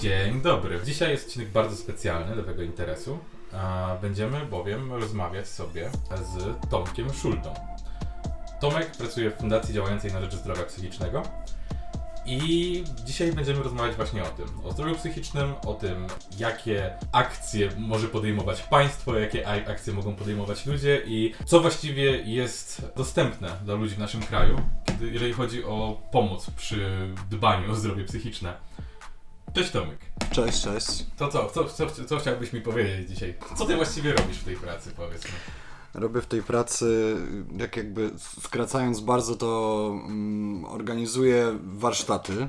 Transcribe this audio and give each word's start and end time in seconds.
Dzień 0.00 0.40
dobry. 0.40 0.80
Dzisiaj 0.84 1.10
jest 1.10 1.26
odcinek 1.26 1.48
bardzo 1.48 1.76
specjalny 1.76 2.36
Lewego 2.36 2.62
Interesu. 2.62 3.18
Będziemy 4.02 4.46
bowiem 4.46 4.92
rozmawiać 4.92 5.48
sobie 5.48 5.90
z 6.22 6.68
Tomkiem 6.70 7.14
Szuldą. 7.14 7.54
Tomek 8.60 8.90
pracuje 8.96 9.30
w 9.30 9.34
fundacji 9.34 9.74
działającej 9.74 10.12
na 10.12 10.20
rzecz 10.20 10.34
zdrowia 10.34 10.62
psychicznego. 10.62 11.22
I 12.26 12.84
dzisiaj 13.04 13.32
będziemy 13.32 13.62
rozmawiać 13.62 13.96
właśnie 13.96 14.22
o 14.22 14.26
tym, 14.26 14.46
o 14.64 14.72
zdrowiu 14.72 14.94
psychicznym, 14.94 15.54
o 15.66 15.74
tym, 15.74 16.06
jakie 16.38 16.94
akcje 17.12 17.68
może 17.78 18.08
podejmować 18.08 18.62
państwo, 18.62 19.18
jakie 19.18 19.48
akcje 19.48 19.92
mogą 19.92 20.16
podejmować 20.16 20.66
ludzie 20.66 21.02
i 21.06 21.34
co 21.44 21.60
właściwie 21.60 22.22
jest 22.22 22.92
dostępne 22.96 23.48
dla 23.64 23.74
ludzi 23.74 23.94
w 23.94 23.98
naszym 23.98 24.22
kraju, 24.22 24.60
jeżeli 25.00 25.32
chodzi 25.32 25.64
o 25.64 26.02
pomoc 26.12 26.50
przy 26.50 27.08
dbaniu 27.30 27.72
o 27.72 27.74
zdrowie 27.74 28.04
psychiczne. 28.04 28.54
Cześć 29.54 29.70
Tomek. 29.70 29.98
Cześć, 30.30 30.62
cześć. 30.62 31.06
To 31.16 31.28
co, 31.28 31.50
co, 31.50 31.64
co, 31.64 32.04
co 32.06 32.18
chciałbyś 32.18 32.52
mi 32.52 32.60
powiedzieć 32.60 33.08
dzisiaj? 33.08 33.34
Co 33.56 33.64
ty 33.66 33.76
właściwie 33.76 34.12
robisz 34.12 34.38
w 34.38 34.44
tej 34.44 34.56
pracy, 34.56 34.90
powiedz 34.96 35.24
mi? 35.24 35.30
Robię 35.94 36.20
w 36.20 36.26
tej 36.26 36.42
pracy, 36.42 37.16
jak 37.56 37.76
jakby 37.76 38.10
skracając 38.42 39.00
bardzo, 39.00 39.36
to 39.36 39.90
um, 40.02 40.64
organizuję 40.64 41.58
warsztaty 41.62 42.48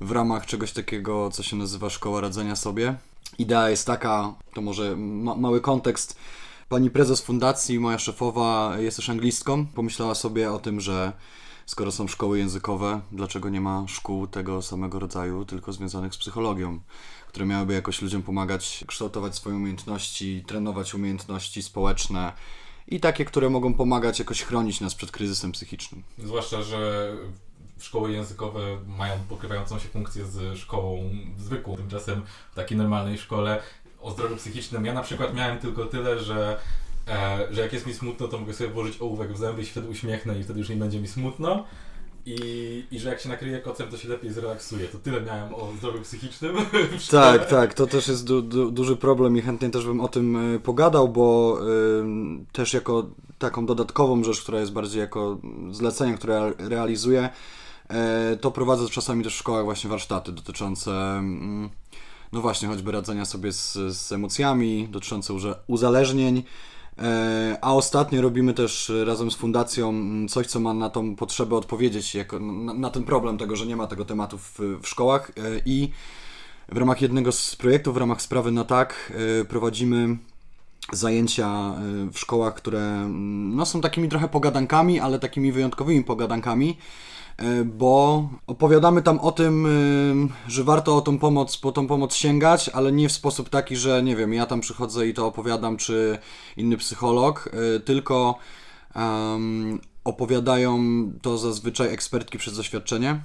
w 0.00 0.10
ramach 0.10 0.46
czegoś 0.46 0.72
takiego, 0.72 1.30
co 1.30 1.42
się 1.42 1.56
nazywa 1.56 1.90
Szkoła 1.90 2.20
Radzenia 2.20 2.56
Sobie. 2.56 2.94
Idea 3.38 3.70
jest 3.70 3.86
taka, 3.86 4.34
to 4.54 4.60
może 4.60 4.96
ma 4.96 5.34
mały 5.34 5.60
kontekst. 5.60 6.18
Pani 6.68 6.90
prezes 6.90 7.20
fundacji, 7.20 7.80
moja 7.80 7.98
szefowa, 7.98 8.74
jest 8.78 8.96
też 8.96 9.10
anglistką. 9.10 9.66
Pomyślała 9.66 10.14
sobie 10.14 10.52
o 10.52 10.58
tym, 10.58 10.80
że 10.80 11.12
skoro 11.66 11.92
są 11.92 12.08
szkoły 12.08 12.38
językowe, 12.38 13.00
dlaczego 13.12 13.48
nie 13.48 13.60
ma 13.60 13.84
szkół 13.88 14.26
tego 14.26 14.62
samego 14.62 14.98
rodzaju, 14.98 15.44
tylko 15.44 15.72
związanych 15.72 16.14
z 16.14 16.18
psychologią, 16.18 16.80
które 17.28 17.46
miałyby 17.46 17.74
jakoś 17.74 18.02
ludziom 18.02 18.22
pomagać 18.22 18.84
kształtować 18.86 19.34
swoje 19.34 19.56
umiejętności, 19.56 20.44
trenować 20.46 20.94
umiejętności 20.94 21.62
społeczne 21.62 22.32
i 22.88 23.00
takie, 23.00 23.24
które 23.24 23.50
mogą 23.50 23.74
pomagać 23.74 24.18
jakoś 24.18 24.42
chronić 24.42 24.80
nas 24.80 24.94
przed 24.94 25.10
kryzysem 25.10 25.52
psychicznym. 25.52 26.02
Zwłaszcza, 26.18 26.62
że 26.62 27.12
szkoły 27.78 28.12
językowe 28.12 28.60
mają 28.98 29.14
pokrywającą 29.28 29.78
się 29.78 29.88
funkcję 29.88 30.26
z 30.26 30.58
szkołą 30.58 31.10
zwykłą. 31.38 31.76
Tymczasem 31.76 32.22
w 32.52 32.54
takiej 32.54 32.78
normalnej 32.78 33.18
szkole 33.18 33.62
o 34.00 34.10
zdrowiu 34.10 34.36
psychicznym 34.36 34.86
ja 34.86 34.94
na 34.94 35.02
przykład 35.02 35.34
miałem 35.34 35.58
tylko 35.58 35.84
tyle, 35.84 36.20
że 36.20 36.60
e, 37.08 37.46
że 37.50 37.60
jak 37.60 37.72
jest 37.72 37.86
mi 37.86 37.94
smutno, 37.94 38.28
to 38.28 38.38
mogę 38.38 38.54
sobie 38.54 38.70
włożyć 38.70 39.00
ołówek 39.00 39.32
w 39.32 39.38
zęby 39.38 39.62
i 39.62 39.64
się 39.64 39.70
wtedy 39.70 39.88
uśmiechnę 39.88 40.38
i 40.38 40.42
wtedy 40.42 40.58
już 40.58 40.68
nie 40.68 40.76
będzie 40.76 41.00
mi 41.00 41.08
smutno. 41.08 41.64
I, 42.26 42.84
I 42.90 42.98
że 42.98 43.08
jak 43.08 43.20
się 43.20 43.28
nakryje 43.28 43.60
kocem, 43.60 43.88
to 43.88 43.96
się 43.96 44.08
lepiej 44.08 44.32
zrelaksuje. 44.32 44.88
To 44.88 44.98
tyle 44.98 45.20
miałem 45.20 45.54
o 45.54 45.72
zdrowiu 45.78 46.00
psychicznym. 46.00 46.56
Tak, 47.10 47.48
tak, 47.48 47.74
to 47.74 47.86
też 47.86 48.08
jest 48.08 48.26
du, 48.26 48.42
du, 48.42 48.70
duży 48.70 48.96
problem 48.96 49.36
i 49.36 49.42
chętnie 49.42 49.70
też 49.70 49.86
bym 49.86 50.00
o 50.00 50.08
tym 50.08 50.54
y, 50.54 50.60
pogadał, 50.60 51.08
bo 51.08 51.58
y, 51.60 52.52
też 52.52 52.74
jako 52.74 53.06
taką 53.38 53.66
dodatkową 53.66 54.24
rzecz, 54.24 54.42
która 54.42 54.60
jest 54.60 54.72
bardziej 54.72 55.00
jako 55.00 55.38
zlecenie, 55.70 56.14
które 56.14 56.52
realizuję, 56.58 57.28
y, 58.32 58.36
to 58.36 58.50
prowadzę 58.50 58.88
czasami 58.88 59.24
też 59.24 59.34
w 59.34 59.38
szkołach 59.38 59.64
właśnie 59.64 59.90
warsztaty 59.90 60.32
dotyczące 60.32 60.90
mm, 60.90 61.70
no 62.32 62.40
właśnie, 62.40 62.68
choćby 62.68 62.92
radzenia 62.92 63.24
sobie 63.24 63.52
z, 63.52 63.72
z 63.96 64.12
emocjami, 64.12 64.88
dotyczące 64.90 65.34
uzależnień, 65.66 66.36
E, 66.38 66.44
a 67.60 67.74
ostatnio 67.74 68.22
robimy 68.22 68.54
też 68.54 68.92
razem 69.04 69.30
z 69.30 69.36
fundacją 69.36 69.94
coś, 70.28 70.46
co 70.46 70.60
ma 70.60 70.74
na 70.74 70.90
tą 70.90 71.16
potrzebę 71.16 71.56
odpowiedzieć, 71.56 72.16
na, 72.40 72.74
na 72.74 72.90
ten 72.90 73.04
problem 73.04 73.38
tego, 73.38 73.56
że 73.56 73.66
nie 73.66 73.76
ma 73.76 73.86
tego 73.86 74.04
tematu 74.04 74.38
w, 74.38 74.58
w 74.82 74.88
szkołach. 74.88 75.30
E, 75.30 75.42
I 75.66 75.90
w 76.68 76.76
ramach 76.76 77.02
jednego 77.02 77.32
z 77.32 77.56
projektów, 77.56 77.94
w 77.94 77.96
ramach 77.96 78.22
sprawy 78.22 78.52
na 78.52 78.64
tak, 78.64 79.12
e, 79.40 79.44
prowadzimy 79.44 80.16
zajęcia 80.92 81.74
w 82.12 82.18
szkołach, 82.18 82.54
które 82.54 83.08
no, 83.08 83.66
są 83.66 83.80
takimi 83.80 84.08
trochę 84.08 84.28
pogadankami, 84.28 85.00
ale 85.00 85.18
takimi 85.18 85.52
wyjątkowymi 85.52 86.04
pogadankami 86.04 86.68
E, 86.70 86.76
bo 87.64 88.28
opowiadamy 88.46 89.02
tam 89.02 89.18
o 89.18 89.32
tym, 89.32 89.66
e, 89.66 90.50
że 90.50 90.64
warto 90.64 90.96
o 90.96 91.00
tą 91.00 91.18
pomoc, 91.18 91.56
po 91.56 91.72
tą 91.72 91.86
pomoc 91.86 92.14
sięgać, 92.14 92.68
ale 92.68 92.92
nie 92.92 93.08
w 93.08 93.12
sposób 93.12 93.48
taki, 93.48 93.76
że 93.76 94.02
nie 94.02 94.16
wiem, 94.16 94.34
ja 94.34 94.46
tam 94.46 94.60
przychodzę 94.60 95.06
i 95.06 95.14
to 95.14 95.26
opowiadam, 95.26 95.76
czy 95.76 96.18
inny 96.56 96.76
psycholog, 96.76 97.50
e, 97.76 97.80
tylko 97.80 98.38
um, 98.94 99.80
opowiadają 100.04 100.78
to 101.22 101.38
zazwyczaj 101.38 101.88
ekspertki 101.92 102.38
przez 102.38 102.56
doświadczenie. 102.56 103.20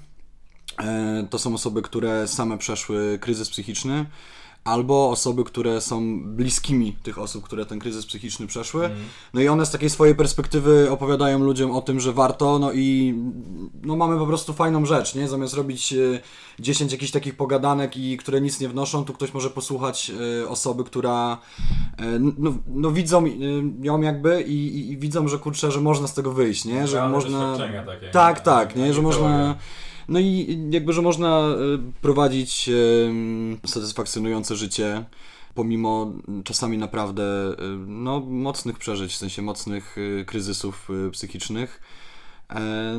To 1.29 1.39
są 1.39 1.53
osoby, 1.53 1.81
które 1.81 2.27
same 2.27 2.57
przeszły 2.57 3.19
kryzys 3.21 3.49
psychiczny 3.49 4.05
albo 4.63 5.09
osoby, 5.09 5.43
które 5.43 5.81
są 5.81 6.23
bliskimi 6.23 6.95
tych 7.03 7.19
osób, 7.19 7.43
które 7.43 7.65
ten 7.65 7.79
kryzys 7.79 8.05
psychiczny 8.05 8.47
przeszły. 8.47 8.85
Mm. 8.85 8.97
No 9.33 9.41
i 9.41 9.47
one 9.47 9.65
z 9.65 9.71
takiej 9.71 9.89
swojej 9.89 10.15
perspektywy 10.15 10.91
opowiadają 10.91 11.39
ludziom 11.39 11.71
o 11.71 11.81
tym, 11.81 11.99
że 11.99 12.13
warto, 12.13 12.59
no 12.59 12.71
i 12.73 13.15
no 13.83 13.95
mamy 13.95 14.17
po 14.17 14.27
prostu 14.27 14.53
fajną 14.53 14.85
rzecz, 14.85 15.15
nie? 15.15 15.27
Zamiast 15.27 15.53
robić 15.53 15.93
10 16.59 16.91
e, 16.91 16.95
jakichś 16.95 17.11
takich 17.11 17.35
pogadanek 17.35 17.97
i 17.97 18.17
które 18.17 18.41
nic 18.41 18.59
nie 18.59 18.69
wnoszą, 18.69 19.05
tu 19.05 19.13
ktoś 19.13 19.33
może 19.33 19.49
posłuchać 19.49 20.11
e, 20.41 20.49
osoby, 20.49 20.83
która 20.83 21.37
e, 21.97 22.19
no, 22.19 22.53
no 22.67 22.91
widzą 22.91 23.25
ją 23.81 24.01
jakby 24.01 24.41
i, 24.41 24.77
i, 24.77 24.91
i, 24.91 24.97
widzą, 24.97 25.27
że 25.27 25.37
kurczę, 25.37 25.71
że 25.71 25.81
można 25.81 26.07
z 26.07 26.13
tego 26.13 26.31
wyjść, 26.31 26.65
nie? 26.65 26.87
Że 26.87 27.09
można... 27.09 27.57
Takie, 27.57 28.09
tak, 28.11 28.39
tak, 28.39 28.75
nie? 28.75 28.93
Że 28.93 29.01
można... 29.01 29.55
No 30.11 30.19
i 30.19 30.57
jakby, 30.71 30.93
że 30.93 31.01
można 31.01 31.39
e, 31.39 31.55
prowadzić 32.01 32.69
satysfakcjonujące 33.65 34.55
życie 34.55 35.05
pomimo 35.55 36.13
czasami 36.43 36.77
naprawdę 36.77 37.23
e, 37.23 37.55
no, 37.87 38.19
mocnych 38.19 38.77
przeżyć, 38.77 39.13
w 39.13 39.17
sensie 39.17 39.41
mocnych 39.41 39.95
e, 40.21 40.25
kryzysów 40.25 40.89
psychicznych. 41.11 41.81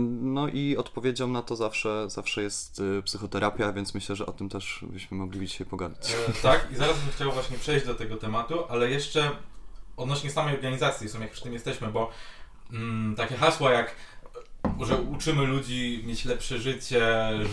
No 0.01 0.49
i 0.49 0.77
odpowiedzią 0.77 1.29
na 1.29 1.43
to 1.43 1.57
zawsze, 1.57 2.11
zawsze 2.11 2.43
jest 2.43 2.83
psychoterapia, 3.05 3.73
więc 3.73 3.95
myślę, 3.95 4.17
że 4.17 4.27
o 4.27 4.33
tym 4.33 4.49
też 4.49 4.85
byśmy 4.89 5.17
mogli 5.17 5.47
dzisiaj 5.47 5.67
pogadać. 5.67 6.15
E, 6.29 6.33
tak, 6.43 6.69
i 6.73 6.77
zaraz 6.77 6.99
bym 6.99 7.13
chciał 7.13 7.33
właśnie 7.33 7.59
przejść 7.59 7.87
do 7.87 7.95
tego 7.95 8.17
tematu, 8.17 8.65
ale 8.69 8.91
jeszcze 8.91 9.31
odnośnie 9.97 10.31
samej 10.31 10.55
organizacji, 10.55 11.09
w 11.09 11.11
sumie 11.11 11.25
jak 11.25 11.33
przy 11.33 11.43
tym 11.43 11.53
jesteśmy, 11.53 11.89
bo 11.89 12.11
mm, 12.73 13.17
takie 13.17 13.37
hasła 13.37 13.73
jak 13.73 13.95
że 14.81 14.97
uczymy 14.97 15.47
ludzi 15.47 16.03
mieć 16.07 16.25
lepsze 16.25 16.59
życie, 16.59 17.01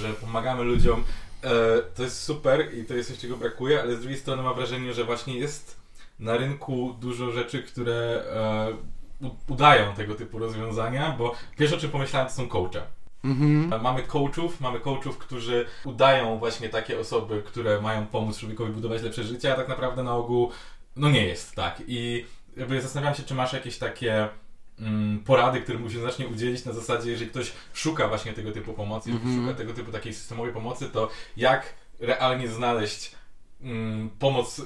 że 0.02 0.14
pomagamy 0.22 0.64
ludziom. 0.64 1.04
E, 1.44 1.50
to 1.96 2.04
jest 2.04 2.24
super 2.24 2.74
i 2.74 2.86
to 2.86 2.94
jest 2.94 3.10
coś, 3.10 3.20
czego 3.20 3.38
brakuje, 3.38 3.82
ale 3.82 3.96
z 3.96 4.00
drugiej 4.00 4.20
strony 4.20 4.44
mam 4.44 4.56
wrażenie, 4.56 4.94
że 4.94 5.04
właśnie 5.04 5.38
jest 5.38 5.80
na 6.20 6.38
rynku 6.38 6.96
dużo 7.02 7.32
rzeczy, 7.32 7.64
które 7.64 8.24
e, 9.22 9.30
udają 9.48 9.94
tego 9.94 10.16
typu 10.16 10.40
rozwiązania, 10.40 11.16
bo 11.18 11.36
pierwsze 11.58 11.76
o 11.76 11.80
czym 11.80 11.92
pomyślałem 11.92 12.30
to 12.30 12.34
są 12.34 12.48
coache. 12.48 12.82
Mhm. 13.24 13.82
Mamy 13.82 14.04
coachów, 14.04 14.62
mamy 14.62 14.80
coachów, 14.80 15.18
którzy 15.18 15.66
udają 15.86 16.38
właśnie 16.38 16.70
takie 16.70 17.00
osoby, 17.00 17.44
które 17.46 17.82
mają 17.82 18.06
pomóc 18.06 18.40
człowiekowi 18.40 18.72
budować 18.72 19.02
lepsze 19.02 19.24
życie, 19.24 19.54
a 19.54 19.56
tak 19.56 19.68
naprawdę 19.68 20.04
na 20.04 20.16
ogół 20.16 20.52
no 20.96 21.10
nie 21.10 21.26
jest 21.26 21.56
tak. 21.56 21.82
I 21.88 22.26
jakby 22.58 22.82
zastanawiam 22.82 23.16
się, 23.16 23.24
czy 23.24 23.34
masz 23.34 23.54
jakieś 23.54 23.78
takie 23.78 24.30
Mm, 24.30 24.49
porady, 25.26 25.62
które 25.62 25.80
mu 25.80 25.90
się 25.90 26.02
zacznie 26.02 26.28
udzielić 26.28 26.66
na 26.66 26.74
zasadzie, 26.74 27.12
jeżeli 27.12 27.32
ktoś 27.32 27.52
szuka 27.74 28.08
właśnie 28.08 28.34
tego 28.34 28.52
typu 28.52 28.74
pomocy, 28.74 29.10
mm 29.10 29.24
-hmm. 29.24 29.42
szuka 29.42 29.58
tego 29.58 29.74
typu 29.74 29.92
takiej 29.92 30.14
systemowej 30.14 30.54
pomocy, 30.54 30.90
to 30.90 31.10
jak 31.38 31.74
realnie 32.00 32.48
znaleźć 32.48 33.12
mm, 33.62 34.10
pomoc 34.10 34.62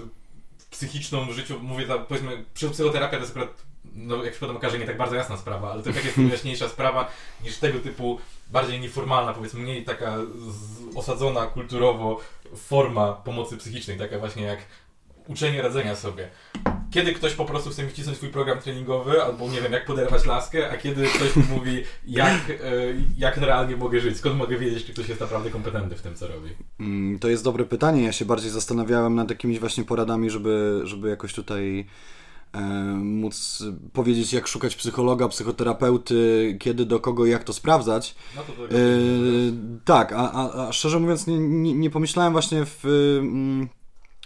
psychiczną 0.72 1.26
w 1.26 1.32
życiu, 1.32 1.60
mówię 1.60 1.88
tam, 1.88 2.06
powiedzmy, 2.06 2.46
psychoterapia 2.54 3.18
to 3.18 3.24
jest 3.24 3.32
akurat, 3.32 3.64
no 3.96 4.24
jak 4.24 4.32
przypadam 4.32 4.58
okaże, 4.58 4.80
nie 4.80 4.86
tak 4.86 4.98
bardzo 4.98 5.16
jasna 5.16 5.38
sprawa, 5.38 5.72
ale 5.72 5.84
to 5.84 5.90
jest 5.90 6.06
jakaś 6.06 6.18
jaśniejsza 6.32 6.70
sprawa 6.70 7.12
niż 7.44 7.58
tego 7.58 7.80
typu 7.80 8.20
bardziej 8.52 8.80
nieformalna, 8.80 9.34
powiedzmy, 9.34 9.60
mniej 9.60 9.84
taka 9.84 10.18
osadzona 10.96 11.46
kulturowo 11.46 12.20
forma 12.56 13.14
pomocy 13.14 13.58
psychicznej, 13.58 13.98
taka 13.98 14.20
właśnie 14.20 14.44
jak 14.44 14.60
uczenie 15.28 15.62
radzenia 15.62 15.96
sobie. 15.96 16.30
Kiedy 16.92 17.14
ktoś 17.14 17.34
po 17.34 17.46
prostu 17.46 17.70
chce 17.70 17.84
mi 17.84 17.90
wcisnąć 17.90 18.18
swój 18.18 18.30
program 18.30 18.60
treningowy, 18.60 19.24
albo 19.24 19.50
nie 19.50 19.62
wiem, 19.62 19.72
jak 19.72 19.86
poderwać 19.86 20.26
laskę, 20.26 20.72
a 20.72 20.78
kiedy 20.78 21.06
ktoś 21.06 21.36
mi 21.36 21.44
mówi, 21.56 21.84
jak, 22.08 22.50
e, 22.50 22.56
jak 23.18 23.38
realnie 23.38 23.78
mogę 23.78 24.00
żyć, 24.00 24.18
skąd 24.18 24.36
mogę 24.36 24.58
wiedzieć, 24.58 24.86
czy 24.86 24.94
ktoś 24.94 25.10
jest 25.10 25.22
naprawdę 25.22 25.50
kompetentny 25.50 25.96
w 25.96 26.02
tym, 26.02 26.16
co 26.16 26.28
robi? 26.28 26.50
Mm, 26.80 27.20
to 27.20 27.30
jest 27.30 27.44
dobre 27.44 27.66
pytanie. 27.66 28.04
Ja 28.04 28.12
się 28.12 28.26
bardziej 28.26 28.52
zastanawiałem 28.52 29.16
nad 29.16 29.30
jakimiś 29.30 29.60
właśnie 29.60 29.84
poradami, 29.84 30.30
żeby, 30.30 30.82
żeby 30.84 31.10
jakoś 31.10 31.34
tutaj 31.34 31.86
e, 32.54 32.62
móc 32.96 33.64
powiedzieć, 33.94 34.34
jak 34.34 34.48
szukać 34.48 34.76
psychologa, 34.76 35.28
psychoterapeuty, 35.28 36.58
kiedy, 36.60 36.86
do 36.86 37.00
kogo 37.00 37.26
i 37.26 37.30
jak 37.30 37.44
to 37.44 37.54
sprawdzać. 37.54 38.16
No 38.36 38.42
to 38.42 38.54
to 38.54 38.66
e, 38.66 38.78
tak, 39.86 40.14
a, 40.14 40.32
a, 40.32 40.68
a, 40.68 40.74
szczerze 40.74 41.00
mówiąc, 41.00 41.28
nie, 41.28 41.40
nie, 41.40 41.74
nie 41.74 41.90
pomyślałem 41.90 42.34
właśnie 42.34 42.66
w. 42.66 42.86
Mm, 43.20 43.70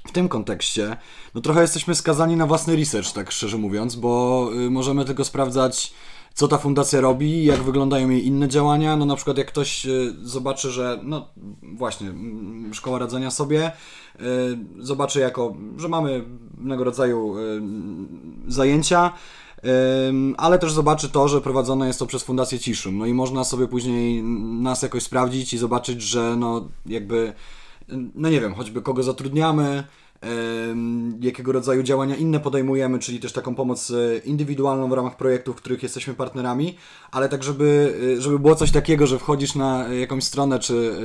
w 0.07 0.11
tym 0.11 0.29
kontekście, 0.29 0.97
no 1.35 1.41
trochę 1.41 1.61
jesteśmy 1.61 1.95
skazani 1.95 2.35
na 2.35 2.45
własny 2.45 2.75
research, 2.75 3.11
tak 3.11 3.31
szczerze 3.31 3.57
mówiąc, 3.57 3.95
bo 3.95 4.49
y, 4.65 4.69
możemy 4.69 5.05
tylko 5.05 5.25
sprawdzać 5.25 5.93
co 6.33 6.47
ta 6.47 6.57
fundacja 6.57 7.01
robi, 7.01 7.45
jak 7.45 7.63
wyglądają 7.63 8.09
jej 8.09 8.25
inne 8.25 8.47
działania. 8.47 8.97
No 8.97 9.05
na 9.05 9.15
przykład 9.15 9.37
jak 9.37 9.47
ktoś 9.47 9.85
y, 9.85 10.13
zobaczy, 10.21 10.71
że 10.71 10.99
no 11.03 11.27
właśnie, 11.61 12.09
mm, 12.09 12.73
szkoła 12.73 12.99
radzenia 12.99 13.31
sobie, 13.31 13.71
y, 13.71 14.23
zobaczy 14.79 15.19
jako, 15.19 15.55
że 15.77 15.87
mamy 15.87 16.23
pewnego 16.55 16.83
rodzaju 16.83 17.35
zajęcia, 18.47 19.13
ale 20.37 20.59
też 20.59 20.71
zobaczy 20.71 21.09
to, 21.09 21.27
że 21.27 21.41
prowadzone 21.41 21.87
jest 21.87 21.99
to 21.99 22.05
przez 22.05 22.23
Fundację 22.23 22.59
Ciszum. 22.59 22.97
No 22.97 23.05
i 23.05 23.13
można 23.13 23.43
sobie 23.43 23.67
później 23.67 24.23
nas 24.61 24.81
jakoś 24.81 25.03
sprawdzić 25.03 25.53
i 25.53 25.57
zobaczyć, 25.57 26.01
że 26.01 26.35
no 26.35 26.67
jakby, 26.85 27.33
no 28.15 28.29
nie 28.29 28.41
wiem, 28.41 28.53
choćby 28.53 28.81
kogo 28.81 29.03
zatrudniamy, 29.03 29.83
jakiego 31.21 31.51
rodzaju 31.51 31.83
działania 31.83 32.15
inne 32.15 32.39
podejmujemy, 32.39 32.99
czyli 32.99 33.19
też 33.19 33.33
taką 33.33 33.55
pomoc 33.55 33.91
e, 33.91 34.17
indywidualną 34.17 34.89
w 34.89 34.93
ramach 34.93 35.17
projektów, 35.17 35.55
w 35.55 35.59
których 35.59 35.83
jesteśmy 35.83 36.13
partnerami, 36.13 36.75
ale 37.11 37.29
tak, 37.29 37.43
żeby, 37.43 37.97
e, 38.17 38.21
żeby 38.21 38.39
było 38.39 38.55
coś 38.55 38.71
takiego, 38.71 39.07
że 39.07 39.19
wchodzisz 39.19 39.55
na 39.55 39.87
jakąś 39.87 40.23
stronę, 40.23 40.59
czy, 40.59 40.97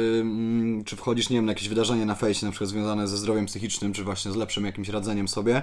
czy 0.85 0.97
wchodzisz, 0.97 1.31
nie 1.31 1.37
wiem, 1.37 1.45
na 1.45 1.53
jakieś 1.53 1.69
wydarzenie 1.69 2.07
na 2.07 2.15
fejsie, 2.15 2.47
na 2.47 2.53
przykład 2.53 2.71
związane 2.71 3.09
ze 3.09 3.17
zdrowiem 3.17 3.47
psychicznym, 3.47 3.93
czy 3.93 4.05
właśnie 4.05 4.33
z 4.33 4.37
lepszym 4.37 4.65
jakimś 4.65 4.89
radzeniem 4.89 5.29
sobie 5.29 5.63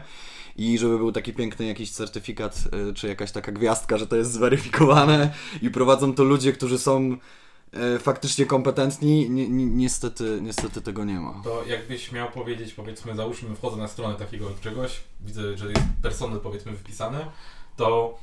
i 0.57 0.77
żeby 0.77 0.97
był 0.97 1.11
taki 1.11 1.33
piękny 1.33 1.65
jakiś 1.65 1.91
certyfikat, 1.91 2.63
e, 2.89 2.93
czy 2.93 3.07
jakaś 3.07 3.31
taka 3.31 3.51
gwiazdka, 3.51 3.97
że 3.97 4.07
to 4.07 4.15
jest 4.15 4.31
zweryfikowane 4.31 5.33
i 5.61 5.69
prowadzą 5.69 6.13
to 6.13 6.23
ludzie, 6.23 6.53
którzy 6.53 6.79
są 6.79 7.17
E, 7.17 7.38
faktycznie 7.99 8.45
kompetentni, 8.45 9.29
ni, 9.29 9.49
ni, 9.49 9.65
niestety, 9.65 10.39
niestety 10.41 10.81
tego 10.81 11.05
nie 11.05 11.19
ma. 11.19 11.41
To 11.43 11.65
jakbyś 11.65 12.11
miał 12.11 12.31
powiedzieć, 12.31 12.73
powiedzmy, 12.73 13.15
załóżmy, 13.15 13.55
wchodzę 13.55 13.77
na 13.77 13.87
stronę 13.87 14.15
takiego 14.15 14.51
czegoś, 14.61 14.99
widzę, 15.21 15.57
że 15.57 15.69
jest 15.69 15.81
personel, 16.01 16.39
powiedzmy, 16.39 16.71
wypisany, 16.71 17.17
to 17.77 18.17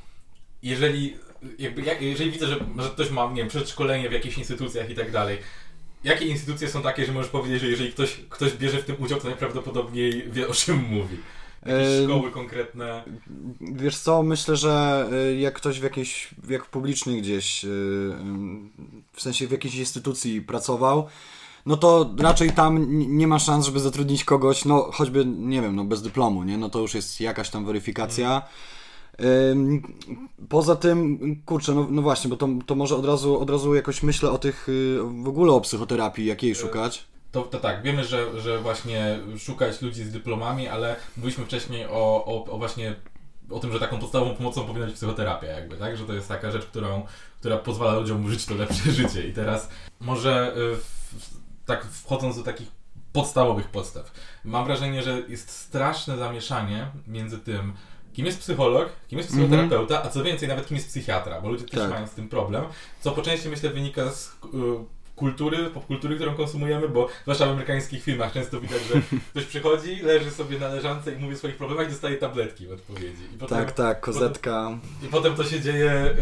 jeżeli, 0.63 1.17
jakby, 1.59 1.81
jak, 1.81 2.01
jeżeli 2.01 2.31
widzę, 2.31 2.47
że, 2.47 2.55
że 2.77 2.89
ktoś 2.89 3.09
ma, 3.09 3.27
nie 3.29 3.35
wiem, 3.35 3.47
przedszkolenie 3.47 4.09
w 4.09 4.13
jakichś 4.13 4.37
instytucjach 4.37 4.89
i 4.89 4.95
tak 4.95 5.11
dalej, 5.11 5.37
jakie 6.03 6.25
instytucje 6.25 6.69
są 6.69 6.81
takie, 6.81 7.05
że 7.05 7.11
możesz 7.11 7.31
powiedzieć, 7.31 7.61
że 7.61 7.67
jeżeli 7.67 7.91
ktoś, 7.91 8.19
ktoś 8.29 8.53
bierze 8.53 8.77
w 8.77 8.85
tym 8.85 8.95
udział, 8.99 9.19
to 9.19 9.27
najprawdopodobniej 9.27 10.31
wie, 10.31 10.47
o 10.47 10.53
czym 10.53 10.77
mówi? 10.77 11.17
Jakieś 11.65 12.05
szkoły 12.05 12.31
konkretne? 12.31 13.03
Wiesz 13.61 13.97
co, 13.97 14.23
myślę, 14.23 14.55
że 14.55 15.05
y, 15.29 15.37
jak 15.37 15.53
ktoś 15.53 15.79
w 15.79 15.83
jakiejś, 15.83 16.29
jak 16.49 16.65
publicznej 16.65 17.21
gdzieś, 17.21 17.65
y, 17.65 17.67
w 19.13 19.21
sensie 19.21 19.47
w 19.47 19.51
jakiejś 19.51 19.75
instytucji 19.75 20.41
pracował, 20.41 21.07
no 21.65 21.77
to 21.77 22.13
raczej 22.19 22.51
tam 22.51 22.85
nie 23.17 23.27
ma 23.27 23.39
szans, 23.39 23.65
żeby 23.65 23.79
zatrudnić 23.79 24.23
kogoś, 24.23 24.65
no 24.65 24.89
choćby, 24.93 25.25
nie 25.25 25.61
wiem, 25.61 25.75
no 25.75 25.83
bez 25.83 26.01
dyplomu, 26.01 26.43
nie? 26.43 26.57
No 26.57 26.69
to 26.69 26.79
już 26.79 26.93
jest 26.93 27.21
jakaś 27.21 27.49
tam 27.49 27.65
weryfikacja. 27.65 28.41
Poza 30.49 30.75
tym, 30.75 31.19
kurczę, 31.45 31.73
no, 31.73 31.87
no 31.89 32.01
właśnie, 32.01 32.29
bo 32.29 32.37
to, 32.37 32.49
to 32.65 32.75
może 32.75 32.95
od 32.95 33.05
razu, 33.05 33.39
od 33.39 33.49
razu 33.49 33.75
jakoś 33.75 34.03
myślę 34.03 34.31
o 34.31 34.37
tych, 34.37 34.69
y, 34.69 34.99
w 35.23 35.27
ogóle 35.27 35.53
o 35.53 35.61
psychoterapii, 35.61 36.25
jakiej 36.25 36.55
szukać. 36.55 37.07
To, 37.31 37.41
to 37.41 37.59
tak, 37.59 37.83
wiemy, 37.83 38.03
że, 38.03 38.41
że 38.41 38.59
właśnie 38.59 39.19
szukać 39.37 39.81
ludzi 39.81 40.03
z 40.03 40.11
dyplomami, 40.11 40.67
ale 40.67 40.95
mówiliśmy 41.17 41.45
wcześniej 41.45 41.85
o, 41.85 42.25
o, 42.25 42.45
o 42.45 42.57
właśnie 42.57 42.95
o 43.49 43.59
tym, 43.59 43.71
że 43.73 43.79
taką 43.79 43.99
podstawową 43.99 44.35
pomocą 44.35 44.65
powinna 44.65 44.85
być 44.85 44.95
psychoterapia, 44.95 45.47
jakby, 45.47 45.77
tak? 45.77 45.97
Że 45.97 46.05
to 46.05 46.13
jest 46.13 46.27
taka 46.27 46.51
rzecz, 46.51 46.65
którą, 46.65 47.05
która 47.39 47.57
pozwala 47.57 47.93
ludziom 47.93 48.29
żyć 48.29 48.45
to 48.45 48.55
lepsze 48.55 48.91
życie. 49.01 49.27
I 49.27 49.33
teraz 49.33 49.69
może 49.99 50.53
y, 50.57 50.75
w, 50.75 51.39
tak 51.65 51.85
wchodząc 51.85 52.37
do 52.37 52.43
takich 52.43 52.67
podstawowych 53.13 53.67
podstaw, 53.67 54.11
mam 54.43 54.65
wrażenie, 54.65 55.03
że 55.03 55.21
jest 55.27 55.49
straszne 55.49 56.17
zamieszanie 56.17 56.87
między 57.07 57.37
tym, 57.37 57.73
kim 58.13 58.25
jest 58.25 58.39
psycholog, 58.39 58.89
kim 59.07 59.17
jest 59.17 59.31
mhm. 59.31 59.49
psychoterapeuta, 59.49 60.03
a 60.03 60.09
co 60.09 60.23
więcej, 60.23 60.47
nawet 60.47 60.67
kim 60.67 60.77
jest 60.77 60.89
psychiatra, 60.89 61.41
bo 61.41 61.49
ludzie 61.49 61.65
też 61.65 61.79
tak. 61.79 61.89
mają 61.89 62.07
z 62.07 62.11
tym 62.11 62.29
problem, 62.29 62.65
co 63.01 63.11
po 63.11 63.21
części 63.21 63.49
myślę 63.49 63.69
wynika 63.69 64.11
z 64.11 64.27
y, 64.27 64.37
kultury, 65.17 65.69
popkultury, 65.69 66.15
którą 66.15 66.35
konsumujemy, 66.35 66.89
bo 66.89 67.07
zwłaszcza 67.21 67.45
w 67.45 67.49
amerykańskich 67.49 68.03
filmach 68.03 68.33
często 68.33 68.61
widać, 68.61 68.81
że 68.93 69.01
ktoś 69.31 69.45
przychodzi, 69.45 69.95
leży 69.95 70.31
sobie 70.31 70.59
na 70.59 70.67
leżance 70.67 71.11
i 71.11 71.17
mówi 71.17 71.33
o 71.33 71.37
swoich 71.37 71.57
problemach 71.57 71.87
i 71.87 71.89
dostaje 71.89 72.17
tabletki 72.17 72.67
w 72.67 72.71
odpowiedzi. 72.71 73.23
Potem, 73.39 73.57
tak, 73.57 73.71
tak, 73.71 73.99
kozetka. 73.99 74.63
Potem, 74.63 75.07
I 75.09 75.11
potem 75.11 75.35
to 75.35 75.43
się 75.43 75.61
dzieje, 75.61 76.15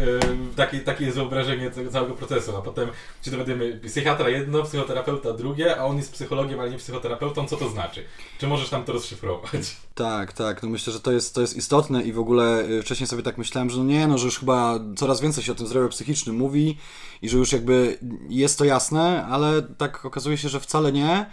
y, 0.52 0.56
takie, 0.56 0.80
takie 0.80 1.04
jest 1.04 1.16
wyobrażenie 1.16 1.70
całego 1.92 2.14
procesu, 2.14 2.56
a 2.56 2.62
potem 2.62 2.88
się 3.22 3.30
dowiadujemy, 3.30 3.80
psychiatra 3.84 4.28
jedno, 4.28 4.62
psychoterapeuta 4.62 5.32
drugie, 5.32 5.76
a 5.76 5.84
on 5.84 5.96
jest 5.96 6.12
psychologiem, 6.12 6.60
ale 6.60 6.70
nie 6.70 6.78
psychoterapeutą, 6.78 7.48
co 7.48 7.56
to 7.56 7.68
znaczy? 7.68 8.04
Czy 8.38 8.46
możesz 8.46 8.68
tam 8.68 8.84
to 8.84 8.92
rozszyfrować? 8.92 9.76
Tak, 9.94 10.32
tak, 10.32 10.62
no 10.62 10.68
myślę, 10.68 10.92
że 10.92 11.00
to 11.00 11.12
jest, 11.12 11.34
to 11.34 11.40
jest 11.40 11.56
istotne 11.56 12.02
i 12.02 12.12
w 12.12 12.18
ogóle 12.18 12.64
y, 12.68 12.82
wcześniej 12.82 13.06
sobie 13.06 13.22
tak 13.22 13.38
myślałem, 13.38 13.70
że 13.70 13.78
no 13.78 13.84
nie, 13.84 14.06
no, 14.06 14.18
że 14.18 14.24
już 14.24 14.38
chyba 14.38 14.78
coraz 14.96 15.20
więcej 15.20 15.44
się 15.44 15.52
o 15.52 15.54
tym 15.54 15.66
zdrowiu 15.66 15.88
psychicznym 15.88 16.36
mówi 16.36 16.78
i 17.22 17.28
że 17.28 17.38
już 17.38 17.52
jakby 17.52 17.98
jest 18.28 18.58
to 18.58 18.64
jasne, 18.64 18.85
ale 19.28 19.62
tak 19.62 20.04
okazuje 20.04 20.38
się, 20.38 20.48
że 20.48 20.60
wcale 20.60 20.92
nie. 20.92 21.26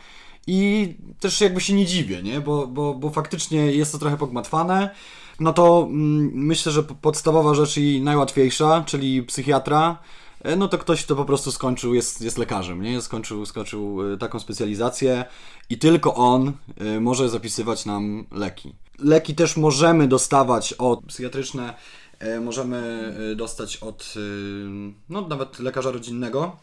I 0.47 0.93
też 1.19 1.41
jakby 1.41 1.61
się 1.61 1.73
nie 1.73 1.85
dziwię, 1.85 2.23
nie? 2.23 2.41
Bo, 2.41 2.67
bo, 2.67 2.93
bo 2.93 3.09
faktycznie 3.09 3.57
jest 3.57 3.91
to 3.91 3.97
trochę 3.97 4.17
pogmatwane. 4.17 4.89
No 5.39 5.53
to 5.53 5.87
mm, 5.89 6.31
myślę, 6.33 6.71
że 6.71 6.83
podstawowa 6.83 7.53
rzecz 7.53 7.77
i 7.77 8.01
najłatwiejsza, 8.01 8.83
czyli 8.87 9.23
psychiatra, 9.23 9.97
e, 10.41 10.55
no 10.55 10.67
to 10.67 10.77
ktoś, 10.77 11.05
kto 11.05 11.15
po 11.15 11.25
prostu 11.25 11.51
skończył, 11.51 11.93
jest, 11.93 12.21
jest 12.21 12.37
lekarzem, 12.37 12.81
nie? 12.81 13.01
Skończył, 13.01 13.45
skończył 13.45 14.13
e, 14.13 14.17
taką 14.17 14.39
specjalizację 14.39 15.25
i 15.69 15.77
tylko 15.77 16.15
on 16.15 16.51
e, 16.77 16.99
może 16.99 17.29
zapisywać 17.29 17.85
nam 17.85 18.25
leki. 18.31 18.75
Leki 18.99 19.35
też 19.35 19.57
możemy 19.57 20.07
dostawać 20.07 20.73
od 20.73 21.05
psychiatryczne 21.05 21.73
możemy 22.41 23.13
dostać 23.35 23.77
od 23.77 24.13
no, 25.09 25.27
nawet 25.27 25.59
lekarza 25.59 25.91
rodzinnego. 25.91 26.55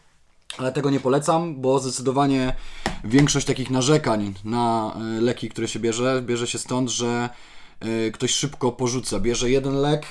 Ale 0.58 0.72
tego 0.72 0.90
nie 0.90 1.00
polecam, 1.00 1.60
bo 1.60 1.78
zdecydowanie 1.78 2.56
większość 3.04 3.46
takich 3.46 3.70
narzekań 3.70 4.34
na 4.44 4.96
leki, 5.20 5.48
które 5.48 5.68
się 5.68 5.78
bierze, 5.78 6.22
bierze 6.26 6.46
się 6.46 6.58
stąd, 6.58 6.90
że 6.90 7.28
ktoś 8.12 8.30
szybko 8.30 8.72
porzuca. 8.72 9.20
Bierze 9.20 9.50
jeden 9.50 9.74
lek, 9.74 10.06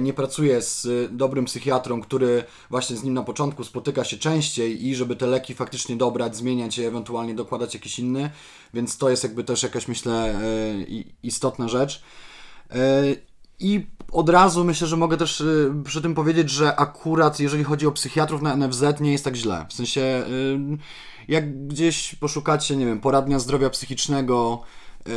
nie 0.00 0.12
pracuje 0.12 0.62
z 0.62 0.88
dobrym 1.16 1.44
psychiatrą, 1.44 2.02
który 2.02 2.44
właśnie 2.70 2.96
z 2.96 3.04
nim 3.04 3.14
na 3.14 3.22
początku 3.22 3.64
spotyka 3.64 4.04
się 4.04 4.16
częściej 4.16 4.86
i 4.86 4.94
żeby 4.94 5.16
te 5.16 5.26
leki 5.26 5.54
faktycznie 5.54 5.96
dobrać, 5.96 6.36
zmieniać 6.36 6.78
je, 6.78 6.88
ewentualnie 6.88 7.34
dokładać 7.34 7.74
jakiś 7.74 7.98
inny. 7.98 8.30
Więc 8.74 8.98
to 8.98 9.10
jest 9.10 9.22
jakby 9.22 9.44
też 9.44 9.62
jakaś, 9.62 9.88
myślę, 9.88 10.40
istotna 11.22 11.68
rzecz. 11.68 12.02
I 13.58 13.86
od 14.14 14.28
razu 14.28 14.64
myślę, 14.64 14.86
że 14.86 14.96
mogę 14.96 15.16
też 15.16 15.40
y, 15.40 15.72
przy 15.84 16.02
tym 16.02 16.14
powiedzieć, 16.14 16.50
że 16.50 16.76
akurat 16.76 17.40
jeżeli 17.40 17.64
chodzi 17.64 17.86
o 17.86 17.92
psychiatrów 17.92 18.42
na 18.42 18.56
NFZ 18.56 18.84
nie 19.00 19.12
jest 19.12 19.24
tak 19.24 19.36
źle. 19.36 19.66
W 19.68 19.72
sensie 19.72 20.00
y, 20.00 20.58
jak 21.28 21.66
gdzieś 21.66 22.14
poszukacie, 22.14 22.76
nie 22.76 22.86
wiem, 22.86 23.00
poradnia 23.00 23.38
zdrowia 23.38 23.70
psychicznego, 23.70 24.62
y, 25.08 25.12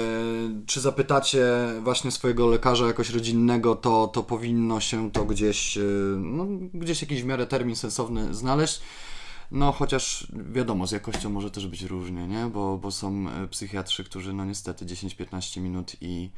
czy 0.65 0.81
zapytacie 0.81 1.45
właśnie 1.81 2.12
swojego 2.12 2.48
lekarza 2.48 2.88
jakoś 2.88 3.10
rodzinnego, 3.10 3.75
to, 3.75 4.07
to 4.07 4.24
powinno 4.24 4.79
się 4.79 5.12
to 5.12 5.25
gdzieś, 5.25 5.79
no, 6.17 6.45
gdzieś 6.74 7.01
jakiś 7.01 7.24
w 7.24 7.25
miarę 7.25 7.48
termin 7.48 7.75
sensowny 7.75 8.33
znaleźć. 8.33 8.81
No, 9.51 9.72
chociaż 9.72 10.27
wiadomo, 10.51 10.88
z 10.88 10.91
jakością 10.91 11.29
może 11.29 11.51
też 11.51 11.67
być 11.67 11.81
różnie, 11.81 12.27
nie? 12.27 12.45
Bo, 12.45 12.77
bo 12.77 12.91
są 12.91 13.25
psychiatrzy, 13.51 14.03
którzy 14.03 14.33
no 14.33 14.45
niestety 14.45 14.86
10-15 14.86 15.62
minut 15.62 15.95
i 16.01 16.29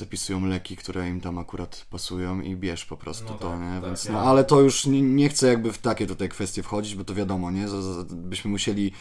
zapisują 0.00 0.46
leki, 0.46 0.76
które 0.76 1.08
im 1.08 1.20
tam 1.20 1.38
akurat 1.38 1.86
pasują 1.90 2.40
i 2.40 2.56
bierz 2.56 2.84
po 2.84 2.96
prostu 2.96 3.24
no 3.24 3.38
to, 3.38 3.50
tak, 3.50 3.60
nie? 3.60 3.80
Tak, 3.80 3.84
Więc, 3.84 4.04
ja. 4.04 4.12
no, 4.12 4.20
ale 4.20 4.44
to 4.44 4.60
już 4.60 4.86
nie, 4.86 5.02
nie, 5.02 5.28
chcę 5.28 5.48
jakby 5.48 5.72
w 5.72 5.78
takie 5.78 6.06
tutaj 6.06 6.28
kwestie 6.28 6.62
wchodzić, 6.62 6.94
bo 6.94 7.04
to 7.04 7.14
wiadomo, 7.14 7.50
nie? 7.50 7.66
Byśmy 8.10 8.50
musieli 8.50 8.92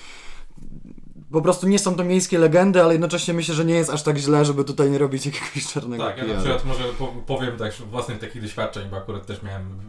po 1.31 1.41
prostu 1.41 1.67
nie 1.67 1.79
są 1.79 1.95
to 1.95 2.03
miejskie 2.03 2.39
legendy, 2.39 2.83
ale 2.83 2.93
jednocześnie 2.93 3.33
myślę, 3.33 3.55
że 3.55 3.65
nie 3.65 3.73
jest 3.73 3.89
aż 3.89 4.03
tak 4.03 4.17
źle, 4.17 4.45
żeby 4.45 4.63
tutaj 4.63 4.91
nie 4.91 4.97
robić 4.97 5.25
jakiegoś 5.25 5.73
czarnego 5.73 6.03
Tak, 6.03 6.17
ja 6.17 6.25
na 6.25 6.39
przykład 6.39 6.65
może 6.65 6.83
powiem 7.25 7.57
tak 7.57 7.73
własnych 7.73 8.19
takich 8.19 8.41
doświadczeń, 8.41 8.89
bo 8.89 8.97
akurat 8.97 9.25
też 9.25 9.43
miałem 9.43 9.79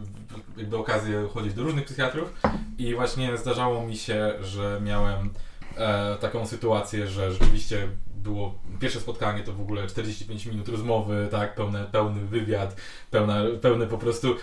jakby 0.57 0.77
okazję 0.77 1.27
chodzić 1.33 1.53
do 1.53 1.63
różnych 1.63 1.85
psychiatrów 1.85 2.33
i 2.77 2.95
właśnie 2.95 3.37
zdarzało 3.37 3.87
mi 3.87 3.97
się, 3.97 4.33
że 4.41 4.81
miałem 4.83 5.29
e, 5.77 6.15
taką 6.15 6.47
sytuację, 6.47 7.07
że 7.07 7.31
rzeczywiście 7.31 7.87
było 8.23 8.59
pierwsze 8.79 8.99
spotkanie, 8.99 9.43
to 9.43 9.53
w 9.53 9.61
ogóle 9.61 9.87
45 9.87 10.45
minut 10.45 10.69
rozmowy, 10.69 11.27
tak, 11.31 11.55
pełne, 11.55 11.85
pełny 11.91 12.21
wywiad, 12.21 12.75
pełne, 13.11 13.45
pełne 13.61 13.87
po 13.87 13.97
prostu 13.97 14.35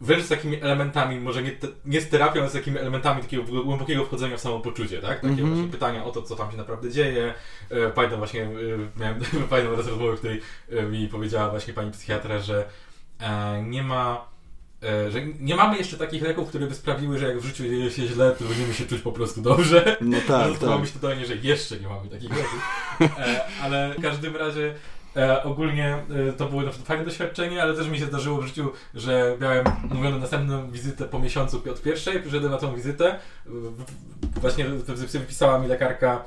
wręcz 0.00 0.24
z 0.24 0.28
takimi 0.28 0.62
elementami, 0.62 1.20
może 1.20 1.42
nie, 1.42 1.52
nie 1.84 2.00
z 2.00 2.08
terapią, 2.08 2.40
ale 2.40 2.50
z 2.50 2.52
takimi 2.52 2.78
elementami 2.78 3.22
takiego 3.22 3.62
głębokiego 3.64 4.04
wchodzenia 4.04 4.36
w 4.36 4.40
samopoczucie, 4.40 4.98
tak? 4.98 5.20
Takie 5.20 5.26
mm 5.26 5.38
-hmm. 5.38 5.48
właśnie 5.48 5.72
pytania 5.72 6.04
o 6.04 6.10
to, 6.10 6.22
co 6.22 6.36
tam 6.36 6.50
się 6.50 6.56
naprawdę 6.56 6.90
dzieje. 6.90 7.34
E, 7.70 7.90
pamiętam 7.90 8.18
właśnie, 8.18 8.42
e, 8.42 8.48
miałem 9.00 9.20
fajną 9.50 9.70
rozmowę, 9.70 10.16
w 10.16 10.18
której 10.18 10.40
e, 10.70 10.82
mi 10.82 11.08
powiedziała 11.08 11.50
właśnie 11.50 11.74
pani 11.74 11.90
psychiatra, 11.90 12.38
że 12.38 12.68
nie 13.62 13.82
ma 13.82 14.28
E, 14.37 14.37
że 14.82 15.22
nie 15.40 15.56
mamy 15.56 15.78
jeszcze 15.78 15.96
takich 15.96 16.22
leków, 16.22 16.48
które 16.48 16.66
by 16.66 16.74
sprawiły, 16.74 17.18
że 17.18 17.28
jak 17.28 17.38
w 17.40 17.44
życiu 17.44 17.62
dzieje 17.62 17.90
się 17.90 18.06
źle, 18.06 18.30
to 18.30 18.44
będziemy 18.44 18.74
się 18.74 18.86
czuć 18.86 19.00
po 19.00 19.12
prostu 19.12 19.40
dobrze. 19.40 19.96
No 20.00 20.18
tak, 20.28 20.58
to 20.58 20.66
tak. 20.66 20.80
być 20.80 20.92
totalnie, 20.92 21.26
że 21.26 21.36
jeszcze 21.36 21.80
nie 21.80 21.88
mamy 21.88 22.08
takich 22.08 22.30
leków. 22.30 22.60
E, 23.18 23.40
ale 23.62 23.94
w 23.98 24.02
każdym 24.02 24.36
razie 24.36 24.74
E, 25.18 25.42
ogólnie 25.42 25.98
e, 26.28 26.32
to 26.32 26.46
było 26.46 26.62
na 26.62 26.68
przykład 26.68 26.88
fajne 26.88 27.04
doświadczenie, 27.04 27.62
ale 27.62 27.74
też 27.74 27.88
mi 27.88 27.98
się 27.98 28.06
zdarzyło 28.06 28.38
w 28.38 28.46
życiu, 28.46 28.72
że 28.94 29.36
miałem 29.40 29.64
mówioną 29.90 30.18
następną 30.18 30.70
wizytę 30.70 31.04
po 31.04 31.18
miesiącu 31.18 31.62
od 31.70 31.82
pierwszej, 31.82 32.20
przyszedłem 32.20 32.52
na 32.52 32.58
tą 32.58 32.74
wizytę, 32.74 33.18
w, 33.46 33.52
w, 33.52 34.40
właśnie 34.40 34.64
wypisała 35.04 35.58
mi 35.58 35.68
lekarka 35.68 36.24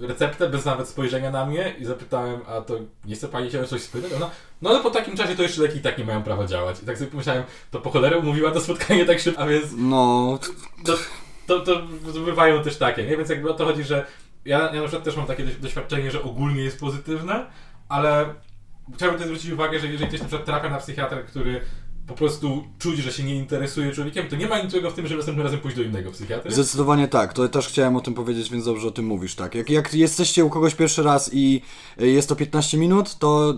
receptę 0.00 0.48
bez 0.48 0.64
nawet 0.64 0.88
spojrzenia 0.88 1.30
na 1.30 1.46
mnie 1.46 1.74
i 1.78 1.84
zapytałem, 1.84 2.40
a 2.48 2.60
to 2.60 2.74
nie 3.04 3.14
chce 3.14 3.28
pani 3.28 3.50
się 3.50 3.60
o 3.60 3.64
coś 3.64 3.82
spytać? 3.82 4.12
Ona, 4.12 4.30
no 4.62 4.70
ale 4.70 4.80
po 4.80 4.90
takim 4.90 5.16
czasie 5.16 5.36
to 5.36 5.42
jeszcze 5.42 5.62
leki 5.62 5.78
i 5.78 5.80
tak 5.80 5.98
nie 5.98 6.04
mają 6.04 6.22
prawa 6.22 6.46
działać. 6.46 6.82
I 6.82 6.86
tak 6.86 6.98
sobie 6.98 7.10
pomyślałem, 7.10 7.42
to 7.70 7.80
po 7.80 7.90
cholerę 7.90 8.18
umówiła 8.18 8.50
to 8.50 8.60
spotkanie 8.60 9.04
tak 9.04 9.20
szybko, 9.20 9.42
a 9.42 9.46
więc... 9.46 9.66
No... 9.76 10.38
To, 10.84 11.60
to, 11.60 11.60
to 12.14 12.20
bywają 12.20 12.62
też 12.62 12.76
takie, 12.76 13.04
nie? 13.04 13.16
Więc 13.16 13.28
jakby 13.28 13.50
o 13.50 13.54
to 13.54 13.64
chodzi, 13.64 13.84
że 13.84 14.06
ja, 14.44 14.58
ja 14.58 14.72
na 14.74 14.82
przykład 14.82 15.04
też 15.04 15.16
mam 15.16 15.26
takie 15.26 15.44
doświadczenie, 15.44 16.10
że 16.10 16.22
ogólnie 16.22 16.62
jest 16.62 16.80
pozytywne, 16.80 17.46
ale 17.88 18.34
chciałbym 18.94 19.18
też 19.18 19.28
zwrócić 19.28 19.50
uwagę, 19.50 19.78
że 19.78 19.86
jeżeli 19.86 20.08
ktoś 20.08 20.20
na 20.20 20.26
przykład 20.26 20.46
trafia 20.46 20.70
na 20.70 20.78
psychiatrę, 20.78 21.22
który 21.22 21.60
po 22.06 22.14
prostu 22.14 22.64
czuć, 22.78 22.98
że 22.98 23.12
się 23.12 23.22
nie 23.22 23.36
interesuje 23.36 23.92
człowiekiem, 23.92 24.28
to 24.28 24.36
nie 24.36 24.48
ma 24.48 24.62
niczego 24.62 24.90
w 24.90 24.94
tym, 24.94 25.06
żeby 25.06 25.18
następnym 25.18 25.46
razem 25.46 25.60
pójść 25.60 25.76
do 25.76 25.82
innego 25.82 26.10
psychiatry. 26.10 26.52
Zdecydowanie 26.52 27.08
tak, 27.08 27.32
to 27.32 27.48
też 27.48 27.68
chciałem 27.68 27.96
o 27.96 28.00
tym 28.00 28.14
powiedzieć, 28.14 28.50
więc 28.50 28.64
dobrze 28.64 28.88
o 28.88 28.90
tym 28.90 29.04
mówisz, 29.04 29.34
tak. 29.34 29.54
Jak, 29.54 29.70
jak 29.70 29.94
jesteście 29.94 30.44
u 30.44 30.50
kogoś 30.50 30.74
pierwszy 30.74 31.02
raz 31.02 31.30
i 31.32 31.60
jest 31.98 32.28
to 32.28 32.36
15 32.36 32.78
minut, 32.78 33.18
to 33.18 33.54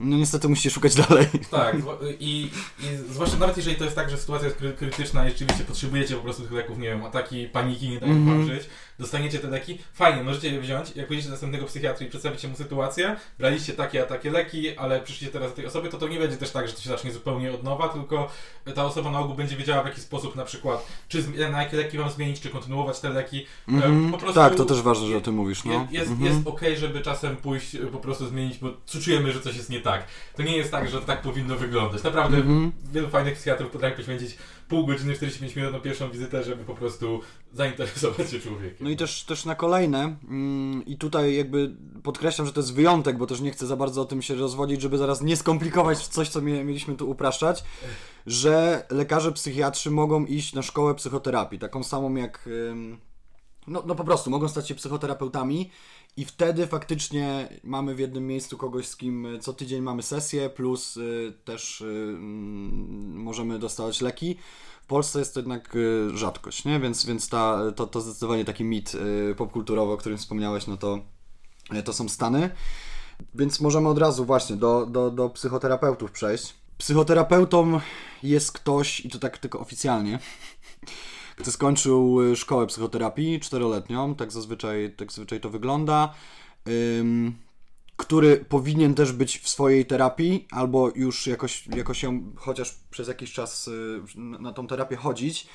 no 0.00 0.16
niestety 0.16 0.48
musicie 0.48 0.70
szukać 0.70 0.94
dalej. 0.94 1.26
Tak, 1.50 1.76
i, 2.20 2.50
i 2.80 2.84
zwłaszcza 3.10 3.36
nawet 3.36 3.56
jeżeli 3.56 3.76
to 3.76 3.84
jest 3.84 3.96
tak, 3.96 4.10
że 4.10 4.16
sytuacja 4.16 4.48
jest 4.48 4.60
krytyczna 4.78 5.26
i 5.26 5.30
rzeczywiście 5.30 5.64
potrzebujecie 5.64 6.14
po 6.14 6.22
prostu 6.22 6.42
tych 6.42 6.52
leków, 6.52 6.78
nie 6.78 6.88
wiem, 6.88 7.04
ataki, 7.04 7.46
paniki, 7.46 7.88
nie 7.88 8.00
dają 8.00 8.12
mm 8.12 8.24
-hmm. 8.24 8.28
wam 8.28 8.46
żyć, 8.46 8.68
dostaniecie 9.02 9.38
te 9.38 9.48
leki, 9.48 9.78
fajnie, 9.94 10.22
możecie 10.22 10.48
je 10.48 10.60
wziąć, 10.60 10.96
jak 10.96 11.06
pójdziecie 11.06 11.28
do 11.28 11.32
następnego 11.32 11.66
psychiatry 11.66 12.06
i 12.06 12.08
przedstawicie 12.08 12.48
mu 12.48 12.56
sytuację, 12.56 13.16
braliście 13.38 13.72
takie 13.72 14.02
a 14.02 14.06
takie 14.06 14.30
leki, 14.30 14.76
ale 14.76 15.00
przyszliście 15.00 15.32
teraz 15.32 15.50
do 15.50 15.56
tej 15.56 15.66
osoby, 15.66 15.88
to 15.88 15.98
to 15.98 16.08
nie 16.08 16.18
będzie 16.18 16.36
też 16.36 16.50
tak, 16.50 16.68
że 16.68 16.74
to 16.74 16.80
się 16.80 16.90
zacznie 16.90 17.12
zupełnie 17.12 17.52
od 17.52 17.62
nowa, 17.62 17.88
tylko 17.88 18.30
ta 18.74 18.84
osoba 18.84 19.10
na 19.10 19.18
ogół 19.18 19.34
będzie 19.34 19.56
wiedziała 19.56 19.82
w 19.82 19.86
jaki 19.86 20.00
sposób 20.00 20.36
na 20.36 20.44
przykład, 20.44 20.86
czy 21.08 21.24
na 21.50 21.62
jakie 21.62 21.76
leki 21.76 21.98
wam 21.98 22.10
zmienić, 22.10 22.40
czy 22.40 22.48
kontynuować 22.48 23.00
te 23.00 23.10
leki. 23.10 23.46
Mm 23.68 23.80
-hmm. 23.80 24.10
prostu 24.22 24.40
tak, 24.40 24.54
to 24.54 24.64
też 24.64 24.82
ważne, 24.82 25.06
że 25.06 25.16
o 25.16 25.20
tym 25.20 25.34
mówisz. 25.34 25.64
No. 25.64 25.88
Jest, 25.90 26.06
mm 26.06 26.20
-hmm. 26.20 26.24
jest 26.24 26.46
okej, 26.46 26.68
okay, 26.68 26.76
żeby 26.76 27.00
czasem 27.00 27.36
pójść, 27.36 27.76
po 27.92 27.98
prostu 27.98 28.26
zmienić, 28.26 28.58
bo 28.58 28.68
czujemy, 29.04 29.32
że 29.32 29.40
coś 29.40 29.56
jest 29.56 29.70
nie 29.70 29.80
tak. 29.80 30.06
To 30.36 30.42
nie 30.42 30.56
jest 30.56 30.70
tak, 30.70 30.88
że 30.88 31.00
tak 31.00 31.22
powinno 31.22 31.56
wyglądać. 31.56 32.02
Naprawdę 32.02 32.36
mm 32.36 32.70
-hmm. 32.70 32.72
wielu 32.92 33.08
fajnych 33.08 33.34
psychiatrów 33.34 33.70
potrafi 33.70 33.96
poświęcić 33.96 34.36
pół 34.72 34.86
godziny, 34.86 35.14
45 35.14 35.56
minut 35.56 35.72
na 35.72 35.80
pierwszą 35.80 36.10
wizytę, 36.10 36.42
żeby 36.42 36.64
po 36.64 36.74
prostu 36.74 37.20
zainteresować 37.52 38.30
się 38.30 38.40
człowiekiem. 38.40 38.76
No 38.80 38.90
i 38.90 38.96
też, 38.96 39.24
też 39.24 39.44
na 39.44 39.54
kolejne. 39.54 40.16
Mm, 40.28 40.86
I 40.86 40.96
tutaj 40.96 41.36
jakby 41.36 41.76
podkreślam, 42.02 42.46
że 42.46 42.52
to 42.52 42.60
jest 42.60 42.74
wyjątek, 42.74 43.18
bo 43.18 43.26
też 43.26 43.40
nie 43.40 43.50
chcę 43.50 43.66
za 43.66 43.76
bardzo 43.76 44.02
o 44.02 44.04
tym 44.04 44.22
się 44.22 44.34
rozwodzić, 44.34 44.80
żeby 44.80 44.98
zaraz 44.98 45.22
nie 45.22 45.36
skomplikować 45.36 46.08
coś, 46.08 46.28
co 46.28 46.42
mieliśmy 46.42 46.94
tu 46.94 47.10
upraszczać, 47.10 47.64
że 48.26 48.86
lekarze 48.90 49.32
psychiatrzy 49.32 49.90
mogą 49.90 50.24
iść 50.24 50.54
na 50.54 50.62
szkołę 50.62 50.94
psychoterapii, 50.94 51.58
taką 51.58 51.82
samą 51.82 52.14
jak... 52.14 52.48
No, 53.66 53.82
no 53.86 53.94
po 53.94 54.04
prostu, 54.04 54.30
mogą 54.30 54.48
stać 54.48 54.68
się 54.68 54.74
psychoterapeutami 54.74 55.70
i 56.16 56.24
wtedy 56.24 56.66
faktycznie 56.66 57.48
mamy 57.64 57.94
w 57.94 57.98
jednym 57.98 58.26
miejscu 58.26 58.58
kogoś, 58.58 58.86
z 58.86 58.96
kim 58.96 59.28
co 59.40 59.52
tydzień 59.52 59.82
mamy 59.82 60.02
sesję, 60.02 60.50
plus 60.50 60.96
y, 60.96 61.32
też 61.44 61.80
y, 61.80 61.84
mm, 61.84 63.16
możemy 63.16 63.58
dostawać 63.58 64.00
leki. 64.00 64.36
W 64.82 64.86
Polsce 64.86 65.18
jest 65.18 65.34
to 65.34 65.40
jednak 65.40 65.76
rzadkość, 66.14 66.64
nie? 66.64 66.80
Więc, 66.80 67.06
więc 67.06 67.28
ta, 67.28 67.72
to, 67.76 67.86
to 67.86 68.00
zdecydowanie 68.00 68.44
taki 68.44 68.64
mit 68.64 68.92
popkulturowy, 69.36 69.92
o 69.92 69.96
którym 69.96 70.18
wspomniałeś, 70.18 70.66
no 70.66 70.76
to, 70.76 70.98
to 71.84 71.92
są 71.92 72.08
Stany. 72.08 72.50
Więc 73.34 73.60
możemy 73.60 73.88
od 73.88 73.98
razu 73.98 74.24
właśnie 74.24 74.56
do, 74.56 74.86
do, 74.86 75.10
do 75.10 75.30
psychoterapeutów 75.30 76.12
przejść. 76.12 76.54
Psychoterapeutą 76.78 77.80
jest 78.22 78.52
ktoś, 78.52 79.00
i 79.00 79.10
to 79.10 79.18
tak 79.18 79.38
tylko 79.38 79.60
oficjalnie, 79.60 80.18
kto 81.36 81.52
skończył 81.52 82.22
y, 82.32 82.36
szkołę 82.36 82.66
psychoterapii 82.66 83.40
czteroletnią, 83.40 84.14
tak 84.14 84.32
zazwyczaj, 84.32 84.94
tak 84.96 85.12
zazwyczaj 85.12 85.40
to 85.40 85.50
wygląda, 85.50 86.14
który 87.96 88.36
powinien 88.36 88.94
też 88.94 89.12
być 89.12 89.38
w 89.38 89.48
swojej 89.48 89.86
terapii, 89.86 90.46
albo 90.50 90.90
już 90.94 91.26
jakoś, 91.26 91.66
jakoś 91.76 92.02
ją 92.02 92.32
chociaż 92.36 92.74
przez 92.90 93.08
jakiś 93.08 93.32
czas 93.32 93.68
y, 93.68 94.02
na 94.16 94.52
tą 94.52 94.66
terapię 94.66 94.96
chodzić. 94.96 95.46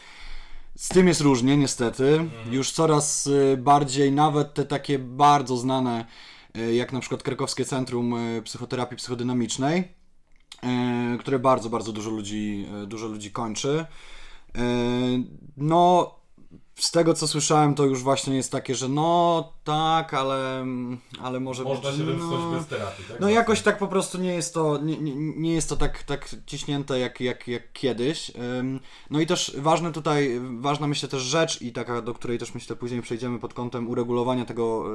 Z 0.75 0.89
tym 0.89 1.07
jest 1.07 1.21
różnie, 1.21 1.57
niestety. 1.57 2.07
Mhm. 2.07 2.53
Już 2.53 2.71
coraz 2.71 3.27
y, 3.27 3.57
bardziej, 3.57 4.11
nawet 4.11 4.53
te 4.53 4.65
takie 4.65 4.99
bardzo 4.99 5.57
znane, 5.57 6.05
jak 6.73 6.93
na 6.93 6.99
przykład 6.99 7.23
Krakowskie 7.23 7.65
Centrum 7.65 8.15
Psychoterapii 8.43 8.97
Psychodynamicznej, 8.97 9.87
które 11.19 11.39
bardzo, 11.39 11.69
bardzo 11.69 11.91
dużo 11.91 12.09
ludzi, 12.09 12.67
dużo 12.87 13.07
ludzi 13.07 13.31
kończy. 13.31 13.85
E, 14.57 14.61
no, 15.57 16.17
z 16.79 16.91
tego 16.91 17.13
co 17.13 17.27
słyszałem, 17.27 17.75
to 17.75 17.85
już 17.85 18.03
właśnie 18.03 18.35
jest 18.35 18.51
takie, 18.51 18.75
że 18.75 18.89
no 18.89 19.53
tak, 19.63 20.13
ale, 20.13 20.65
ale 21.23 21.39
może 21.39 21.63
Można 21.63 21.89
być, 21.89 21.99
się 21.99 22.03
no, 22.03 22.51
bez 22.51 22.67
terapii, 22.67 23.05
tak? 23.05 23.19
No 23.19 23.29
jakoś 23.29 23.61
tak 23.61 23.77
po 23.77 23.87
prostu 23.87 24.17
nie 24.17 24.33
jest 24.33 24.53
to, 24.53 24.77
nie, 24.77 24.97
nie, 25.15 25.53
jest 25.53 25.69
to 25.69 25.77
tak, 25.77 26.03
tak 26.03 26.29
ciśnięte 26.45 26.99
jak, 26.99 27.21
jak, 27.21 27.47
jak 27.47 27.73
kiedyś. 27.73 28.31
No 29.09 29.19
i 29.19 29.27
też 29.27 29.55
ważne 29.57 29.91
tutaj, 29.91 30.41
ważna 30.59 30.87
myślę 30.87 31.09
też 31.09 31.21
rzecz 31.21 31.61
i 31.61 31.73
taka, 31.73 32.01
do 32.01 32.13
której 32.13 32.37
też 32.37 32.53
myślę 32.53 32.75
później 32.75 33.01
przejdziemy 33.01 33.39
pod 33.39 33.53
kątem 33.53 33.89
uregulowania 33.89 34.45
tego 34.45 34.85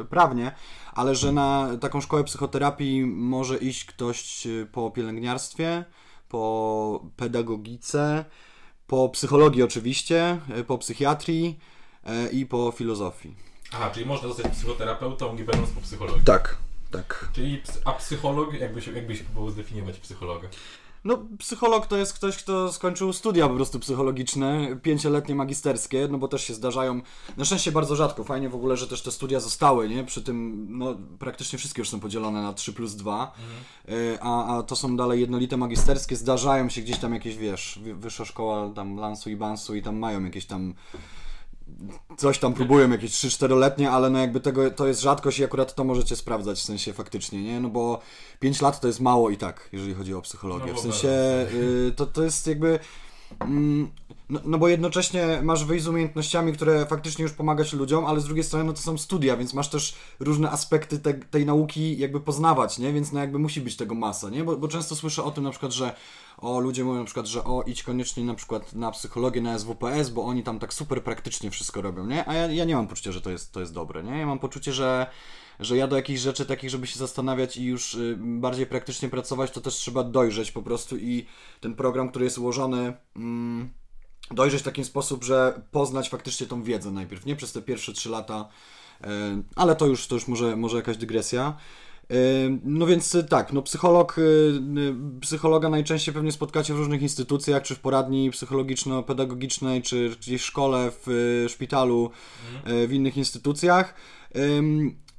e, 0.00 0.04
prawnie, 0.04 0.52
ale 0.92 1.14
że 1.14 1.32
na 1.32 1.68
taką 1.80 2.00
szkołę 2.00 2.24
psychoterapii 2.24 3.06
może 3.06 3.58
iść 3.58 3.84
ktoś 3.84 4.46
po 4.72 4.90
pielęgniarstwie, 4.90 5.84
po 6.28 7.06
pedagogice, 7.16 8.24
po 8.90 9.08
psychologii 9.08 9.62
oczywiście, 9.62 10.38
e, 10.54 10.64
po 10.64 10.78
psychiatrii 10.78 11.58
e, 12.04 12.28
i 12.28 12.46
po 12.46 12.72
filozofii. 12.72 13.34
Aha, 13.72 13.90
czyli 13.90 14.06
można 14.06 14.28
zostać 14.28 14.52
psychoterapeutą 14.52 15.34
nie 15.34 15.44
będąc 15.44 15.70
po 15.70 15.80
psychologii. 15.80 16.24
Tak, 16.24 16.56
tak. 16.90 17.28
Czyli 17.32 17.62
a 17.84 17.92
psycholog, 17.92 18.54
jakbyś, 18.54 18.86
jakbyś 18.86 19.22
próbował 19.22 19.50
zdefiniować 19.50 19.98
psychologa? 19.98 20.48
No, 21.04 21.18
psycholog 21.38 21.86
to 21.86 21.96
jest 21.96 22.12
ktoś, 22.12 22.36
kto 22.36 22.72
skończył 22.72 23.12
studia 23.12 23.48
po 23.48 23.54
prostu 23.54 23.80
psychologiczne, 23.80 24.76
pięcioletnie 24.82 25.34
magisterskie, 25.34 26.08
no 26.10 26.18
bo 26.18 26.28
też 26.28 26.44
się 26.44 26.54
zdarzają, 26.54 27.00
na 27.36 27.44
szczęście 27.44 27.72
bardzo 27.72 27.96
rzadko, 27.96 28.24
fajnie 28.24 28.48
w 28.48 28.54
ogóle, 28.54 28.76
że 28.76 28.88
też 28.88 29.02
te 29.02 29.10
studia 29.10 29.40
zostały, 29.40 29.88
nie? 29.88 30.04
Przy 30.04 30.22
tym, 30.22 30.66
no, 30.78 30.94
praktycznie 31.18 31.58
wszystkie 31.58 31.80
już 31.80 31.88
są 31.88 32.00
podzielone 32.00 32.42
na 32.42 32.52
3 32.52 32.72
plus 32.72 32.94
2, 32.94 33.32
mhm. 33.88 34.18
a, 34.22 34.56
a 34.56 34.62
to 34.62 34.76
są 34.76 34.96
dalej 34.96 35.20
jednolite 35.20 35.56
magisterskie, 35.56 36.16
zdarzają 36.16 36.68
się 36.68 36.82
gdzieś 36.82 36.98
tam 36.98 37.14
jakieś, 37.14 37.36
wiesz, 37.36 37.80
wyższa 37.94 38.24
szkoła 38.24 38.70
tam 38.74 38.96
Lansu 38.96 39.30
i 39.30 39.36
Bansu 39.36 39.74
i 39.74 39.82
tam 39.82 39.96
mają 39.96 40.24
jakieś 40.24 40.46
tam 40.46 40.74
coś 42.16 42.38
tam 42.38 42.54
próbują, 42.54 42.90
jakieś 42.90 43.10
3-4-letnie, 43.10 43.90
ale 43.90 44.10
no 44.10 44.18
jakby 44.18 44.40
tego, 44.40 44.70
to 44.70 44.86
jest 44.86 45.00
rzadkość 45.00 45.38
i 45.38 45.44
akurat 45.44 45.74
to 45.74 45.84
możecie 45.84 46.16
sprawdzać 46.16 46.58
w 46.58 46.62
sensie 46.62 46.92
faktycznie, 46.92 47.42
nie? 47.42 47.60
No 47.60 47.68
bo 47.68 48.00
5 48.40 48.60
lat 48.60 48.80
to 48.80 48.86
jest 48.86 49.00
mało 49.00 49.30
i 49.30 49.36
tak, 49.36 49.68
jeżeli 49.72 49.94
chodzi 49.94 50.14
o 50.14 50.22
psychologię. 50.22 50.72
No 50.72 50.78
w 50.78 50.80
sensie 50.80 51.08
y, 51.52 51.92
to, 51.96 52.06
to 52.06 52.22
jest 52.22 52.46
jakby... 52.46 52.78
Mm, 53.40 53.90
no, 54.30 54.40
no, 54.44 54.58
bo 54.58 54.68
jednocześnie 54.68 55.40
masz 55.42 55.64
wyjść 55.64 55.84
z 55.84 55.88
umiejętnościami, 55.88 56.52
które 56.52 56.86
faktycznie 56.86 57.22
już 57.22 57.32
pomagać 57.32 57.72
ludziom, 57.72 58.06
ale 58.06 58.20
z 58.20 58.24
drugiej 58.24 58.44
strony 58.44 58.64
no 58.64 58.72
to 58.72 58.80
są 58.80 58.98
studia, 58.98 59.36
więc 59.36 59.54
masz 59.54 59.70
też 59.70 59.94
różne 60.20 60.50
aspekty 60.50 60.98
te, 60.98 61.14
tej 61.14 61.46
nauki 61.46 61.98
jakby 61.98 62.20
poznawać, 62.20 62.78
nie? 62.78 62.92
Więc 62.92 63.12
no 63.12 63.20
jakby 63.20 63.38
musi 63.38 63.60
być 63.60 63.76
tego 63.76 63.94
masa, 63.94 64.30
nie? 64.30 64.44
Bo, 64.44 64.56
bo 64.56 64.68
często 64.68 64.96
słyszę 64.96 65.24
o 65.24 65.30
tym 65.30 65.44
na 65.44 65.50
przykład, 65.50 65.72
że 65.72 65.94
o, 66.38 66.60
ludzie 66.60 66.84
mówią 66.84 66.98
na 66.98 67.04
przykład, 67.04 67.26
że 67.26 67.44
o, 67.44 67.62
idź 67.62 67.82
koniecznie 67.82 68.24
na 68.24 68.34
przykład 68.34 68.72
na 68.74 68.90
psychologię, 68.90 69.40
na 69.40 69.58
SWPS, 69.58 70.10
bo 70.10 70.24
oni 70.24 70.42
tam 70.42 70.58
tak 70.58 70.74
super 70.74 71.04
praktycznie 71.04 71.50
wszystko 71.50 71.82
robią, 71.82 72.06
nie? 72.06 72.28
A 72.28 72.34
ja, 72.34 72.46
ja 72.46 72.64
nie 72.64 72.76
mam 72.76 72.88
poczucia, 72.88 73.12
że 73.12 73.20
to 73.20 73.30
jest, 73.30 73.52
to 73.52 73.60
jest 73.60 73.74
dobre, 73.74 74.02
nie? 74.02 74.18
Ja 74.18 74.26
mam 74.26 74.38
poczucie, 74.38 74.72
że 74.72 75.06
że 75.60 75.76
ja 75.76 75.86
do 75.86 75.96
jakichś 75.96 76.20
rzeczy 76.20 76.46
takich, 76.46 76.70
żeby 76.70 76.86
się 76.86 76.98
zastanawiać 76.98 77.56
i 77.56 77.64
już 77.64 77.94
y, 77.94 78.16
bardziej 78.20 78.66
praktycznie 78.66 79.08
pracować, 79.08 79.50
to 79.50 79.60
też 79.60 79.74
trzeba 79.74 80.04
dojrzeć 80.04 80.52
po 80.52 80.62
prostu 80.62 80.96
i 80.96 81.26
ten 81.60 81.74
program, 81.74 82.08
który 82.08 82.24
jest 82.24 82.38
ułożony, 82.38 82.92
mm, 83.16 83.70
dojrzeć 84.30 84.60
w 84.60 84.64
taki 84.64 84.84
sposób, 84.84 85.24
że 85.24 85.62
poznać 85.70 86.08
faktycznie 86.08 86.46
tą 86.46 86.62
wiedzę 86.62 86.90
najpierw, 86.90 87.26
nie 87.26 87.36
przez 87.36 87.52
te 87.52 87.62
pierwsze 87.62 87.92
trzy 87.92 88.08
lata, 88.08 88.48
y, 89.00 89.06
ale 89.56 89.76
to 89.76 89.86
już, 89.86 90.06
to 90.06 90.14
już 90.14 90.28
może, 90.28 90.56
może 90.56 90.76
jakaś 90.76 90.96
dygresja. 90.96 91.56
No 92.64 92.86
więc 92.86 93.14
y, 93.14 93.24
tak, 93.24 93.52
no 93.52 93.62
psycholog, 93.62 94.16
psychologa 95.20 95.68
najczęściej 95.68 96.14
pewnie 96.14 96.32
spotkacie 96.32 96.74
w 96.74 96.76
różnych 96.76 97.02
instytucjach, 97.02 97.62
czy 97.62 97.74
w 97.74 97.80
poradni 97.80 98.30
psychologiczno-pedagogicznej, 98.30 99.82
czy 99.82 100.10
gdzieś 100.20 100.42
w 100.42 100.44
szkole, 100.44 100.90
w 101.06 101.44
szpitalu, 101.48 102.10
mhm. 102.56 102.88
w 102.88 102.92
innych 102.92 103.16
instytucjach. 103.16 103.94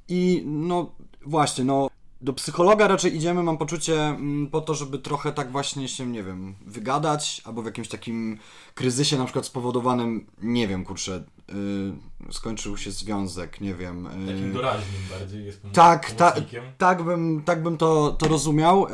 I 0.08 0.42
no 0.46 0.94
właśnie, 1.26 1.64
no 1.64 1.88
do 2.22 2.32
psychologa 2.32 2.88
raczej 2.88 3.16
idziemy, 3.16 3.42
mam 3.42 3.58
poczucie, 3.58 4.02
mm, 4.04 4.46
po 4.50 4.60
to, 4.60 4.74
żeby 4.74 4.98
trochę 4.98 5.32
tak 5.32 5.52
właśnie 5.52 5.88
się, 5.88 6.06
nie 6.06 6.22
wiem, 6.22 6.54
wygadać, 6.66 7.42
albo 7.44 7.62
w 7.62 7.66
jakimś 7.66 7.88
takim 7.88 8.38
kryzysie 8.74 9.18
na 9.18 9.24
przykład 9.24 9.46
spowodowanym, 9.46 10.26
nie 10.42 10.68
wiem, 10.68 10.84
kurczę, 10.84 11.24
y, 12.28 12.32
skończył 12.32 12.76
się 12.76 12.90
związek, 12.90 13.60
nie 13.60 13.74
wiem. 13.74 14.06
y, 14.06 14.10
Takim 14.32 14.52
doraźnym 14.52 15.00
bardziej 15.10 15.44
jest 15.44 15.60
Tak, 15.72 16.10
ta, 16.10 16.34
tak 16.78 17.02
bym, 17.02 17.42
tak 17.44 17.62
bym 17.62 17.76
to, 17.76 18.16
to 18.18 18.28
rozumiał. 18.28 18.86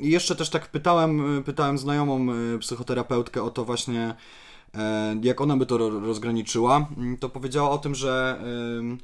I 0.00 0.10
jeszcze 0.10 0.36
też 0.36 0.50
tak 0.50 0.70
pytałem, 0.70 1.38
y, 1.38 1.42
pytałem 1.42 1.78
znajomą 1.78 2.26
y, 2.54 2.58
psychoterapeutkę 2.58 3.42
o 3.42 3.50
to 3.50 3.64
właśnie, 3.64 4.14
e, 4.74 5.16
jak 5.22 5.40
ona 5.40 5.56
by 5.56 5.66
to 5.66 5.78
ro- 5.78 6.00
rozgraniczyła. 6.00 6.86
Mm, 6.96 7.16
To 7.16 7.28
powiedziała 7.28 7.70
o 7.70 7.78
tym, 7.78 7.94
że 7.94 8.40
ym, 8.78 8.98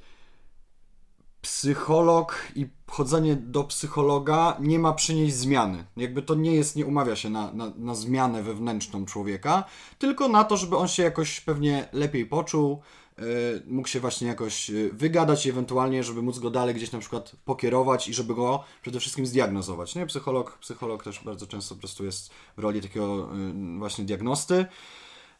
psycholog 1.42 2.49
i 2.56 2.66
chodzenie 2.87 3.37
do 3.37 3.64
psychologa 3.64 4.56
nie 4.61 4.78
ma 4.78 4.92
przynieść 4.92 5.35
zmiany. 5.35 5.85
Jakby 5.97 6.23
to 6.23 6.35
nie 6.35 6.54
jest, 6.54 6.76
nie 6.76 6.87
umawia 6.87 7.16
się 7.16 7.30
na, 7.30 7.52
na, 7.52 7.73
na 7.76 7.94
zmianę 7.94 8.42
wewnętrzną 8.42 9.06
człowieka, 9.06 9.64
tylko 9.99 10.28
na 10.28 10.44
to, 10.44 10.56
żeby 10.56 10.76
on 10.76 10.88
się 10.88 11.02
jakoś 11.02 11.40
pewnie 11.40 11.88
lepiej 11.92 12.26
poczuł, 12.26 12.82
y, 13.18 13.23
mógł 13.66 13.88
się 13.88 14.00
właśnie 14.00 14.28
jakoś 14.28 14.70
y, 14.70 14.90
wygadać 14.92 15.47
i 15.47 15.50
ewentualnie, 15.50 16.04
żeby 16.04 16.23
móc 16.23 16.38
go 16.38 16.50
dalej 16.50 16.75
gdzieś 16.75 16.92
na 16.92 16.99
przykład 16.99 17.32
pokierować 17.44 18.09
i 18.09 18.14
żeby 18.14 18.35
go 18.35 18.64
przede 18.82 19.00
wszystkim 19.00 19.26
zdiagnozować. 19.26 19.94
Nie? 19.94 20.06
Psycholog, 20.06 20.59
psycholog 20.59 21.04
też 21.04 21.25
bardzo 21.25 21.47
często 21.47 21.75
po 21.75 21.80
prostu 21.80 22.04
jest 22.04 22.30
w 22.56 22.59
roli 22.59 22.80
takiego 22.80 23.28
y, 23.75 23.78
właśnie 23.78 24.04
diagnosty. 24.04 24.66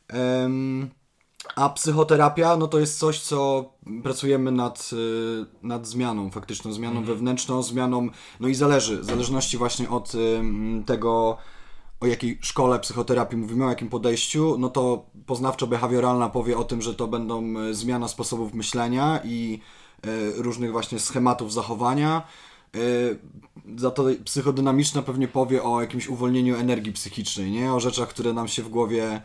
Em, 0.09 0.91
a 1.57 1.69
psychoterapia, 1.69 2.57
no 2.57 2.69
to 2.69 2.79
jest 2.79 2.99
coś, 2.99 3.21
co 3.21 3.71
pracujemy 4.03 4.53
nad, 4.53 4.91
y, 4.93 5.47
nad 5.63 5.87
zmianą, 5.87 6.31
faktyczną 6.31 6.73
zmianą 6.73 7.05
wewnętrzną, 7.05 7.63
zmianą, 7.63 8.09
no 8.41 8.49
i 8.49 8.55
zależy, 8.55 8.99
w 8.99 9.05
zależności 9.05 9.57
właśnie 9.59 9.91
od 9.91 10.15
ym, 10.15 10.85
tego, 10.87 11.37
o 12.01 12.07
jakiej 12.07 12.39
szkole 12.43 12.79
psychoterapii 12.79 13.39
mówimy, 13.39 13.67
o 13.67 13.69
jakim 13.69 13.89
podejściu, 13.89 14.57
no 14.59 14.69
to 14.69 15.07
poznawczo-behawioralna 15.27 16.31
powie 16.31 16.59
o 16.59 16.65
tym, 16.65 16.83
że 16.83 16.95
to 16.95 17.09
będą 17.09 17.57
y, 17.59 17.75
zmiana 17.75 18.09
sposobów 18.09 18.55
myślenia 18.55 19.21
i 19.25 19.61
y, 20.07 20.43
różnych 20.43 20.73
właśnie 20.73 20.99
schematów 20.99 21.53
zachowania. 21.53 22.23
Y, 22.77 23.19
Za 23.77 23.91
to 23.91 24.05
psychodynamiczna 24.25 25.03
pewnie 25.03 25.29
powie 25.29 25.63
o 25.63 25.81
jakimś 25.81 26.09
uwolnieniu 26.09 26.57
energii 26.57 26.93
psychicznej, 26.93 27.51
nie? 27.51 27.73
O 27.73 27.81
rzeczach, 27.81 28.09
które 28.09 28.33
nam 28.33 28.49
się 28.49 28.63
w 28.63 28.69
głowie 28.69 29.23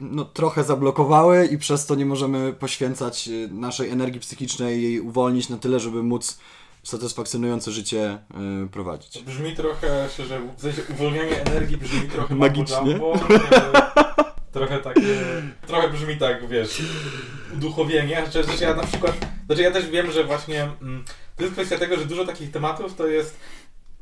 no, 0.00 0.24
trochę 0.24 0.64
zablokowały 0.64 1.46
i 1.46 1.58
przez 1.58 1.86
to 1.86 1.94
nie 1.94 2.06
możemy 2.06 2.52
poświęcać 2.52 3.28
y, 3.28 3.48
naszej 3.52 3.90
energii 3.90 4.20
psychicznej, 4.20 4.82
jej 4.82 5.00
uwolnić 5.00 5.48
na 5.48 5.56
tyle, 5.56 5.80
żeby 5.80 6.02
móc 6.02 6.38
satysfakcjonujące 6.82 7.72
życie 7.72 8.18
y, 8.64 8.68
prowadzić. 8.68 9.12
To 9.12 9.22
brzmi 9.22 9.56
trochę, 9.56 10.08
szczerze, 10.12 10.40
w 10.56 10.60
sensie 10.60 10.82
uwolnienie 10.90 11.42
energii 11.42 11.76
brzmi 11.76 12.08
trochę 12.08 12.34
Magicznie. 12.34 12.90
jumbo, 12.92 13.14
e, 13.14 13.90
Trochę 14.52 14.78
takie, 14.78 15.18
trochę 15.66 15.88
brzmi 15.88 16.16
tak, 16.16 16.48
wiesz, 16.48 16.82
uduchowienie. 17.54 18.22
Znaczy, 18.30 18.64
ja 18.64 18.74
na 18.74 18.82
przykład, 18.82 19.16
znaczy 19.46 19.62
ja 19.62 19.70
też 19.70 19.90
wiem, 19.90 20.12
że 20.12 20.24
właśnie 20.24 20.62
mm, 20.62 21.04
to 21.36 21.42
jest 21.42 21.54
kwestia 21.54 21.78
tego, 21.78 21.96
że 21.96 22.04
dużo 22.04 22.24
takich 22.24 22.50
tematów 22.50 22.94
to 22.94 23.06
jest 23.06 23.36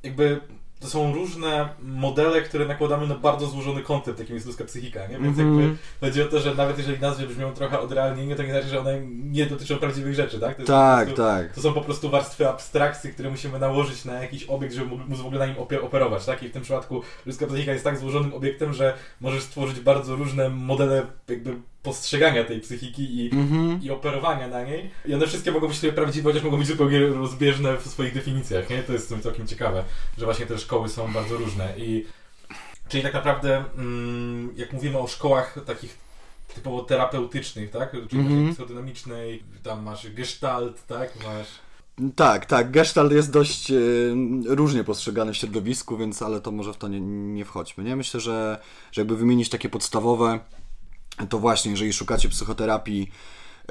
jakby 0.03 0.41
to 0.81 0.89
są 0.89 1.15
różne 1.15 1.69
modele, 1.83 2.43
które 2.43 2.65
nakładamy 2.67 3.07
na 3.07 3.15
bardzo 3.15 3.47
złożony 3.47 3.83
koncept, 3.83 4.19
jakim 4.19 4.35
jest 4.35 4.47
ludzka 4.47 4.65
psychika, 4.65 5.01
nie? 5.07 5.19
Więc 5.19 5.39
Mhm. 5.39 5.61
jakby 5.61 5.77
chodzi 6.01 6.23
o 6.23 6.27
to, 6.27 6.41
że 6.41 6.55
nawet 6.55 6.79
jeżeli 6.79 6.99
nazwy 7.01 7.27
brzmią 7.27 7.53
trochę 7.53 7.81
odrealnienie, 7.81 8.37
to 8.37 8.43
nie 8.43 8.51
znaczy, 8.53 8.69
że 8.69 8.81
one 8.81 9.01
nie 9.11 9.47
dotyczą 9.47 9.77
prawdziwych 9.77 10.15
rzeczy, 10.15 10.41
tak? 10.41 10.65
Tak, 10.65 11.07
prostu- 11.07 11.23
tak. 11.23 11.53
to 11.53 11.61
są 11.61 11.73
po 11.73 11.81
prostu 11.81 12.11
warstwy 12.11 12.49
abstrakcji, 12.49 13.11
które 13.11 13.31
musimy 13.31 13.59
nałożyć 13.59 14.05
na 14.05 14.13
jakiś 14.23 14.45
obiekt, 14.45 14.75
żeby 14.75 14.97
móc 15.09 15.19
w 15.21 15.27
ogóle 15.27 15.39
na 15.39 15.47
nim 15.47 15.57
operować, 15.83 16.25
tak? 16.25 16.43
I 16.43 16.49
w 16.49 16.53
tym 16.53 16.63
przypadku 16.63 17.03
ludzka 17.27 17.47
psychika 17.47 17.73
jest 17.73 17.85
tak 17.85 17.99
złożonym 17.99 18.35
obiektem, 18.35 18.73
że 18.73 18.95
możesz 19.21 19.43
stworzyć 19.43 19.81
bardzo 19.81 20.17
różne 20.17 20.49
modele 20.51 21.07
jakby 21.29 21.57
postrzegania 21.83 22.45
tej 22.45 22.61
psychiki 22.61 23.17
i, 23.27 23.31
Mhm. 23.33 23.83
i 23.83 23.91
operowania 23.91 24.49
na 24.49 24.65
niej. 24.65 24.91
I 25.07 25.15
one 25.15 25.27
wszystkie 25.27 25.53
mogą 25.53 25.69
być 25.69 25.79
sobie 25.79 25.93
prawdziwe, 25.93 26.31
chociaż 26.31 26.45
mogą 26.45 26.57
być 26.59 26.67
zupełnie 26.67 27.07
rozbieżne 27.07 27.77
w 27.77 27.87
swoich 27.87 28.15
definicjach, 28.15 28.71
nie? 28.71 28.83
To 28.83 28.93
jest 28.93 29.15
całkiem 29.23 29.47
ciekawe, 29.47 29.85
że 30.19 30.25
właśnie 30.25 30.47
te 30.47 30.59
szkoły 30.59 30.89
są 30.89 31.13
bardzo 31.13 31.37
różne 31.37 31.75
i 31.77 32.07
czyli 32.89 33.03
tak 33.03 33.15
naprawdę 33.15 33.65
mm, 33.79 34.53
jak 34.57 34.73
mówimy 34.73 34.99
o 34.99 35.07
szkołach 35.07 35.59
takich 35.67 35.99
typowo 36.55 36.83
terapeutycznych, 36.83 37.71
tak? 37.71 37.91
Czyli 37.91 38.03
Mhm. 38.23 38.29
właśnie 38.29 38.53
psychodynamicznej, 38.53 39.43
tam 39.63 39.83
masz 39.83 40.11
gestalt, 40.11 40.87
tak? 40.87 41.13
Masz 41.17 41.47
Tak, 42.17 42.47
tak. 42.47 42.71
Gestalt 42.71 43.13
jest 43.13 43.33
dość 43.33 43.71
y, 43.71 44.15
różnie 44.47 44.85
postrzegany 44.85 45.33
w 45.33 45.37
środowisku, 45.37 45.97
więc 45.97 46.23
ale 46.23 46.41
to 46.41 46.51
może 46.51 46.73
w 46.73 46.77
to 46.77 46.89
nie, 46.89 47.01
nie 47.01 47.45
wchodźmy. 47.45 47.85
Nie? 47.85 47.97
Myślę, 47.97 48.21
że, 48.21 48.59
że 48.93 49.01
jakby 49.01 49.17
wymienić 49.17 49.49
takie 49.49 49.69
podstawowe, 49.69 50.39
to 51.27 51.39
właśnie, 51.39 51.71
jeżeli 51.71 51.93
szukacie 51.93 52.29
psychoterapii, 52.29 53.11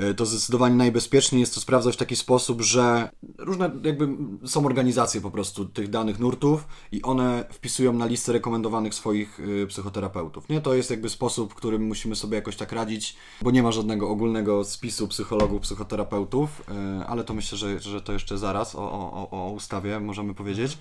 y, 0.02 0.14
to 0.16 0.26
zdecydowanie 0.26 0.76
najbezpieczniej 0.76 1.40
jest 1.40 1.56
to 1.56 1.62
sprawdzać 1.62 1.94
w 1.96 1.98
taki 1.98 2.16
sposób, 2.16 2.62
że 2.62 3.10
różne 3.38 3.72
jakby 3.84 4.08
są 4.46 4.66
organizacje 4.66 5.22
po 5.22 5.32
prostu 5.32 5.66
tych 5.66 5.90
danych 5.90 6.20
nurtów 6.20 6.68
i 6.92 7.02
one 7.02 7.46
wpisują 7.52 7.94
na 7.94 8.06
listę 8.06 8.34
rekomendowanych 8.34 8.94
swoich 8.94 9.40
y, 9.40 9.68
psychoterapeutów. 9.68 10.50
Nie, 10.50 10.62
to 10.62 10.74
jest 10.74 10.90
jakby 10.90 11.10
sposób, 11.10 11.54
którym 11.54 11.82
musimy 11.88 12.16
sobie 12.16 12.36
jakoś 12.36 12.56
tak 12.56 12.72
radzić, 12.72 13.16
bo 13.42 13.52
nie 13.52 13.64
ma 13.64 13.72
żadnego 13.72 14.10
ogólnego 14.10 14.64
spisu 14.64 15.08
psychologów, 15.08 15.62
psychoterapeutów, 15.62 16.64
y, 17.02 17.06
ale 17.08 17.24
to 17.24 17.34
myślę, 17.34 17.58
że, 17.58 17.80
że 17.80 18.02
to 18.02 18.14
jeszcze 18.14 18.38
zaraz 18.38 18.76
o, 18.76 18.80
o, 18.92 19.30
o- 19.32 19.52
ustawie 19.52 20.00
możemy 20.00 20.34
powiedzieć. 20.34 20.78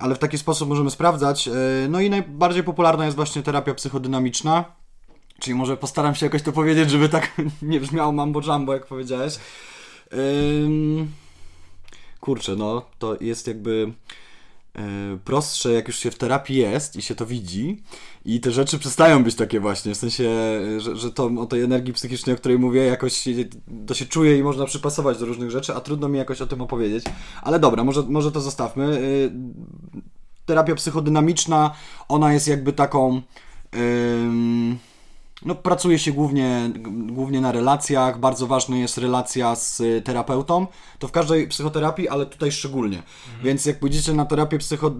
Ale 0.00 0.14
w 0.14 0.18
taki 0.18 0.38
sposób 0.38 0.68
możemy 0.68 0.90
sprawdzać. 0.90 1.48
No 1.88 2.00
i 2.00 2.10
najbardziej 2.10 2.62
popularna 2.64 3.04
jest 3.04 3.16
właśnie 3.16 3.42
terapia 3.42 3.74
psychodynamiczna. 3.74 4.64
Czyli 5.40 5.54
może 5.54 5.76
postaram 5.76 6.14
się 6.14 6.26
jakoś 6.26 6.42
to 6.42 6.52
powiedzieć, 6.52 6.90
żeby 6.90 7.08
tak 7.08 7.32
nie 7.62 7.80
brzmiało 7.80 8.12
mambo 8.12 8.40
jumbo, 8.46 8.74
jak 8.74 8.86
powiedziałeś. 8.86 9.38
Ym... 10.12 11.08
Kurczę, 12.20 12.56
no 12.56 12.82
to 12.98 13.16
jest 13.20 13.46
jakby 13.46 13.92
e, 14.74 14.82
prostsze, 15.24 15.72
jak 15.72 15.88
już 15.88 15.98
się 15.98 16.10
w 16.10 16.18
terapii 16.18 16.56
jest 16.56 16.96
i 16.96 17.02
się 17.02 17.14
to 17.14 17.26
widzi 17.26 17.82
i 18.24 18.40
te 18.40 18.50
rzeczy 18.52 18.78
przestają 18.78 19.24
być 19.24 19.34
takie 19.34 19.60
właśnie, 19.60 19.94
w 19.94 19.96
sensie, 19.96 20.30
e, 20.76 20.80
że, 20.80 20.96
że 20.96 21.12
to 21.12 21.30
o 21.38 21.46
tej 21.46 21.62
energii 21.62 21.92
psychicznej, 21.92 22.36
o 22.36 22.38
której 22.38 22.58
mówię, 22.58 22.84
jakoś 22.84 23.24
to 23.86 23.94
się 23.94 24.06
czuje 24.06 24.38
i 24.38 24.42
można 24.42 24.64
przypasować 24.64 25.18
do 25.18 25.26
różnych 25.26 25.50
rzeczy, 25.50 25.74
a 25.74 25.80
trudno 25.80 26.08
mi 26.08 26.18
jakoś 26.18 26.40
o 26.40 26.46
tym 26.46 26.60
opowiedzieć. 26.60 27.04
Ale 27.42 27.58
dobra, 27.58 27.84
może, 27.84 28.02
może 28.02 28.32
to 28.32 28.40
zostawmy. 28.40 28.98
Y, 28.98 29.32
Terapia 30.46 30.74
psychodynamiczna, 30.74 31.74
ona 32.08 32.32
jest 32.32 32.48
jakby 32.48 32.72
taką... 32.72 33.22
ym, 33.76 34.78
no, 35.42 35.54
pracuje 35.54 35.98
się 35.98 36.12
głównie, 36.12 36.70
głównie 36.88 37.40
na 37.40 37.52
relacjach. 37.52 38.20
Bardzo 38.20 38.46
ważna 38.46 38.76
jest 38.76 38.98
relacja 38.98 39.56
z 39.56 39.82
terapeutą. 40.04 40.66
To 40.98 41.08
w 41.08 41.12
każdej 41.12 41.48
psychoterapii, 41.48 42.08
ale 42.08 42.26
tutaj 42.26 42.52
szczególnie. 42.52 43.02
Więc 43.42 43.66
jak 43.66 43.78
pójdziecie 43.78 44.12
na 44.12 44.24
terapię 44.24 44.58
psycho, 44.58 44.94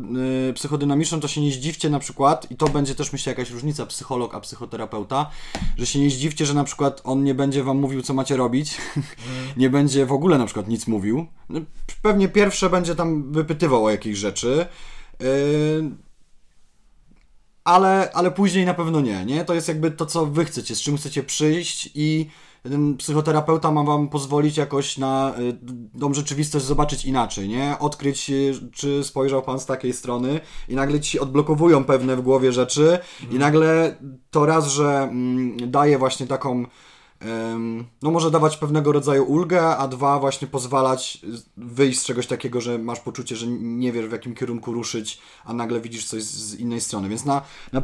y, 0.51 0.53
psychodynamiczną, 0.53 1.21
to 1.21 1.29
się 1.29 1.41
nie 1.41 1.53
zdziwcie 1.53 1.91
na 1.91 1.99
przykład, 1.99 2.51
i 2.51 2.57
to 2.57 2.69
będzie 2.69 2.95
też 2.95 3.13
myślę 3.13 3.33
jakaś 3.33 3.51
różnica 3.51 3.87
psycholog 3.87 4.35
a 4.35 4.41
psychoterapeuta, 4.41 5.31
że 5.79 5.87
się 5.87 5.99
nie 5.99 6.11
zdziwcie, 6.11 6.47
że 6.47 6.55
na 6.55 6.65
przykład 6.65 7.01
on 7.05 7.25
nie 7.25 7.35
będzie 7.35 7.65
wam 7.65 7.79
mówił, 7.79 8.03
co 8.03 8.15
macie 8.15 8.37
robić, 8.37 8.79
nie 9.57 9.71
będzie 9.71 10.07
w 10.07 10.13
ogóle 10.13 10.39
na 10.39 10.45
przykład 10.45 10.69
nic 10.69 10.87
mówił. 10.87 11.27
No, 11.49 11.61
pewnie 12.03 12.29
pierwsze 12.29 12.71
będzie 12.71 12.95
tam 12.95 13.33
wypytywał 13.33 13.85
o 13.85 13.91
jakieś 13.91 14.19
rzeczy. 14.19 14.67
Yy, 15.21 16.08
ale, 17.69 18.11
ale 18.13 18.31
później 18.31 18.67
na 18.67 18.75
pewno 18.75 19.01
nie, 19.01 19.25
nie? 19.25 19.45
To 19.45 19.55
jest 19.55 19.69
jakby 19.69 19.91
to, 19.91 20.07
co 20.07 20.27
wy 20.27 20.45
chcecie, 20.45 20.75
z 20.75 20.81
czym 20.81 20.97
chcecie 20.97 21.23
przyjść 21.23 21.91
i 21.95 22.27
ten 22.63 22.97
psychoterapeuta 22.97 23.71
ma 23.71 23.83
wam 23.83 24.09
pozwolić 24.09 24.57
jakoś 24.57 24.99
na 24.99 25.35
y, 25.95 26.01
tą 26.01 26.15
rzeczywistość 26.15 26.65
zobaczyć 26.65 27.05
inaczej, 27.05 27.49
nie? 27.49 27.77
Odkryć, 27.79 28.31
y, 28.31 28.55
czy 28.73 29.05
spojrzał 29.05 29.43
pan 29.43 29.61
z 29.61 29.67
takiej 29.67 29.93
strony 29.93 30.41
i 30.69 30.75
nagle 30.75 31.01
ci 31.01 31.21
odblokowują 31.21 31.85
pewne 31.85 32.17
w 32.17 32.21
głowie 32.21 32.53
rzeczy 32.53 32.99
i 33.31 33.35
nagle 33.35 33.97
to 34.31 34.47
raz, 34.47 34.69
że 34.69 35.03
mm, 35.03 35.71
daje 35.71 35.99
właśnie 35.99 36.27
taką 36.27 36.65
no 38.03 38.11
może 38.11 38.31
dawać 38.31 38.57
pewnego 38.57 38.93
rodzaju 38.93 39.25
ulgę, 39.25 39.77
a 39.77 39.89
dwa 39.89 40.19
właśnie 40.19 40.49
pozwalać 40.49 41.21
wyjść 41.57 42.01
z 42.01 42.05
czegoś 42.05 42.27
takiego, 42.27 42.61
że 42.61 42.79
masz 42.79 43.01
poczucie, 43.01 43.37
że 43.37 43.47
nie 43.47 43.93
wiesz 43.93 44.07
w 44.07 44.13
jakim 44.13 44.35
kierunku 44.35 44.73
ruszyć, 44.73 45.19
a 45.45 45.53
nagle 45.53 45.81
widzisz 45.81 46.05
coś 46.05 46.23
z- 46.23 46.55
innej 46.61 46.81
strony. 46.81 47.09
Więc 47.09 47.25
na, 47.25 47.43
na 47.73 47.83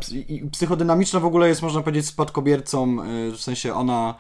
psychodynamiczna 0.53 1.21
w 1.21 1.25
ogóle 1.25 1.49
jest 1.49 1.63
można 1.63 1.81
powiedzieć 1.83 2.07
spadkobiercą, 2.07 2.97
y, 3.29 3.33
w 3.33 3.41
sensie 3.41 3.75
ona 3.75 4.15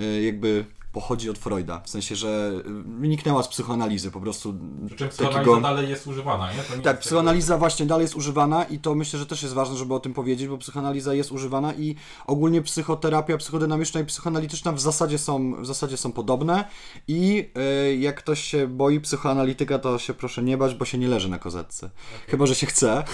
y, 0.00 0.22
jakby 0.22 0.64
pochodzi 0.92 1.30
od 1.30 1.38
Freuda, 1.38 1.80
w 1.80 1.90
sensie, 1.90 2.16
że 2.16 2.52
y, 2.58 2.62
wyniknęła 3.00 3.42
z 3.42 3.48
psychoanalizy 3.48 4.10
po 4.10 4.20
prostu. 4.20 4.54
Przy 4.86 4.96
czym 4.96 5.08
psychoanaliza 5.08 5.38
takiego- 5.38 5.60
dalej 5.60 5.90
jest 5.90 6.06
używana, 6.06 6.52
nie? 6.52 6.58
To 6.58 6.76
nie 6.76 6.82
tak, 6.82 6.96
jest 6.96 7.06
psychoanaliza 7.06 7.58
właśnie 7.58 7.86
dalej 7.86 8.04
jest 8.04 8.16
używana 8.16 8.64
i 8.64 8.78
to 8.78 8.94
myślę, 8.94 9.18
że 9.18 9.26
też 9.26 9.42
jest 9.42 9.54
ważne, 9.54 9.76
żeby 9.76 9.94
o 9.94 10.00
tym 10.00 10.14
powiedzieć, 10.14 10.48
bo 10.48 10.58
psychoanaliza 10.58 11.14
jest 11.14 11.32
używana 11.32 11.74
i 11.74 11.96
ogólnie 12.26 12.62
psychoterapia 12.62 13.36
psychodynamiczna 13.36 14.00
i 14.00 14.04
psychoanalityczna 14.04 14.72
w 14.72 14.80
zasadzie 14.80 15.18
są, 15.18 15.62
w 15.62 15.66
zasadzie 15.66 15.96
są 15.96 16.12
podobne 16.12 16.64
i 17.08 17.50
y, 17.88 17.96
jak 17.96 18.16
ktoś 18.16 18.42
się 18.42 18.68
boi 18.68 19.00
psychoanalityka, 19.00 19.78
to 19.78 19.98
się 19.98 20.14
proszę 20.14 20.42
nie 20.42 20.56
bać, 20.56 20.74
bo 20.74 20.84
się 20.84 20.98
nie 20.98 21.08
leży 21.08 21.28
na 21.28 21.38
kozetce. 21.38 21.90
Chyba, 22.28 22.46
że 22.46 22.54
się 22.54 22.66
chce. 22.66 23.04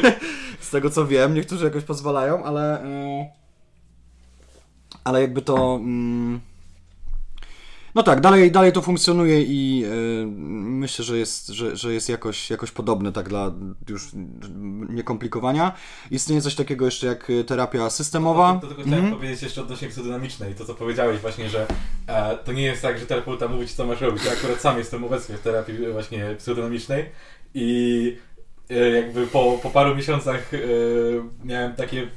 Z 0.60 0.70
tego 0.70 0.90
co 0.90 1.06
wiem, 1.06 1.34
niektórzy 1.34 1.64
jakoś 1.64 1.84
pozwalają, 1.84 2.44
ale... 2.44 2.84
y, 2.84 3.46
ale 5.04 5.20
jakby 5.20 5.42
to... 5.42 5.74
Mm, 5.74 6.40
no 7.96 8.02
tak, 8.02 8.20
dalej, 8.20 8.50
dalej 8.50 8.72
to 8.72 8.82
funkcjonuje 8.82 9.42
i 9.42 9.84
y, 9.84 10.26
myślę, 10.50 11.04
że 11.04 11.18
jest, 11.18 11.48
że, 11.48 11.76
że 11.76 11.94
jest 11.94 12.08
jakoś, 12.08 12.50
jakoś 12.50 12.70
podobne, 12.70 13.12
tak 13.12 13.28
dla 13.28 13.52
już 13.88 14.10
niekomplikowania. 14.88 15.72
Istnieje 16.10 16.42
coś 16.42 16.54
takiego 16.54 16.84
jeszcze 16.84 17.06
jak 17.06 17.32
terapia 17.46 17.90
systemowa. 17.90 18.54
To, 18.54 18.60
to, 18.60 18.60
to 18.60 18.66
tylko 18.66 18.82
chciałem 18.82 19.04
mhm. 19.04 19.20
powiedzieć 19.20 19.42
jeszcze 19.42 19.62
odnośnie 19.62 19.88
psychodynamicznej, 19.88 20.54
to 20.54 20.64
co 20.64 20.74
powiedziałeś 20.74 21.20
właśnie, 21.20 21.48
że 21.48 21.66
e, 22.06 22.36
to 22.36 22.52
nie 22.52 22.62
jest 22.62 22.82
tak, 22.82 22.98
że 22.98 23.06
terapeuta 23.06 23.48
mówi 23.48 23.68
ci 23.68 23.74
co 23.74 23.86
masz 23.86 24.00
robić. 24.00 24.24
Ja 24.24 24.32
akurat 24.32 24.60
sam 24.60 24.78
jestem 24.78 25.04
obecnie 25.04 25.36
w 25.36 25.40
terapii 25.40 25.74
właśnie 25.92 26.34
psychodynamicznej 26.38 27.04
i 27.54 28.16
e, 28.70 28.90
jakby 28.90 29.26
po, 29.26 29.58
po 29.62 29.70
paru 29.70 29.96
miesiącach 29.96 30.54
e, 30.54 30.58
miałem 31.44 31.74
takie 31.74 32.08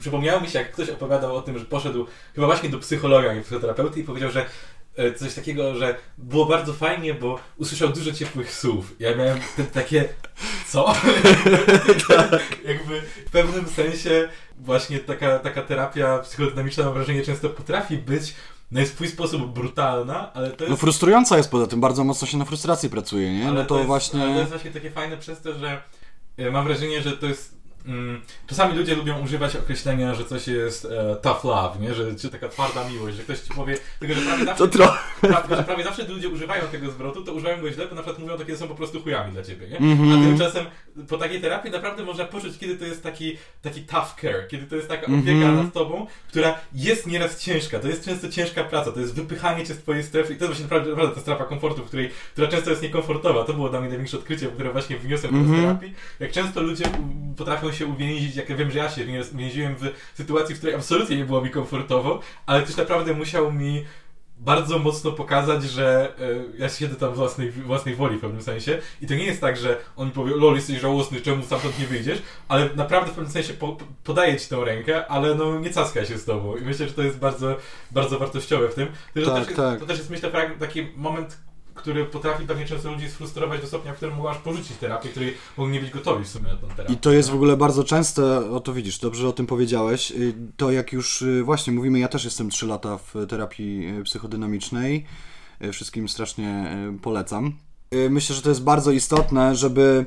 przypomniało 0.00 0.40
mi 0.40 0.48
się, 0.48 0.58
jak 0.58 0.72
ktoś 0.72 0.88
opowiadał 0.90 1.36
o 1.36 1.42
tym, 1.42 1.58
że 1.58 1.64
poszedł 1.64 2.06
chyba 2.34 2.46
właśnie 2.46 2.68
do 2.68 2.78
psychologa 2.78 3.34
i 3.34 3.40
psychoterapeuty 3.40 4.00
i 4.00 4.04
powiedział, 4.04 4.30
że 4.30 4.46
e, 4.96 5.12
coś 5.12 5.34
takiego, 5.34 5.74
że 5.74 5.96
było 6.18 6.46
bardzo 6.46 6.72
fajnie, 6.72 7.14
bo 7.14 7.40
usłyszał 7.56 7.88
dużo 7.88 8.12
ciepłych 8.12 8.54
słów. 8.54 8.94
Ja 8.98 9.16
miałem 9.16 9.38
te, 9.56 9.64
takie, 9.64 10.08
co? 10.68 10.94
tak. 12.08 12.64
Jakby 12.64 13.00
w 13.26 13.30
pewnym 13.30 13.68
sensie 13.68 14.28
właśnie 14.58 14.98
taka, 14.98 15.38
taka 15.38 15.62
terapia 15.62 16.18
psychodynamiczna 16.18 16.84
mam 16.84 16.94
wrażenie 16.94 17.22
często 17.22 17.48
potrafi 17.48 17.98
być 17.98 18.34
na 18.70 18.86
swój 18.86 19.08
sposób 19.08 19.52
brutalna, 19.52 20.32
ale 20.32 20.50
to 20.50 20.64
jest... 20.64 20.70
No 20.70 20.76
frustrująca 20.76 21.36
jest 21.36 21.50
poza 21.50 21.66
tym, 21.66 21.80
bardzo 21.80 22.04
mocno 22.04 22.26
się 22.26 22.38
na 22.38 22.44
frustracji 22.44 22.90
pracuje, 22.90 23.38
nie? 23.38 23.48
Ale 23.48 23.54
no 23.54 23.62
to, 23.62 23.68
to 23.68 23.76
jest, 23.76 23.86
właśnie... 23.86 24.22
Ale 24.22 24.32
to 24.32 24.38
jest 24.38 24.50
właśnie 24.50 24.70
takie 24.70 24.90
fajne 24.90 25.16
przez 25.16 25.40
to, 25.40 25.58
że 25.58 25.82
e, 26.36 26.50
mam 26.50 26.64
wrażenie, 26.64 27.02
że 27.02 27.16
to 27.16 27.26
jest 27.26 27.57
Mm, 27.86 28.20
czasami 28.46 28.78
ludzie 28.78 28.94
lubią 28.94 29.20
używać 29.20 29.56
określenia, 29.56 30.14
że 30.14 30.24
coś 30.24 30.48
jest 30.48 30.84
e, 30.84 31.16
tough 31.16 31.44
love, 31.44 31.78
nie? 31.80 31.94
Że, 31.94 32.14
czy 32.14 32.30
taka 32.30 32.48
twarda 32.48 32.88
miłość, 32.88 33.16
że 33.16 33.22
ktoś 33.22 33.40
ci 33.40 33.54
powie, 33.54 33.78
tylko 34.00 34.14
że 34.14 34.20
prawie 34.20 34.44
zawsze, 34.44 34.68
to 34.68 34.88
pra, 35.20 35.56
że 35.56 35.62
prawie 35.62 35.84
zawsze 35.84 36.08
ludzie 36.08 36.28
używają 36.28 36.62
tego 36.68 36.90
zwrotu, 36.90 37.24
to 37.24 37.32
używają 37.32 37.60
go 37.60 37.72
źle, 37.72 37.86
bo 37.86 37.94
na 37.94 38.02
przykład 38.02 38.18
mówią 38.18 38.38
takie, 38.38 38.56
są 38.56 38.68
po 38.68 38.74
prostu 38.74 39.02
chujami 39.02 39.32
dla 39.32 39.42
ciebie, 39.42 39.68
nie? 39.68 39.78
Mm 39.78 39.98
-hmm. 39.98 40.12
A 40.12 40.14
mhm. 40.14 40.22
tymczasem 40.22 40.66
po 41.08 41.18
takiej 41.18 41.40
terapii 41.40 41.70
naprawdę 41.70 42.04
można 42.04 42.24
poczuć, 42.24 42.58
kiedy 42.58 42.76
to 42.76 42.84
jest 42.84 43.02
taki, 43.02 43.36
taki 43.62 43.82
tough 43.82 44.20
care, 44.20 44.48
kiedy 44.48 44.66
to 44.66 44.76
jest 44.76 44.88
taka 44.88 45.02
opieka 45.06 45.30
mm 45.30 45.56
-hmm. 45.56 45.64
nad 45.64 45.72
tobą, 45.72 46.06
która 46.28 46.58
jest 46.74 47.06
nieraz 47.06 47.40
ciężka, 47.40 47.78
to 47.78 47.88
jest 47.88 48.04
często 48.04 48.28
ciężka 48.28 48.64
praca, 48.64 48.92
to 48.92 49.00
jest 49.00 49.14
wypychanie 49.14 49.66
cię 49.66 49.74
z 49.74 49.78
twojej 49.78 50.02
strefy 50.02 50.34
i 50.34 50.36
to 50.36 50.44
jest 50.44 50.48
właśnie 50.48 50.64
naprawdę, 50.64 50.90
naprawdę 50.90 51.14
ta 51.14 51.20
strefa 51.20 51.44
komfortu, 51.44 51.84
w 51.84 51.86
której, 51.86 52.10
która 52.32 52.48
często 52.48 52.70
jest 52.70 52.82
niekomfortowa. 52.82 53.44
To 53.44 53.52
było 53.52 53.68
dla 53.68 53.80
mnie 53.80 53.88
największe 53.88 54.18
odkrycie, 54.18 54.46
które 54.46 54.72
właśnie 54.72 54.98
wniosłem 54.98 55.34
mm 55.34 55.46
-hmm. 55.46 55.58
z 55.58 55.60
terapii. 55.60 55.94
Jak 56.20 56.32
często 56.32 56.62
ludzie 56.62 56.84
potrafią 57.36 57.72
się 57.72 57.86
uwięzić, 57.86 58.36
jak 58.36 58.56
wiem, 58.56 58.70
że 58.70 58.78
ja 58.78 58.90
się 58.90 59.04
więziłem 59.34 59.74
w 59.76 59.92
sytuacji, 60.14 60.54
w 60.54 60.58
której 60.58 60.76
absolutnie 60.76 61.16
nie 61.16 61.24
było 61.24 61.40
mi 61.40 61.50
komfortowo, 61.50 62.20
ale 62.46 62.62
ktoś 62.62 62.76
naprawdę 62.76 63.14
musiał 63.14 63.52
mi 63.52 63.84
bardzo 64.40 64.78
mocno 64.78 65.12
pokazać, 65.12 65.62
że 65.62 66.12
y, 66.20 66.58
ja 66.58 66.68
siedzę 66.68 66.96
tam 66.96 67.14
własnej, 67.14 67.50
własnej 67.50 67.94
woli 67.94 68.18
w 68.18 68.20
pewnym 68.20 68.42
sensie 68.42 68.78
i 69.00 69.06
to 69.06 69.14
nie 69.14 69.24
jest 69.24 69.40
tak, 69.40 69.56
że 69.56 69.76
on 69.96 70.06
mi 70.06 70.12
powie, 70.12 70.36
lol, 70.36 70.54
jesteś 70.54 70.80
żałosny, 70.80 71.20
czemu 71.20 71.42
stamtąd 71.42 71.78
nie 71.78 71.86
wyjdziesz, 71.86 72.22
ale 72.48 72.68
naprawdę 72.74 73.10
w 73.10 73.14
pewnym 73.14 73.32
sensie 73.32 73.54
po, 73.54 73.76
podaje 74.04 74.36
ci 74.36 74.48
tę 74.48 74.64
rękę, 74.64 75.06
ale 75.06 75.34
no 75.34 75.60
nie 75.60 75.70
caska 75.70 76.04
się 76.04 76.18
z 76.18 76.24
tobą 76.24 76.56
i 76.56 76.60
myślę, 76.60 76.88
że 76.88 76.94
to 76.94 77.02
jest 77.02 77.18
bardzo, 77.18 77.56
bardzo 77.90 78.18
wartościowe 78.18 78.68
w 78.68 78.74
tym. 78.74 78.88
To, 79.24 79.30
tak, 79.30 79.46
też, 79.46 79.56
tak. 79.56 79.80
to 79.80 79.86
też 79.86 79.98
jest 79.98 80.10
myślę 80.10 80.30
taki 80.58 80.88
moment, 80.96 81.38
który 81.78 82.04
potrafi 82.04 82.46
pewnie 82.46 82.66
często 82.66 82.92
ludzi 82.92 83.10
sfrustrować 83.10 83.60
do 83.60 83.66
stopnia, 83.66 83.92
w 83.92 83.96
którym 83.96 84.16
mogą 84.16 84.30
aż 84.30 84.38
porzucić 84.38 84.76
terapię, 84.76 85.08
której 85.08 85.34
mogą 85.56 85.70
nie 85.70 85.80
być 85.80 85.90
gotowi 85.90 86.24
w 86.24 86.28
sumie 86.28 86.48
na 86.48 86.56
tę 86.56 86.66
terapię. 86.76 86.94
I 86.94 86.96
to 86.96 87.12
jest 87.12 87.30
w 87.30 87.34
ogóle 87.34 87.56
bardzo 87.56 87.84
częste, 87.84 88.50
o 88.50 88.60
to 88.60 88.72
widzisz, 88.72 88.98
dobrze 88.98 89.28
o 89.28 89.32
tym 89.32 89.46
powiedziałeś, 89.46 90.10
y, 90.10 90.34
to 90.56 90.70
jak 90.70 90.92
już 90.92 91.22
y, 91.22 91.42
właśnie 91.44 91.72
mówimy, 91.72 91.98
ja 91.98 92.08
też 92.08 92.24
jestem 92.24 92.50
3 92.50 92.66
lata 92.66 92.98
w 92.98 93.14
terapii 93.28 93.98
y, 93.98 94.04
psychodynamicznej, 94.04 95.04
wszystkim 95.72 96.08
strasznie 96.08 96.76
polecam. 97.02 97.52
Myślę, 98.10 98.36
że 98.36 98.42
to 98.42 98.48
jest 98.48 98.62
bardzo 98.62 98.90
istotne, 98.90 99.56
żeby 99.56 100.06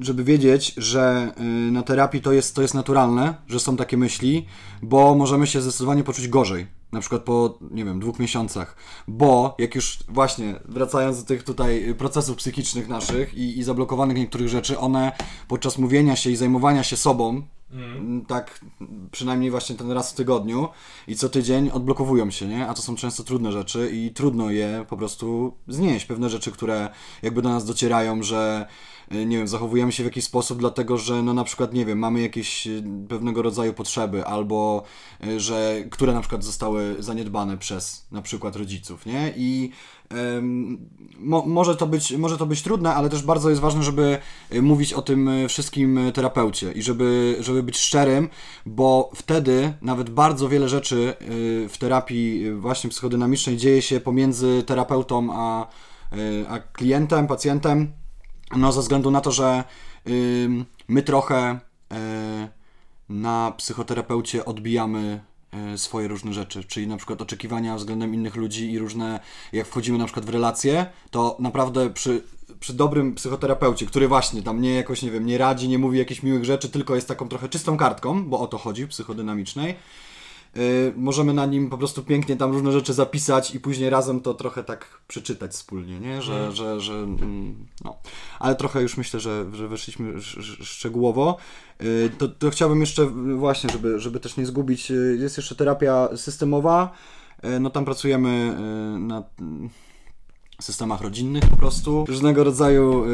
żeby 0.00 0.24
wiedzieć, 0.24 0.74
że 0.76 1.32
na 1.70 1.82
terapii 1.82 2.20
to 2.20 2.32
jest, 2.32 2.54
to 2.54 2.62
jest 2.62 2.74
naturalne, 2.74 3.34
że 3.48 3.60
są 3.60 3.76
takie 3.76 3.96
myśli, 3.96 4.46
bo 4.82 5.14
możemy 5.14 5.46
się 5.46 5.60
zdecydowanie 5.60 6.04
poczuć 6.04 6.28
gorzej 6.28 6.66
na 6.92 7.00
przykład 7.00 7.22
po, 7.22 7.58
nie 7.70 7.84
wiem, 7.84 8.00
dwóch 8.00 8.18
miesiącach, 8.18 8.76
bo 9.08 9.54
jak 9.58 9.74
już 9.74 9.98
właśnie 10.08 10.54
wracając 10.64 11.20
do 11.20 11.26
tych 11.26 11.42
tutaj 11.42 11.94
procesów 11.98 12.36
psychicznych 12.36 12.88
naszych 12.88 13.34
i, 13.34 13.58
i 13.58 13.62
zablokowanych 13.62 14.16
niektórych 14.16 14.48
rzeczy, 14.48 14.78
one 14.78 15.12
podczas 15.48 15.78
mówienia 15.78 16.16
się 16.16 16.30
i 16.30 16.36
zajmowania 16.36 16.82
się 16.82 16.96
sobą, 16.96 17.42
mm. 17.70 18.24
tak 18.26 18.60
przynajmniej 19.10 19.50
właśnie 19.50 19.76
ten 19.76 19.90
raz 19.90 20.12
w 20.12 20.14
tygodniu 20.14 20.68
i 21.08 21.16
co 21.16 21.28
tydzień 21.28 21.70
odblokowują 21.70 22.30
się, 22.30 22.46
nie? 22.46 22.68
A 22.68 22.74
to 22.74 22.82
są 22.82 22.96
często 22.96 23.24
trudne 23.24 23.52
rzeczy 23.52 23.90
i 23.92 24.10
trudno 24.10 24.50
je 24.50 24.84
po 24.88 24.96
prostu 24.96 25.56
znieść. 25.68 26.06
Pewne 26.06 26.30
rzeczy, 26.30 26.52
które 26.52 26.88
jakby 27.22 27.42
do 27.42 27.48
nas 27.48 27.64
docierają, 27.64 28.22
że 28.22 28.66
Y, 28.66 28.91
nie 29.12 29.38
wiem, 29.38 29.48
zachowujemy 29.48 29.92
się 29.92 30.02
w 30.02 30.06
jakiś 30.06 30.24
sposób, 30.24 30.58
dlatego 30.58 30.98
że 30.98 31.22
no 31.22 31.34
na 31.34 31.44
przykład, 31.44 31.74
nie 31.74 31.86
wiem, 31.86 31.98
mamy 31.98 32.20
jakieś 32.20 32.66
y, 32.66 32.82
pewnego 33.08 33.42
rodzaju 33.42 33.74
potrzeby, 33.74 34.26
albo 34.26 34.82
y, 35.26 35.40
że, 35.40 35.84
które 35.90 36.12
na 36.12 36.20
przykład 36.20 36.44
zostały 36.44 36.96
zaniedbane 36.98 37.58
przez 37.58 38.06
na 38.10 38.22
przykład 38.22 38.56
rodziców, 38.56 39.06
nie? 39.06 39.32
I 39.36 39.70
mo, 41.18 41.46
może, 41.46 41.76
to 41.76 41.86
być, 41.86 42.12
może 42.12 42.38
to 42.38 42.46
być 42.46 42.62
trudne, 42.62 42.94
ale 42.94 43.10
też 43.10 43.22
bardzo 43.22 43.50
jest 43.50 43.60
ważne, 43.60 43.82
żeby 43.82 44.18
mówić 44.62 44.92
o 44.92 45.02
tym 45.02 45.30
wszystkim 45.48 46.00
terapeucie 46.14 46.72
i 46.72 46.82
żeby, 46.82 47.36
żeby 47.40 47.62
być 47.62 47.78
szczerym, 47.78 48.28
bo 48.66 49.10
wtedy 49.14 49.72
nawet 49.82 50.10
bardzo 50.10 50.48
wiele 50.48 50.68
rzeczy 50.68 51.14
w 51.68 51.74
terapii 51.78 52.52
właśnie 52.52 52.90
psychodynamicznej 52.90 53.56
dzieje 53.56 53.82
się 53.82 54.00
pomiędzy 54.00 54.62
terapeutą 54.62 55.28
a, 55.32 55.66
a 56.48 56.58
klientem, 56.58 57.26
pacjentem 57.26 57.92
no, 58.56 58.72
ze 58.72 58.80
względu 58.80 59.10
na 59.10 59.20
to, 59.20 59.32
że 59.32 59.64
my 60.88 61.02
trochę 61.02 61.58
yy, 61.90 61.96
na 63.08 63.52
psychoterapeucie 63.56 64.44
odbijamy 64.44 65.20
yy, 65.52 65.78
swoje 65.78 66.08
różne 66.08 66.32
rzeczy, 66.32 66.64
czyli 66.64 66.86
na 66.86 66.96
przykład 66.96 67.22
oczekiwania 67.22 67.76
względem 67.76 68.14
innych 68.14 68.36
ludzi 68.36 68.72
i 68.72 68.78
różne, 68.78 69.20
jak 69.52 69.66
wchodzimy 69.66 69.98
na 69.98 70.04
przykład 70.04 70.26
w 70.26 70.28
relacje, 70.28 70.86
to 71.10 71.36
naprawdę 71.38 71.90
przy, 71.90 72.22
przy 72.60 72.72
dobrym 72.72 73.14
psychoterapeucie, 73.14 73.86
który 73.86 74.08
właśnie 74.08 74.42
tam 74.42 74.60
nie 74.60 74.74
jakoś, 74.74 75.02
nie 75.02 75.10
wiem, 75.10 75.26
nie 75.26 75.38
radzi, 75.38 75.68
nie 75.68 75.78
mówi 75.78 75.98
jakichś 75.98 76.22
miłych 76.22 76.44
rzeczy, 76.44 76.68
tylko 76.68 76.94
jest 76.94 77.08
taką 77.08 77.28
trochę 77.28 77.48
czystą 77.48 77.76
kartką, 77.76 78.24
bo 78.24 78.40
o 78.40 78.46
to 78.46 78.58
chodzi, 78.58 78.88
psychodynamicznej, 78.88 79.74
Y, 80.56 80.92
możemy 80.96 81.34
na 81.34 81.46
nim 81.46 81.70
po 81.70 81.78
prostu 81.78 82.02
pięknie 82.02 82.36
tam 82.36 82.52
różne 82.52 82.72
rzeczy 82.72 82.92
zapisać 82.92 83.54
i 83.54 83.60
później 83.60 83.90
razem 83.90 84.20
to 84.20 84.34
trochę 84.34 84.64
tak 84.64 85.00
przeczytać 85.08 85.52
wspólnie, 85.52 86.00
nie? 86.00 86.22
Że, 86.22 86.40
mm. 86.40 86.52
że, 86.52 86.80
że 86.80 86.94
mm, 86.94 87.66
no. 87.84 87.96
Ale 88.38 88.54
trochę 88.54 88.82
już 88.82 88.96
myślę, 88.96 89.20
że, 89.20 89.46
że 89.52 89.68
weszliśmy 89.68 90.20
szczegółowo. 90.62 91.36
Y, 91.82 92.10
to, 92.18 92.28
to 92.28 92.50
chciałbym 92.50 92.80
jeszcze 92.80 93.06
właśnie, 93.36 93.70
żeby, 93.70 94.00
żeby 94.00 94.20
też 94.20 94.36
nie 94.36 94.46
zgubić, 94.46 94.90
y, 94.90 95.18
jest 95.20 95.36
jeszcze 95.36 95.54
terapia 95.54 96.08
systemowa, 96.16 96.92
no 97.60 97.70
tam 97.70 97.84
pracujemy 97.84 98.56
nad 99.00 99.34
systemach 100.60 101.00
rodzinnych 101.00 101.42
po 101.50 101.56
prostu. 101.56 102.04
Różnego 102.08 102.44
rodzaju 102.44 103.04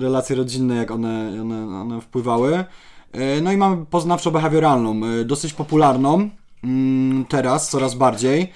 relacje 0.00 0.36
rodzinne, 0.36 0.76
jak 0.76 0.90
one, 0.90 1.40
one, 1.40 1.80
one 1.80 2.00
wpływały. 2.00 2.64
No 3.42 3.52
i 3.52 3.56
mamy 3.56 3.84
poznawczo-behawioralną, 3.84 5.24
dosyć 5.24 5.52
popularną. 5.52 6.30
Mm, 6.64 7.24
teraz 7.24 7.70
coraz 7.70 7.94
bardziej. 7.94 8.52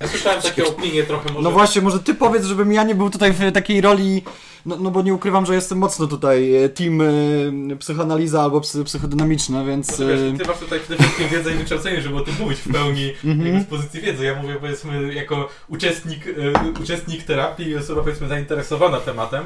Ja 0.00 0.08
słyszałem 0.08 0.42
takie 0.42 0.66
opinie 0.66 1.02
trochę 1.02 1.28
może... 1.28 1.42
No 1.42 1.50
właśnie, 1.50 1.82
może 1.82 1.98
ty 1.98 2.14
powiedz, 2.14 2.44
żebym 2.44 2.72
ja 2.72 2.84
nie 2.84 2.94
był 2.94 3.10
tutaj 3.10 3.32
w 3.32 3.52
takiej 3.52 3.80
roli, 3.80 4.22
no, 4.66 4.76
no 4.76 4.90
bo 4.90 5.02
nie 5.02 5.14
ukrywam, 5.14 5.46
że 5.46 5.54
jestem 5.54 5.78
mocno 5.78 6.06
tutaj 6.06 6.54
e, 6.54 6.68
team 6.68 7.00
y, 7.00 7.76
psychoanaliza 7.78 8.42
albo 8.42 8.60
psy, 8.60 8.84
psychodynamiczna, 8.84 9.64
więc... 9.64 9.98
No 9.98 10.06
wiesz, 10.06 10.20
ty 10.38 10.48
masz 10.48 10.58
tutaj 10.58 10.80
przede 10.80 11.02
wszystkim 11.02 11.28
wiedzę 11.28 11.54
i 11.54 11.54
wykształcenie, 11.54 12.00
żeby 12.00 12.16
o 12.16 12.20
tym 12.20 12.34
mówić 12.40 12.58
w 12.58 12.72
pełni 12.72 13.12
mm 13.24 13.38
-hmm. 13.38 13.64
z 13.64 13.66
pozycji 13.66 14.00
wiedzy. 14.00 14.24
Ja 14.24 14.42
mówię 14.42 14.54
powiedzmy 14.60 15.14
jako 15.14 15.48
uczestnik, 15.68 16.26
y, 16.26 16.52
uczestnik 16.82 17.22
terapii 17.22 17.68
i 17.68 17.76
osoba 17.76 18.02
powiedzmy 18.02 18.28
zainteresowana 18.28 19.00
tematem, 19.00 19.44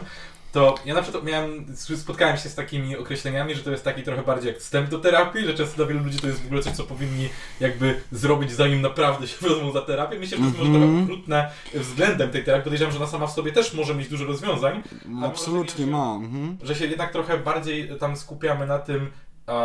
to 0.52 0.74
ja 0.84 0.94
na 0.94 1.02
przykład 1.02 1.24
miałem, 1.24 1.66
spotkałem 1.96 2.36
się 2.36 2.48
z 2.48 2.54
takimi 2.54 2.96
określeniami, 2.96 3.54
że 3.54 3.62
to 3.62 3.70
jest 3.70 3.84
taki 3.84 4.02
trochę 4.02 4.22
bardziej 4.22 4.52
jak 4.52 4.60
wstęp 4.60 4.90
do 4.90 4.98
terapii, 4.98 5.46
że 5.46 5.54
często 5.54 5.76
dla 5.76 5.86
wielu 5.86 6.04
ludzi 6.04 6.18
to 6.18 6.26
jest 6.26 6.42
w 6.42 6.46
ogóle 6.46 6.62
coś, 6.62 6.72
co 6.72 6.84
powinni 6.84 7.28
jakby 7.60 8.00
zrobić, 8.12 8.52
zanim 8.52 8.80
naprawdę 8.80 9.28
się 9.28 9.36
wezmą 9.48 9.72
za 9.72 9.82
terapię. 9.82 10.18
Myślę, 10.18 10.38
że 10.38 10.42
to 10.42 10.48
jest 10.48 10.58
może 10.58 10.70
trochę 10.70 10.86
mhm. 10.86 11.04
okrutne 11.04 11.50
względem 11.74 12.30
tej 12.30 12.44
terapii. 12.44 12.64
Podejrzewam, 12.64 12.92
że 12.92 12.98
ona 12.98 13.06
sama 13.06 13.26
w 13.26 13.32
sobie 13.32 13.52
też 13.52 13.74
może 13.74 13.94
mieć 13.94 14.08
dużo 14.08 14.24
rozwiązań. 14.24 14.82
Absolutnie 15.24 15.86
ma. 15.86 16.14
Mhm. 16.14 16.58
Że 16.62 16.74
się 16.74 16.86
jednak 16.86 17.12
trochę 17.12 17.38
bardziej 17.38 17.98
tam 17.98 18.16
skupiamy 18.16 18.66
na 18.66 18.78
tym, 18.78 19.10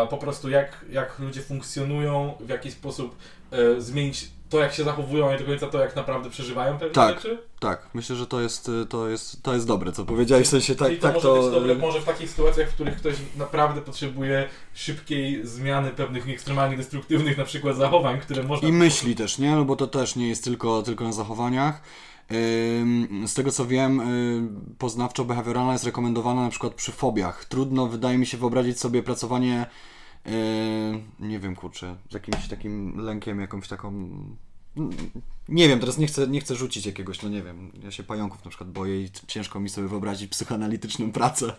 po 0.10 0.18
prostu 0.18 0.50
jak, 0.50 0.86
jak 0.90 1.20
ludzie 1.20 1.42
funkcjonują, 1.42 2.34
w 2.40 2.50
jaki 2.50 2.72
sposób 2.72 3.16
e, 3.52 3.82
zmienić 3.82 4.30
to, 4.50 4.60
jak 4.60 4.74
się 4.74 4.84
zachowują, 4.84 5.30
a 5.30 5.32
nie 5.32 5.40
do 5.40 5.46
końca 5.46 5.68
to, 5.68 5.80
jak 5.80 5.96
naprawdę 5.96 6.30
przeżywają 6.30 6.78
pewne 6.78 6.94
Tak. 6.94 7.16
rzeczy. 7.16 7.38
Tak, 7.60 7.90
myślę, 7.94 8.16
że 8.16 8.28
to 8.28 8.42
jest, 8.42 8.70
y, 8.70 8.86
to 8.86 9.10
jest, 9.10 9.44
to 9.44 9.54
jest 9.54 9.68
dobre, 9.68 9.92
co 9.92 10.06
powiedziałeś, 10.06 10.48
w 10.48 10.50
sensie 10.50 10.76
tak, 10.76 10.88
Czyli 10.88 11.00
to 11.00 11.08
tak 11.08 11.16
może 11.16 11.28
to... 11.28 11.42
być 11.42 11.52
dobre 11.52 11.76
może 11.76 12.02
w 12.02 12.06
takich 12.06 12.30
sytuacjach, 12.30 12.70
w 12.70 12.74
których 12.74 12.96
ktoś 12.98 13.16
naprawdę 13.38 13.82
potrzebuje 13.82 14.50
szybkiej 14.74 15.48
zmiany 15.48 15.92
pewnych 15.92 16.30
ekstremalnie 16.30 16.78
destruktywnych 16.78 17.38
na 17.38 17.46
przykład 17.46 17.78
zachowań, 17.78 18.20
które 18.20 18.44
można... 18.44 18.70
I 18.70 18.72
myśli 18.72 19.16
też, 19.16 19.38
nie? 19.38 19.56
No 19.56 19.66
bo 19.66 19.76
to 19.76 19.88
też 19.88 20.16
nie 20.16 20.30
jest 20.30 20.44
tylko, 20.44 20.82
tylko 20.84 21.04
na 21.04 21.12
zachowaniach. 21.12 21.82
Z 23.26 23.34
tego 23.34 23.52
co 23.52 23.66
wiem, 23.66 24.00
y, 24.00 24.76
poznawczo-behawioralna 24.80 25.72
jest 25.72 25.86
rekomendowana 25.86 26.42
na 26.42 26.50
przykład 26.50 26.74
przy 26.74 26.92
fobiach. 26.92 27.46
Trudno, 27.46 27.88
wydaje 27.88 28.18
mi 28.18 28.26
się, 28.26 28.38
wyobrazić 28.38 28.80
sobie 28.80 29.04
pracowanie, 29.04 29.62
y, 29.62 29.97
nie 31.20 31.40
wiem, 31.40 31.56
kurczę, 31.56 31.96
z 32.10 32.14
jakimś 32.14 32.48
takim 32.48 32.98
lękiem, 32.98 33.42
jakąś 33.42 33.68
taką... 33.68 34.10
Nie 35.50 35.68
wiem, 35.68 35.80
teraz 35.80 35.98
nie 35.98 36.08
chcę, 36.08 36.28
nie 36.28 36.42
chcę 36.42 36.56
rzucić 36.56 36.86
jakiegoś, 36.86 37.22
no 37.22 37.30
nie 37.30 37.42
wiem, 37.42 37.72
ja 37.84 37.92
się 37.92 38.04
pająków 38.04 38.46
na 38.46 38.50
przykład 38.50 38.72
boję 38.72 39.02
i 39.02 39.10
ciężko 39.28 39.60
mi 39.60 39.70
sobie 39.70 39.88
wyobrazić 39.88 40.32
psychoanalityczną 40.32 41.12
pracę. 41.12 41.54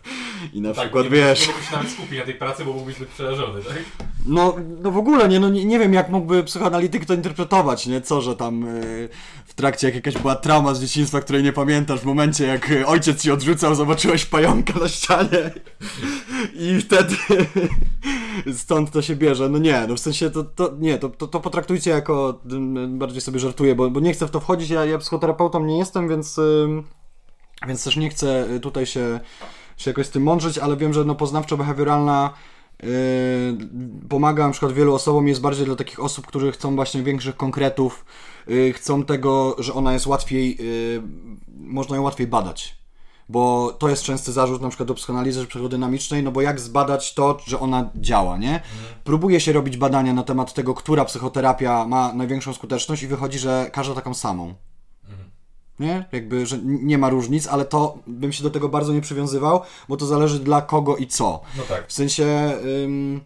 I 0.52 0.60
na 0.60 0.74
tak, 0.74 0.84
przykład, 0.84 1.04
nie, 1.04 1.10
wiesz... 1.10 1.40
Nie 1.40 1.46
mógłbyś 1.46 1.70
nawet 1.70 1.90
skupić 1.90 2.18
na 2.18 2.24
tej 2.24 2.34
pracy, 2.34 2.64
bo 2.64 2.74
byłbyś 2.74 2.96
zbyt 2.96 3.08
przerażony, 3.08 3.62
tak? 3.62 4.08
No, 4.26 4.56
no 4.82 4.90
w 4.90 4.96
ogóle 4.96 5.28
nie, 5.28 5.40
no 5.40 5.48
nie, 5.48 5.64
nie 5.64 5.78
wiem 5.78 5.94
jak 5.94 6.08
mógłby 6.08 6.44
psychoanalityk 6.44 7.04
to 7.04 7.14
interpretować, 7.14 7.86
nie? 7.86 8.00
Co, 8.00 8.20
że 8.20 8.36
tam 8.36 8.64
y, 8.64 9.08
w 9.46 9.54
trakcie 9.54 9.86
jak 9.86 9.94
jakaś 9.94 10.18
była 10.18 10.36
trauma 10.36 10.74
z 10.74 10.80
dzieciństwa, 10.80 11.20
której 11.20 11.42
nie 11.42 11.52
pamiętasz, 11.52 12.00
w 12.00 12.04
momencie 12.04 12.46
jak 12.46 12.70
y, 12.70 12.86
ojciec 12.86 13.22
ci 13.22 13.30
odrzucał, 13.30 13.74
zobaczyłeś 13.74 14.26
pająka 14.26 14.78
na 14.80 14.88
ścianie 14.88 15.50
i 16.54 16.80
wtedy 16.80 17.16
stąd 18.62 18.90
to 18.90 19.02
się 19.02 19.16
bierze. 19.16 19.48
No 19.48 19.58
nie, 19.58 19.86
no 19.88 19.94
w 19.94 20.00
sensie 20.00 20.30
to, 20.30 20.44
to 20.44 20.74
nie, 20.78 20.98
to, 20.98 21.08
to, 21.08 21.26
to 21.26 21.40
potraktujcie 21.40 21.90
jako, 21.90 22.40
y, 22.84 22.88
bardziej 22.88 23.20
sobie 23.20 23.40
żartuję, 23.40 23.74
bo, 23.78 23.90
bo 23.90 24.00
nie 24.00 24.12
chcę 24.12 24.26
w 24.26 24.30
to 24.30 24.40
wchodzić, 24.40 24.70
ja, 24.70 24.84
ja 24.84 24.98
psychoterapeutą 24.98 25.64
nie 25.64 25.78
jestem, 25.78 26.08
więc, 26.08 26.38
y, 26.38 26.68
więc 27.66 27.84
też 27.84 27.96
nie 27.96 28.10
chcę 28.10 28.60
tutaj 28.62 28.86
się, 28.86 29.20
się 29.76 29.90
jakoś 29.90 30.06
z 30.06 30.10
tym 30.10 30.22
mądrzyć, 30.22 30.58
ale 30.58 30.76
wiem, 30.76 30.92
że 30.92 31.04
no 31.04 31.14
poznawczo-behawioralna 31.14 32.30
Yy, 32.82 32.88
pomaga 34.08 34.46
na 34.46 34.52
przykład 34.52 34.72
wielu 34.72 34.94
osobom, 34.94 35.28
jest 35.28 35.40
bardziej 35.40 35.66
dla 35.66 35.76
takich 35.76 36.00
osób, 36.00 36.26
którzy 36.26 36.52
chcą 36.52 36.74
właśnie 36.74 37.02
większych 37.02 37.36
konkretów, 37.36 38.04
yy, 38.46 38.72
chcą 38.72 39.04
tego, 39.04 39.56
że 39.58 39.74
ona 39.74 39.92
jest 39.92 40.06
łatwiej, 40.06 40.56
yy, 40.56 41.02
można 41.48 41.96
ją 41.96 42.02
łatwiej 42.02 42.26
badać. 42.26 42.77
Bo 43.28 43.72
to 43.78 43.88
jest 43.88 44.02
częsty 44.02 44.32
zarzut 44.32 44.62
na 44.62 44.68
przykład 44.68 44.88
do 44.88 44.94
psychoanalizy 44.94 45.46
psychodynamicznej, 45.46 46.22
no 46.22 46.32
bo 46.32 46.42
jak 46.42 46.60
zbadać 46.60 47.14
to, 47.14 47.38
że 47.46 47.60
ona 47.60 47.90
działa, 47.96 48.38
nie? 48.38 48.60
Próbuje 49.04 49.40
się 49.40 49.52
robić 49.52 49.76
badania 49.76 50.12
na 50.12 50.22
temat 50.22 50.54
tego, 50.54 50.74
która 50.74 51.04
psychoterapia 51.04 51.86
ma 51.86 52.12
największą 52.12 52.54
skuteczność 52.54 53.02
i 53.02 53.06
wychodzi, 53.06 53.38
że 53.38 53.70
każda 53.72 53.94
taką 53.94 54.14
samą. 54.14 54.54
Nie? 55.80 56.04
Jakby, 56.12 56.46
że 56.46 56.58
nie 56.62 56.98
ma 56.98 57.08
różnic, 57.08 57.46
ale 57.46 57.64
to 57.64 57.98
bym 58.06 58.32
się 58.32 58.42
do 58.42 58.50
tego 58.50 58.68
bardzo 58.68 58.92
nie 58.92 59.00
przywiązywał, 59.00 59.60
bo 59.88 59.96
to 59.96 60.06
zależy 60.06 60.40
dla 60.40 60.62
kogo 60.62 60.96
i 60.96 61.06
co. 61.06 61.40
No 61.56 61.62
tak. 61.62 61.88
W 61.88 61.92
sensie. 61.92 62.52
Ym, 62.84 63.20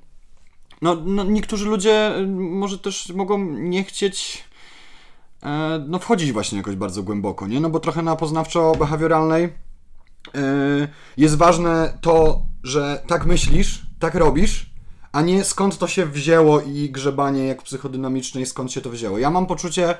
no, 0.82 0.96
no, 1.04 1.24
niektórzy 1.24 1.66
ludzie 1.66 2.16
ym, 2.16 2.58
może 2.58 2.78
też 2.78 3.12
mogą 3.14 3.38
nie 3.44 3.84
chcieć. 3.84 4.44
E, 5.42 5.84
no, 5.88 5.98
wchodzić 5.98 6.32
właśnie 6.32 6.58
jakoś 6.58 6.76
bardzo 6.76 7.02
głęboko, 7.02 7.46
nie? 7.46 7.60
No 7.60 7.70
bo 7.70 7.80
trochę 7.80 8.02
na 8.02 8.16
poznawczo-behawioralnej 8.16 9.48
jest 11.16 11.36
ważne 11.36 11.98
to, 12.00 12.42
że 12.62 13.02
tak 13.06 13.26
myślisz, 13.26 13.82
tak 13.98 14.14
robisz, 14.14 14.70
a 15.12 15.22
nie 15.22 15.44
skąd 15.44 15.78
to 15.78 15.88
się 15.88 16.06
wzięło 16.06 16.60
i 16.60 16.90
grzebanie 16.90 17.46
jak 17.46 17.62
psychodynamicznej, 17.62 18.46
skąd 18.46 18.72
się 18.72 18.80
to 18.80 18.90
wzięło. 18.90 19.18
Ja 19.18 19.30
mam 19.30 19.46
poczucie, 19.46 19.94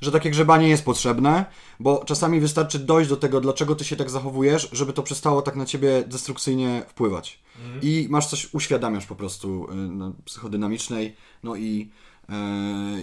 że 0.00 0.12
takie 0.12 0.30
grzebanie 0.30 0.68
jest 0.68 0.84
potrzebne, 0.84 1.44
bo 1.80 2.04
czasami 2.06 2.40
wystarczy 2.40 2.78
dojść 2.78 3.10
do 3.10 3.16
tego, 3.16 3.40
dlaczego 3.40 3.74
ty 3.74 3.84
się 3.84 3.96
tak 3.96 4.10
zachowujesz, 4.10 4.68
żeby 4.72 4.92
to 4.92 5.02
przestało 5.02 5.42
tak 5.42 5.56
na 5.56 5.66
ciebie 5.66 6.04
destrukcyjnie 6.06 6.82
wpływać. 6.88 7.40
I 7.82 8.06
masz 8.10 8.26
coś, 8.26 8.54
uświadamiasz 8.54 9.06
po 9.06 9.14
prostu 9.14 9.70
y, 9.70 9.74
na 9.74 10.12
psychodynamicznej, 10.24 11.16
no 11.42 11.56
i, 11.56 11.90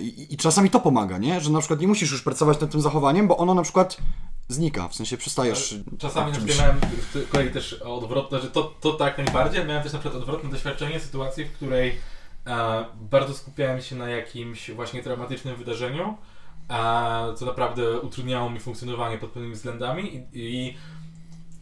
i, 0.02 0.28
i 0.34 0.38
czasami 0.38 0.70
to 0.70 0.80
pomaga, 0.80 1.18
nie? 1.18 1.42
Że 1.42 1.50
na 1.50 1.60
przykład 1.60 1.80
nie 1.82 1.88
musisz 1.88 2.12
już 2.12 2.22
pracować 2.22 2.60
nad 2.60 2.72
tym 2.72 2.82
zachowaniem, 2.82 3.28
bo 3.28 3.38
ono 3.38 3.54
na 3.54 3.62
przykład 3.64 3.98
znika, 4.48 4.88
w 4.88 4.96
sensie 4.96 5.18
przestajesz... 5.18 5.76
Czasami 6.00 6.32
na 6.32 6.38
przykład 6.38 6.58
miałem 6.60 6.78
kolei 7.32 7.50
też 7.52 7.74
odwrotne, 7.74 8.42
że 8.42 8.48
to, 8.52 8.74
to 8.82 8.94
tak 8.94 9.18
najbardziej, 9.18 9.66
miałem 9.66 9.84
też 9.84 9.94
na 9.94 10.00
przykład 10.00 10.22
odwrotne 10.22 10.50
doświadczenie 10.50 11.00
sytuacji, 11.00 11.46
w 11.46 11.52
której 11.52 11.98
e, 12.48 12.86
bardzo 13.12 13.34
skupiałem 13.34 13.82
się 13.82 13.96
na 13.96 14.10
jakimś 14.10 14.72
właśnie 14.72 15.04
traumatycznym 15.04 15.56
wydarzeniu, 15.56 16.18
e, 16.70 16.74
co 17.36 17.46
naprawdę 17.46 18.00
utrudniało 18.00 18.50
mi 18.50 18.60
funkcjonowanie 18.60 19.18
pod 19.18 19.30
pewnymi 19.30 19.54
względami 19.56 20.16
i, 20.16 20.24
i 20.34 20.78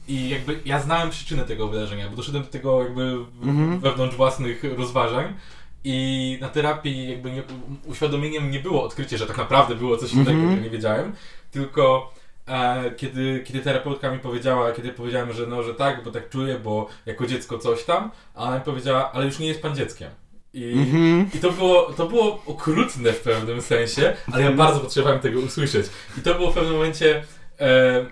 i 0.07 0.29
jakby 0.29 0.61
ja 0.65 0.81
znałem 0.81 1.09
przyczynę 1.09 1.43
tego 1.43 1.67
wydarzenia, 1.67 2.09
bo 2.09 2.15
doszedłem 2.15 2.43
do 2.43 2.49
tego 2.49 2.83
jakby 2.83 3.25
w- 3.25 3.47
Mhm. 3.47 3.79
wewnątrz 3.79 4.15
własnych 4.15 4.63
rozważań 4.77 5.33
i 5.83 6.37
na 6.41 6.49
terapii 6.49 7.09
jakby 7.09 7.31
nie, 7.31 7.43
uświadomieniem 7.85 8.51
nie 8.51 8.59
było 8.59 8.83
odkrycie, 8.83 9.17
że 9.17 9.27
tak 9.27 9.37
naprawdę 9.37 9.75
było 9.75 9.97
coś 9.97 10.13
innego, 10.13 10.31
Mhm. 10.31 10.49
czego 10.49 10.63
nie 10.63 10.69
wiedziałem, 10.69 11.13
tylko 11.51 12.13
e, 12.47 12.91
kiedy, 12.97 13.43
kiedy 13.47 13.59
terapeutka 13.59 14.11
mi 14.11 14.19
powiedziała, 14.19 14.71
kiedy 14.71 14.89
powiedziałem, 14.89 15.33
że 15.33 15.47
no, 15.47 15.63
że 15.63 15.73
tak, 15.73 16.03
bo 16.03 16.11
tak 16.11 16.29
czuję, 16.29 16.59
bo 16.59 16.87
jako 17.05 17.25
dziecko 17.27 17.57
coś 17.59 17.83
tam, 17.83 18.11
a 18.35 18.43
ona 18.43 18.55
mi 18.55 18.61
powiedziała, 18.63 19.11
ale 19.11 19.25
już 19.25 19.39
nie 19.39 19.47
jest 19.47 19.61
pan 19.61 19.75
dzieckiem. 19.75 20.09
I, 20.53 20.73
Mhm. 20.73 21.29
i 21.33 21.37
to, 21.37 21.51
było, 21.51 21.93
to 21.93 22.07
było 22.07 22.43
okrutne 22.45 23.13
w 23.13 23.19
pewnym 23.19 23.61
sensie, 23.61 24.13
ale 24.31 24.43
ja 24.43 24.51
bardzo 24.51 24.79
potrzebowałem 24.79 25.19
tego 25.19 25.39
usłyszeć. 25.39 25.85
I 26.17 26.21
to 26.21 26.35
było 26.35 26.51
w 26.51 26.53
pewnym 26.53 26.73
momencie. 26.73 27.23
E, 27.59 28.05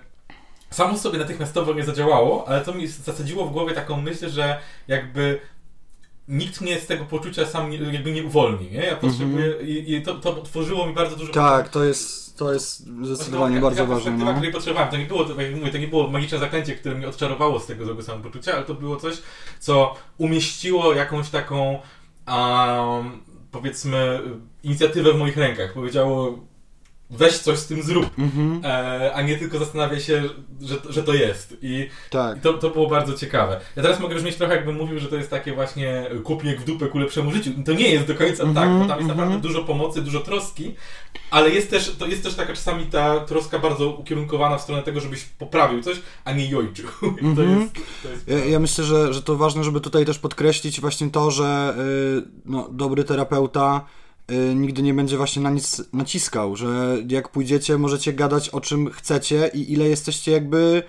samo 0.70 0.98
sobie 0.98 1.18
natychmiastowo 1.18 1.74
nie 1.74 1.84
zadziałało, 1.84 2.48
ale 2.48 2.60
to 2.64 2.74
mi 2.74 2.86
zasadziło 2.86 3.44
w 3.46 3.52
głowie 3.52 3.74
taką 3.74 4.00
myśl, 4.00 4.28
że 4.30 4.58
jakby 4.88 5.40
nikt 6.28 6.60
mnie 6.60 6.80
z 6.80 6.86
tego 6.86 7.04
poczucia 7.04 7.46
sam 7.46 7.70
nie, 7.70 7.78
jakby 7.78 8.12
nie 8.12 8.24
uwolni, 8.24 8.70
nie? 8.70 8.84
Ja 8.84 8.96
potrzebuję 8.96 9.54
i, 9.62 9.94
i 9.94 10.02
to, 10.02 10.14
to 10.14 10.42
tworzyło 10.42 10.86
mi 10.86 10.94
bardzo 10.94 11.16
dużo 11.16 11.32
Tak, 11.32 11.68
to 11.68 11.84
jest, 11.84 12.36
to 12.36 12.52
jest 12.52 12.86
zdecydowanie 13.02 13.60
bardzo 13.60 13.86
ważne. 13.86 14.10
No. 14.10 14.32
której 14.34 14.52
potrzebowałem. 14.52 14.90
To 14.90 14.96
nie 14.96 15.04
było, 15.04 15.24
tak 15.24 15.38
jak 15.38 15.54
mówię, 15.54 15.72
to 15.72 15.78
nie 15.78 15.88
było 15.88 16.08
magiczne 16.08 16.38
zaklęcie, 16.38 16.74
które 16.74 16.94
mnie 16.94 17.08
odczarowało 17.08 17.60
z 17.60 17.66
tego 17.66 17.84
złego 17.84 18.02
samopoczucia, 18.02 18.52
ale 18.54 18.64
to 18.64 18.74
było 18.74 18.96
coś, 18.96 19.14
co 19.58 19.94
umieściło 20.18 20.94
jakąś 20.94 21.30
taką, 21.30 21.78
um, 22.26 23.20
powiedzmy, 23.50 24.20
inicjatywę 24.62 25.12
w 25.12 25.18
moich 25.18 25.36
rękach. 25.36 25.72
Powiedziało, 25.72 26.38
weź 27.10 27.38
coś 27.38 27.58
z 27.58 27.66
tym 27.66 27.82
zrób, 27.82 28.10
Mhm, 28.18 28.60
e, 28.64 29.14
a 29.14 29.22
nie 29.22 29.36
tylko 29.36 29.58
zastanawia 29.58 30.00
się, 30.00 30.22
że, 30.60 30.76
że 30.88 31.02
to 31.02 31.14
jest. 31.14 31.56
I, 31.62 31.88
tak. 32.10 32.38
i 32.38 32.40
to, 32.40 32.52
to 32.52 32.70
było 32.70 32.86
bardzo 32.86 33.14
ciekawe. 33.14 33.60
Ja 33.76 33.82
teraz 33.82 34.00
mogę 34.00 34.14
brzmieć 34.14 34.36
trochę, 34.36 34.56
jakbym 34.56 34.76
mówił, 34.76 34.98
że 34.98 35.08
to 35.08 35.16
jest 35.16 35.30
takie 35.30 35.52
właśnie 35.52 36.10
kupnik 36.24 36.60
w 36.60 36.64
dupę 36.64 36.86
ku 36.86 36.98
lepszemu 36.98 37.30
życiu. 37.30 37.50
To 37.66 37.72
nie 37.72 37.90
jest 37.90 38.06
do 38.06 38.14
końca 38.14 38.42
Mhm, 38.42 38.54
tak, 38.54 38.68
bo 38.68 38.78
tam 38.78 38.98
jest 38.98 39.10
mhm. 39.10 39.18
naprawdę 39.18 39.48
dużo 39.48 39.64
pomocy, 39.64 40.02
dużo 40.02 40.20
troski, 40.20 40.74
ale 41.30 41.50
jest 41.50 41.70
też, 41.70 41.96
to 41.98 42.06
jest 42.06 42.22
też 42.22 42.34
taka 42.34 42.52
czasami 42.52 42.86
ta 42.86 43.20
troska 43.20 43.58
bardzo 43.58 43.90
ukierunkowana 43.90 44.58
w 44.58 44.62
stronę 44.62 44.82
tego, 44.82 45.00
żebyś 45.00 45.24
poprawił 45.24 45.82
coś, 45.82 46.00
a 46.24 46.32
nie 46.32 46.50
jojczył. 46.50 46.88
To 47.00 47.42
Mhm. 47.42 47.60
jest, 47.60 47.74
to 48.02 48.08
jest 48.08 48.28
Ja, 48.28 48.44
ja 48.44 48.58
myślę, 48.58 48.84
że, 48.84 49.12
że 49.12 49.22
to 49.22 49.36
ważne, 49.36 49.64
żeby 49.64 49.80
tutaj 49.80 50.04
też 50.04 50.18
podkreślić 50.18 50.80
właśnie 50.80 51.10
to, 51.10 51.30
że 51.30 51.74
y, 52.18 52.28
no, 52.44 52.68
dobry 52.72 53.04
terapeuta 53.04 53.84
nigdy 54.54 54.82
nie 54.82 54.94
będzie 54.94 55.16
właśnie 55.16 55.42
na 55.42 55.50
nic 55.50 55.82
naciskał, 55.92 56.56
że 56.56 56.96
jak 57.08 57.28
pójdziecie, 57.28 57.78
możecie 57.78 58.12
gadać 58.12 58.48
o 58.48 58.60
czym 58.60 58.90
chcecie 58.90 59.50
i 59.54 59.72
ile 59.72 59.88
jesteście 59.88 60.32
jakby 60.32 60.82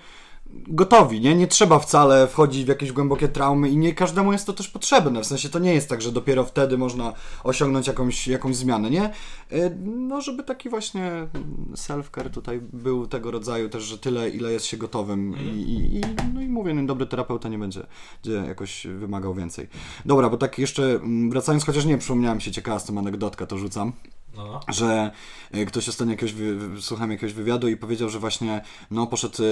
gotowi, 0.52 1.20
nie? 1.20 1.34
Nie 1.34 1.46
trzeba 1.46 1.78
wcale 1.78 2.26
wchodzić 2.26 2.64
w 2.64 2.68
jakieś 2.68 2.92
głębokie 2.92 3.28
traumy 3.28 3.68
i 3.68 3.76
nie 3.76 3.94
każdemu 3.94 4.32
jest 4.32 4.46
to 4.46 4.52
też 4.52 4.68
potrzebne. 4.68 5.20
W 5.20 5.26
sensie 5.26 5.48
to 5.48 5.58
nie 5.58 5.74
jest 5.74 5.88
tak, 5.88 6.02
że 6.02 6.12
dopiero 6.12 6.44
wtedy 6.44 6.78
można 6.78 7.12
osiągnąć 7.44 7.86
jakąś, 7.86 8.28
jakąś 8.28 8.56
zmianę, 8.56 8.90
nie? 8.90 9.10
Y, 9.52 9.76
No, 9.84 10.20
żeby 10.20 10.42
taki 10.42 10.68
właśnie 10.68 11.28
self-care 11.74 12.30
tutaj 12.30 12.60
był 12.72 13.06
tego 13.06 13.30
rodzaju 13.30 13.68
też, 13.68 13.82
że 13.82 13.98
tyle, 13.98 14.30
ile 14.30 14.52
jest 14.52 14.66
się 14.66 14.76
gotowym 14.76 15.34
i, 15.38 15.58
i, 15.58 15.96
i, 15.96 16.00
no 16.34 16.40
i 16.40 16.48
mówię, 16.48 16.74
no, 16.74 16.86
dobry 16.86 17.06
terapeuta 17.06 17.48
nie 17.48 17.58
będzie, 17.58 17.86
będzie 18.24 18.48
jakoś 18.48 18.86
wymagał 18.86 19.34
więcej. 19.34 19.68
Dobra, 20.06 20.30
bo 20.30 20.36
tak 20.36 20.58
jeszcze 20.58 20.82
mm, 20.82 21.30
wracając, 21.30 21.64
chociaż 21.64 21.84
nie 21.84 21.98
przypomniałem 21.98 22.40
się 22.40 22.50
ciekawa 22.50 22.78
z 22.78 22.84
tą 22.84 22.98
anegdotkę, 22.98 23.46
to 23.46 23.58
rzucam 23.58 23.92
no, 24.36 24.60
że 24.68 25.10
e, 25.50 25.64
ktoś 25.64 25.88
ostatnio 25.88 26.12
jakiegoś, 26.12 26.34
słuchałem 26.80 27.10
jakiegoś 27.10 27.32
wywiadu 27.32 27.68
i 27.68 27.76
powiedział, 27.76 28.08
że 28.08 28.18
właśnie 28.18 28.60
no, 28.90 29.06
poszedł, 29.06 29.42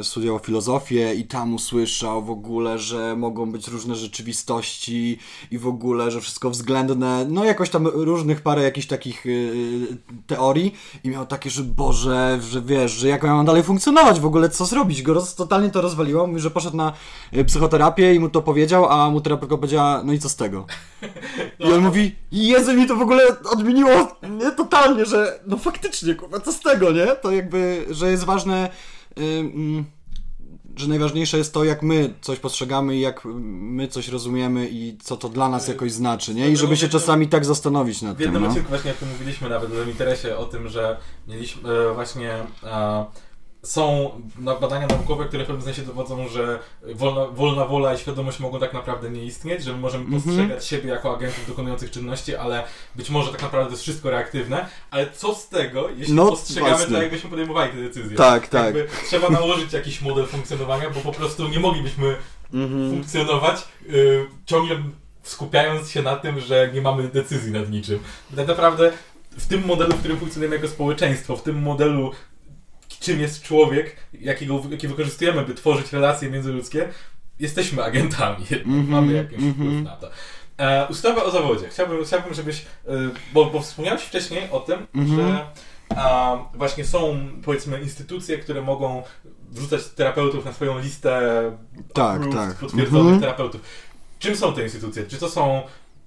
e, 0.00 0.04
studiował 0.04 0.38
filozofię 0.38 1.14
i 1.14 1.24
tam 1.24 1.54
usłyszał 1.54 2.24
w 2.24 2.30
ogóle, 2.30 2.78
że 2.78 3.16
mogą 3.16 3.52
być 3.52 3.68
różne 3.68 3.94
rzeczywistości 3.94 5.18
i 5.50 5.58
w 5.58 5.66
ogóle, 5.66 6.10
że 6.10 6.20
wszystko 6.20 6.50
względne, 6.50 7.26
no 7.28 7.44
jakoś 7.44 7.70
tam 7.70 7.86
różnych 7.86 8.40
parę 8.40 8.62
jakichś 8.62 8.86
takich 8.86 9.26
e, 9.26 9.30
teorii 10.26 10.74
i 11.04 11.08
miał 11.08 11.26
takie, 11.26 11.50
że 11.50 11.62
Boże, 11.62 12.38
że 12.50 12.62
wiesz, 12.62 12.92
że 12.92 13.08
jak 13.08 13.22
ja 13.22 13.34
mam 13.34 13.46
dalej 13.46 13.62
funkcjonować 13.62 14.20
w 14.20 14.26
ogóle, 14.26 14.48
co 14.48 14.66
zrobić? 14.66 15.02
Go 15.02 15.14
roz, 15.14 15.34
totalnie 15.34 15.70
to 15.70 15.80
rozwaliło, 15.80 16.26
mówi, 16.26 16.40
że 16.40 16.50
poszedł 16.50 16.76
na 16.76 16.92
psychoterapię 17.46 18.14
i 18.14 18.20
mu 18.20 18.28
to 18.28 18.42
powiedział, 18.42 18.88
a 18.88 19.10
mu 19.10 19.20
terapeutka 19.20 19.56
powiedziała, 19.56 20.02
no 20.04 20.12
i 20.12 20.18
co 20.18 20.28
z 20.28 20.36
tego? 20.36 20.66
I 21.68 21.72
on 21.72 21.80
mówi, 21.80 22.14
Jezu, 22.32 22.74
mi 22.74 22.86
to 22.86 22.96
w 22.96 23.02
ogóle 23.02 23.22
odmieniło 23.52 24.08
nie, 24.30 24.52
totalnie, 24.52 25.06
że 25.06 25.40
no 25.46 25.56
faktycznie, 25.56 26.14
kurwa, 26.14 26.40
co 26.40 26.52
z 26.52 26.60
tego, 26.60 26.92
nie? 26.92 27.06
To 27.06 27.30
jakby, 27.30 27.86
że 27.90 28.10
jest 28.10 28.24
ważne, 28.24 28.70
że 30.76 30.88
najważniejsze 30.88 31.38
jest 31.38 31.54
to, 31.54 31.64
jak 31.64 31.82
my 31.82 32.14
coś 32.20 32.38
postrzegamy 32.38 32.96
i 32.96 33.00
jak 33.00 33.20
my 33.24 33.88
coś 33.88 34.08
rozumiemy 34.08 34.68
i 34.70 34.98
co 35.02 35.16
to 35.16 35.28
dla 35.28 35.48
nas 35.48 35.68
jakoś 35.68 35.92
znaczy, 35.92 36.34
nie? 36.34 36.50
I 36.50 36.56
żeby 36.56 36.76
się 36.76 36.88
czasami 36.88 37.28
tak 37.28 37.44
zastanowić 37.44 38.02
nad 38.02 38.16
W 38.16 38.20
jednym 38.20 38.34
tym, 38.34 38.42
no. 38.42 38.48
odcinku 38.48 38.68
właśnie 38.68 38.88
jak 38.88 38.98
tu 38.98 39.06
mówiliśmy 39.06 39.48
nawet 39.48 39.70
w 39.70 39.88
interesie 39.88 40.36
o 40.36 40.44
tym, 40.44 40.68
że 40.68 40.96
mieliśmy 41.28 41.70
e, 41.70 41.94
właśnie 41.94 42.32
e, 42.62 43.04
są 43.64 44.10
badania 44.60 44.86
naukowe, 44.86 45.24
które 45.24 45.44
w 45.44 45.46
pewnym 45.46 45.64
sensie 45.64 45.82
dowodzą, 45.82 46.28
że 46.28 46.58
wolna, 46.94 47.26
wolna 47.26 47.64
wola 47.64 47.94
i 47.94 47.98
świadomość 47.98 48.40
mogą 48.40 48.60
tak 48.60 48.72
naprawdę 48.72 49.10
nie 49.10 49.24
istnieć, 49.24 49.64
że 49.64 49.72
my 49.72 49.78
możemy 49.78 50.04
Mhm. 50.04 50.22
postrzegać 50.22 50.66
siebie 50.66 50.90
jako 50.90 51.16
agentów 51.16 51.46
dokonujących 51.48 51.90
czynności, 51.90 52.36
ale 52.36 52.64
być 52.96 53.10
może 53.10 53.32
tak 53.32 53.42
naprawdę 53.42 53.66
to 53.66 53.72
jest 53.72 53.82
wszystko 53.82 54.10
reaktywne, 54.10 54.66
ale 54.90 55.10
co 55.10 55.34
z 55.34 55.48
tego, 55.48 55.88
jeśli 55.96 56.14
No, 56.14 56.26
postrzegamy 56.30 56.70
właśnie. 56.76 56.92
tak, 56.92 57.02
jakbyśmy 57.02 57.30
podejmowali 57.30 57.72
te 57.72 57.78
decyzje. 57.82 58.16
Tak, 58.16 58.48
tak. 58.48 58.64
Jakby 58.64 58.88
trzeba 59.08 59.28
nałożyć 59.30 59.72
jakiś 59.72 60.00
model 60.02 60.26
funkcjonowania, 60.26 60.90
bo 60.90 61.00
po 61.00 61.12
prostu 61.12 61.48
nie 61.48 61.60
moglibyśmy 61.60 62.16
Mhm. 62.54 62.90
funkcjonować, 62.90 63.56
y, 63.90 64.26
ciągle 64.46 64.76
skupiając 65.22 65.90
się 65.90 66.02
na 66.02 66.16
tym, 66.16 66.40
że 66.40 66.70
nie 66.74 66.80
mamy 66.82 67.08
decyzji 67.08 67.52
nad 67.52 67.70
niczym. 67.70 67.98
Tak 68.36 68.46
naprawdę 68.48 68.92
w 69.38 69.46
tym 69.46 69.66
modelu, 69.66 69.92
w 69.92 69.98
którym 69.98 70.18
funkcjonujemy 70.18 70.56
jako 70.56 70.68
społeczeństwo, 70.68 71.36
w 71.36 71.42
tym 71.42 71.62
modelu, 71.62 72.10
czym 73.04 73.20
jest 73.20 73.42
człowiek, 73.42 73.96
jakiego, 74.20 74.62
jaki 74.70 74.88
wykorzystujemy, 74.88 75.42
by 75.44 75.54
tworzyć 75.54 75.92
relacje 75.92 76.30
międzyludzkie, 76.30 76.88
jesteśmy 77.40 77.84
agentami, 77.84 78.44
Mhm, 78.66 78.88
mamy 78.88 79.12
jakiś 79.12 79.38
mhm. 79.38 79.52
wpływ 79.54 79.84
na 79.84 79.96
to. 79.96 80.10
E, 80.58 80.86
ustawa 80.88 81.24
o 81.24 81.30
zawodzie. 81.30 81.68
Chciałbym, 81.68 82.04
chciałbym 82.04 82.34
żebyś, 82.34 82.60
y, 82.60 82.64
bo, 83.32 83.44
bo 83.44 83.60
wspomniałeś 83.60 84.02
wcześniej 84.02 84.50
o 84.50 84.60
tym, 84.60 84.86
Mhm. 84.94 85.20
że 85.28 85.46
a, 85.96 86.36
właśnie 86.54 86.84
są, 86.84 87.18
powiedzmy, 87.44 87.80
instytucje, 87.80 88.38
które 88.38 88.62
mogą 88.62 89.02
wrzucać 89.50 89.84
terapeutów 89.84 90.44
na 90.44 90.52
swoją 90.52 90.78
listę 90.78 91.20
Tak, 91.92 92.16
approved, 92.16 92.34
tak. 92.40 92.54
potwierdzonych 92.56 93.02
Mhm. 93.12 93.20
terapeutów. 93.20 93.60
Czym 94.18 94.36
są 94.36 94.52
te 94.54 94.62
instytucje? 94.62 95.06
Czy 95.06 95.16
to 95.16 95.28
są 95.28 95.62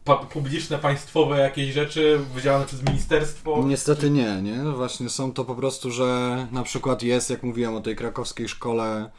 pa- 0.08 0.16
publiczne, 0.16 0.78
państwowe 0.78 1.40
jakieś 1.40 1.74
rzeczy 1.74 2.20
wydzielane 2.36 2.66
przez 2.66 2.84
ministerstwo? 2.84 3.64
Niestety 3.66 4.10
nie, 4.10 4.42
nie? 4.42 4.64
Właśnie 4.64 5.10
są 5.10 5.34
to 5.34 5.46
po 5.46 5.56
prostu, 5.56 5.92
że 5.92 6.48
na 6.52 6.64
przykład 6.64 7.04
jest, 7.04 7.30
jak 7.30 7.44
mówiłem 7.44 7.76
o 7.76 7.82
tej 7.82 7.96
krakowskiej 7.96 8.48
szkole 8.50 9.10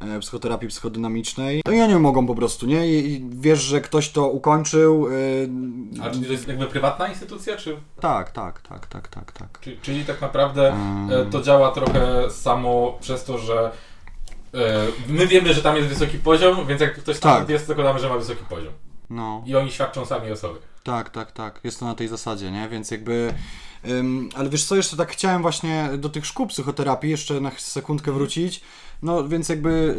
e, 0.00 0.20
psychoterapii 0.20 0.68
psychodynamicznej, 0.68 1.62
to 1.64 1.72
i 1.72 1.80
oni 1.80 1.94
mogą 1.94 2.26
po 2.26 2.34
prostu, 2.34 2.66
nie? 2.66 2.86
I, 2.88 3.24
wiesz, 3.30 3.60
że 3.62 3.80
ktoś 3.80 4.10
to 4.10 4.28
ukończył. 4.28 5.08
e, 6.00 6.04
A 6.06 6.10
czy 6.10 6.20
to 6.20 6.32
jest 6.32 6.48
jakby 6.48 6.66
prywatna 6.66 7.08
instytucja, 7.08 7.56
czy, 7.56 7.76
Tak, 8.00 8.30
tak, 8.32 8.60
tak, 8.60 8.86
tak, 8.86 9.08
tak, 9.08 9.32
tak. 9.32 9.58
czy, 9.60 9.76
czyli 9.82 10.04
tak 10.04 10.20
naprawdę 10.20 10.74
e, 11.10 11.26
to 11.30 11.42
działa 11.42 11.70
trochę 11.72 12.30
samo 12.30 12.98
przez 13.00 13.24
to, 13.24 13.38
że 13.38 13.70
e, 14.54 14.86
my 15.08 15.26
wiemy, 15.26 15.54
że 15.54 15.62
tam 15.62 15.76
jest 15.76 15.88
wysoki 15.88 16.18
poziom, 16.18 16.66
więc 16.66 16.80
jak 16.80 16.94
ktoś 16.98 17.18
tam 17.20 17.38
Tak. 17.40 17.48
jest, 17.48 17.64
to 17.64 17.68
zakładamy, 17.68 17.98
że 18.00 18.08
ma 18.08 18.18
wysoki 18.18 18.44
poziom. 18.48 18.72
No. 19.10 19.42
I 19.46 19.56
oni 19.56 19.70
świadczą 19.70 20.06
sami 20.06 20.30
o 20.30 20.36
sobie. 20.36 20.60
Tak, 20.82 21.10
tak, 21.10 21.32
tak. 21.32 21.60
Jest 21.64 21.80
to 21.80 21.86
na 21.86 21.94
tej 21.94 22.08
zasadzie, 22.08 22.50
nie? 22.50 22.68
Więc 22.68 22.90
jakby. 22.90 23.34
Ym, 23.88 24.28
ale 24.34 24.50
wiesz 24.50 24.64
co, 24.64 24.76
jeszcze 24.76 24.96
tak 24.96 25.10
chciałem 25.12 25.42
właśnie 25.42 25.90
do 25.98 26.08
tych 26.08 26.26
szkół 26.26 26.46
psychoterapii 26.46 27.10
jeszcze 27.10 27.40
na 27.40 27.50
sekundkę 27.58 28.12
wrócić. 28.12 28.60
No 29.02 29.28
więc 29.28 29.48
jakby, 29.48 29.96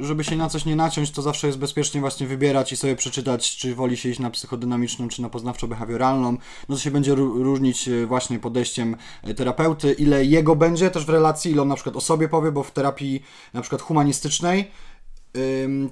y, 0.00 0.06
żeby 0.06 0.24
się 0.24 0.36
na 0.36 0.48
coś 0.48 0.64
nie 0.64 0.76
naciąć, 0.76 1.10
to 1.10 1.22
zawsze 1.22 1.46
jest 1.46 1.58
bezpiecznie 1.58 2.00
właśnie 2.00 2.26
wybierać 2.26 2.72
i 2.72 2.76
sobie 2.76 2.96
przeczytać, 2.96 3.56
czy 3.56 3.74
woli 3.74 3.96
się 3.96 4.08
iść 4.08 4.20
na 4.20 4.30
psychodynamiczną, 4.30 5.08
czy 5.08 5.22
na 5.22 5.28
poznawczo-behawioralną. 5.28 6.36
No 6.68 6.76
to 6.76 6.82
się 6.82 6.90
będzie 6.90 7.12
ró- 7.12 7.42
różnić 7.42 7.88
y, 7.88 8.06
właśnie 8.06 8.38
podejściem 8.38 8.96
y, 9.28 9.34
terapeuty, 9.34 9.92
ile 9.92 10.24
jego 10.24 10.56
będzie 10.56 10.90
też 10.90 11.06
w 11.06 11.08
relacji, 11.08 11.50
ile 11.52 11.62
on 11.62 11.68
na 11.68 11.74
przykład 11.74 11.96
o 11.96 12.00
sobie 12.00 12.28
powie, 12.28 12.52
bo 12.52 12.62
w 12.62 12.70
terapii 12.70 13.22
na 13.54 13.60
przykład 13.60 13.82
humanistycznej 13.82 14.70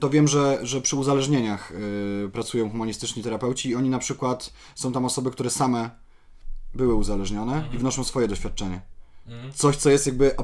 to 0.01 0.11
wiem, 0.11 0.29
że, 0.29 0.59
że 0.63 0.81
przy 0.81 0.97
uzależnieniach 0.97 1.73
y, 2.27 2.31
pracują 2.33 2.71
humanistyczni 2.71 3.23
terapeuci 3.23 3.69
i 3.69 3.75
oni 3.75 3.89
na 3.91 3.99
przykład 3.99 4.53
są 4.75 4.93
tam 4.93 5.05
osoby, 5.05 5.31
które 5.31 5.51
same 5.51 5.91
były 6.75 6.95
uzależnione 6.95 7.69
i 7.75 7.79
wnoszą 7.79 8.05
swoje 8.05 8.29
doświadczenie. 8.29 8.81
Mhm. 9.27 9.53
Coś, 9.53 9.77
co 9.77 9.91
jest 9.91 10.07
jakby 10.07 10.37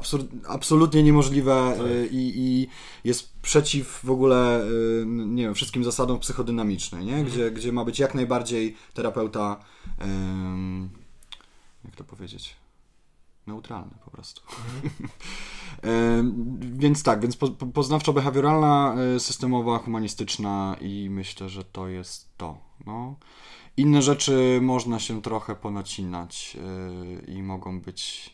absolutnie 0.47 1.03
niemożliwe 1.03 1.73
Tak. 1.77 1.87
y, 1.87 2.07
i, 2.11 2.33
i 2.35 2.67
jest 3.03 3.33
przeciw 3.41 3.99
w 4.03 4.11
ogóle, 4.11 4.65
nie 5.05 5.43
wiem, 5.43 5.53
wszystkim 5.53 5.83
zasadom 5.83 6.19
psychodynamicznej, 6.19 7.05
nie? 7.05 7.23
Gdzie, 7.23 7.51
gdzie 7.51 7.71
ma 7.71 7.85
być 7.85 7.99
jak 7.99 8.15
najbardziej 8.15 8.75
terapeuta, 8.93 9.59
ym, 10.01 10.89
jak 11.85 11.95
to 11.95 12.03
powiedzieć, 12.03 12.55
neutralny 13.47 13.91
po 14.05 14.11
prostu. 14.11 14.41
Ym, 15.85 16.59
więc 16.81 17.03
tak, 17.03 17.21
więc 17.21 17.37
po, 17.37 17.47
po, 17.47 17.65
poznawczo-behawioralna, 17.65 18.97
y, 19.15 19.19
systemowa, 19.19 19.77
humanistyczna 19.77 20.75
i 20.81 21.09
myślę, 21.09 21.49
że 21.49 21.63
to 21.63 21.87
jest 21.87 22.37
to. 22.37 22.57
No. 22.85 23.15
Inne 23.77 24.01
rzeczy 24.01 24.59
można 24.61 24.99
się 24.99 25.21
trochę 25.21 25.55
ponacinać 25.55 26.57
y, 27.27 27.31
i 27.31 27.43
mogą 27.43 27.81
być 27.81 28.33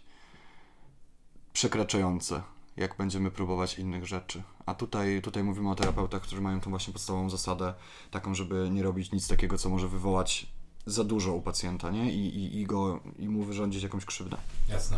przekraczające, 1.54 2.42
jak 2.78 2.98
będziemy 2.98 3.32
próbować 3.32 3.80
innych 3.80 4.06
rzeczy. 4.06 4.44
A 4.66 4.74
tutaj, 4.74 5.22
tutaj 5.22 5.44
mówimy 5.44 5.70
o 5.70 5.76
terapeutach, 5.76 6.22
którzy 6.22 6.42
mają 6.42 6.60
tą 6.60 6.70
właśnie 6.70 6.94
podstawową 6.94 7.30
zasadę, 7.30 7.74
taką, 8.12 8.36
żeby 8.36 8.70
nie 8.72 8.84
robić 8.84 9.12
nic 9.12 9.28
takiego, 9.28 9.58
co 9.58 9.70
może 9.70 9.88
wywołać 9.88 10.48
za 10.88 11.04
dużo 11.04 11.34
u 11.34 11.42
pacjenta, 11.42 11.92
nie? 11.92 12.12
I, 12.12 12.28
i, 12.28 12.60
i, 12.62 12.66
go, 12.66 13.00
i 13.20 13.30
mu 13.30 13.44
wyrządzić 13.44 13.84
jakąś 13.84 14.06
krzywdę. 14.06 14.38
Jasne. 14.70 14.98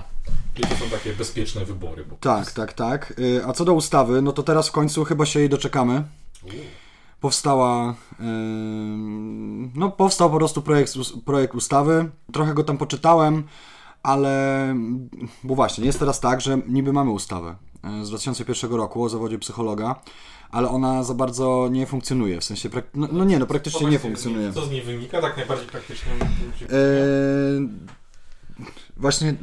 Czyli 0.53 0.67
to 0.69 0.75
są 0.75 0.89
takie 0.89 1.13
bezpieczne 1.13 1.65
wybory. 1.65 2.05
Bo 2.05 2.15
Tak, 2.15 2.51
tak, 2.51 2.73
tak. 2.73 3.13
Y, 3.19 3.45
A 3.45 3.53
co 3.53 3.65
do 3.65 3.73
ustawy, 3.73 4.21
no 4.21 4.31
to 4.31 4.43
teraz 4.43 4.69
w 4.69 4.71
końcu 4.71 5.05
chyba 5.05 5.25
się 5.25 5.39
jej 5.39 5.49
doczekamy. 5.49 6.03
Uuu. 6.43 6.53
Powstała, 7.19 7.95
ym, 8.19 9.71
no 9.75 9.91
powstał 9.91 10.29
po 10.29 10.37
prostu 10.37 10.61
projekt, 10.61 10.93
projekt 11.25 11.55
ustawy. 11.55 12.09
Trochę 12.33 12.53
go 12.53 12.63
tam 12.63 12.77
poczytałem, 12.77 13.43
ale, 14.03 14.75
bo 15.43 15.55
właśnie, 15.55 15.85
jest 15.85 15.99
teraz 15.99 16.19
tak, 16.19 16.41
że 16.41 16.57
niby 16.67 16.93
mamy 16.93 17.11
ustawę 17.11 17.55
y, 18.01 18.05
z 18.05 18.09
2001 18.09 18.73
roku 18.73 19.03
o 19.03 19.09
zawodzie 19.09 19.39
psychologa, 19.39 20.01
ale 20.51 20.69
ona 20.69 21.03
za 21.03 21.13
bardzo 21.13 21.67
nie 21.71 21.85
funkcjonuje, 21.85 22.41
w 22.41 22.43
sensie, 22.43 22.69
prak- 22.69 22.83
no, 22.93 23.07
no 23.11 23.23
nie, 23.25 23.39
no 23.39 23.45
praktycznie 23.45 23.87
nie 23.87 23.99
funkcjonuje. 23.99 24.53
Co 24.53 24.65
z 24.65 24.71
niej 24.71 24.81
wynika, 24.81 25.21
tak 25.21 25.37
najbardziej 25.37 25.67
praktycznie? 25.67 26.11
Eee, 26.61 27.69
właśnie 28.97 29.35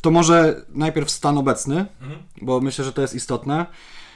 to 0.00 0.10
może 0.10 0.64
najpierw 0.68 1.10
stan 1.10 1.38
obecny, 1.38 1.86
Mhm. 2.00 2.22
bo 2.42 2.60
myślę, 2.60 2.84
że 2.84 2.92
to 2.92 3.02
jest 3.02 3.14
istotne, 3.14 3.66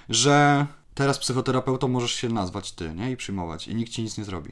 że 0.09 0.67
teraz 0.95 1.19
psychoterapeutą 1.19 1.89
możesz 1.89 2.13
się 2.13 2.29
nazwać 2.29 2.73
ty, 2.73 2.95
nie? 2.95 3.11
I 3.11 3.17
przyjmować. 3.17 3.69
I 3.69 3.75
nikt 3.75 3.93
ci 3.93 4.03
nic 4.03 4.19
nie 4.19 4.25
zrobi. 4.25 4.51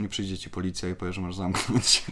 Nie 0.00 0.08
przyjdzie 0.08 0.38
ci 0.38 0.50
policja 0.50 0.88
i 0.88 0.94
powie, 0.94 1.12
że 1.12 1.20
masz 1.20 1.34
zamknąć. 1.36 2.04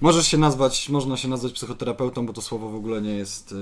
możesz 0.00 0.26
się 0.28 0.38
nazwać, 0.38 0.88
można 0.88 1.16
się 1.16 1.28
nazwać 1.28 1.52
psychoterapeutą, 1.52 2.26
bo 2.26 2.32
to 2.32 2.42
słowo 2.42 2.70
w 2.70 2.74
ogóle 2.74 3.02
nie 3.02 3.14
jest, 3.14 3.52
y, 3.52 3.56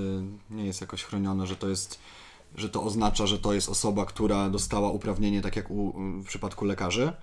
nie 0.49 0.65
jest 0.65 0.81
jakoś 0.81 1.03
chronione, 1.03 1.47
że 1.47 1.55
to 1.55 1.69
jest 1.69 1.99
że 2.55 2.69
to 2.69 2.83
oznacza, 2.83 3.27
że 3.27 3.39
to 3.39 3.53
jest 3.53 3.69
osoba, 3.69 4.05
która 4.05 4.49
dostała 4.49 4.91
uprawnienie, 4.91 5.41
tak 5.41 5.55
jak 5.55 5.71
u, 5.71 5.93
w 6.21 6.25
przypadku 6.25 6.65
lekarzy, 6.65 7.13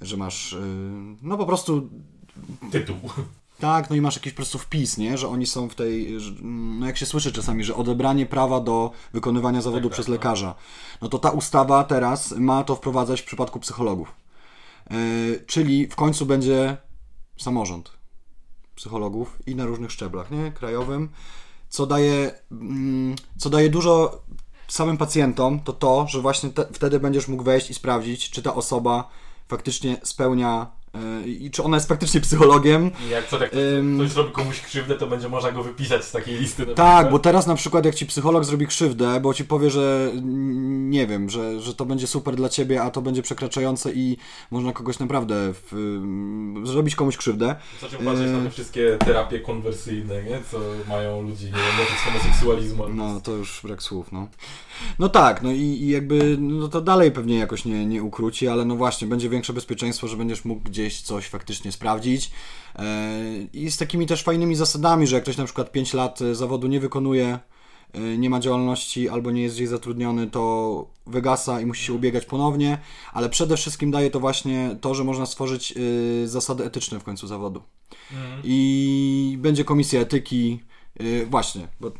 że 0.00 0.16
masz, 0.16 0.52
y, 0.52 0.58
no 1.22 1.36
po 1.36 1.46
prostu 1.46 1.88
Tytuł. 2.70 2.96
tak, 3.58 3.90
no 3.90 3.96
i 3.96 4.00
masz 4.00 4.16
jakiś 4.16 4.32
po 4.32 4.36
prostu 4.36 4.58
wpis, 4.58 4.98
nie? 4.98 5.18
Że 5.18 5.28
oni 5.28 5.46
są 5.46 5.68
w 5.68 5.74
tej, 5.74 6.20
że, 6.20 6.32
no 6.42 6.86
jak 6.86 6.96
się 6.96 7.06
słyszy 7.06 7.32
czasami, 7.32 7.64
że 7.64 7.74
odebranie 7.74 8.26
prawa 8.26 8.60
do 8.60 8.90
wykonywania 9.12 9.62
zawodu 9.62 9.88
tak, 9.88 9.92
przez 9.92 10.08
no. 10.08 10.12
lekarza. 10.14 10.54
No 11.02 11.08
to 11.08 11.18
ta 11.18 11.30
ustawa 11.30 11.84
teraz 11.84 12.32
ma 12.32 12.64
to 12.64 12.76
wprowadzać 12.76 13.20
w 13.20 13.24
przypadku 13.24 13.60
psychologów. 13.60 14.12
Yy, 14.90 15.44
czyli 15.46 15.86
w 15.86 15.96
końcu 15.96 16.26
będzie 16.26 16.76
samorząd 17.36 18.00
psychologów 18.74 19.38
i 19.46 19.54
na 19.54 19.66
różnych 19.66 19.92
szczeblach, 19.92 20.30
nie? 20.30 20.52
Krajowym, 20.52 21.08
co 21.68 21.86
daje, 21.86 22.30
mm, 22.52 23.14
co 23.38 23.50
daje 23.50 23.70
dużo 23.70 24.22
samym 24.72 24.96
pacjentom, 24.96 25.60
to 25.60 25.72
to, 25.72 26.06
że 26.08 26.20
właśnie 26.20 26.50
te, 26.50 26.66
wtedy 26.72 27.00
będziesz 27.00 27.28
mógł 27.28 27.42
wejść 27.42 27.70
i 27.70 27.74
sprawdzić, 27.74 28.30
czy 28.30 28.42
ta 28.42 28.54
osoba 28.54 29.08
faktycznie 29.48 29.96
spełnia 30.02 30.66
i 31.26 31.50
czy 31.50 31.62
ona 31.62 31.76
jest 31.76 31.88
faktycznie 31.88 32.20
psychologiem, 32.20 32.90
I 33.06 33.10
jak 33.10 33.28
co, 33.28 33.42
jak 33.42 33.54
Ym. 33.54 33.98
ktoś 33.98 34.10
zrobi 34.10 34.32
komuś 34.32 34.60
krzywdę, 34.60 34.94
to 34.94 35.06
będzie 35.06 35.28
można 35.28 35.52
go 35.52 35.62
wypisać 35.62 36.04
z 36.04 36.12
takiej 36.12 36.38
listy. 36.38 36.66
Tak, 36.66 37.10
bo 37.10 37.18
teraz 37.18 37.46
na 37.46 37.54
przykład 37.54 37.84
jak 37.84 37.94
ci 37.94 38.06
psycholog 38.06 38.44
zrobi 38.44 38.66
krzywdę, 38.66 39.20
bo 39.20 39.34
ci 39.34 39.44
powie, 39.44 39.70
że 39.70 40.10
mm, 40.12 40.90
nie 40.90 41.06
wiem, 41.06 41.30
że, 41.30 41.60
że 41.60 41.74
to 41.74 41.86
będzie 41.86 42.06
super 42.06 42.36
dla 42.36 42.48
ciebie, 42.48 42.82
a 42.82 42.90
to 42.90 43.02
będzie 43.02 43.22
przekraczające 43.22 43.92
i 43.92 44.16
można 44.50 44.72
kogoś 44.72 44.98
naprawdę 44.98 45.34
w, 45.54 45.72
ym, 45.72 46.62
zrobić 46.66 46.94
komuś 46.94 47.16
krzywdę. 47.16 47.56
Co 47.80 47.88
cię 47.88 47.96
patrzeć 47.96 48.30
na 48.30 48.42
te 48.42 48.50
wszystkie 48.50 48.96
terapie 48.98 49.40
konwersyjne, 49.40 50.22
nie? 50.22 50.40
Co 50.50 50.58
mają 50.88 51.22
ludzi, 51.22 51.44
nie 51.44 51.50
wiem, 51.50 51.78
leczyć 51.78 51.96
homoseksualizmu. 51.96 52.84
albo 52.84 52.94
No 52.94 53.20
to 53.20 53.32
już 53.32 53.60
brak 53.64 53.82
słów, 53.82 54.12
no. 54.12 54.28
No 54.98 55.08
tak, 55.08 55.42
no 55.42 55.50
i, 55.52 55.60
i 55.60 55.88
jakby 55.88 56.36
no 56.40 56.68
to 56.68 56.80
dalej 56.80 57.12
pewnie 57.12 57.38
jakoś 57.38 57.64
nie, 57.64 57.86
nie 57.86 58.02
ukróci, 58.02 58.48
ale 58.48 58.64
no 58.64 58.76
właśnie, 58.76 59.08
będzie 59.08 59.28
większe 59.28 59.52
bezpieczeństwo, 59.52 60.08
że 60.08 60.16
będziesz 60.16 60.44
mógł 60.44 60.60
gdzieś 60.60 60.79
coś 60.88 61.26
faktycznie 61.26 61.72
sprawdzić. 61.72 62.30
E, 62.76 63.18
I 63.52 63.70
z 63.70 63.76
takimi 63.76 64.06
też 64.06 64.22
fajnymi 64.22 64.56
zasadami, 64.56 65.06
że 65.06 65.16
jak 65.16 65.22
ktoś 65.22 65.36
na 65.36 65.44
przykład 65.44 65.72
5 65.72 65.94
lat 65.94 66.22
e, 66.22 66.34
zawodu 66.34 66.66
nie 66.66 66.80
wykonuje, 66.80 67.38
e, 67.92 68.00
nie 68.00 68.30
ma 68.30 68.40
działalności 68.40 69.08
albo 69.08 69.30
nie 69.30 69.42
jest 69.42 69.54
gdzieś 69.54 69.68
zatrudniony, 69.68 70.30
to 70.30 70.86
wygasa 71.06 71.60
i 71.60 71.66
musi 71.66 71.84
się 71.84 71.92
ubiegać 71.92 72.26
ponownie, 72.26 72.78
ale 73.12 73.28
przede 73.28 73.56
wszystkim 73.56 73.90
daje 73.90 74.10
to 74.10 74.20
właśnie 74.20 74.76
to, 74.80 74.94
że 74.94 75.04
można 75.04 75.26
stworzyć 75.26 75.74
zasady 76.24 76.64
etyczne 76.64 77.00
w 77.00 77.04
końcu 77.04 77.26
zawodu. 77.26 77.62
Mhm. 78.12 78.40
I 78.44 79.36
będzie 79.40 79.64
komisja 79.64 80.00
etyki, 80.00 80.60
właśnie, 81.26 81.68
bo 81.80 81.92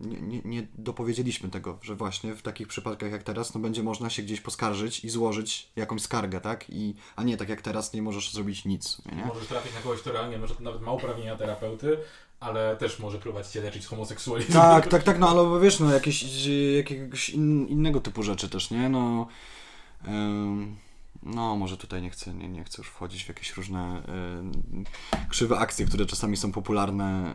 nie, 0.00 0.20
nie, 0.20 0.40
nie, 0.44 0.66
dopowiedzieliśmy 0.74 1.48
tego, 1.48 1.78
że 1.82 1.94
właśnie 1.94 2.34
w 2.34 2.42
takich 2.42 2.68
przypadkach 2.68 3.12
jak 3.12 3.22
teraz, 3.22 3.54
no 3.54 3.60
będzie 3.60 3.82
można 3.82 4.10
się 4.10 4.22
gdzieś 4.22 4.40
poskarżyć 4.40 5.04
i 5.04 5.10
złożyć 5.10 5.70
jakąś 5.76 6.02
skargę, 6.02 6.40
tak? 6.40 6.64
I, 6.68 6.94
a 7.16 7.22
nie 7.22 7.36
tak 7.36 7.48
jak 7.48 7.62
teraz 7.62 7.92
nie 7.92 8.02
możesz 8.02 8.32
zrobić 8.32 8.64
nic. 8.64 9.02
Nie? 9.16 9.24
Możesz 9.24 9.46
trafić 9.46 9.74
na 9.74 9.80
kogoś, 9.80 10.00
kto 10.00 10.12
realnie 10.12 10.38
może 10.38 10.54
nawet 10.60 10.82
ma 10.82 10.92
uprawnienia 10.92 11.36
terapeuty, 11.36 11.98
ale 12.40 12.76
też 12.76 12.98
może 12.98 13.18
próbować 13.18 13.48
cię 13.48 13.60
leczyć 13.60 13.84
z 13.84 13.86
homoseksualizmu. 13.86 14.54
Tak, 14.54 14.86
tak, 14.86 15.02
tak, 15.02 15.18
no 15.18 15.28
ale 15.28 15.60
wiesz, 15.60 15.80
no 15.80 15.92
jakieś, 15.92 16.46
jakiegoś 16.76 17.30
in, 17.30 17.68
innego 17.68 18.00
typu 18.00 18.22
rzeczy 18.22 18.48
też, 18.48 18.70
nie? 18.70 18.88
No, 18.88 19.26
ym, 20.08 20.76
no 21.22 21.56
może 21.56 21.76
tutaj 21.76 22.02
nie 22.02 22.10
chcę, 22.10 22.34
nie, 22.34 22.48
nie 22.48 22.64
chcę 22.64 22.82
już 22.82 22.88
wchodzić 22.88 23.24
w 23.24 23.28
jakieś 23.28 23.56
różne 23.56 24.02
krzywe 25.28 25.58
akcje, 25.58 25.86
które 25.86 26.06
czasami 26.06 26.36
są 26.36 26.52
popularne. 26.52 27.34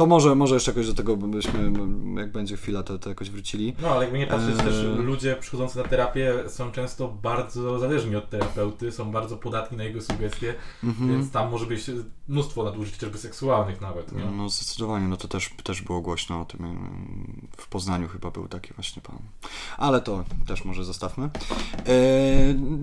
To 0.00 0.06
może, 0.06 0.34
może 0.34 0.54
jeszcze 0.54 0.70
jakoś 0.70 0.86
do 0.86 0.94
tego 0.94 1.16
byśmy, 1.16 1.72
jak 2.16 2.32
będzie 2.32 2.56
chwila, 2.56 2.82
to, 2.82 2.98
to 2.98 3.08
jakoś 3.08 3.30
wrócili. 3.30 3.74
No, 3.82 3.88
ale 3.88 4.02
jakby 4.02 4.18
nie 4.18 4.26
patrzeć, 4.26 4.60
e... 4.60 4.62
też 4.62 4.74
ludzie 4.98 5.36
przychodzący 5.40 5.78
na 5.78 5.84
terapię 5.84 6.34
są 6.48 6.72
często 6.72 7.08
bardzo 7.08 7.78
zależni 7.78 8.16
od 8.16 8.30
terapeuty, 8.30 8.92
są 8.92 9.12
bardzo 9.12 9.36
podatni 9.36 9.78
na 9.78 9.84
jego 9.84 10.02
sugestie, 10.02 10.54
mm 10.84 10.94
-hmm. 10.94 11.08
więc 11.08 11.30
tam 11.30 11.50
może 11.50 11.66
być 11.66 11.90
mnóstwo 12.28 12.64
nadużyć 12.64 12.94
chociażby 12.94 13.18
seksualnych 13.18 13.80
nawet. 13.80 14.12
Nie? 14.12 14.24
No 14.24 14.48
zdecydowanie, 14.48 15.08
no 15.08 15.16
to 15.16 15.28
też, 15.28 15.50
też 15.64 15.82
było 15.82 16.00
głośno 16.00 16.40
o 16.40 16.44
tym. 16.44 16.78
W 17.56 17.68
Poznaniu 17.68 18.08
chyba 18.08 18.30
był 18.30 18.48
taki 18.48 18.74
właśnie 18.74 19.02
pan. 19.02 19.18
Ale 19.78 20.00
to 20.00 20.24
też 20.46 20.64
może 20.64 20.84
zostawmy. 20.84 21.24
E... 21.24 21.30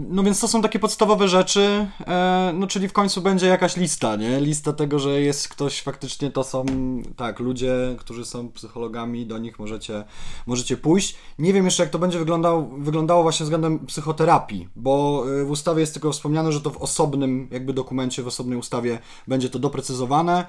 No 0.09 0.24
więc 0.24 0.39
to 0.39 0.47
są 0.47 0.61
takie 0.61 0.80
podstawowe 0.80 1.28
rzeczy, 1.28 1.88
e... 2.07 2.51
no 2.55 2.68
czyli 2.68 2.88
w 2.88 2.93
końcu 2.93 3.22
będzie 3.22 3.47
jakaś 3.47 3.78
lista, 3.78 4.15
nie? 4.15 4.41
Lista 4.41 4.74
tego, 4.74 4.99
że 4.99 5.22
jest 5.22 5.49
ktoś 5.49 5.82
faktycznie, 5.82 6.32
to 6.32 6.43
są 6.43 6.65
tak, 7.16 7.39
ludzie, 7.39 7.95
którzy 7.97 8.26
są 8.26 8.51
psychologami, 8.51 9.26
do 9.26 9.38
nich 9.38 9.60
możecie, 9.60 10.03
możecie 10.47 10.78
pójść. 10.78 11.16
Nie 11.39 11.53
wiem 11.53 11.66
jeszcze, 11.66 11.84
jak 11.84 11.89
to 11.91 11.99
będzie 11.99 12.20
wyglądało, 12.20 12.70
wyglądało 12.78 13.24
właśnie 13.24 13.43
względem 13.43 13.86
psychoterapii, 13.86 14.70
bo 14.76 15.24
y, 15.41 15.45
w 15.45 15.49
ustawie 15.49 15.82
jest 15.82 15.93
tylko 15.93 16.12
wspomniane, 16.12 16.51
że 16.51 16.62
to 16.62 16.70
w 16.70 16.78
osobnym 16.78 17.47
jakby 17.51 17.74
dokumencie, 17.74 18.24
w 18.24 18.28
osobnej 18.28 18.58
ustawie 18.58 18.99
będzie 19.28 19.49
to 19.49 19.60
doprecyzowane. 19.60 20.45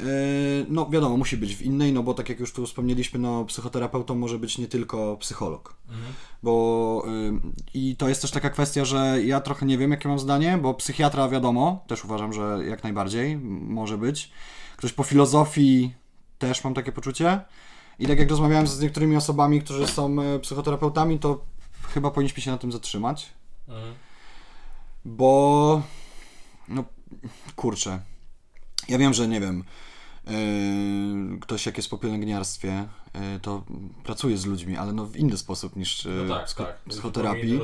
Y, 0.00 0.66
no 0.68 0.90
wiadomo, 0.90 1.16
musi 1.16 1.36
być 1.36 1.56
w 1.56 1.62
innej, 1.62 1.92
no 1.92 2.02
bo 2.02 2.14
tak 2.14 2.28
jak 2.28 2.40
już 2.40 2.52
tu 2.52 2.66
wspomnieliśmy, 2.66 3.18
no 3.18 3.44
psychoterapeutą 3.44 4.14
może 4.14 4.38
być 4.38 4.58
nie 4.58 4.68
tylko 4.68 5.16
psycholog. 5.16 5.76
Mhm. 5.88 6.12
Bo 6.42 7.04
y, 7.06 7.52
i 7.74 7.96
to 7.96 8.08
jest 8.08 8.22
też 8.22 8.30
taka 8.30 8.50
kwestia, 8.50 8.84
że 8.84 9.22
ja 9.24 9.40
trochę 9.40 9.66
nie 9.66 9.78
wiem, 9.78 9.90
jakie 9.90 10.08
mam 10.08 10.18
zdanie, 10.18 10.58
bo 10.62 10.74
psychiatra 10.74 11.28
wiadomo, 11.28 11.84
też 11.86 12.04
uważam, 12.04 12.32
że 12.32 12.58
jak 12.68 12.84
najbardziej 12.84 13.36
może 13.36 13.98
być. 13.98 14.30
Ktoś 14.76 14.92
po 14.92 15.02
filozofii 15.02 15.94
też 16.48 16.64
mam 16.64 16.74
takie 16.74 16.92
poczucie. 16.92 17.40
I 17.98 18.06
tak 18.06 18.18
jak 18.18 18.30
rozmawiałem 18.30 18.66
z 18.66 18.80
niektórymi 18.80 19.16
osobami, 19.16 19.62
którzy 19.62 19.86
są 19.86 20.22
e, 20.22 20.38
psychoterapeutami, 20.38 21.18
to 21.18 21.44
chyba 21.94 22.10
powinniśmy 22.10 22.42
się 22.42 22.50
na 22.50 22.58
tym 22.58 22.72
zatrzymać. 22.72 23.32
Mhm. 23.68 23.94
Bo 25.04 25.82
no 26.68 26.84
kurczę. 27.56 28.00
Ja 28.88 28.98
wiem, 28.98 29.14
że 29.14 29.28
nie 29.28 29.40
wiem. 29.40 29.64
Yy, 30.26 31.38
ktoś 31.40 31.66
jak 31.66 31.76
jest 31.76 31.90
po 31.90 31.98
pielęgniarstwie, 31.98 32.88
yy, 33.14 33.20
to 33.42 33.62
pracuje 34.04 34.36
z 34.36 34.46
ludźmi, 34.46 34.76
ale 34.76 34.92
no 34.92 35.06
w 35.06 35.16
inny 35.16 35.36
sposób 35.36 35.76
niż 35.76 36.04
yy, 36.04 36.24
no 36.28 36.34
tak, 36.34 36.46
psycho 36.46 36.64
tak. 36.64 36.78
psychoterapii. 36.88 37.60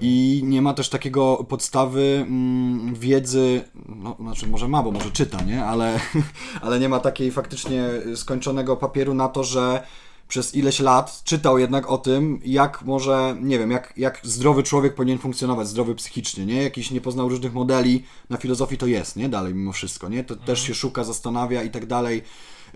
I 0.00 0.42
nie 0.44 0.62
ma 0.62 0.74
też 0.74 0.88
takiego 0.88 1.44
podstawy 1.48 2.24
mm, 2.26 2.94
wiedzy, 2.94 3.64
no 3.88 4.16
znaczy 4.20 4.46
może 4.46 4.68
ma, 4.68 4.82
bo 4.82 4.90
może 4.90 5.10
czyta, 5.10 5.42
nie? 5.42 5.64
Ale, 5.64 6.00
ale 6.62 6.80
nie 6.80 6.88
ma 6.88 7.00
takiej 7.00 7.30
faktycznie 7.30 7.88
skończonego 8.16 8.76
papieru 8.76 9.14
na 9.14 9.28
to, 9.28 9.44
że 9.44 9.82
przez 10.30 10.54
ileś 10.54 10.80
lat 10.80 11.22
czytał 11.24 11.58
jednak 11.58 11.90
o 11.90 11.98
tym, 11.98 12.40
jak 12.44 12.82
może, 12.82 13.36
nie 13.40 13.58
wiem, 13.58 13.70
jak, 13.70 13.92
jak 13.96 14.20
zdrowy 14.22 14.62
człowiek 14.62 14.94
powinien 14.94 15.18
funkcjonować, 15.18 15.68
zdrowy 15.68 15.94
psychicznie, 15.94 16.46
nie? 16.46 16.62
Jakiś 16.62 16.90
nie 16.90 17.00
poznał 17.00 17.28
różnych 17.28 17.52
modeli, 17.52 18.04
na 18.30 18.36
filozofii 18.36 18.78
to 18.78 18.86
jest, 18.86 19.16
nie? 19.16 19.28
Dalej 19.28 19.54
mimo 19.54 19.72
wszystko, 19.72 20.08
nie? 20.08 20.24
To 20.24 20.34
mhm. 20.34 20.46
też 20.46 20.60
się 20.62 20.74
szuka, 20.74 21.04
zastanawia 21.04 21.62
i 21.62 21.70
tak 21.70 21.86
dalej. 21.86 22.22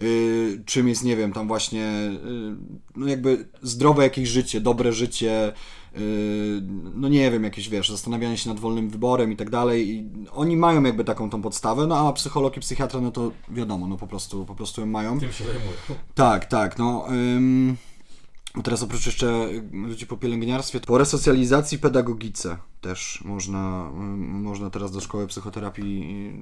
Yy, 0.01 0.63
czym 0.67 0.89
jest, 0.89 1.05
nie 1.05 1.17
wiem, 1.17 1.33
tam 1.33 1.49
właśnie, 1.49 1.81
yy, 1.81 2.57
no 2.97 3.07
jakby 3.07 3.49
zdrowe 3.63 4.03
jakieś 4.03 4.29
życie, 4.29 4.61
dobre 4.61 4.93
życie, 4.93 5.53
Yy, 5.97 6.63
no 6.95 7.09
nie 7.09 7.31
wiem, 7.31 7.45
jakieś 7.45 7.69
wiesz, 7.69 7.91
zastanawianie 7.91 8.39
się 8.39 8.49
nad 8.51 8.61
wolnym 8.61 8.91
wyborem 8.91 9.33
i 9.33 9.37
tak 9.37 9.51
dalej. 9.51 9.89
I 9.89 10.09
oni 10.33 10.57
mają 10.57 10.83
jakby 10.83 11.05
taką 11.05 11.31
tą 11.31 11.43
podstawę, 11.43 11.87
no 11.87 12.09
a 12.09 12.13
psycholog 12.13 12.57
i 12.57 12.61
psychiatra, 12.61 13.01
no 13.01 13.11
to 13.11 13.33
wiadomo, 13.49 13.87
no 13.87 13.97
po 13.97 14.07
prostu, 14.07 14.45
po 14.45 14.55
prostu 14.55 14.81
ją 14.81 14.87
mają. 14.87 15.21
Tym 15.21 15.33
się 15.33 15.45
zajmują. 15.45 15.73
Tak, 16.15 16.45
tak, 16.45 16.79
no. 16.79 17.07
Ym, 17.11 17.77
teraz 18.65 18.83
oprócz 18.83 19.07
jeszcze 19.07 19.49
ludzi 19.73 20.07
po 20.07 20.17
pielęgniarstwie, 20.17 20.81
po 20.81 20.99
resocjalizacji 20.99 21.79
pedagogice 21.79 22.57
też 22.81 23.23
można, 23.25 23.91
można 24.19 24.71
teraz 24.71 24.93
do 24.93 25.01
szkoły 25.01 25.27
psychoterapii 25.27 26.33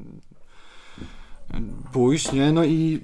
pójść, 1.92 2.32
nie? 2.32 2.52
No 2.52 2.64
i 2.64 3.00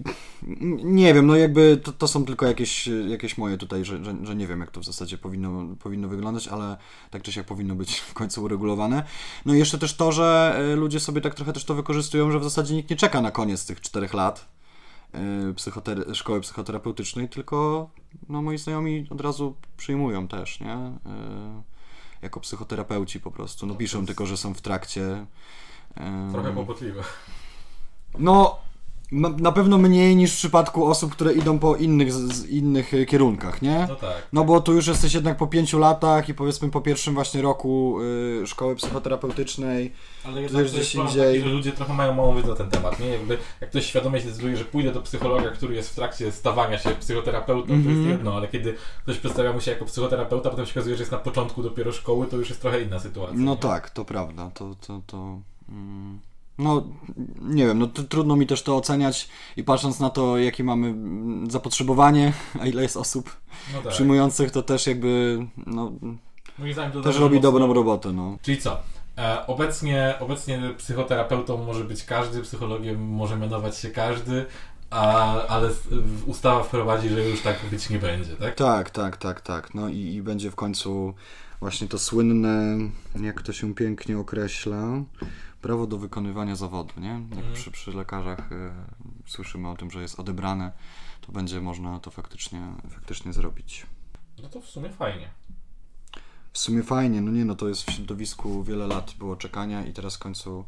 nie 0.83 1.15
wiem, 1.15 1.27
no 1.27 1.37
jakby 1.37 1.77
to, 1.77 1.93
to 1.93 2.09
są 2.09 2.25
tylko 2.25 2.47
jakieś, 2.47 2.89
jakieś 3.09 3.39
moje 3.39 3.57
tutaj, 3.57 3.85
że, 3.85 4.05
że, 4.05 4.17
że, 4.23 4.37
nie 4.37 4.47
wiem, 4.47 4.61
jak 4.61 4.71
to 4.71 4.81
w 4.81 4.85
zasadzie 4.85 5.19
powinno, 5.19 5.77
powinno 5.77 6.09
wyglądać, 6.09 6.49
ale 6.49 6.77
tak 7.11 7.23
czy 7.23 7.33
siak 7.33 7.47
powinno 7.47 7.75
być 7.75 7.99
w 7.99 8.15
końcu 8.15 8.43
uregulowane. 8.43 9.05
No 9.47 9.55
i 9.55 9.59
jeszcze 9.59 9.79
też 9.79 9.97
to, 9.97 10.13
że 10.13 10.57
e, 10.59 10.77
ludzie 10.77 11.01
sobie 11.01 11.21
tak 11.21 11.35
trochę 11.35 11.53
też 11.53 11.65
to 11.65 11.75
wykorzystują, 11.75 12.31
że 12.31 12.39
w 12.39 12.45
zasadzie 12.45 12.75
nikt 12.75 12.91
nie 12.91 12.97
czeka 12.97 13.21
na 13.21 13.31
koniec 13.31 13.67
tych 13.67 13.81
czterech 13.81 14.15
lat 14.15 14.49
e, 15.13 15.55
psychoter 15.55 16.17
szkoły 16.17 16.41
psychoterapeutycznej, 16.41 17.29
tylko 17.29 17.91
no 18.29 18.43
moi 18.43 18.59
znajomi 18.59 19.07
od 19.11 19.21
razu 19.21 19.55
przyjmują 19.77 20.29
też, 20.29 20.61
nie? 20.61 20.75
E, 20.75 20.99
jako 22.23 22.41
psychoterapeuci 22.41 23.21
po 23.21 23.31
prostu. 23.31 23.67
No 23.67 23.75
piszą 23.75 24.07
tylko, 24.07 24.27
że 24.27 24.37
są 24.37 24.55
w 24.55 24.61
trakcie. 24.61 25.27
Trochę 26.33 26.53
kłopotliwe. 26.53 27.03
No, 28.19 28.59
na 29.13 29.53
pewno 29.53 29.79
mniej 29.79 30.17
niż 30.17 30.33
w 30.33 30.37
przypadku 30.37 30.87
osób, 30.87 31.13
które 31.13 31.33
idą 31.33 31.59
po 31.59 31.77
innych, 31.77 32.13
z, 32.13 32.47
innych 32.47 32.95
e, 32.95 33.07
kierunkach, 33.07 33.63
nie? 33.63 33.87
No 33.89 33.97
tak. 33.97 34.29
No 34.33 34.45
bo 34.45 34.61
tu 34.61 34.75
już 34.75 34.87
jesteś 34.87 35.15
jednak 35.15 35.37
po 35.37 35.47
pięciu 35.47 35.79
latach 35.79 36.29
i 36.29 36.35
powiedzmy 36.35 36.71
po 36.71 36.81
pierwszym 36.81 37.15
właśnie 37.15 37.43
roku 37.43 37.99
y, 38.43 38.47
szkoły 38.47 38.77
psychoterapeutycznej. 38.77 39.93
Ale 40.25 40.43
jednak 40.43 40.65
to 40.65 40.71
gdzieś 40.73 40.95
indziej. 40.95 41.35
Taki, 41.35 41.49
że 41.49 41.55
ludzie 41.55 41.73
trochę 41.73 41.95
mają 41.95 42.15
małą 42.15 42.37
wiedzę 42.37 42.49
na 42.49 42.55
ten 42.55 42.71
temat, 42.71 43.01
nie? 43.01 43.09
Jakby, 43.09 43.39
jak 43.61 43.71
ktoś 43.71 43.87
świadomie 43.87 44.21
się 44.21 44.27
decyduje, 44.27 44.57
że 44.57 44.65
pójdzie 44.65 44.93
do 44.93 45.03
psychologa, 45.03 45.51
który 45.51 45.75
jest 45.75 45.91
w 45.91 45.95
trakcie 45.95 46.33
stawania 46.33 46.79
się 46.79 46.91
psychoterapeutą, 46.91 47.73
mm 47.73 47.81
-hmm. 47.81 47.85
to 47.85 47.91
jest 47.91 47.99
mhm. 47.99 48.17
jedno, 48.17 48.35
ale 48.35 48.49
kiedy 48.49 48.75
ktoś 49.03 49.19
przedstawia 49.19 49.53
mu 49.53 49.61
się 49.61 49.71
jako 49.71 49.85
psychoterapeuta, 49.85 50.51
potem 50.51 50.67
się 50.67 50.73
okazuje, 50.73 50.97
że 50.97 51.03
jest 51.03 51.13
na 51.13 51.19
początku 51.19 51.63
dopiero 51.63 51.93
szkoły, 51.93 52.27
to 52.27 52.37
już 52.37 52.49
jest 52.49 52.61
trochę 52.61 52.83
inna 52.83 52.99
sytuacja. 52.99 53.37
No 53.39 53.51
nie? 53.51 53.57
tak, 53.57 53.91
to 53.91 54.05
prawda, 54.05 54.51
to... 54.55 54.75
to, 54.87 55.01
to 55.07 55.39
mm. 55.69 56.28
No, 56.59 56.83
nie 57.41 57.67
wiem, 57.67 57.79
no 57.79 57.87
trudno 57.87 58.37
mi 58.37 58.47
też 58.47 58.63
to 58.63 58.77
oceniać 58.77 59.29
i 59.57 59.65
patrząc 59.65 60.01
na 60.01 60.11
to, 60.11 60.39
jakie 60.39 60.65
mamy 60.65 60.95
zapotrzebowanie, 61.51 62.33
a 62.61 62.67
ile 62.67 62.83
jest 62.83 62.97
osób 62.97 63.37
no 63.75 63.83
tak. 63.83 63.93
przyjmujących, 63.93 64.51
to 64.51 64.63
też 64.63 64.87
jakby, 64.87 65.39
no, 65.67 65.93
to 66.93 67.03
też 67.03 67.19
robi 67.19 67.37
mocno... 67.37 67.53
dobrą 67.53 67.75
robotę, 67.75 68.13
no. 68.13 68.39
Czyli 68.43 68.59
co? 68.59 68.81
E, 69.19 69.47
obecnie, 69.47 70.15
obecnie 70.21 70.75
psychoterapeutą 70.79 71.65
może 71.65 71.85
być 71.85 72.05
każdy, 72.05 72.43
psychologiem 72.43 73.03
może 73.03 73.37
mianować 73.37 73.79
się 73.79 73.91
każdy, 73.91 74.47
a, 74.91 75.33
ale 75.47 75.71
ustawa 76.27 76.63
wprowadzi, 76.63 77.09
że 77.09 77.29
już 77.29 77.41
tak 77.41 77.57
być 77.71 77.91
nie 77.91 77.99
będzie, 77.99 78.37
tak? 78.37 78.55
Tak, 78.55 78.91
tak, 78.91 79.17
tak, 79.17 79.41
tak. 79.41 79.75
No 79.75 79.89
i, 79.89 79.99
i 79.99 80.23
będzie 80.23 80.51
w 80.51 80.55
końcu 80.55 81.15
właśnie 81.61 81.89
to 81.89 81.99
słynne, 81.99 82.79
jak 83.21 83.43
to 83.43 83.53
się 83.53 83.75
pięknie 83.75 84.19
określa, 84.19 85.03
prawo 85.61 85.87
do 85.87 85.99
wykonywania 85.99 86.57
zawodu, 86.57 87.01
nie? 87.01 87.23
Jak 87.31 87.45
mm. 87.45 87.55
przy, 87.55 87.71
przy 87.71 87.93
lekarzach 87.93 88.53
y, 88.53 88.71
słyszymy 89.27 89.69
o 89.69 89.77
tym, 89.77 89.91
że 89.91 90.03
jest 90.03 90.21
odebrane, 90.21 90.73
to 91.21 91.33
będzie 91.33 91.61
można 91.61 92.01
to 92.01 92.11
faktycznie, 92.11 92.73
faktycznie 92.91 93.33
zrobić. 93.33 93.87
No 94.43 94.49
to 94.49 94.61
w 94.61 94.67
sumie 94.67 94.91
fajnie. 94.91 95.31
W 96.53 96.59
sumie 96.59 96.83
fajnie, 96.83 97.21
no 97.21 97.31
nie, 97.33 97.45
no 97.45 97.55
to 97.55 97.69
jest 97.69 97.83
w 97.83 97.93
środowisku 97.93 98.65
wiele 98.65 98.87
lat 98.87 99.15
było 99.19 99.37
czekania 99.37 99.85
i 99.87 99.93
teraz 99.93 100.17
w 100.17 100.19
końcu 100.19 100.65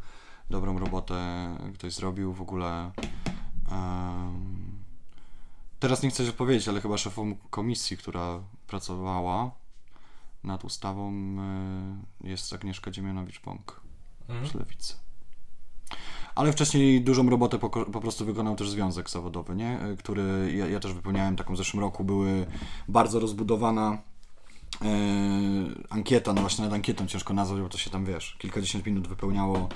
dobrą 0.51 0.79
robotę 0.79 1.49
ktoś 1.75 1.93
zrobił 1.93 2.33
w 2.33 2.41
ogóle. 2.41 2.91
Um, 3.71 4.83
teraz 5.81 6.03
nie 6.03 6.11
chcę 6.11 6.27
się 6.27 6.33
powiedzieć, 6.33 6.69
ale 6.69 6.81
chyba 6.81 6.99
szefą 6.99 7.37
komisji, 7.51 7.97
która 7.97 8.41
pracowała 8.67 9.51
nad 10.45 10.65
ustawą 10.65 11.13
y, 12.25 12.29
jest 12.29 12.53
Agnieszka 12.53 12.91
Dziemianowicz-Bąk 12.91 13.80
Mhm. 14.31 14.51
z 14.51 14.55
Lewicy. 14.55 14.95
Ale 16.35 16.53
wcześniej 16.53 17.01
dużą 17.01 17.31
robotę 17.31 17.59
po, 17.59 17.71
po 17.71 18.01
prostu 18.01 18.25
wykonał 18.25 18.57
też 18.57 18.71
związek 18.71 19.11
zawodowy, 19.11 19.57
nie? 19.57 19.87
Y, 19.93 19.97
który 19.97 20.53
ja, 20.57 20.67
ja 20.67 20.81
też 20.81 20.93
wypełniałem 20.93 21.37
taką 21.37 21.55
w 21.55 21.57
zeszłym 21.57 21.81
roku. 21.81 22.05
Były 22.05 22.47
bardzo 22.89 23.21
rozbudowana 23.21 23.99
e, 24.83 24.87
ankieta, 25.91 26.33
no 26.33 26.41
właśnie 26.41 26.65
nad 26.65 26.75
ankietą 26.75 27.07
ciężko 27.07 27.35
nazwać, 27.35 27.61
bo 27.61 27.69
to 27.69 27.79
się 27.79 27.91
tam 27.91 28.05
wiesz, 28.05 28.37
kilkadziesiąt 28.39 28.87
minut 28.87 29.09
wypełniało, 29.09 29.69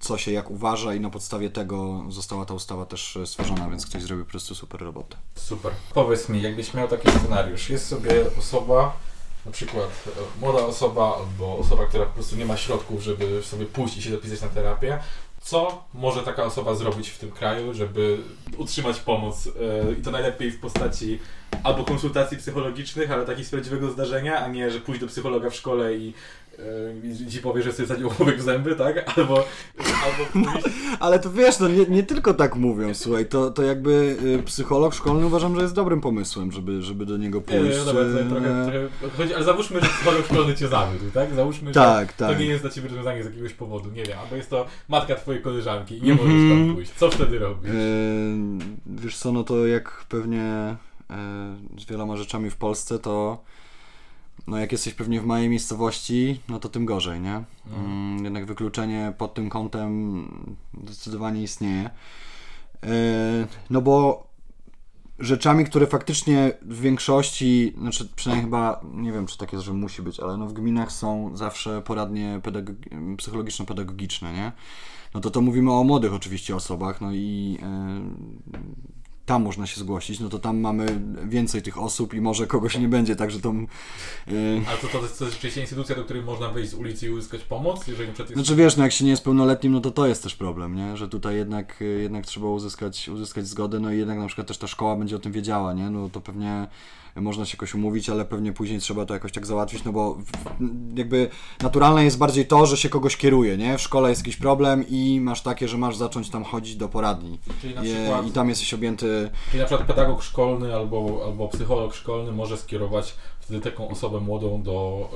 co 0.00 0.18
się 0.18 0.32
jak 0.32 0.50
uważa, 0.50 0.94
i 0.94 1.00
na 1.00 1.10
podstawie 1.10 1.50
tego 1.50 2.04
została 2.08 2.44
ta 2.44 2.54
ustawa 2.54 2.86
też 2.86 3.16
e, 3.16 3.26
stworzona, 3.26 3.70
więc 3.70 3.86
ktoś 3.86 4.02
zrobił 4.02 4.24
po 4.24 4.30
prostu 4.30 4.54
super 4.54 4.80
robotę. 4.80 5.16
Super. 5.34 5.72
Powiedz 5.94 6.28
mi, 6.28 6.42
jakbyś 6.42 6.74
miał 6.74 6.88
taki 6.88 7.10
scenariusz, 7.10 7.70
jest 7.70 7.86
sobie 7.86 8.36
osoba, 8.38 8.96
na 9.46 9.52
przykład 9.52 10.04
e, 10.06 10.40
młoda 10.40 10.58
osoba 10.58 11.16
albo 11.16 11.58
osoba, 11.58 11.86
która 11.86 12.06
po 12.06 12.14
prostu 12.14 12.36
nie 12.36 12.46
ma 12.46 12.56
środków, 12.56 13.02
żeby 13.02 13.42
sobie 13.42 13.66
pójść 13.66 13.96
i 13.96 14.02
się 14.02 14.10
zapisać 14.10 14.42
na 14.42 14.48
terapię, 14.48 14.98
co 15.40 15.84
może 15.94 16.22
taka 16.22 16.44
osoba 16.44 16.74
zrobić 16.74 17.08
w 17.08 17.18
tym 17.18 17.30
kraju, 17.30 17.74
żeby 17.74 18.18
utrzymać 18.56 19.00
pomoc 19.00 19.46
e, 19.46 19.92
i 19.92 20.02
to 20.02 20.10
najlepiej 20.10 20.50
w 20.50 20.60
postaci 20.60 21.18
albo 21.62 21.84
konsultacji 21.84 22.38
psychologicznych, 22.38 23.10
ale 23.10 23.26
takich 23.26 23.46
z 23.46 23.50
prawdziwego 23.50 23.90
zdarzenia, 23.90 24.44
a 24.44 24.48
nie, 24.48 24.70
że 24.70 24.80
pójść 24.80 25.00
do 25.00 25.06
psychologa 25.06 25.50
w 25.50 25.54
szkole 25.54 25.94
i 25.94 26.14
i 27.04 27.30
ci 27.30 27.38
powie, 27.38 27.62
że 27.62 27.72
wsadził 27.72 28.08
ołówek 28.08 28.38
w 28.38 28.42
zęby, 28.42 28.74
tak? 28.76 29.18
Albo, 29.18 29.44
albo 29.78 30.50
pójść... 30.52 30.66
Ale 31.00 31.18
to 31.18 31.32
wiesz, 31.32 31.58
no 31.58 31.68
nie, 31.68 31.86
nie 31.86 32.02
tylko 32.02 32.34
tak 32.34 32.56
mówią, 32.56 32.94
słuchaj, 32.94 33.26
to, 33.26 33.50
to 33.50 33.62
jakby 33.62 34.16
y, 34.40 34.42
psycholog 34.42 34.94
szkolny 34.94 35.26
uważam, 35.26 35.56
że 35.56 35.62
jest 35.62 35.74
dobrym 35.74 36.00
pomysłem, 36.00 36.52
żeby, 36.52 36.82
żeby 36.82 37.06
do 37.06 37.16
niego 37.16 37.38
Nie, 37.38 37.44
pójść. 37.58 37.78
nie, 37.78 37.84
dobra, 37.84 38.02
to 38.02 38.20
y, 38.20 38.24
trochę, 38.24 38.88
trochę 39.16 39.34
ale 39.34 39.44
załóżmy, 39.44 39.80
że 39.80 39.86
psycholog 39.86 40.24
szkolny 40.26 40.54
cię 40.54 40.68
zawiódł, 40.68 41.10
tak? 41.14 41.34
Załóżmy, 41.34 41.72
Tak, 41.72 42.08
że 42.10 42.14
tak. 42.16 42.32
to 42.34 42.38
nie 42.40 42.46
jest 42.46 42.62
dla 42.62 42.70
ciebie 42.70 42.88
rozwiązanie 42.88 43.22
z 43.22 43.26
jakiegoś 43.26 43.52
powodu, 43.54 43.90
nie 43.90 44.02
wiem, 44.04 44.18
albo 44.18 44.36
jest 44.36 44.50
to 44.50 44.66
matka 44.88 45.14
twojej 45.14 45.42
koleżanki 45.42 45.98
i 45.98 46.02
nie 46.02 46.12
Mhm. 46.12 46.30
możesz 46.30 46.50
tam 46.66 46.74
pójść. 46.74 46.92
Co 46.96 47.10
wtedy 47.10 47.38
robisz? 47.38 47.70
y, 47.70 48.34
wiesz 48.86 49.16
co, 49.16 49.32
no 49.32 49.44
to 49.44 49.66
jak 49.66 50.04
pewnie 50.08 50.76
y, 51.76 51.80
z 51.80 51.84
wieloma 51.84 52.16
rzeczami 52.16 52.50
w 52.50 52.56
Polsce, 52.56 52.98
to 52.98 53.42
no 54.46 54.58
jak 54.58 54.72
jesteś 54.72 54.94
pewnie 54.94 55.20
w 55.20 55.26
małej 55.26 55.48
miejscowości, 55.48 56.40
no 56.48 56.58
to 56.58 56.68
tym 56.68 56.84
gorzej, 56.84 57.20
nie? 57.20 57.44
Mm, 57.76 58.24
jednak 58.24 58.46
wykluczenie 58.46 59.12
pod 59.18 59.34
tym 59.34 59.48
kątem 59.48 60.24
zdecydowanie 60.84 61.42
istnieje. 61.42 61.90
Y, 62.84 63.46
no 63.70 63.80
bo 63.80 64.26
rzeczami, 65.18 65.64
które 65.64 65.86
faktycznie 65.86 66.52
w 66.62 66.80
większości, 66.80 67.74
znaczy 67.78 68.08
przynajmniej 68.16 68.44
chyba, 68.44 68.80
nie 68.94 69.12
wiem 69.12 69.26
czy 69.26 69.38
tak 69.38 69.52
jest, 69.52 69.64
że 69.64 69.72
musi 69.72 70.02
być, 70.02 70.20
ale 70.20 70.36
no 70.36 70.46
w 70.46 70.52
gminach 70.52 70.92
są 70.92 71.36
zawsze 71.36 71.82
poradnie 71.82 72.40
pedagog- 72.42 73.16
psychologiczno-pedagogiczne, 73.16 74.32
nie? 74.32 74.52
No 75.14 75.20
to 75.20 75.30
to 75.30 75.40
mówimy 75.40 75.72
o 75.72 75.84
młodych 75.84 76.14
oczywiście 76.14 76.56
osobach, 76.56 77.00
no 77.00 77.12
i 77.12 77.58
e, 77.62 78.00
tam 79.30 79.42
można 79.42 79.66
się 79.66 79.80
zgłosić, 79.80 80.20
no 80.20 80.28
to 80.28 80.38
tam 80.38 80.60
mamy 80.60 81.00
więcej 81.24 81.62
tych 81.62 81.78
osób 81.78 82.14
i 82.14 82.20
może 82.20 82.46
kogoś 82.46 82.78
nie 82.78 82.88
będzie, 82.88 83.16
także 83.16 83.40
to... 83.40 83.50
E, 83.50 84.32
A 84.66 84.76
to, 84.76 84.88
to, 84.88 85.02
jest, 85.02 85.18
to 85.18 85.24
jest 85.24 85.36
rzeczywiście 85.36 85.60
instytucja, 85.60 85.96
do 85.96 86.04
której 86.04 86.22
można 86.22 86.48
wyjść 86.48 86.70
z 86.70 86.74
ulicy 86.74 87.06
i 87.06 87.10
uzyskać 87.10 87.40
pomoc, 87.40 87.86
jeżeli 87.86 88.12
przed. 88.12 88.28
Znaczy 88.28 88.56
wiesz, 88.56 88.76
no 88.76 88.84
jak 88.84 88.92
się 88.92 89.04
nie 89.04 89.10
jest 89.10 89.24
pełnoletnim, 89.24 89.72
no 89.72 89.80
to 89.80 89.90
to 89.90 90.06
jest 90.06 90.22
też 90.22 90.34
problem, 90.34 90.76
nie? 90.76 90.96
Że 90.96 91.08
tutaj 91.08 91.36
jednak, 91.36 91.82
y, 91.82 91.84
jednak 91.84 92.26
trzeba 92.26 92.48
uzyskać, 92.48 93.08
uzyskać 93.08 93.46
zgodę, 93.46 93.80
no 93.80 93.92
i 93.92 93.98
jednak 93.98 94.18
na 94.18 94.26
przykład 94.26 94.46
też 94.46 94.58
ta 94.58 94.66
szkoła 94.66 94.96
będzie 94.96 95.16
o 95.16 95.18
tym 95.18 95.32
wiedziała, 95.32 95.72
nie? 95.72 95.90
No 95.90 96.08
to 96.08 96.20
pewnie 96.20 96.66
można 97.20 97.46
się 97.46 97.56
jakoś 97.56 97.74
umówić, 97.74 98.08
ale 98.10 98.24
pewnie 98.24 98.52
później 98.52 98.78
trzeba 98.80 99.06
to 99.06 99.14
jakoś 99.14 99.32
tak 99.32 99.46
załatwić, 99.46 99.84
no 99.84 99.92
bo 99.92 100.18
jakby 100.96 101.28
naturalne 101.62 102.04
jest 102.04 102.18
bardziej 102.18 102.46
to, 102.46 102.66
że 102.66 102.76
się 102.76 102.88
kogoś 102.88 103.16
kieruje, 103.16 103.56
nie? 103.56 103.78
W 103.78 103.80
szkole 103.80 104.08
jest 104.08 104.20
jakiś 104.20 104.36
problem 104.36 104.84
i 104.88 105.20
masz 105.20 105.42
takie, 105.42 105.68
że 105.68 105.78
masz 105.78 105.96
zacząć 105.96 106.30
tam 106.30 106.44
chodzić 106.44 106.76
do 106.76 106.88
poradni 106.88 107.38
Czyli 107.60 107.74
na 107.74 107.84
I, 107.84 107.94
przykład, 107.94 108.26
i 108.26 108.30
tam 108.32 108.48
jesteś 108.48 108.74
objęty... 108.74 109.30
czyli 109.50 109.60
na 109.60 109.66
przykład 109.66 109.88
pedagog 109.88 110.22
szkolny 110.22 110.74
albo, 110.74 111.20
albo 111.26 111.48
psycholog 111.48 111.94
szkolny 111.94 112.32
może 112.32 112.56
skierować 112.56 113.14
wtedy 113.40 113.60
taką 113.60 113.88
osobę 113.88 114.20
młodą 114.20 114.62
do, 114.62 115.08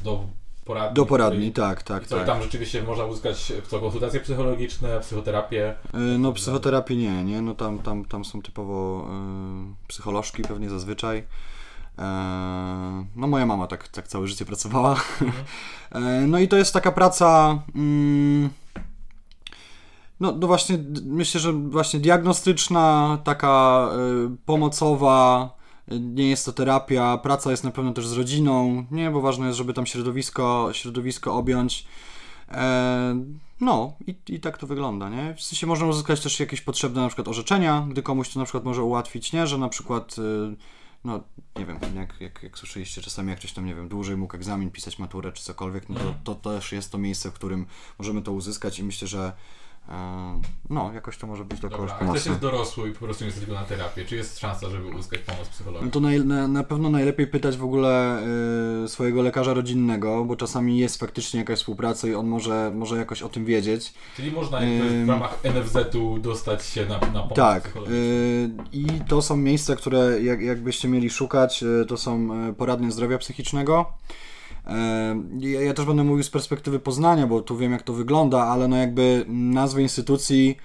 y, 0.00 0.04
do 0.04 0.24
poradni. 0.64 0.94
Do 0.94 1.06
poradni, 1.06 1.52
tak, 1.52 1.82
tak, 1.82 2.06
co, 2.06 2.16
tak. 2.16 2.26
tam 2.26 2.42
rzeczywiście 2.42 2.82
można 2.82 3.04
uzyskać 3.04 3.52
co, 3.68 3.80
konsultacje 3.80 4.20
psychologiczne, 4.20 5.00
psychoterapię. 5.00 5.74
Y, 5.94 6.18
No 6.18 6.32
psychoterapii 6.32 6.96
nie, 6.96 7.24
nie? 7.24 7.42
No 7.42 7.54
tam, 7.54 7.78
tam, 7.78 8.04
tam 8.04 8.24
są 8.24 8.42
typowo 8.42 9.08
y, 9.82 9.88
psycholożki 9.88 10.42
pewnie 10.42 10.70
zazwyczaj. 10.70 11.24
E, 11.98 12.04
no 13.16 13.26
moja 13.26 13.46
mama 13.46 13.66
tak, 13.66 13.88
tak 13.88 14.08
całe 14.08 14.26
życie 14.26 14.44
pracowała. 14.44 14.96
E, 15.92 16.00
no 16.00 16.38
i 16.38 16.48
to 16.48 16.56
jest 16.56 16.72
taka 16.72 16.92
praca... 16.92 17.58
Mm, 17.74 18.50
no, 20.20 20.32
no 20.32 20.46
właśnie, 20.46 20.78
myślę, 21.04 21.40
że 21.40 21.52
właśnie 21.52 22.00
diagnostyczna, 22.00 23.18
taka 23.24 23.88
y, 24.32 24.36
pomocowa, 24.46 25.50
nie 25.88 26.30
jest 26.30 26.46
to 26.46 26.52
terapia, 26.52 27.18
praca 27.18 27.50
jest 27.50 27.64
na 27.64 27.70
pewno 27.70 27.92
też 27.92 28.06
z 28.06 28.12
rodziną, 28.12 28.86
nie, 28.90 29.10
bo 29.10 29.20
ważne 29.20 29.46
jest, 29.46 29.58
żeby 29.58 29.74
tam 29.74 29.86
środowisko, 29.86 30.70
środowisko 30.72 31.34
objąć. 31.34 31.86
E, 32.48 33.24
no 33.60 33.96
i, 34.06 34.16
i 34.28 34.40
tak 34.40 34.58
to 34.58 34.66
wygląda, 34.66 35.08
nie? 35.08 35.34
W 35.34 35.42
sensie 35.42 35.66
można 35.66 35.86
uzyskać 35.86 36.20
też 36.20 36.40
jakieś 36.40 36.60
potrzebne 36.60 37.02
na 37.02 37.08
przykład 37.08 37.28
orzeczenia, 37.28 37.86
gdy 37.90 38.02
komuś 38.02 38.28
to 38.28 38.38
na 38.38 38.44
przykład 38.44 38.64
może 38.64 38.82
ułatwić, 38.82 39.32
nie? 39.32 39.46
Że 39.46 39.58
na 39.58 39.68
przykład, 39.68 40.18
y, 40.18 40.56
no 41.04 41.20
nie 41.58 41.66
wiem, 41.66 41.78
jak, 41.96 42.20
jak, 42.20 42.42
jak 42.42 42.58
słyszeliście 42.58 43.02
czasami 43.02 43.30
jak 43.30 43.38
ktoś 43.38 43.52
tam, 43.52 43.66
nie 43.66 43.74
wiem, 43.74 43.88
dłużej 43.88 44.16
mógł 44.16 44.36
egzamin, 44.36 44.70
pisać 44.70 44.98
maturę 44.98 45.32
czy 45.32 45.42
cokolwiek, 45.42 45.88
no 45.88 46.00
to, 46.24 46.34
to 46.34 46.34
też 46.34 46.72
jest 46.72 46.92
to 46.92 46.98
miejsce, 46.98 47.30
w 47.30 47.34
którym 47.34 47.66
możemy 47.98 48.22
to 48.22 48.32
uzyskać 48.32 48.78
i 48.78 48.84
myślę, 48.84 49.08
że 49.08 49.32
no, 50.70 50.90
jakoś 50.94 51.18
to 51.18 51.26
może 51.26 51.44
być 51.44 51.60
dla 51.60 51.70
kogoś 51.70 51.90
Dobra, 51.90 51.94
a 51.94 51.98
ktoś 51.98 52.08
pomocne. 52.08 52.30
jest 52.30 52.42
dorosły 52.42 52.88
i 52.88 52.92
po 52.92 52.98
prostu 52.98 53.24
nie 53.24 53.28
jest 53.28 53.38
tylko 53.38 53.54
na 53.54 53.64
terapię. 53.64 54.04
Czy 54.04 54.16
jest 54.16 54.38
szansa, 54.38 54.70
żeby 54.70 54.86
uzyskać 54.86 55.20
pomoc 55.20 55.48
psychologa? 55.48 55.84
No 55.84 55.90
to 55.90 56.00
naj, 56.00 56.20
na, 56.24 56.48
na 56.48 56.64
pewno 56.64 56.90
najlepiej 56.90 57.26
pytać 57.26 57.56
w 57.56 57.64
ogóle 57.64 58.22
y, 58.84 58.88
swojego 58.88 59.22
lekarza 59.22 59.54
rodzinnego, 59.54 60.24
bo 60.24 60.36
czasami 60.36 60.78
jest 60.78 61.00
faktycznie 61.00 61.40
jakaś 61.40 61.58
współpraca 61.58 62.08
i 62.08 62.14
on 62.14 62.26
może, 62.26 62.72
może 62.74 62.96
jakoś 62.96 63.22
o 63.22 63.28
tym 63.28 63.44
wiedzieć. 63.44 63.94
Czyli 64.16 64.32
można 64.32 64.60
jakby 64.64 65.04
w 65.04 65.08
ramach 65.08 65.38
NFZ-u 65.44 66.18
dostać 66.18 66.66
się 66.66 66.86
na, 66.86 66.98
na 66.98 67.00
pomoc 67.20 67.36
Tak. 67.36 67.62
psychologiczną. 67.62 67.96
y, 67.96 68.50
I 68.72 68.86
to 69.08 69.22
są 69.22 69.36
miejsca, 69.36 69.76
które 69.76 70.22
jak, 70.22 70.40
jakbyście 70.40 70.88
mieli 70.88 71.10
szukać, 71.10 71.62
y, 71.62 71.86
to 71.88 71.96
są 71.96 72.28
y, 72.50 72.52
poradnie 72.54 72.92
zdrowia 72.92 73.18
psychicznego. 73.18 73.92
Ja, 75.38 75.60
ja 75.60 75.74
też 75.74 75.86
będę 75.86 76.04
mówił 76.04 76.22
z 76.24 76.30
perspektywy 76.30 76.78
Poznania, 76.78 77.26
bo 77.26 77.42
tu 77.42 77.56
wiem 77.56 77.72
jak 77.72 77.82
to 77.82 77.92
wygląda, 77.92 78.42
ale 78.42 78.68
no 78.68 78.76
jakby 78.76 79.24
nazwy 79.28 79.82
instytucji 79.82 80.56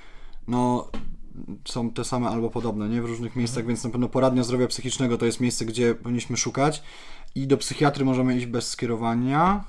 no 0.47 0.87
są 1.65 1.91
te 1.91 2.03
same 2.03 2.29
albo 2.29 2.49
podobne, 2.49 2.89
nie? 2.89 3.01
W 3.01 3.05
różnych 3.05 3.35
miejscach, 3.35 3.65
więc 3.65 3.83
na 3.83 3.89
pewno 3.89 4.09
poradnia 4.09 4.43
zdrowia 4.43 4.67
psychicznego 4.67 5.17
to 5.17 5.25
jest 5.25 5.39
miejsce, 5.39 5.65
gdzie 5.65 5.95
powinniśmy 5.95 6.37
szukać 6.37 6.83
i 7.35 7.47
do 7.47 7.57
psychiatry 7.57 8.05
możemy 8.05 8.37
iść 8.37 8.45
bez 8.45 8.69
skierowania. 8.69 9.63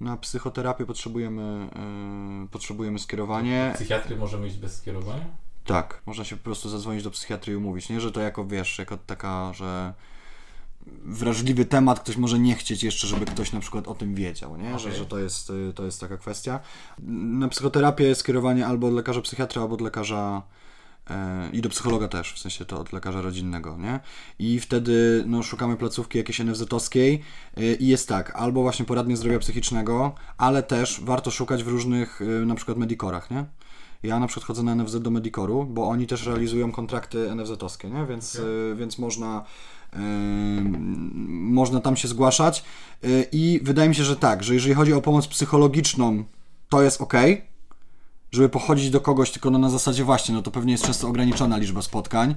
Na 0.00 0.16
psychoterapię 0.16 0.86
potrzebujemy, 0.86 1.68
y, 2.44 2.48
potrzebujemy 2.48 2.98
skierowanie. 2.98 3.72
Psychiatry 3.74 4.16
możemy 4.16 4.46
iść 4.46 4.56
bez 4.56 4.76
skierowania? 4.76 5.24
Tak, 5.64 6.02
można 6.06 6.24
się 6.24 6.36
po 6.36 6.44
prostu 6.44 6.68
zadzwonić 6.68 7.02
do 7.02 7.10
psychiatry 7.10 7.52
i 7.52 7.56
umówić, 7.56 7.88
nie? 7.88 8.00
Że 8.00 8.12
to 8.12 8.20
jako, 8.20 8.44
wiesz, 8.44 8.78
jako 8.78 8.96
taka, 8.96 9.52
że 9.52 9.94
wrażliwy 11.04 11.64
temat, 11.64 12.00
ktoś 12.00 12.16
może 12.16 12.38
nie 12.38 12.54
chcieć 12.54 12.82
jeszcze, 12.82 13.06
żeby 13.06 13.26
ktoś 13.26 13.52
na 13.52 13.60
przykład 13.60 13.88
o 13.88 13.94
tym 13.94 14.14
wiedział, 14.14 14.56
nie? 14.56 14.78
Że, 14.78 14.88
Okej. 14.88 14.98
że 14.98 15.06
to 15.06 15.18
jest, 15.18 15.50
y, 15.50 15.72
to 15.74 15.84
jest 15.84 16.00
taka 16.00 16.16
kwestia. 16.16 16.60
Na 17.02 17.48
psychoterapię 17.48 18.04
jest 18.04 18.20
skierowanie 18.20 18.66
albo 18.66 18.86
od 18.86 18.92
lekarza 18.92 19.20
psychiatra, 19.20 19.62
albo 19.62 19.74
od 19.74 19.80
lekarza 19.80 20.42
e, 21.10 21.50
i 21.52 21.60
do 21.60 21.68
psychologa 21.68 22.08
też, 22.08 22.32
w 22.32 22.38
sensie 22.38 22.64
to 22.64 22.80
od 22.80 22.92
lekarza 22.92 23.22
rodzinnego, 23.22 23.76
nie? 23.76 24.00
I 24.38 24.60
wtedy 24.60 25.24
no, 25.26 25.42
szukamy 25.42 25.76
placówki 25.76 26.18
jakiejś 26.18 26.40
NFZ-owskiej 26.40 27.20
y, 27.58 27.74
i 27.74 27.86
jest 27.86 28.08
tak, 28.08 28.36
albo 28.36 28.62
właśnie 28.62 28.84
poradnie 28.84 29.16
zdrowia 29.16 29.38
psychicznego, 29.38 30.14
ale 30.36 30.62
też 30.62 31.00
warto 31.00 31.30
szukać 31.30 31.64
w 31.64 31.68
różnych 31.68 32.20
y, 32.20 32.46
na 32.46 32.54
przykład 32.54 32.78
medikorach, 32.78 33.30
nie? 33.30 33.44
Ja 34.02 34.18
na 34.18 34.26
przykład 34.26 34.46
chodzę 34.46 34.62
na 34.62 34.74
NFZ 34.74 34.96
do 34.96 35.10
Medikoru, 35.10 35.64
bo 35.64 35.88
oni 35.88 36.06
też 36.06 36.26
realizują 36.26 36.72
kontrakty 36.72 37.30
NFZ-owskie, 37.30 37.90
nie? 37.90 38.06
Więc, 38.06 38.36
Okej. 38.36 38.70
y, 38.72 38.76
więc 38.76 38.98
można, 38.98 39.44
można 41.28 41.80
tam 41.80 41.96
się 41.96 42.08
zgłaszać. 42.08 42.64
Y, 43.04 43.26
I 43.32 43.60
wydaje 43.62 43.88
mi 43.88 43.94
się, 43.94 44.04
że 44.04 44.16
tak, 44.16 44.44
że 44.44 44.54
jeżeli 44.54 44.74
chodzi 44.74 44.92
o 44.92 45.02
pomoc 45.02 45.26
psychologiczną, 45.26 46.24
to 46.68 46.82
jest 46.82 47.00
ok, 47.00 47.14
żeby 48.32 48.48
pochodzić 48.48 48.90
do 48.90 49.00
kogoś, 49.00 49.30
tylko 49.30 49.50
no 49.50 49.58
na 49.58 49.70
zasadzie 49.70 50.04
właśnie, 50.04 50.34
no 50.34 50.42
to 50.42 50.50
pewnie 50.50 50.72
jest 50.72 50.84
często 50.84 51.08
ograniczona 51.08 51.56
liczba 51.56 51.82
spotkań, 51.82 52.34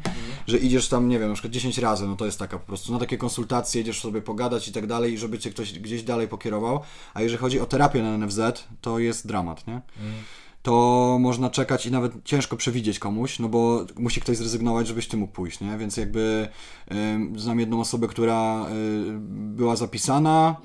że 0.47 0.58
idziesz 0.58 0.88
tam, 0.88 1.10
nie 1.10 1.20
wiem, 1.20 1.28
na 1.28 1.34
przykład 1.34 1.54
10 1.54 1.78
razy, 1.78 2.08
no 2.08 2.16
to 2.16 2.26
jest 2.26 2.39
taka 2.39 2.60
po 2.60 2.66
prostu, 2.66 2.93
na 2.93 2.99
takie 2.99 3.18
konsultacje, 3.18 3.82
idziesz 3.82 4.02
sobie 4.02 4.22
pogadać 4.22 4.68
i 4.68 4.72
tak 4.72 4.88
dalej, 4.88 5.14
i 5.14 5.18
żeby 5.18 5.39
cię 5.39 5.49
ktoś 5.49 5.80
gdzieś 5.80 6.04
dalej 6.04 6.28
pokierował, 6.28 6.80
a 7.14 7.22
jeżeli 7.22 7.38
chodzi 7.38 7.60
o 7.60 7.66
terapię 7.66 8.04
na 8.04 8.18
NFZ, 8.18 8.39
to 8.82 8.99
jest 8.99 9.28
dramat, 9.28 9.68
nie? 9.68 9.74
Mm. 9.74 10.14
To 10.62 11.18
można 11.20 11.49
czekać 11.49 11.86
i 11.86 11.91
nawet 11.91 12.24
ciężko 12.24 12.57
przewidzieć 12.57 12.99
komuś, 12.99 13.39
no 13.39 13.49
bo 13.49 13.86
musi 13.99 14.22
ktoś 14.22 14.38
zrezygnować, 14.38 14.88
żebyś 14.88 15.07
ty 15.07 15.18
mógł 15.18 15.34
pójść, 15.34 15.59
nie? 15.59 15.78
Więc 15.78 15.97
jakby 15.97 16.47
y, 16.91 17.39
znam 17.39 17.59
jedną 17.59 17.80
osobę, 17.80 18.07
która 18.07 18.66
y, 18.66 19.20
była 19.30 19.76
zapisana 19.76 20.55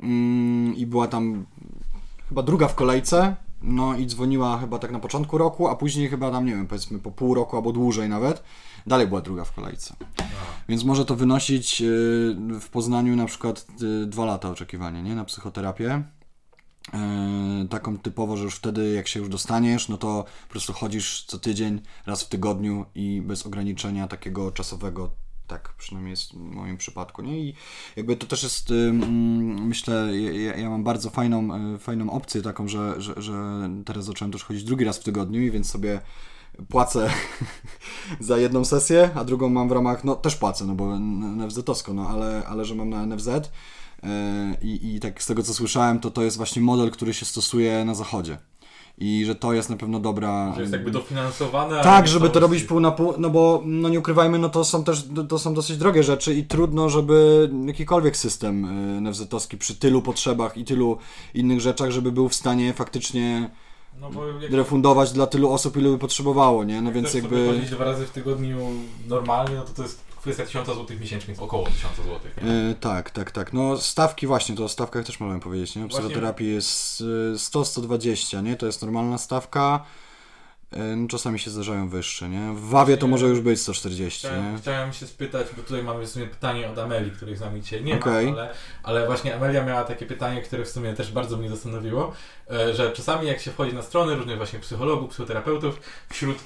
y, 0.00 0.06
i 0.76 0.86
była 0.86 1.08
tam 1.08 1.46
chyba 2.28 2.42
druga 2.42 2.68
w 2.68 2.74
kolejce, 2.74 3.36
no 3.62 3.96
i 3.96 4.06
dzwoniła 4.06 4.58
chyba 4.58 4.78
tak 4.78 4.90
na 4.90 4.98
początku 4.98 5.38
roku, 5.38 5.68
a 5.68 5.76
później 5.76 6.08
chyba 6.08 6.30
tam, 6.30 6.46
nie 6.46 6.52
wiem, 6.52 6.66
powiedzmy 6.66 6.98
po 6.98 7.10
pół 7.10 7.34
roku 7.34 7.56
albo 7.56 7.72
dłużej 7.72 8.08
nawet, 8.08 8.42
dalej 8.86 9.06
była 9.06 9.20
druga 9.20 9.44
w 9.44 9.52
kolejce. 9.52 9.94
Więc 10.68 10.84
może 10.84 11.04
to 11.04 11.16
wynosić 11.16 11.82
y, 11.82 12.36
w 12.60 12.68
Poznaniu 12.68 13.16
na 13.16 13.26
przykład 13.26 13.66
y, 13.82 14.06
dwa 14.06 14.24
lata 14.24 14.50
oczekiwania, 14.50 15.02
nie? 15.02 15.14
Na 15.14 15.24
psychoterapię. 15.24 16.02
Yy, 16.92 17.68
taką 17.68 17.98
typowo, 17.98 18.36
że 18.36 18.44
już 18.44 18.54
wtedy 18.54 18.92
jak 18.92 19.08
się 19.08 19.20
już 19.20 19.28
dostaniesz, 19.28 19.88
no 19.88 19.98
to 19.98 20.24
po 20.46 20.50
prostu 20.50 20.72
chodzisz 20.72 21.24
co 21.24 21.38
tydzień, 21.38 21.80
raz 22.06 22.22
w 22.22 22.28
tygodniu 22.28 22.84
i 22.94 23.22
bez 23.22 23.46
ograniczenia 23.46 24.08
takiego 24.08 24.52
czasowego, 24.52 25.10
tak 25.46 25.74
przynajmniej 25.78 26.10
jest 26.10 26.32
w 26.32 26.36
moim 26.36 26.76
przypadku, 26.76 27.22
nie? 27.22 27.38
I 27.38 27.54
jakby 27.96 28.16
to 28.16 28.26
też 28.26 28.42
jest, 28.42 28.72
myślę, 29.60 30.18
ja, 30.18 30.56
ja, 30.56 30.70
mam 30.70 30.84
bardzo 30.84 31.10
fajną, 31.10 31.72
yy, 31.72 31.78
fajną 31.78 32.10
opcję 32.10 32.42
taką, 32.42 32.68
że, 32.68 33.00
że, 33.00 33.22
że 33.22 33.68
teraz 33.84 34.04
zacząłem 34.04 34.32
też 34.32 34.44
chodzić 34.44 34.64
drugi 34.64 34.84
raz 34.84 34.98
w 34.98 35.04
tygodniu 35.04 35.40
i 35.40 35.50
więc 35.50 35.70
sobie 35.70 36.00
płacę 36.68 37.10
za 38.20 38.38
jedną 38.38 38.64
sesję, 38.64 39.10
a 39.14 39.24
drugą 39.24 39.48
mam 39.48 39.68
w 39.68 39.72
ramach, 39.72 40.04
no 40.04 40.16
też 40.16 40.36
płacę, 40.36 40.64
no 40.64 40.74
bo 40.74 40.84
NFZ-owsko, 41.36 41.94
no 41.94 42.08
ale, 42.08 42.42
ale 42.46 42.64
że 42.64 42.74
mam 42.74 42.90
na 42.90 43.06
NFZ, 43.06 43.28
E, 43.28 43.48
I, 44.62 44.94
I 44.94 45.00
tak 45.00 45.22
z 45.22 45.26
tego 45.26 45.42
co 45.42 45.54
słyszałem, 45.54 46.00
to 46.00 46.10
to 46.10 46.22
jest 46.22 46.36
właśnie 46.36 46.62
model, 46.62 46.90
który 46.90 47.14
się 47.14 47.26
stosuje 47.26 47.84
na 47.84 47.94
zachodzie. 47.94 48.38
I 49.00 49.24
że 49.24 49.34
to 49.34 49.52
jest 49.52 49.70
na 49.70 49.76
pewno 49.76 50.00
dobra. 50.00 50.52
Że 50.54 50.60
jest 50.60 50.72
jakby 50.72 50.90
dofinansowane. 50.90 51.82
Tak, 51.82 52.08
żeby 52.08 52.30
to 52.30 52.40
robić 52.40 52.64
pół 52.64 52.80
na 52.80 52.90
pół, 52.90 53.14
no 53.18 53.30
bo 53.30 53.62
no 53.64 53.88
nie 53.88 53.98
ukrywajmy, 53.98 54.38
no 54.38 54.48
to 54.48 54.64
są 54.64 54.84
też 54.84 55.08
to 55.28 55.38
są 55.38 55.54
dosyć 55.54 55.76
drogie 55.76 56.02
rzeczy 56.02 56.34
i 56.34 56.44
trudno, 56.44 56.88
żeby 56.88 57.50
jakikolwiek 57.66 58.16
system 58.16 58.64
e, 58.64 59.00
NFZ-owski 59.00 59.58
przy 59.58 59.74
tylu 59.74 60.02
potrzebach 60.02 60.56
i 60.56 60.64
tylu 60.64 60.98
innych 61.34 61.60
rzeczach, 61.60 61.90
żeby 61.90 62.12
był 62.12 62.28
w 62.28 62.34
stanie 62.34 62.72
faktycznie 62.72 63.50
no 64.00 64.10
jak... 64.40 64.52
refundować 64.52 65.12
dla 65.12 65.26
tylu 65.26 65.52
osób, 65.52 65.76
ile 65.76 65.90
by 65.90 65.98
potrzebowało, 65.98 66.64
nie? 66.64 66.82
No 66.82 66.92
więc 66.92 67.14
jakby. 67.14 67.60
dwa 67.70 67.84
razy 67.84 68.06
w 68.06 68.10
tygodniu 68.10 68.58
normalnie, 69.08 69.54
no 69.54 69.62
to 69.62 69.72
to 69.72 69.82
jest 69.82 70.07
kwestia 70.22 70.44
1000 70.44 70.66
zł 70.66 70.86
miesięcznie, 71.00 71.34
około 71.38 71.64
1000 71.66 71.96
zł. 71.96 72.18
Yy, 72.42 72.74
tak, 72.80 73.10
tak, 73.10 73.30
tak. 73.30 73.52
No 73.52 73.78
stawki 73.78 74.26
właśnie, 74.26 74.56
to 74.56 74.64
o 74.64 74.68
stawkach 74.68 75.06
też 75.06 75.20
możemy 75.20 75.40
powiedzieć, 75.40 75.76
nie? 75.76 75.88
Psychoterapii 75.88 76.54
jest 76.54 77.02
100-120, 77.34 78.42
nie? 78.42 78.56
To 78.56 78.66
jest 78.66 78.82
normalna 78.82 79.18
stawka. 79.18 79.84
E, 80.72 80.96
no, 80.96 81.08
czasami 81.08 81.38
się 81.38 81.50
zdarzają 81.50 81.88
wyższe, 81.88 82.28
nie? 82.28 82.52
W 82.52 82.68
Wawie 82.68 82.96
to 82.96 83.06
może 83.06 83.26
już 83.26 83.40
być 83.40 83.60
140, 83.60 84.18
chciałem, 84.18 84.52
nie? 84.52 84.58
Chciałem 84.58 84.92
się 84.92 85.06
spytać, 85.06 85.46
bo 85.56 85.62
tutaj 85.62 85.82
mamy 85.82 86.06
w 86.06 86.10
sumie 86.10 86.26
pytanie 86.26 86.70
od 86.70 86.78
Ameli, 86.78 87.10
której 87.10 87.36
z 87.36 87.40
nami 87.40 87.60
dzisiaj 87.60 87.84
nie 87.84 87.96
okay. 87.96 88.26
ma, 88.26 88.32
ale, 88.32 88.54
ale 88.82 89.06
właśnie 89.06 89.36
Amelia 89.36 89.64
miała 89.64 89.84
takie 89.84 90.06
pytanie, 90.06 90.42
które 90.42 90.64
w 90.64 90.68
sumie 90.68 90.94
też 90.94 91.12
bardzo 91.12 91.36
mnie 91.36 91.48
zastanowiło, 91.48 92.12
e, 92.50 92.74
że 92.74 92.92
czasami 92.92 93.26
jak 93.26 93.40
się 93.40 93.50
wchodzi 93.50 93.74
na 93.74 93.82
strony 93.82 94.14
różnych 94.14 94.36
właśnie 94.36 94.58
psychologów, 94.58 95.10
psychoterapeutów, 95.10 95.80
wśród 96.08 96.38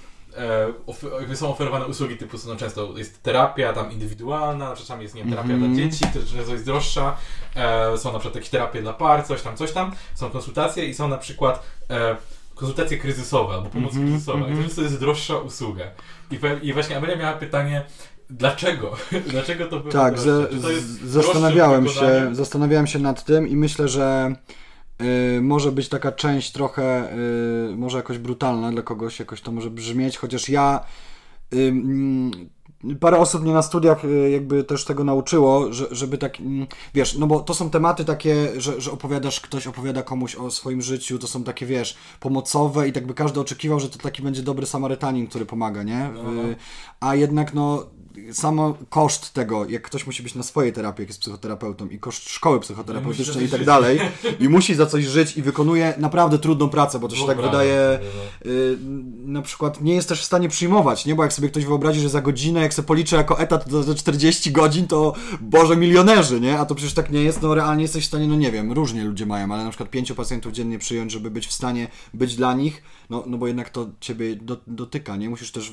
e, 1.31 1.37
są 1.37 1.51
oferowane 1.51 1.87
usługi 1.87 2.17
typu, 2.17 2.37
no 2.47 2.57
często 2.57 2.99
jest 2.99 3.23
terapia 3.23 3.73
tam 3.73 3.93
indywidualna, 3.93 4.77
czasami 4.77 5.03
jest 5.03 5.15
nie 5.15 5.23
wiem, 5.23 5.31
terapia 5.31 5.53
mm 5.53 5.73
-hmm. 5.73 5.75
dla 5.75 5.85
dzieci, 5.85 6.05
często 6.37 6.53
jest 6.53 6.65
droższa, 6.65 7.17
e, 7.57 7.99
są 7.99 8.13
na 8.13 8.19
przykład 8.19 8.35
jakieś 8.35 8.51
terapie 8.51 8.83
dla 8.83 8.93
par, 8.93 9.27
coś 9.27 9.43
tam, 9.43 9.57
coś 9.57 9.73
tam, 9.73 9.93
są 10.15 10.31
konsultacje 10.31 10.87
i 10.87 10.95
są 10.95 11.09
na 11.09 11.19
przykład 11.19 11.63
e, 11.91 12.17
konsultacje 12.55 12.99
kryzysowe 12.99 13.55
albo 13.55 13.69
pomoc 13.69 13.95
mm 13.95 14.07
-hmm, 14.07 14.11
kryzysowa 14.11 14.47
mm 14.47 14.63
-hmm. 14.63 14.73
i 14.73 14.75
to 14.75 14.83
jest 14.83 15.01
droższa 15.01 15.39
usługa. 15.39 15.85
I, 16.31 16.39
I 16.63 16.73
właśnie 16.73 16.97
Amelia 16.97 17.17
miała 17.17 17.33
pytanie, 17.33 17.85
Dlaczego? 18.31 18.97
Dlaczego 19.33 19.67
to 19.67 19.81
było 19.81 19.93
Tak, 19.93 20.15
to 20.15 20.49
zastanawiałem 21.05 21.89
się, 21.89 22.29
zastanawiałem 22.33 22.87
się 22.87 22.99
nad 22.99 23.25
tym 23.25 23.49
i 23.49 23.57
myślę, 23.57 23.89
że 23.89 24.35
może 25.41 25.73
być 25.73 25.89
taka 25.89 26.13
część 26.13 26.53
trochę, 26.53 27.13
y, 27.73 27.77
może 27.77 27.97
jakoś 27.97 28.19
brutalna 28.19 28.73
dla 28.73 28.83
kogoś, 28.83 29.19
jakoś 29.19 29.41
to 29.41 29.53
może 29.53 29.71
brzmieć, 29.71 30.19
chociaż 30.19 30.49
ja 30.49 30.85
parę 33.01 33.19
osób 33.19 33.43
mnie 33.43 33.53
na 33.53 33.63
studiach 33.63 34.05
y, 34.05 34.31
jakby 34.31 34.65
też 34.65 34.85
tego 34.85 35.05
nauczyło, 35.05 35.73
że, 35.73 35.87
żeby 35.91 36.19
tak, 36.19 36.41
mm, 36.41 36.67
wiesz, 36.95 37.19
no 37.19 37.27
bo 37.27 37.41
to 37.41 37.55
są 37.55 37.71
tematy 37.71 38.05
takie, 38.05 38.61
że, 38.61 38.81
że 38.81 38.93
opowiadasz, 38.93 39.41
ktoś 39.41 39.67
opowiada 39.67 40.03
komuś 40.03 40.37
o 40.37 40.51
swoim 40.51 40.83
życiu, 40.83 41.19
to 41.19 41.27
są 41.27 41.45
takie, 41.45 41.67
wiesz, 41.67 41.97
pomocowe 42.21 42.89
i 42.89 42.93
tak 42.93 43.07
by 43.07 43.15
każdy 43.15 43.41
oczekiwał, 43.41 43.81
że 43.81 43.89
to 43.89 43.99
taki 43.99 44.23
będzie 44.23 44.43
dobry 44.43 44.67
Samarytanin, 44.67 45.27
który 45.27 45.47
pomaga, 45.47 45.83
nie? 45.83 46.11
No. 46.15 46.31
A 47.01 47.15
jednak, 47.15 47.55
no, 47.55 47.87
samo 48.33 48.75
koszt 48.91 49.33
tego, 49.33 49.67
jak 49.69 49.83
ktoś 49.83 50.07
musi 50.07 50.23
być 50.23 50.35
na 50.35 50.43
swojej 50.43 50.73
terapii, 50.73 51.03
jak 51.03 51.09
jest 51.09 51.21
psychoterapeutą 51.21 51.89
i 51.89 51.99
koszt 51.99 52.29
szkoły 52.29 52.61
psychoterapeutycznej 52.61 53.45
i 53.45 53.49
tak 53.49 53.65
dalej 53.65 54.01
i 54.41 54.49
musi 54.49 54.75
za 54.75 54.87
coś 54.87 55.05
żyć 55.05 55.37
i 55.37 55.43
wykonuje 55.43 55.95
naprawdę 55.99 56.39
trudną 56.39 56.69
pracę, 56.69 56.99
bo 56.99 57.09
to 57.09 57.17
się 57.17 57.27
tak 57.27 57.43
wydaje 57.43 57.99
y, 58.47 58.79
na 59.25 59.43
przykład 59.43 59.81
nie 59.81 59.95
jest 59.95 60.09
też 60.09 60.21
w 60.21 60.25
stanie 60.25 60.49
przyjmować, 60.49 61.07
nie? 61.07 61.15
Bo 61.15 61.23
jak 61.23 61.33
sobie 61.33 61.49
ktoś 61.49 61.65
wyobrazi, 61.65 62.01
że 62.01 62.09
za 62.09 62.21
godzinę, 62.21 62.61
jak 62.61 62.75
sobie 62.75 62.87
policzy 62.87 63.17
jako 63.17 63.41
etat 63.41 63.71
za 63.71 63.95
40 63.95 64.53
godzin, 64.53 64.87
to 64.87 65.15
Boże 65.41 65.77
milionerzy, 65.77 66.41
nie? 66.41 66.59
A 66.59 66.65
to 66.65 66.75
przecież 66.75 66.95
tak 66.95 67.11
nie 67.11 67.23
jest, 67.23 67.43
no 67.43 67.55
realnie 67.55 67.83
jesteś 67.83 68.05
w 68.05 68.09
stanie, 68.09 68.27
no 68.27 68.37
nie 68.37 68.53
wiem, 68.53 68.73
różnie 68.73 69.05
ludzie 69.05 69.27
mają, 69.27 69.53
ale 69.53 69.65
na 69.65 69.71
przykład 69.71 69.91
pięciu 69.91 70.15
pacjentów 70.15 70.53
dziennie 70.53 70.79
przyjąć, 70.79 71.13
żeby 71.13 71.31
być 71.31 71.47
w 71.47 71.53
stanie 71.53 71.89
być 72.15 72.37
dla 72.37 72.55
nich, 72.55 72.83
no, 73.13 73.25
no 73.27 73.39
bo 73.39 73.47
jednak 73.47 73.71
to 73.71 73.87
ciebie 74.01 74.37
do, 74.37 74.57
dotyka, 74.67 75.17
nie? 75.17 75.31
Musisz 75.31 75.53
też 75.53 75.73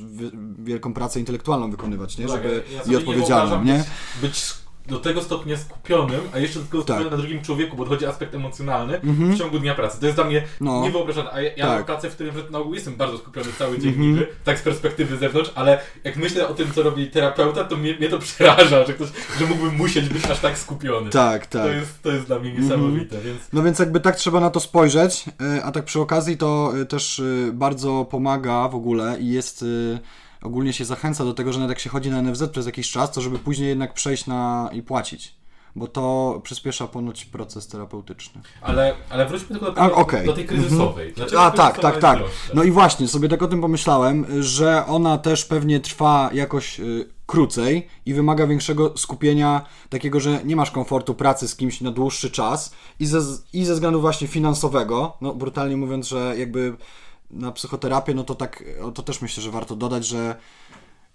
wielką 0.59 0.93
pracę 0.93 1.19
intelektualną 1.19 1.71
wykonywać, 1.71 2.17
nie? 2.17 2.27
żeby 2.27 2.63
ja 2.85 2.93
i 2.93 2.95
odpowiedzialnym, 2.95 3.65
nie? 3.65 3.83
Być 4.21 4.53
do 4.89 4.99
tego 4.99 5.21
stopnia 5.21 5.57
skupionym, 5.57 6.21
a 6.33 6.39
jeszcze 6.39 6.59
do 6.59 6.65
tego 6.65 6.77
tak. 6.77 6.85
skupionym 6.85 7.11
na 7.11 7.17
drugim 7.17 7.41
człowieku, 7.41 7.77
bo 7.77 7.83
dochodzi 7.83 8.05
aspekt 8.05 8.35
emocjonalny 8.35 8.99
mm 8.99 9.15
-hmm. 9.15 9.35
w 9.35 9.37
ciągu 9.37 9.59
dnia 9.59 9.75
pracy. 9.75 9.99
To 9.99 10.05
jest 10.05 10.17
dla 10.17 10.25
mnie 10.25 10.43
no. 10.61 10.81
niewyobrażalne. 10.81 11.31
A 11.31 11.41
ja, 11.41 11.49
ja 11.49 11.65
tak. 11.65 11.75
mam 11.75 11.85
pracę, 11.85 12.09
w 12.09 12.13
którym 12.13 12.35
na 12.51 12.59
ogół 12.59 12.73
jestem 12.73 12.95
bardzo 12.95 13.17
skupiony 13.17 13.47
cały 13.59 13.79
dzień 13.79 13.93
mm 13.93 14.15
-hmm. 14.15 14.25
tak 14.43 14.59
z 14.59 14.61
perspektywy 14.61 15.17
zewnątrz, 15.17 15.51
ale 15.55 15.79
jak 16.03 16.17
myślę 16.17 16.47
o 16.47 16.53
tym, 16.53 16.71
co 16.75 16.83
robi 16.83 17.07
terapeuta, 17.07 17.63
to 17.63 17.77
mnie, 17.77 17.95
mnie 17.95 18.09
to 18.09 18.19
przeraża, 18.19 18.85
że, 18.85 18.93
ktoś, 18.93 19.09
że 19.39 19.45
mógłbym 19.45 19.75
musieć 19.75 20.09
być 20.09 20.25
aż 20.25 20.39
tak 20.39 20.57
skupiony. 20.57 21.09
Tak, 21.09 21.47
tak. 21.47 21.63
To 21.63 21.69
jest, 21.69 22.01
to 22.01 22.11
jest 22.11 22.25
dla 22.25 22.39
mnie 22.39 22.53
niesamowite. 22.53 23.15
Mm 23.15 23.21
-hmm. 23.21 23.25
więc... 23.25 23.41
No 23.53 23.63
więc 23.63 23.79
jakby 23.79 23.99
tak 23.99 24.15
trzeba 24.15 24.39
na 24.39 24.49
to 24.49 24.59
spojrzeć, 24.59 25.25
y, 25.57 25.63
a 25.63 25.71
tak 25.71 25.85
przy 25.85 25.99
okazji 25.99 26.37
to 26.37 26.73
y, 26.81 26.85
też 26.85 27.19
y, 27.19 27.51
bardzo 27.53 28.05
pomaga 28.05 28.67
w 28.69 28.75
ogóle 28.75 29.19
i 29.19 29.29
jest 29.29 29.65
ogólnie 30.43 30.73
się 30.73 30.85
zachęca 30.85 31.25
do 31.25 31.33
tego, 31.33 31.53
że 31.53 31.59
nawet 31.59 31.69
jak 31.69 31.79
się 31.79 31.89
chodzi 31.89 32.09
na 32.09 32.21
NFZ 32.21 32.43
przez 32.51 32.65
jakiś 32.65 32.91
czas, 32.91 33.11
to 33.11 33.21
żeby 33.21 33.39
później 33.39 33.69
jednak 33.69 33.93
przejść 33.93 34.27
na 34.27 34.69
i 34.73 34.81
płacić. 34.83 35.39
Bo 35.75 35.87
to 35.87 36.39
przyspiesza 36.43 36.87
ponoć 36.87 37.25
proces 37.25 37.67
terapeutyczny. 37.67 38.41
Ale, 38.61 38.95
ale 39.09 39.25
wróćmy 39.25 39.47
tylko 39.47 39.65
do, 39.65 39.71
tego, 39.71 39.85
A, 39.85 39.91
okay. 39.91 40.25
do 40.25 40.33
tej 40.33 40.45
kryzysowej. 40.45 41.13
Dlaczego 41.13 41.41
A 41.41 41.51
tak, 41.51 41.79
tak, 41.79 41.97
tak. 41.97 42.19
No 42.53 42.63
i 42.63 42.71
właśnie, 42.71 43.07
sobie 43.07 43.29
tak 43.29 43.41
o 43.41 43.47
tym 43.47 43.61
pomyślałem, 43.61 44.43
że 44.43 44.85
ona 44.85 45.17
też 45.17 45.45
pewnie 45.45 45.79
trwa 45.79 46.29
jakoś 46.33 46.79
y, 46.79 47.09
krócej 47.25 47.87
i 48.05 48.13
wymaga 48.13 48.47
większego 48.47 48.97
skupienia, 48.97 49.65
takiego, 49.89 50.19
że 50.19 50.39
nie 50.45 50.55
masz 50.55 50.71
komfortu 50.71 51.15
pracy 51.15 51.47
z 51.47 51.55
kimś 51.55 51.81
na 51.81 51.91
dłuższy 51.91 52.31
czas 52.31 52.75
i 52.99 53.05
ze, 53.05 53.19
i 53.53 53.65
ze 53.65 53.73
względu 53.73 54.01
właśnie 54.01 54.27
finansowego, 54.27 55.17
no 55.21 55.35
brutalnie 55.35 55.77
mówiąc, 55.77 56.07
że 56.07 56.35
jakby 56.37 56.77
na 57.31 57.51
psychoterapię, 57.51 58.13
no 58.13 58.23
to 58.23 58.35
tak, 58.35 58.63
to 58.95 59.03
też 59.03 59.21
myślę, 59.21 59.43
że 59.43 59.51
warto 59.51 59.75
dodać, 59.75 60.05
że 60.05 60.35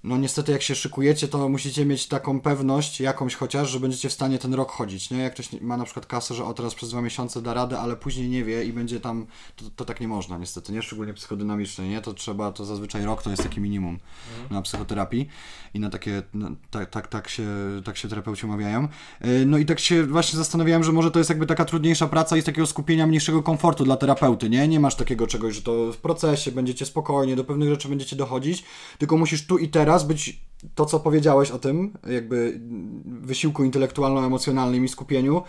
no 0.05 0.17
niestety 0.17 0.53
jak 0.53 0.63
się 0.63 0.75
szykujecie, 0.75 1.29
to 1.29 1.49
musicie 1.49 1.87
mieć 1.87 2.07
taką 2.07 2.41
pewność, 2.41 3.01
jakąś 3.01 3.35
chociaż, 3.35 3.71
że 3.71 3.81
będziecie 3.81 4.09
w 4.09 4.13
stanie 4.13 4.39
ten 4.39 4.55
rok 4.55 4.71
chodzić, 4.71 5.11
nie? 5.11 5.19
Jak 5.19 5.35
ktoś 5.35 5.61
ma 5.61 5.77
na 5.77 5.85
przykład 5.85 6.07
kasę, 6.07 6.35
że 6.35 6.45
o 6.45 6.55
teraz 6.55 6.75
przez 6.75 6.91
dwa 6.91 7.03
miesiące 7.03 7.43
da 7.43 7.55
radę, 7.55 7.79
ale 7.79 7.97
później 7.97 8.29
nie 8.29 8.45
wie 8.45 8.65
i 8.65 8.73
będzie 8.73 9.01
tam, 9.01 9.27
to, 9.57 9.65
to 9.77 9.85
tak 9.85 10.01
nie 10.01 10.09
można 10.09 10.39
niestety, 10.39 10.73
nie? 10.73 10.83
Szczególnie 10.83 11.15
psychodynamicznie, 11.15 11.89
nie? 11.89 12.01
To 12.01 12.15
trzeba, 12.15 12.53
to 12.53 12.65
zazwyczaj 12.65 13.05
rok 13.05 13.23
to 13.23 13.31
jest 13.31 13.43
taki 13.43 13.61
minimum 13.61 13.99
mhm. 14.31 14.55
na 14.55 14.63
psychoterapii 14.63 15.29
i 15.75 15.81
na 15.81 15.91
takie, 15.91 16.23
no, 16.35 16.51
tak, 16.71 16.91
tak, 16.91 17.09
tak, 17.09 17.29
się, 17.29 17.47
tak 17.85 17.97
się 17.97 18.09
terapeuci 18.09 18.47
umawiają. 18.47 18.89
E, 19.21 19.45
no 19.47 19.59
i 19.59 19.67
tak 19.67 19.81
się 19.81 20.07
właśnie 20.07 20.37
zastanawiałem, 20.37 20.85
że 20.85 20.93
może 20.93 21.11
to 21.11 21.19
jest 21.19 21.31
jakby 21.31 21.47
taka 21.47 21.65
trudniejsza 21.65 22.07
praca 22.07 22.37
i 22.37 22.43
z 22.43 22.45
takiego 22.45 22.67
skupienia 22.67 23.07
mniejszego 23.07 23.43
komfortu 23.43 23.85
dla 23.85 23.97
terapeuty, 23.97 24.51
nie? 24.51 24.69
Nie 24.69 24.81
masz 24.81 24.95
takiego 24.95 25.27
czegoś, 25.27 25.55
że 25.55 25.63
to 25.63 25.93
w 25.93 25.97
procesie 25.97 26.53
będziecie 26.53 26.87
spokojnie, 26.87 27.37
do 27.37 27.45
pewnych 27.45 27.69
rzeczy 27.69 27.89
będziecie 27.89 28.17
dochodzić, 28.17 28.65
tylko 28.99 29.17
musisz 29.17 29.47
tu 29.47 29.59
i 29.59 29.69
teraz 29.69 29.94
być 30.03 30.45
to, 30.75 30.87
co 30.87 31.01
powiedziałeś 31.01 31.51
o 31.51 31.59
tym, 31.59 31.93
jakby 32.07 32.61
wysiłku 33.05 33.65
intelektualno-emocjonalnym 33.65 34.85
i 34.85 34.89
skupieniu, 34.89 35.43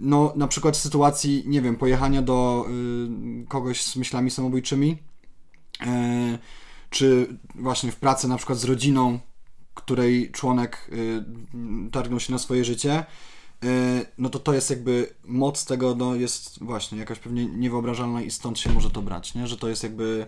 no 0.00 0.32
na 0.36 0.48
przykład 0.48 0.76
w 0.76 0.80
sytuacji, 0.80 1.44
nie 1.46 1.62
wiem, 1.62 1.76
pojechania 1.76 2.22
do 2.22 2.66
y, 3.42 3.46
kogoś 3.48 3.82
z 3.82 3.96
myślami 3.96 4.30
samobójczymi, 4.30 4.98
y, 5.82 5.86
czy 6.90 7.38
właśnie 7.54 7.92
w 7.92 7.96
pracy 7.96 8.28
na 8.28 8.36
przykład 8.36 8.58
z 8.58 8.64
rodziną, 8.64 9.18
której 9.74 10.30
członek 10.30 10.90
y, 10.92 11.90
targnął 11.90 12.20
się 12.20 12.32
na 12.32 12.38
swoje 12.38 12.64
życie, 12.64 13.04
no 14.18 14.28
to 14.28 14.38
to 14.38 14.54
jest 14.54 14.70
jakby 14.70 15.14
moc 15.24 15.64
tego, 15.64 15.94
no 15.94 16.14
jest 16.14 16.64
właśnie 16.64 16.98
jakaś 16.98 17.18
pewnie 17.18 17.46
niewyobrażalna 17.46 18.22
i 18.22 18.30
stąd 18.30 18.58
się 18.58 18.72
może 18.72 18.90
to 18.90 19.02
brać, 19.02 19.34
nie? 19.34 19.46
Że 19.46 19.56
to 19.56 19.68
jest 19.68 19.82
jakby 19.82 20.26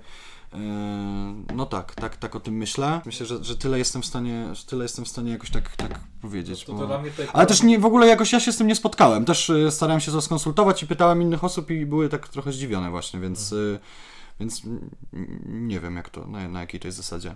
no 1.55 1.66
tak, 1.66 1.94
tak, 1.94 2.16
tak 2.16 2.36
o 2.36 2.40
tym 2.40 2.55
myślę. 2.55 3.00
Myślę, 3.07 3.26
że, 3.26 3.44
że 3.44 3.57
tyle 3.57 3.78
jestem 3.78 4.02
w 4.02 4.07
stanie, 4.07 4.48
że 4.52 4.64
tyle 4.64 4.84
jestem 4.84 5.05
w 5.05 5.09
stanie 5.09 5.30
jakoś 5.30 5.50
tak, 5.50 5.76
tak 5.76 6.00
powiedzieć. 6.20 6.68
No 6.68 6.74
bo... 6.74 7.02
Ale 7.32 7.46
też 7.46 7.62
nie, 7.62 7.78
w 7.78 7.84
ogóle 7.84 8.07
jakoś 8.07 8.32
ja 8.32 8.40
się 8.40 8.52
z 8.52 8.57
tym 8.57 8.66
nie 8.66 8.76
spotkałem. 8.76 9.24
Też 9.24 9.52
starałem 9.70 10.00
się 10.00 10.12
to 10.12 10.22
skonsultować 10.22 10.82
i 10.82 10.86
pytałem 10.86 11.22
innych 11.22 11.44
osób 11.44 11.70
i 11.70 11.86
były 11.86 12.09
tak 12.09 12.28
trochę 12.28 12.52
zdziwione 12.52 12.90
właśnie, 12.90 13.20
więc, 13.20 13.50
hmm. 13.50 13.78
więc 14.40 14.62
nie 15.46 15.80
wiem 15.80 15.96
jak 15.96 16.11
to, 16.11 16.26
na, 16.26 16.48
na 16.48 16.61
jakiej 16.61 16.80
to 16.80 16.88
jest 16.88 16.98
zasadzie. 16.98 17.34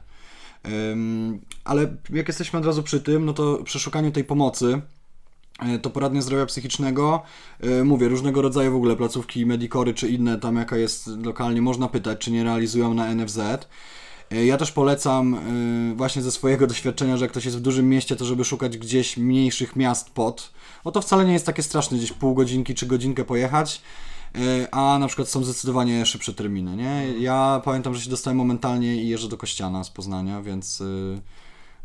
Um, 0.65 1.41
ale 1.65 1.97
jak 2.11 2.29
jesteśmy 2.29 2.59
od 2.59 2.67
razu 2.67 2.83
przy 2.83 3.01
tym, 3.01 3.25
no 3.25 3.33
to 3.33 3.59
przy 3.65 3.81
szukaniu 3.81 4.13
tej 4.13 4.25
pomocy, 4.25 4.81
to 5.83 5.91
poradnie 5.91 6.23
zdrowia 6.23 6.47
psychicznego, 6.47 7.23
e, 7.61 7.85
mówię, 7.85 8.09
różnego 8.09 8.43
rodzaju 8.43 8.73
w 8.73 8.77
ogóle 8.77 8.97
placówki, 8.97 9.47
medikory 9.47 9.95
czy 9.95 10.09
inne, 10.09 10.39
tam 10.39 10.57
jaka 10.57 10.77
jest 10.77 11.07
lokalnie, 11.07 11.63
można 11.63 11.89
pytać, 11.89 12.19
czy 12.19 12.31
nie 12.31 12.45
realizują 12.45 12.95
na 12.95 13.15
NFZ. 13.15 13.39
E, 13.39 14.47
ja 14.47 14.57
też 14.57 14.73
polecam 14.73 15.39
właśnie 15.97 16.23
ze 16.23 16.33
swojego 16.33 16.67
doświadczenia, 16.73 17.17
że 17.17 17.25
jak 17.25 17.33
ktoś 17.33 17.45
jest 17.45 17.59
w 17.59 17.61
dużym 17.61 17.89
mieście, 17.89 18.17
to 18.17 18.25
żeby 18.25 18.45
szukać 18.45 18.79
gdzieś 18.79 19.17
mniejszych 19.17 19.77
miast 19.77 20.11
pod, 20.11 20.53
no 20.85 20.91
to 20.91 21.01
wcale 21.01 21.25
nie 21.25 21.33
jest 21.33 21.47
takie 21.47 21.63
straszne, 21.63 21.99
gdzieś 21.99 22.13
pół 22.13 22.35
godzinki 22.35 22.75
czy 22.75 22.87
godzinkę 22.87 23.25
pojechać. 23.25 23.83
E, 24.35 24.75
a 24.75 24.99
na 24.99 25.07
przykład 25.07 25.29
są 25.29 25.45
zdecydowanie 25.45 26.07
szybsze 26.07 26.35
terminy, 26.35 26.77
nie? 26.77 27.19
Ja 27.19 27.63
pamiętam, 27.65 27.95
że 27.95 28.01
się 28.01 28.11
dostałem 28.11 28.37
momentalnie 28.37 28.97
i 28.97 29.09
jeżdżę 29.09 29.29
do 29.29 29.37
Kościana 29.37 29.85
z 29.85 29.91
Poznania, 29.91 30.43
więc, 30.43 30.83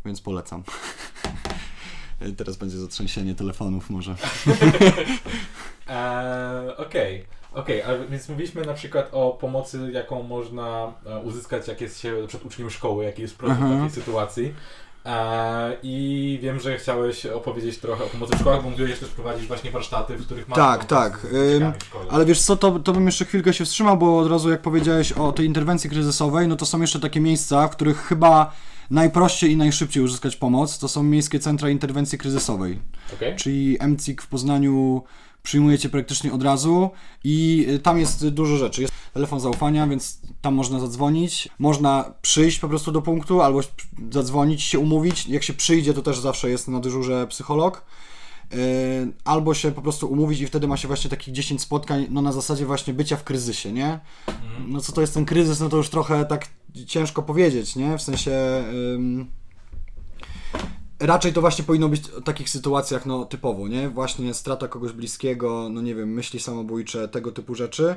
więc 0.04 0.20
polecam. 0.20 0.62
Teraz 2.32 2.56
będzie 2.56 2.78
zatrzęsienie 2.78 3.34
telefonów 3.34 3.90
może. 3.90 4.14
eee, 5.88 6.76
Okej. 6.86 7.20
Okay. 7.20 7.34
Okej, 7.54 7.82
okay, 7.82 8.06
więc 8.10 8.28
mówiliśmy 8.28 8.64
na 8.64 8.74
przykład 8.74 9.08
o 9.12 9.30
pomocy, 9.40 9.90
jaką 9.92 10.22
można 10.22 10.92
e, 11.06 11.18
uzyskać, 11.18 11.68
jak 11.68 11.80
jest 11.80 12.00
się 12.00 12.14
przed 12.28 12.44
uczniem 12.44 12.70
szkoły, 12.70 13.04
jaki 13.04 13.22
jest 13.22 13.36
problem 13.36 13.58
w 13.58 13.76
takiej 13.76 13.90
sytuacji. 13.90 14.54
E, 15.06 15.76
I 15.82 16.38
wiem, 16.42 16.60
że 16.60 16.78
chciałeś 16.78 17.26
opowiedzieć 17.26 17.78
trochę 17.78 18.04
o 18.04 18.06
pomocy 18.06 18.36
w 18.36 18.40
szkołach, 18.40 18.62
bo 18.62 18.70
mówiłeś, 18.70 18.90
że 18.90 18.96
też 18.96 19.08
prowadzisz 19.08 19.46
właśnie 19.46 19.70
warsztaty, 19.70 20.16
w 20.16 20.26
których 20.26 20.48
masz 20.48 20.56
Tak, 20.56 20.84
tak. 20.84 21.26
ale 22.10 22.24
wiesz 22.24 22.42
co, 22.42 22.56
to, 22.56 22.78
to 22.78 22.92
bym 22.92 23.06
jeszcze 23.06 23.24
chwilkę 23.24 23.52
się 23.52 23.64
wstrzymał, 23.64 23.96
bo 23.96 24.18
od 24.18 24.30
razu 24.30 24.50
jak 24.50 24.62
powiedziałeś 24.62 25.12
o 25.12 25.32
tej 25.32 25.46
interwencji 25.46 25.90
kryzysowej, 25.90 26.48
no 26.48 26.56
to 26.56 26.66
są 26.66 26.80
jeszcze 26.80 27.00
takie 27.00 27.20
miejsca, 27.20 27.68
w 27.68 27.70
których 27.70 27.98
chyba 27.98 28.52
najprościej 28.90 29.50
i 29.52 29.56
najszybciej 29.56 30.02
uzyskać 30.02 30.36
pomoc. 30.36 30.78
To 30.78 30.88
są 30.88 31.02
miejskie 31.02 31.38
centra 31.38 31.70
interwencji 31.70 32.18
kryzysowej. 32.18 32.78
Okay. 33.14 33.36
Czyli 33.36 33.78
MCIK 33.88 34.22
w 34.22 34.26
Poznaniu 34.26 35.02
przyjmujecie 35.42 35.88
praktycznie 35.88 36.32
od 36.32 36.42
razu 36.42 36.90
i 37.24 37.66
y, 37.68 37.78
tam 37.78 38.00
jest 38.00 38.28
dużo 38.28 38.56
rzeczy. 38.56 38.82
Jest 38.82 38.94
telefon 39.12 39.40
zaufania, 39.40 39.86
więc 39.86 40.20
tam 40.40 40.54
można 40.54 40.80
zadzwonić. 40.80 41.48
Można 41.58 42.14
przyjść 42.22 42.58
po 42.58 42.68
prostu 42.68 42.92
do 42.92 43.02
punktu 43.02 43.40
albo 43.40 43.60
zadzwonić, 44.10 44.62
się 44.62 44.78
umówić. 44.78 45.26
Jak 45.26 45.42
się 45.42 45.52
przyjdzie, 45.52 45.94
to 45.94 46.02
też 46.02 46.18
zawsze 46.18 46.50
jest 46.50 46.68
na 46.68 46.80
dyżurze 46.80 47.26
psycholog. 47.26 47.84
Y, 48.54 49.12
albo 49.24 49.54
się 49.54 49.72
po 49.72 49.82
prostu 49.82 50.06
umówić 50.06 50.40
i 50.40 50.46
wtedy 50.46 50.68
ma 50.68 50.76
się 50.76 50.88
właśnie 50.88 51.10
takich 51.10 51.34
10 51.34 51.60
spotkań, 51.62 52.06
no 52.10 52.22
na 52.22 52.32
zasadzie 52.32 52.66
właśnie 52.66 52.94
bycia 52.94 53.16
w 53.16 53.24
kryzysie, 53.24 53.72
nie? 53.72 54.00
Mhm. 54.28 54.72
No 54.72 54.80
co 54.80 54.92
to 54.92 55.00
jest 55.00 55.14
ten 55.14 55.24
kryzys, 55.24 55.60
no 55.60 55.68
to 55.68 55.76
już 55.76 55.88
trochę 55.88 56.24
tak 56.24 56.46
ciężko 56.86 57.22
powiedzieć, 57.22 57.76
nie? 57.76 57.98
W 57.98 58.02
sensie 58.02 58.64
raczej 61.00 61.32
to 61.32 61.40
właśnie 61.40 61.64
powinno 61.64 61.88
być 61.88 62.00
w 62.00 62.22
takich 62.22 62.50
sytuacjach 62.50 63.06
no, 63.06 63.24
typowo, 63.24 63.68
nie? 63.68 63.88
Właśnie 63.88 64.34
strata 64.34 64.68
kogoś 64.68 64.92
bliskiego, 64.92 65.68
no 65.70 65.82
nie 65.82 65.94
wiem, 65.94 66.12
myśli 66.12 66.40
samobójcze, 66.40 67.08
tego 67.08 67.32
typu 67.32 67.54
rzeczy. 67.54 67.96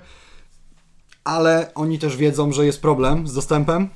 Ale 1.23 1.71
oni 1.75 1.99
też 1.99 2.17
wiedzą, 2.17 2.51
że 2.51 2.65
jest 2.65 2.81
problem 2.81 3.27
z 3.27 3.33
dostępem 3.33 3.89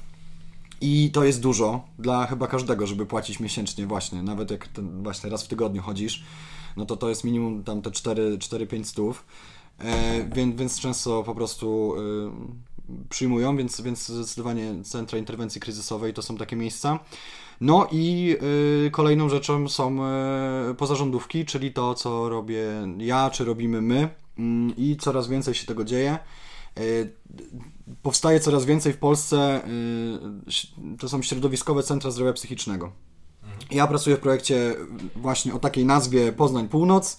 i 0.82 1.12
to 1.14 1.24
jest 1.24 1.42
dużo 1.42 1.84
dla 2.00 2.28
chyba 2.28 2.48
każdego, 2.48 2.88
żeby 2.88 3.06
płacić 3.06 3.40
miesięcznie 3.40 3.88
właśnie, 3.88 4.24
nawet 4.24 4.52
jak 4.52 4.68
ten 4.68 5.04
właśnie 5.04 5.30
raz 5.30 5.44
w 5.44 5.48
tygodniu 5.48 5.82
chodzisz, 5.82 6.24
no 6.78 6.86
to 6.86 6.98
to 6.98 7.10
jest 7.10 7.24
minimum 7.24 7.64
tam 7.64 7.82
te 7.82 7.90
4-5 7.90 8.84
stów. 8.84 9.26
E, 9.80 10.24
więc, 10.36 10.60
więc 10.60 10.80
często 10.80 11.24
po 11.24 11.36
prostu 11.36 11.96
y, 11.96 12.71
przyjmują, 13.10 13.58
więc, 13.58 13.82
więc 13.82 14.08
zdecydowanie 14.08 14.84
centra 14.84 15.20
interwencji 15.20 15.62
kryzysowej 15.62 16.14
to 16.14 16.22
są 16.22 16.38
takie 16.38 16.56
miejsca. 16.56 17.00
No 17.62 17.88
i 17.92 18.36
y, 18.88 18.92
kolejną 18.92 19.30
rzeczą 19.30 19.70
są 19.70 20.00
y, 20.72 20.76
pozarządówki, 20.76 21.46
czyli 21.46 21.74
to, 21.74 21.94
co 21.94 22.30
robię 22.30 22.66
ja, 22.98 23.30
czy 23.30 23.46
robimy 23.46 23.82
my 23.82 24.10
y, 24.40 24.42
i 24.78 24.98
coraz 24.98 25.28
więcej 25.28 25.54
się 25.54 25.66
tego 25.66 25.84
dzieje. 25.84 26.20
Y, 26.80 27.14
powstaje 28.02 28.40
coraz 28.40 28.66
więcej 28.66 28.94
w 28.94 28.98
Polsce, 28.98 29.62
y, 30.88 30.98
to 30.98 31.10
są 31.10 31.22
środowiskowe 31.22 31.84
centra 31.84 32.12
zdrowia 32.12 32.34
psychicznego. 32.34 32.92
Mhm. 33.44 33.62
Ja 33.72 33.88
pracuję 33.88 34.16
w 34.16 34.20
projekcie 34.20 34.76
właśnie 35.16 35.54
o 35.54 35.60
takiej 35.60 35.86
nazwie 35.86 36.32
Poznań 36.32 36.68
Północ 36.68 37.18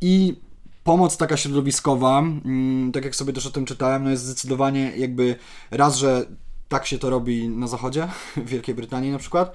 i 0.00 0.40
pomoc 0.88 1.16
taka 1.16 1.36
środowiskowa, 1.36 2.18
mm, 2.18 2.92
tak 2.92 3.04
jak 3.04 3.16
sobie 3.16 3.32
też 3.32 3.46
o 3.46 3.50
tym 3.50 3.64
czytałem, 3.64 4.04
no 4.04 4.10
jest 4.10 4.24
zdecydowanie 4.24 4.92
jakby 4.96 5.36
raz, 5.70 5.96
że 5.96 6.26
tak 6.68 6.86
się 6.86 6.98
to 6.98 7.10
robi 7.10 7.48
na 7.48 7.66
zachodzie, 7.66 8.08
w 8.36 8.48
Wielkiej 8.48 8.74
Brytanii 8.74 9.10
na 9.10 9.18
przykład. 9.18 9.54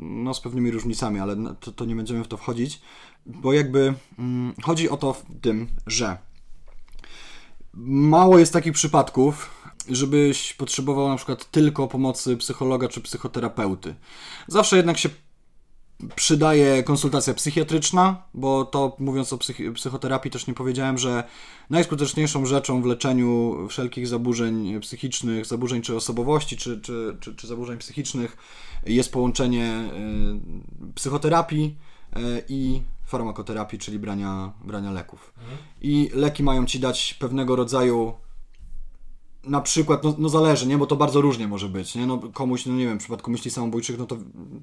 No, 0.00 0.34
z 0.34 0.40
pewnymi 0.40 0.70
różnicami, 0.70 1.20
ale 1.20 1.36
to, 1.60 1.72
to 1.72 1.84
nie 1.84 1.96
będziemy 1.96 2.24
w 2.24 2.28
to 2.28 2.36
wchodzić, 2.36 2.80
bo 3.26 3.52
jakby 3.52 3.94
mm, 4.18 4.54
chodzi 4.62 4.90
o 4.90 4.96
to 4.96 5.12
w 5.12 5.24
tym, 5.40 5.66
że 5.86 6.18
mało 7.84 8.38
jest 8.38 8.52
takich 8.52 8.72
przypadków, 8.72 9.50
żebyś 9.88 10.52
potrzebował 10.52 11.08
na 11.08 11.16
przykład 11.16 11.50
tylko 11.50 11.88
pomocy 11.88 12.36
psychologa 12.36 12.88
czy 12.88 13.00
psychoterapeuty. 13.00 13.94
Zawsze 14.48 14.76
jednak 14.76 14.98
się 14.98 15.08
przydaje 16.14 16.82
konsultacja 16.82 17.34
psychiatryczna, 17.34 18.22
bo 18.34 18.64
to 18.64 18.96
mówiąc 18.98 19.32
o 19.32 19.38
psych 19.38 19.58
psychoterapii 19.74 20.30
też 20.30 20.46
nie 20.46 20.54
powiedziałem, 20.54 20.98
że 20.98 21.24
najskuteczniejszą 21.70 22.46
rzeczą 22.46 22.82
w 22.82 22.86
leczeniu 22.86 23.56
wszelkich 23.68 24.08
zaburzeń 24.08 24.80
psychicznych, 24.80 25.46
zaburzeń 25.46 25.82
czy 25.82 25.96
osobowości, 25.96 26.56
czy, 26.56 26.80
czy, 26.80 27.16
czy, 27.20 27.34
czy 27.34 27.46
zaburzeń 27.46 27.78
psychicznych 27.78 28.36
jest 28.86 29.12
połączenie 29.12 29.90
y, 30.88 30.92
psychoterapii 30.94 31.76
y, 32.16 32.20
i 32.48 32.82
farmakoterapii, 33.06 33.78
czyli 33.78 33.98
brania, 33.98 34.52
brania 34.64 34.90
leków. 34.90 35.32
Mhm. 35.38 35.58
I 35.80 36.10
leki 36.14 36.42
mają 36.42 36.66
ci 36.66 36.80
dać 36.80 37.14
pewnego 37.14 37.56
rodzaju 37.56 38.14
na 39.46 39.60
przykład, 39.60 40.04
no, 40.04 40.14
no, 40.18 40.28
zależy, 40.28 40.66
nie, 40.66 40.78
bo 40.78 40.86
to 40.86 40.96
bardzo 40.96 41.20
różnie 41.20 41.48
może 41.48 41.68
być, 41.68 41.94
nie, 41.94 42.06
no 42.06 42.18
komuś, 42.18 42.66
no 42.66 42.74
nie 42.74 42.86
wiem, 42.86 42.98
w 42.98 43.00
przypadku 43.00 43.30
myśli 43.30 43.50
samobójczych, 43.50 43.98
no 43.98 44.06
to 44.06 44.16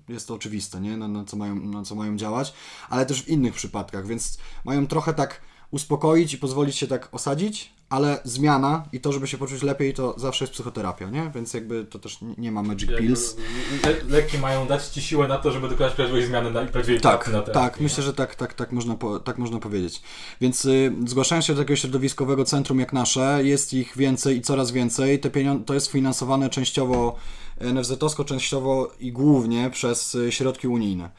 jest 0.09 0.27
to 0.27 0.33
oczywiste, 0.33 0.81
nie, 0.81 0.97
na, 0.97 1.07
na, 1.07 1.25
co 1.25 1.37
mają, 1.37 1.55
na 1.55 1.83
co 1.83 1.95
mają 1.95 2.17
działać, 2.17 2.53
ale 2.89 3.05
też 3.05 3.23
w 3.23 3.27
innych 3.27 3.53
przypadkach, 3.53 4.07
więc 4.07 4.37
mają 4.65 4.87
trochę 4.87 5.13
tak 5.13 5.41
uspokoić 5.71 6.33
i 6.33 6.37
pozwolić 6.37 6.75
się 6.75 6.87
tak 6.87 7.09
osadzić, 7.11 7.73
ale 7.91 8.19
zmiana 8.23 8.83
i 8.91 8.99
to, 8.99 9.11
żeby 9.11 9.27
się 9.27 9.37
poczuć 9.37 9.63
lepiej, 9.63 9.93
to 9.93 10.15
zawsze 10.17 10.45
jest 10.45 10.53
psychoterapia, 10.53 11.09
nie? 11.09 11.31
Więc 11.35 11.53
jakby 11.53 11.85
to 11.85 11.99
też 11.99 12.17
nie 12.37 12.51
ma 12.51 12.63
magic 12.63 12.89
pills. 12.97 13.35
Le 13.83 13.93
leki 14.09 14.37
mają 14.37 14.67
dać 14.67 14.87
Ci 14.87 15.01
siłę 15.01 15.27
na 15.27 15.37
to, 15.37 15.51
żeby 15.51 15.69
dokonać 15.69 15.93
prawdziwej 15.93 16.25
zmiany 16.25 16.51
na, 16.51 16.61
i 16.61 16.67
prawdziwej 16.67 17.01
tak, 17.01 17.27
na 17.27 17.41
terapii. 17.41 17.53
Tak, 17.53 17.79
nie? 17.79 17.83
myślę, 17.83 18.03
że 18.03 18.13
tak, 18.13 18.35
tak, 18.35 18.53
tak, 18.53 18.71
można, 18.71 18.95
po, 18.95 19.19
tak 19.19 19.37
można 19.37 19.59
powiedzieć. 19.59 20.01
Więc 20.41 20.65
y, 20.65 20.93
zgłaszając 21.07 21.45
się 21.45 21.53
do 21.53 21.61
takiego 21.61 21.75
środowiskowego 21.75 22.45
centrum 22.45 22.79
jak 22.79 22.93
nasze, 22.93 23.39
jest 23.43 23.73
ich 23.73 23.97
więcej 23.97 24.37
i 24.37 24.41
coraz 24.41 24.71
więcej. 24.71 25.19
Te 25.19 25.29
to 25.65 25.73
jest 25.73 25.91
finansowane 25.91 26.49
częściowo 26.49 27.15
NFZ-owsko, 27.61 28.25
częściowo 28.25 28.91
i 28.99 29.11
głównie 29.11 29.69
przez 29.69 30.15
y, 30.15 30.31
środki 30.31 30.67
unijne. 30.67 31.09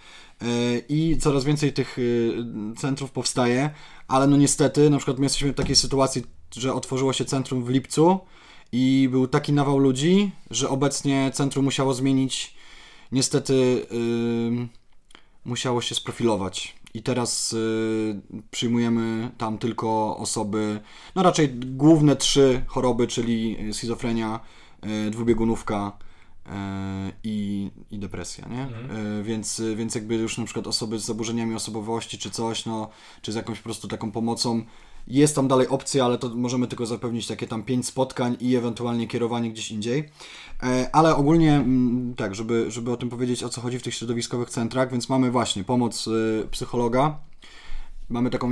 Y, 0.42 0.84
I 0.88 1.18
coraz 1.18 1.44
więcej 1.44 1.72
tych 1.72 1.98
y, 1.98 2.34
centrów 2.78 3.10
powstaje, 3.10 3.70
ale 4.08 4.26
no 4.26 4.36
niestety, 4.36 4.90
na 4.90 4.96
przykład 4.96 5.18
my 5.18 5.24
jesteśmy 5.24 5.52
w 5.52 5.56
takiej 5.56 5.76
sytuacji, 5.76 6.22
że 6.56 6.74
otworzyło 6.74 7.12
się 7.12 7.24
centrum 7.24 7.64
w 7.64 7.68
lipcu 7.68 8.20
i 8.72 9.08
był 9.10 9.28
taki 9.28 9.52
nawał 9.52 9.78
ludzi, 9.78 10.30
że 10.50 10.68
obecnie 10.68 11.30
centrum 11.34 11.64
musiało 11.64 11.94
zmienić, 11.94 12.54
niestety 13.12 13.86
yy, 13.90 14.68
musiało 15.44 15.80
się 15.80 15.94
sprofilować. 15.94 16.74
I 16.94 17.02
teraz 17.02 17.52
yy, 17.52 18.42
przyjmujemy 18.50 19.30
tam 19.38 19.58
tylko 19.58 20.16
osoby, 20.16 20.80
no 21.14 21.22
raczej 21.22 21.48
główne 21.54 22.16
trzy 22.16 22.64
choroby, 22.66 23.06
czyli 23.06 23.56
schizofrenia, 23.72 24.40
yy, 24.82 25.10
dwubiegunówka 25.10 25.98
yy, 26.46 26.52
i, 27.24 27.70
i 27.90 27.98
depresja, 27.98 28.48
nie? 28.48 28.62
Mhm. 28.62 29.24
Więc, 29.24 29.62
więc 29.76 29.94
jakby 29.94 30.14
już 30.14 30.38
na 30.38 30.44
przykład 30.44 30.66
osoby 30.66 30.98
z 30.98 31.04
zaburzeniami 31.04 31.54
osobowości 31.54 32.18
czy 32.18 32.30
coś, 32.30 32.66
no, 32.66 32.90
czy 33.22 33.32
z 33.32 33.34
jakąś 33.34 33.58
po 33.58 33.64
prostu 33.64 33.88
taką 33.88 34.12
pomocą, 34.12 34.64
Jest 35.06 35.34
tam 35.34 35.48
dalej 35.48 35.68
opcja, 35.68 36.04
ale 36.04 36.18
to 36.18 36.28
możemy 36.28 36.66
tylko 36.66 36.86
zapewnić 36.86 37.26
takie 37.26 37.46
tam 37.46 37.62
pięć 37.62 37.86
spotkań 37.86 38.36
i 38.40 38.56
ewentualnie 38.56 39.08
kierowanie 39.08 39.50
gdzieś 39.50 39.70
indziej. 39.70 40.08
E, 40.62 40.90
ale 40.92 41.16
ogólnie 41.16 41.54
mm, 41.54 42.14
tak, 42.14 42.34
żeby, 42.34 42.70
żeby 42.70 42.92
o 42.92 42.96
tym 42.96 43.08
powiedzieć, 43.08 43.44
o 43.44 43.48
co 43.48 43.60
chodzi 43.60 43.78
w 43.78 43.82
tych 43.82 43.94
środowiskowych 43.94 44.50
centrach, 44.50 44.90
więc 44.90 45.08
mamy 45.08 45.30
właśnie 45.30 45.64
pomoc 45.64 46.06
y, 46.06 46.48
psychologa, 46.50 47.18
mamy 48.12 48.30
taką, 48.30 48.50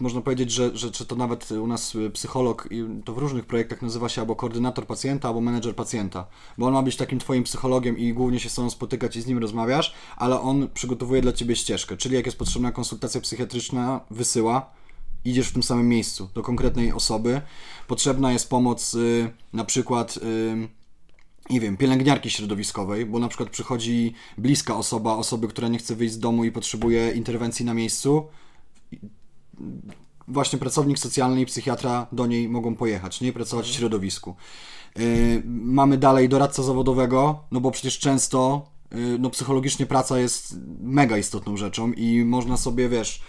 można 0.00 0.20
powiedzieć, 0.20 0.50
że, 0.50 0.76
że, 0.76 0.88
że 0.94 1.06
to 1.06 1.16
nawet 1.16 1.50
u 1.50 1.66
nas 1.66 1.96
psycholog, 2.12 2.68
to 3.04 3.14
w 3.14 3.18
różnych 3.18 3.46
projektach 3.46 3.82
nazywa 3.82 4.08
się 4.08 4.20
albo 4.20 4.36
koordynator 4.36 4.86
pacjenta, 4.86 5.28
albo 5.28 5.40
menedżer 5.40 5.74
pacjenta, 5.74 6.26
bo 6.58 6.66
on 6.66 6.72
ma 6.72 6.82
być 6.82 6.96
takim 6.96 7.18
twoim 7.18 7.44
psychologiem 7.44 7.98
i 7.98 8.12
głównie 8.12 8.40
się 8.40 8.48
z 8.48 8.54
tobą 8.54 8.70
spotykać 8.70 9.16
i 9.16 9.22
z 9.22 9.26
nim 9.26 9.38
rozmawiasz, 9.38 9.94
ale 10.16 10.40
on 10.40 10.68
przygotowuje 10.74 11.22
dla 11.22 11.32
ciebie 11.32 11.56
ścieżkę, 11.56 11.96
czyli 11.96 12.14
jak 12.14 12.26
jest 12.26 12.38
potrzebna 12.38 12.72
konsultacja 12.72 13.20
psychiatryczna, 13.20 14.00
wysyła, 14.10 14.70
idziesz 15.26 15.48
w 15.48 15.52
tym 15.52 15.62
samym 15.62 15.88
miejscu 15.88 16.28
do 16.34 16.42
konkretnej 16.42 16.92
osoby. 16.92 17.40
Potrzebna 17.86 18.32
jest 18.32 18.50
pomoc 18.50 18.94
y, 18.94 19.30
na 19.52 19.64
przykład 19.64 20.16
y, 20.16 20.68
nie 21.50 21.60
wiem, 21.60 21.76
pielęgniarki 21.76 22.30
środowiskowej, 22.30 23.06
bo 23.06 23.18
na 23.18 23.28
przykład 23.28 23.50
przychodzi 23.50 24.14
bliska 24.38 24.76
osoba, 24.76 25.16
osoby, 25.16 25.48
która 25.48 25.68
nie 25.68 25.78
chce 25.78 25.96
wyjść 25.96 26.14
z 26.14 26.18
domu 26.18 26.44
i 26.44 26.52
potrzebuje 26.52 27.10
interwencji 27.10 27.64
na 27.64 27.74
miejscu. 27.74 28.26
Właśnie 30.28 30.58
pracownik 30.58 30.98
socjalny 30.98 31.40
i 31.40 31.46
psychiatra 31.46 32.06
do 32.12 32.26
niej 32.26 32.48
mogą 32.48 32.74
pojechać, 32.74 33.20
nie 33.20 33.32
pracować 33.32 33.66
w 33.66 33.74
środowisku. 33.74 34.36
Y, 34.98 35.42
mamy 35.46 35.98
dalej 35.98 36.28
doradca 36.28 36.62
zawodowego, 36.62 37.44
no 37.50 37.60
bo 37.60 37.70
przecież 37.70 37.98
często 37.98 38.66
y, 38.94 39.18
no 39.18 39.30
psychologicznie 39.30 39.86
praca 39.86 40.18
jest 40.18 40.56
mega 40.80 41.18
istotną 41.18 41.56
rzeczą 41.56 41.92
i 41.92 42.24
można 42.24 42.56
sobie, 42.56 42.88
wiesz, 42.88 43.22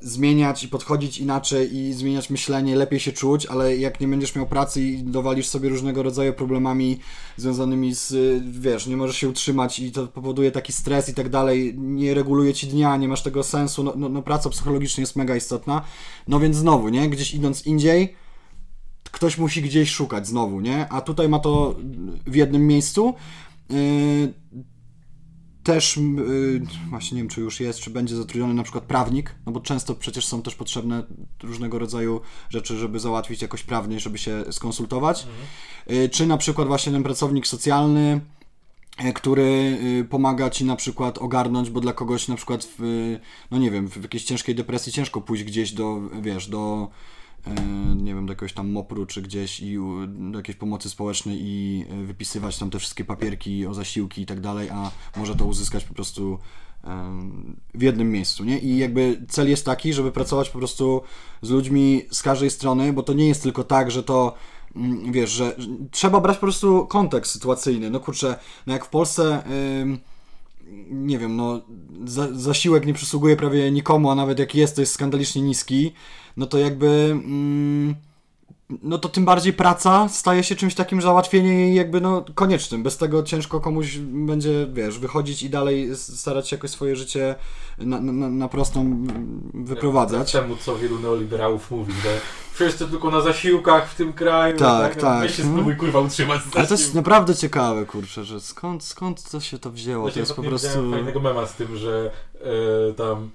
zmieniać 0.00 0.64
i 0.64 0.68
podchodzić 0.68 1.18
inaczej 1.18 1.76
i 1.76 1.92
zmieniać 1.92 2.30
myślenie, 2.30 2.76
lepiej 2.76 3.00
się 3.00 3.12
czuć, 3.12 3.46
ale 3.46 3.76
jak 3.76 4.00
nie 4.00 4.08
będziesz 4.08 4.34
miał 4.34 4.46
pracy 4.46 4.82
i 4.82 5.02
dowalisz 5.02 5.48
sobie 5.48 5.68
różnego 5.68 6.02
rodzaju 6.02 6.32
problemami 6.32 6.98
związanymi 7.36 7.94
z, 7.94 8.14
wiesz, 8.60 8.86
nie 8.86 8.96
możesz 8.96 9.16
się 9.16 9.28
utrzymać 9.28 9.78
i 9.78 9.92
to 9.92 10.06
powoduje 10.06 10.50
taki 10.50 10.72
stres 10.72 11.08
i 11.08 11.14
tak 11.14 11.28
dalej, 11.28 11.74
nie 11.78 12.14
reguluje 12.14 12.54
ci 12.54 12.66
dnia, 12.66 12.96
nie 12.96 13.08
masz 13.08 13.22
tego 13.22 13.42
sensu, 13.42 13.84
no, 13.84 13.92
no, 13.96 14.08
no 14.08 14.22
praca 14.22 14.50
psychologicznie 14.50 15.02
jest 15.02 15.16
mega 15.16 15.36
istotna, 15.36 15.82
no 16.28 16.40
więc 16.40 16.56
znowu, 16.56 16.88
nie, 16.88 17.08
gdzieś 17.08 17.34
idąc 17.34 17.66
indziej, 17.66 18.14
ktoś 19.10 19.38
musi 19.38 19.62
gdzieś 19.62 19.90
szukać 19.90 20.26
znowu, 20.26 20.60
nie, 20.60 20.88
a 20.88 21.00
tutaj 21.00 21.28
ma 21.28 21.38
to 21.38 21.76
w 22.26 22.34
jednym 22.34 22.66
miejscu, 22.66 23.14
yy, 23.70 23.76
też 25.66 25.96
yy, 25.96 26.60
właśnie 26.90 27.16
nie 27.16 27.22
wiem, 27.22 27.28
czy 27.28 27.40
już 27.40 27.60
jest, 27.60 27.80
czy 27.80 27.90
będzie 27.90 28.16
zatrudniony 28.16 28.54
na 28.54 28.62
przykład 28.62 28.84
prawnik, 28.84 29.34
no 29.46 29.52
bo 29.52 29.60
często 29.60 29.94
przecież 29.94 30.26
są 30.26 30.42
też 30.42 30.54
potrzebne 30.54 31.02
różnego 31.42 31.78
rodzaju 31.78 32.20
rzeczy, 32.50 32.76
żeby 32.76 33.00
załatwić 33.00 33.42
jakoś 33.42 33.62
prawnie, 33.62 34.00
żeby 34.00 34.18
się 34.18 34.44
skonsultować. 34.50 35.26
Mhm. 35.26 35.46
Yy, 35.86 36.08
czy 36.08 36.26
na 36.26 36.36
przykład 36.36 36.68
właśnie 36.68 36.92
ten 36.92 37.02
pracownik 37.02 37.46
socjalny, 37.46 38.20
yy, 39.04 39.12
który 39.12 39.78
y, 40.02 40.06
pomaga 40.10 40.50
ci 40.50 40.64
na 40.64 40.76
przykład 40.76 41.18
ogarnąć, 41.18 41.70
bo 41.70 41.80
dla 41.80 41.92
kogoś 41.92 42.28
na 42.28 42.36
przykład 42.36 42.68
w, 42.78 43.16
no 43.50 43.58
nie 43.58 43.70
wiem, 43.70 43.88
w 43.88 44.02
jakiejś 44.02 44.24
ciężkiej 44.24 44.54
depresji 44.54 44.92
ciężko 44.92 45.20
pójść 45.20 45.44
gdzieś 45.44 45.72
do, 45.72 46.00
wiesz, 46.22 46.48
do 46.48 46.88
nie 47.96 48.14
wiem, 48.14 48.26
do 48.26 48.32
jakiegoś 48.32 48.52
tam 48.52 48.70
MOPR-u 48.70 49.06
czy 49.06 49.22
gdzieś 49.22 49.60
i 49.60 49.78
do 50.08 50.38
jakiejś 50.38 50.58
pomocy 50.58 50.90
społecznej 50.90 51.38
i 51.40 51.84
e, 51.90 52.04
wypisywać 52.04 52.58
tam 52.58 52.70
te 52.70 52.78
wszystkie 52.78 53.04
papierki 53.04 53.66
o 53.66 53.74
zasiłki 53.74 54.22
i 54.22 54.26
tak 54.26 54.40
dalej, 54.40 54.70
a 54.70 54.90
może 55.16 55.36
to 55.36 55.46
uzyskać 55.46 55.84
po 55.84 55.94
prostu 55.94 56.38
w 57.74 57.82
jednym 57.82 58.10
miejscu, 58.10 58.44
nie? 58.44 58.58
I 58.58 58.78
jakby 58.78 59.22
cel 59.28 59.50
jest 59.50 59.64
taki, 59.64 59.92
żeby 59.92 60.12
pracować 60.12 60.50
po 60.50 60.58
prostu 60.58 61.02
z 61.42 61.50
ludźmi 61.50 62.02
z 62.10 62.22
każdej 62.22 62.50
strony, 62.50 62.92
bo 62.92 63.02
to 63.02 63.12
nie 63.12 63.28
jest 63.28 63.42
tylko 63.42 63.64
tak, 63.64 63.90
że 63.90 64.02
to 64.02 64.34
mm, 64.76 65.12
wiesz, 65.12 65.30
że 65.30 65.56
trzeba 65.90 66.20
brać 66.20 66.36
po 66.36 66.40
prostu 66.40 66.86
kontekst 66.86 67.32
sytuacyjny. 67.32 67.90
No 67.90 68.00
kurczę, 68.00 68.38
no 68.66 68.72
jak 68.72 68.84
w 68.84 68.88
Polsce 68.88 69.42
nie 70.90 71.18
wiem, 71.18 71.36
no 71.36 71.60
za, 72.04 72.28
zasiłek 72.32 72.86
nie 72.86 72.94
przysługuje 72.94 73.36
prawie 73.36 73.70
nikomu, 73.70 74.10
a 74.10 74.14
nawet 74.14 74.38
jak 74.38 74.54
jest, 74.54 74.74
to 74.74 74.82
jest 74.82 74.92
skandalicznie 74.92 75.42
niski, 75.42 75.92
no 76.36 76.46
to 76.46 76.58
jakby 76.58 76.86
mm, 77.12 77.94
no 78.82 78.98
to 78.98 79.08
tym 79.08 79.24
bardziej 79.24 79.52
praca 79.52 80.08
staje 80.08 80.44
się 80.44 80.56
czymś 80.56 80.74
takim 80.74 81.02
załatwieniem 81.02 81.58
jej 81.58 81.74
jakby 81.74 82.00
no 82.00 82.24
koniecznym. 82.34 82.82
Bez 82.82 82.96
tego 82.96 83.22
ciężko 83.22 83.60
komuś 83.60 83.98
będzie, 83.98 84.66
wiesz, 84.72 84.98
wychodzić 84.98 85.42
i 85.42 85.50
dalej 85.50 85.96
starać 85.96 86.48
się 86.48 86.56
jakoś 86.56 86.70
swoje 86.70 86.96
życie 86.96 87.34
na, 87.78 88.00
na, 88.00 88.28
na 88.28 88.48
prostą 88.48 89.06
wyprowadzać. 89.54 90.32
Temu, 90.32 90.56
co 90.56 90.76
wielu 90.76 90.98
neoliberałów 90.98 91.70
mówi, 91.70 91.92
że 91.92 92.20
wszyscy 92.52 92.88
tylko 92.88 93.10
na 93.10 93.20
zasiłkach 93.20 93.90
w 93.90 93.94
tym 93.94 94.12
kraju. 94.12 94.58
Tak, 94.58 94.94
tak. 94.94 95.02
tak. 95.02 95.20
Weź 95.20 95.36
się 95.36 95.42
spróbuj 95.42 95.62
hmm. 95.62 95.78
kurwa 95.78 96.00
utrzymać 96.00 96.42
z 96.42 96.56
Ale 96.56 96.66
to 96.66 96.74
jest 96.74 96.94
naprawdę 96.94 97.34
ciekawe, 97.34 97.86
kurczę, 97.86 98.24
że 98.24 98.40
skąd, 98.40 98.84
skąd 98.84 99.30
to 99.30 99.40
się 99.40 99.58
to 99.58 99.70
wzięło? 99.70 100.10
To 100.10 100.18
jest 100.18 100.34
po 100.34 100.42
prostu... 100.42 100.90
fajnego 100.90 101.20
mema 101.20 101.46
z 101.46 101.54
tym, 101.54 101.76
że 101.76 102.10
yy, 102.34 102.94
tam 102.96 103.30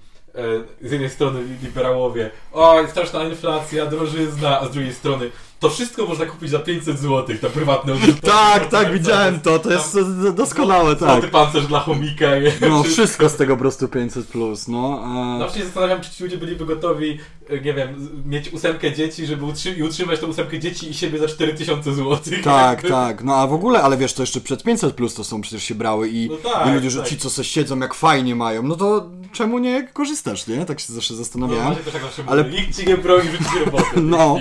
z 0.80 0.92
jednej 0.92 1.10
strony 1.10 1.40
liberałowie, 1.62 2.30
o, 2.52 2.88
straszna 2.88 3.24
inflacja, 3.24 3.86
drożyzna, 3.86 4.60
a 4.60 4.66
z 4.66 4.70
drugiej 4.70 4.94
strony 4.94 5.30
to 5.62 5.70
wszystko 5.70 6.06
można 6.06 6.26
kupić 6.26 6.50
za 6.50 6.58
500 6.58 6.98
zł, 6.98 7.36
ta 7.40 7.48
prywatne 7.48 7.94
Tak, 8.22 8.68
tak, 8.68 8.92
widziałem 8.92 9.40
to, 9.40 9.58
to 9.58 9.72
jest 9.72 9.98
doskonałe, 10.34 10.96
tak. 10.96 11.10
Złoty 11.10 11.28
pancerz 11.28 11.66
dla 11.66 11.80
chomika. 11.80 12.26
No, 12.68 12.82
wszystko 12.82 13.28
z 13.28 13.36
tego 13.36 13.56
po 13.56 13.60
prostu 13.60 13.88
500 13.88 14.26
plus, 14.26 14.68
no. 14.68 15.02
A... 15.04 15.38
Zawsze 15.38 15.58
się 15.58 15.64
zastanawiam, 15.64 16.00
czy 16.00 16.10
ci 16.10 16.22
ludzie 16.22 16.36
byliby 16.36 16.66
gotowi, 16.66 17.18
e, 17.48 17.60
nie 17.60 17.74
wiem, 17.74 18.08
mieć 18.26 18.52
ósemkę 18.52 18.92
dzieci, 18.92 19.26
żeby 19.26 19.44
utrzy 19.44 19.70
i 19.70 19.82
utrzymać 19.82 20.20
tę 20.20 20.26
ósemkę 20.26 20.58
dzieci 20.58 20.90
i 20.90 20.94
siebie 20.94 21.18
za 21.18 21.28
4000 21.28 21.94
zł. 21.94 22.18
Tak, 22.44 22.82
tak, 22.88 23.24
no 23.24 23.36
a 23.36 23.46
w 23.46 23.52
ogóle, 23.52 23.82
ale 23.82 23.96
wiesz, 23.96 24.14
to 24.14 24.22
jeszcze 24.22 24.40
przed 24.40 24.62
500 24.62 24.94
plus 24.94 25.14
to 25.14 25.24
są 25.24 25.40
przecież 25.40 25.62
się 25.62 25.74
brały 25.74 26.08
i, 26.08 26.28
no 26.30 26.36
tak, 26.36 26.68
i 26.68 26.74
ludzie, 26.74 26.90
że 26.90 26.98
tak. 26.98 27.08
ci, 27.08 27.16
co 27.16 27.30
se 27.30 27.44
siedzą, 27.44 27.78
jak 27.78 27.94
fajnie 27.94 28.36
mają, 28.36 28.62
no 28.62 28.76
to 28.76 29.10
czemu 29.32 29.58
nie 29.58 29.88
korzystasz, 29.92 30.46
nie? 30.46 30.64
Tak 30.64 30.80
się 30.80 30.92
zawsze 30.92 31.14
zastanawiałem. 31.14 31.76
No, 31.86 31.92
tak 31.92 32.02
ale... 32.26 32.44
Nikt 32.44 32.76
ci 32.80 32.86
nie 32.86 32.96
broni 32.96 33.30
rzucić 33.30 33.54
roboty. 33.64 34.00
no, 34.02 34.38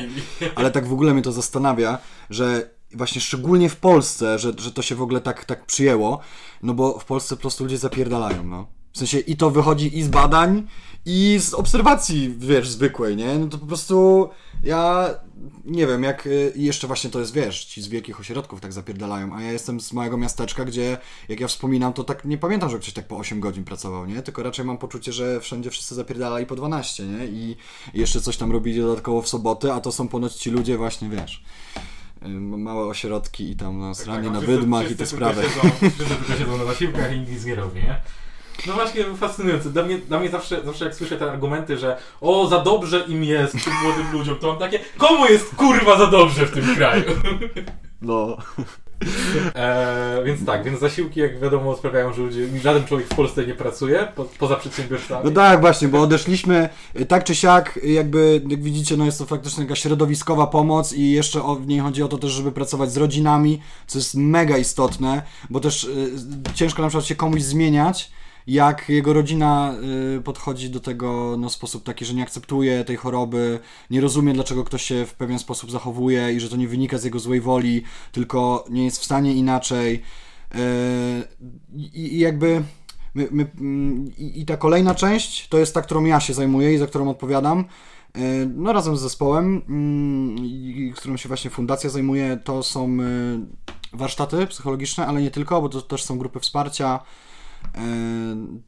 ale 0.55 0.71
tak 0.71 0.87
w 0.87 0.93
ogóle 0.93 1.10
mnie 1.13 1.23
to 1.23 1.31
zastanawia, 1.31 1.97
że 2.29 2.69
właśnie 2.93 3.21
szczególnie 3.21 3.69
w 3.69 3.75
Polsce, 3.75 4.39
że, 4.39 4.53
że 4.57 4.71
to 4.71 4.81
się 4.81 4.95
w 4.95 5.01
ogóle 5.01 5.21
tak, 5.21 5.45
tak 5.45 5.65
przyjęło, 5.65 6.19
no 6.63 6.73
bo 6.73 6.99
w 6.99 7.05
Polsce 7.05 7.35
po 7.35 7.41
prostu 7.41 7.63
ludzie 7.63 7.77
zapierdalają, 7.77 8.43
no. 8.43 8.67
W 8.93 8.97
sensie 8.97 9.19
i 9.19 9.37
to 9.37 9.51
wychodzi 9.51 9.97
i 9.97 10.03
z 10.03 10.07
badań, 10.09 10.67
i 11.05 11.39
z 11.39 11.53
obserwacji, 11.53 12.35
wiesz, 12.37 12.69
zwykłej, 12.69 13.15
nie? 13.15 13.39
No 13.39 13.47
to 13.47 13.57
po 13.57 13.65
prostu 13.65 14.29
ja 14.63 15.09
nie 15.65 15.87
wiem, 15.87 16.03
jak 16.03 16.27
y, 16.27 16.53
jeszcze 16.55 16.87
właśnie 16.87 17.09
to 17.09 17.19
jest, 17.19 17.33
wiesz, 17.33 17.65
ci 17.65 17.81
z 17.81 17.87
wielkich 17.87 18.19
ośrodków 18.19 18.61
tak 18.61 18.73
zapierdalają, 18.73 19.35
a 19.35 19.41
ja 19.41 19.51
jestem 19.51 19.79
z 19.79 19.93
małego 19.93 20.17
miasteczka, 20.17 20.65
gdzie 20.65 20.97
jak 21.29 21.39
ja 21.39 21.47
wspominam, 21.47 21.93
to 21.93 22.03
tak 22.03 22.25
nie 22.25 22.37
pamiętam, 22.37 22.69
że 22.69 22.79
ktoś 22.79 22.93
tak 22.93 23.07
po 23.07 23.17
8 23.17 23.39
godzin 23.39 23.63
pracował, 23.63 24.05
nie? 24.05 24.21
Tylko 24.21 24.43
raczej 24.43 24.65
mam 24.65 24.77
poczucie, 24.77 25.13
że 25.13 25.39
wszędzie 25.39 25.69
wszyscy 25.69 25.95
zapierdalali 25.95 26.45
po 26.45 26.55
12, 26.55 27.03
nie? 27.03 27.25
I 27.25 27.55
jeszcze 27.93 28.21
coś 28.21 28.37
tam 28.37 28.51
robili 28.51 28.81
dodatkowo 28.81 29.21
w 29.21 29.27
soboty, 29.27 29.71
a 29.71 29.81
to 29.81 29.91
są 29.91 30.07
ponoć 30.07 30.33
ci 30.33 30.51
ludzie 30.51 30.77
właśnie, 30.77 31.09
wiesz 31.09 31.43
y, 32.25 32.29
małe 32.39 32.85
ośrodki 32.85 33.51
i 33.51 33.55
tam 33.55 33.79
no, 33.79 33.95
sranie 33.95 34.23
tak, 34.23 34.33
na 34.33 34.41
wydmach 34.41 34.91
i 34.91 34.95
te 34.95 35.05
sprawy. 35.05 35.43
Wszyscy 35.79 36.15
tylko 36.15 36.33
siedzą 36.37 36.57
na 36.57 36.65
zasiłkach 36.65 37.15
i 37.15 37.19
nic 37.19 37.45
nie 37.45 37.55
robi, 37.55 37.81
nie? 37.81 38.01
No 38.67 38.73
właśnie, 38.73 39.05
fascynujące. 39.17 39.69
Dla 39.69 39.83
mnie, 39.83 39.97
dla 39.97 40.19
mnie 40.19 40.29
zawsze, 40.29 40.61
zawsze 40.65 40.85
jak 40.85 40.95
słyszę 40.95 41.17
te 41.17 41.31
argumenty, 41.31 41.77
że 41.77 41.97
o, 42.21 42.47
za 42.47 42.59
dobrze 42.59 43.05
im 43.07 43.23
jest, 43.23 43.63
tym 43.63 43.73
młodym 43.83 44.11
ludziom, 44.11 44.35
to 44.35 44.47
mam 44.47 44.57
takie, 44.57 44.79
komu 44.97 45.25
jest 45.25 45.55
kurwa 45.55 45.97
za 45.97 46.07
dobrze 46.07 46.45
w 46.45 46.51
tym 46.51 46.75
kraju? 46.75 47.03
No. 48.01 48.37
E, 49.55 50.23
więc 50.25 50.45
tak, 50.45 50.63
więc 50.63 50.79
zasiłki, 50.79 51.19
jak 51.19 51.39
wiadomo, 51.39 51.75
sprawiają, 51.75 52.13
że 52.13 52.21
ludzie, 52.21 52.47
żaden 52.61 52.85
człowiek 52.85 53.07
w 53.07 53.15
Polsce 53.15 53.45
nie 53.45 53.53
pracuje, 53.53 54.07
po, 54.15 54.25
poza 54.25 54.55
przedsiębiorstwami. 54.55 55.25
No 55.25 55.31
tak, 55.31 55.61
właśnie, 55.61 55.87
bo 55.87 56.01
odeszliśmy 56.01 56.69
y, 56.99 57.05
tak 57.05 57.23
czy 57.23 57.35
siak, 57.35 57.79
jakby, 57.83 58.41
jak 58.47 58.63
widzicie, 58.63 58.97
no 58.97 59.05
jest 59.05 59.17
to 59.19 59.25
faktycznie 59.25 59.63
jakaś 59.63 59.79
środowiskowa 59.79 60.47
pomoc 60.47 60.93
i 60.93 61.11
jeszcze 61.11 61.43
o, 61.43 61.55
w 61.55 61.67
niej 61.67 61.79
chodzi 61.79 62.03
o 62.03 62.07
to 62.07 62.17
też, 62.17 62.31
żeby 62.31 62.51
pracować 62.51 62.91
z 62.91 62.97
rodzinami, 62.97 63.61
co 63.87 63.99
jest 63.99 64.15
mega 64.15 64.57
istotne, 64.57 65.21
bo 65.49 65.59
też 65.59 65.83
y, 65.83 66.11
ciężko 66.53 66.81
na 66.81 66.87
przykład 66.87 67.05
się 67.05 67.15
komuś 67.15 67.41
zmieniać, 67.41 68.11
jak 68.47 68.89
jego 68.89 69.13
rodzina 69.13 69.75
y, 70.17 70.21
podchodzi 70.21 70.69
do 70.69 70.79
tego 70.79 71.35
no, 71.39 71.49
w 71.49 71.53
sposób 71.53 71.83
taki, 71.83 72.05
że 72.05 72.13
nie 72.13 72.23
akceptuje 72.23 72.83
tej 72.83 72.95
choroby, 72.95 73.59
nie 73.89 74.01
rozumie, 74.01 74.33
dlaczego 74.33 74.63
ktoś 74.63 74.81
się 74.83 75.05
w 75.05 75.13
pewien 75.13 75.39
sposób 75.39 75.71
zachowuje 75.71 76.33
i 76.33 76.39
że 76.39 76.49
to 76.49 76.55
nie 76.55 76.67
wynika 76.67 76.97
z 76.97 77.03
jego 77.03 77.19
złej 77.19 77.41
woli, 77.41 77.83
tylko 78.11 78.65
nie 78.69 78.85
jest 78.85 78.99
w 78.99 79.05
stanie 79.05 79.33
inaczej. 79.33 80.01
Y, 80.55 80.57
I 81.93 82.19
jakby. 82.19 82.63
My, 83.13 83.27
my, 83.31 83.51
mm, 83.59 84.11
i, 84.17 84.45
ta 84.45 84.57
kolejna 84.57 84.95
część 84.95 85.47
to 85.47 85.57
jest 85.57 85.73
ta, 85.73 85.81
którą 85.81 86.05
ja 86.05 86.19
się 86.19 86.33
zajmuję 86.33 86.73
i 86.73 86.77
za 86.77 86.87
którą 86.87 87.09
odpowiadam. 87.09 87.65
Y, 88.17 88.49
no, 88.55 88.73
razem 88.73 88.97
z 88.97 89.01
zespołem, 89.01 89.61
mm, 89.69 90.93
którą 90.93 91.17
się 91.17 91.27
właśnie 91.27 91.51
fundacja 91.51 91.89
zajmuje, 91.89 92.37
to 92.43 92.63
są 92.63 92.97
warsztaty 93.93 94.47
psychologiczne, 94.47 95.07
ale 95.07 95.21
nie 95.21 95.31
tylko, 95.31 95.61
bo 95.61 95.69
to 95.69 95.81
też 95.81 96.03
są 96.03 96.17
grupy 96.17 96.39
wsparcia, 96.39 96.99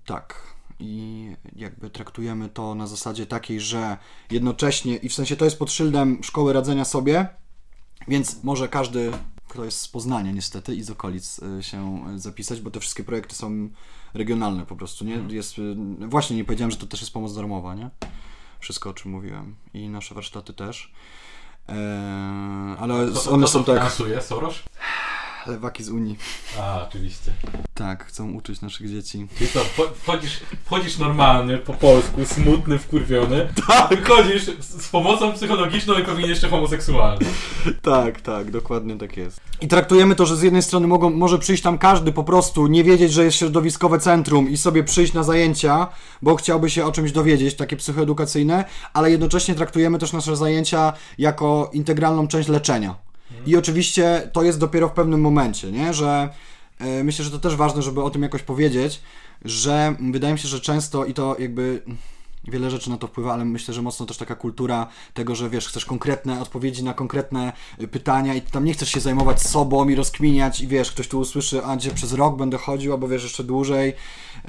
tak. 0.06 0.54
i 0.80 1.36
jakby 1.56 1.90
traktujemy 1.90 2.50
to 2.50 2.76
na 2.76 2.88
zasadzie 2.88 3.26
takiej, 3.26 3.60
że 3.60 3.98
jednocześnie, 4.32 4.96
i 4.96 5.10
w 5.10 5.14
sensie 5.14 5.36
to 5.36 5.46
jest 5.46 5.60
pod 5.60 5.72
szyldem 5.72 6.24
szkoły 6.24 6.54
radzenia 6.54 6.86
sobie, 6.86 7.28
więc 8.08 8.44
może 8.44 8.68
każdy, 8.68 9.12
kto 9.48 9.66
jest 9.66 9.82
z 9.82 9.88
Poznania 9.88 10.32
niestety 10.32 10.76
i 10.76 10.84
z 10.84 10.90
okolic 10.90 11.40
y, 11.40 11.64
się 11.64 12.06
zapisać, 12.16 12.62
bo 12.62 12.72
te 12.72 12.80
wszystkie 12.80 13.04
projekty 13.04 13.36
są 13.36 13.70
regionalne 14.14 14.66
po 14.66 14.76
prostu, 14.76 15.06
nie? 15.06 15.16
Jest, 15.30 15.60
y, 15.60 15.76
właśnie 16.08 16.36
nie 16.36 16.46
powiedziałem, 16.46 16.72
że 16.72 16.78
to 16.78 16.88
też 16.88 17.02
jest 17.02 17.14
pomoc 17.14 17.36
darmowa, 17.36 17.76
nie? 17.76 17.90
Wszystko 18.60 18.90
o 18.90 18.94
czym 18.94 19.12
mówiłem 19.12 19.56
i 19.74 19.90
nasze 19.90 20.16
warsztaty 20.16 20.54
też. 20.54 20.94
Eee, 21.68 21.76
ale 22.80 23.12
To, 23.12 23.32
one 23.32 23.46
to, 23.46 23.52
są 23.52 23.64
to 23.64 23.74
tak, 23.74 23.82
finansuje 23.82 24.22
Soros? 24.22 24.56
Lewaki 25.48 25.84
z 25.84 25.90
Unii. 25.90 26.18
A, 26.60 26.86
oczywiście. 26.88 27.32
Tak, 27.74 28.06
chcą 28.06 28.32
uczyć 28.32 28.62
naszych 28.62 28.90
dzieci. 28.90 29.28
Czyli 29.38 29.50
co, 29.50 29.60
wcho- 29.60 29.94
wchodzisz, 30.02 30.40
wchodzisz 30.66 30.98
normalny, 30.98 31.58
po 31.58 31.74
polsku, 31.74 32.26
smutny, 32.26 32.80
wkurwiony, 32.80 33.48
a 33.68 33.88
wychodzisz 33.88 34.44
z, 34.44 34.84
z 34.84 34.90
pomocą 34.90 35.34
psychologiczną 35.34 35.94
i 36.00 36.04
pewnie 36.04 36.28
jeszcze 36.28 36.50
homoseksualny. 36.50 37.26
Tak, 37.82 38.22
tak, 38.22 38.52
dokładnie 38.52 38.98
tak 38.98 39.18
jest. 39.18 39.40
I 39.62 39.68
traktujemy 39.68 40.16
to, 40.16 40.26
że 40.26 40.38
z 40.38 40.42
jednej 40.42 40.62
strony 40.62 40.88
mogą, 40.88 41.10
może 41.10 41.40
przyjść 41.40 41.64
tam 41.64 41.78
każdy 41.78 42.12
po 42.12 42.24
prostu, 42.24 42.68
nie 42.68 42.84
wiedzieć, 42.84 43.14
że 43.14 43.24
jest 43.24 43.38
środowiskowe 43.38 44.00
centrum 44.00 44.50
i 44.50 44.58
sobie 44.58 44.84
przyjść 44.84 45.14
na 45.14 45.24
zajęcia, 45.24 45.88
bo 46.22 46.36
chciałby 46.36 46.70
się 46.70 46.86
o 46.86 46.92
czymś 46.92 47.12
dowiedzieć, 47.12 47.56
takie 47.56 47.78
psychoedukacyjne, 47.78 48.66
ale 48.94 49.12
jednocześnie 49.12 49.56
traktujemy 49.56 50.00
też 50.00 50.14
nasze 50.14 50.36
zajęcia 50.36 50.94
jako 51.18 51.70
integralną 51.74 52.28
część 52.28 52.50
leczenia. 52.50 52.96
I 53.46 53.58
oczywiście 53.58 54.30
to 54.34 54.44
jest 54.44 54.60
dopiero 54.60 54.90
w 54.90 54.94
pewnym 54.94 55.22
momencie, 55.22 55.72
nie? 55.72 55.94
że 55.94 56.30
e, 56.80 57.04
myślę, 57.04 57.26
że 57.26 57.32
to 57.32 57.40
też 57.40 57.56
ważne, 57.56 57.82
żeby 57.82 58.04
o 58.04 58.10
tym 58.10 58.24
jakoś 58.24 58.42
powiedzieć, 58.42 59.02
że 59.46 59.96
wydaje 60.12 60.34
mi 60.34 60.40
się, 60.40 60.48
że 60.48 60.60
często 60.60 61.06
i 61.06 61.14
to 61.14 61.36
jakby 61.40 61.82
wiele 62.48 62.70
rzeczy 62.70 62.90
na 62.90 62.98
to 62.98 63.08
wpływa, 63.08 63.34
ale 63.34 63.46
myślę, 63.46 63.74
że 63.74 63.82
mocno 63.82 64.06
też 64.06 64.18
taka 64.18 64.36
kultura 64.36 64.88
tego, 65.14 65.36
że 65.36 65.50
wiesz, 65.50 65.68
chcesz 65.68 65.86
konkretne 65.86 66.42
odpowiedzi 66.42 66.84
na 66.84 66.94
konkretne 66.94 67.54
y, 67.82 67.88
pytania 67.88 68.34
i 68.34 68.42
tam 68.42 68.66
nie 68.66 68.74
chcesz 68.74 68.90
się 68.90 69.00
zajmować 69.00 69.42
sobą 69.42 69.90
i 69.90 69.96
rozkminiać 69.96 70.62
i 70.62 70.68
wiesz, 70.68 70.92
ktoś 70.92 71.08
tu 71.08 71.20
usłyszy, 71.20 71.66
a 71.66 71.76
gdzie 71.76 71.92
przez 71.92 72.14
rok 72.14 72.38
będę 72.38 72.58
chodził, 72.58 72.94
albo 72.94 73.08
wiesz, 73.08 73.24
jeszcze 73.24 73.44
dłużej 73.44 73.90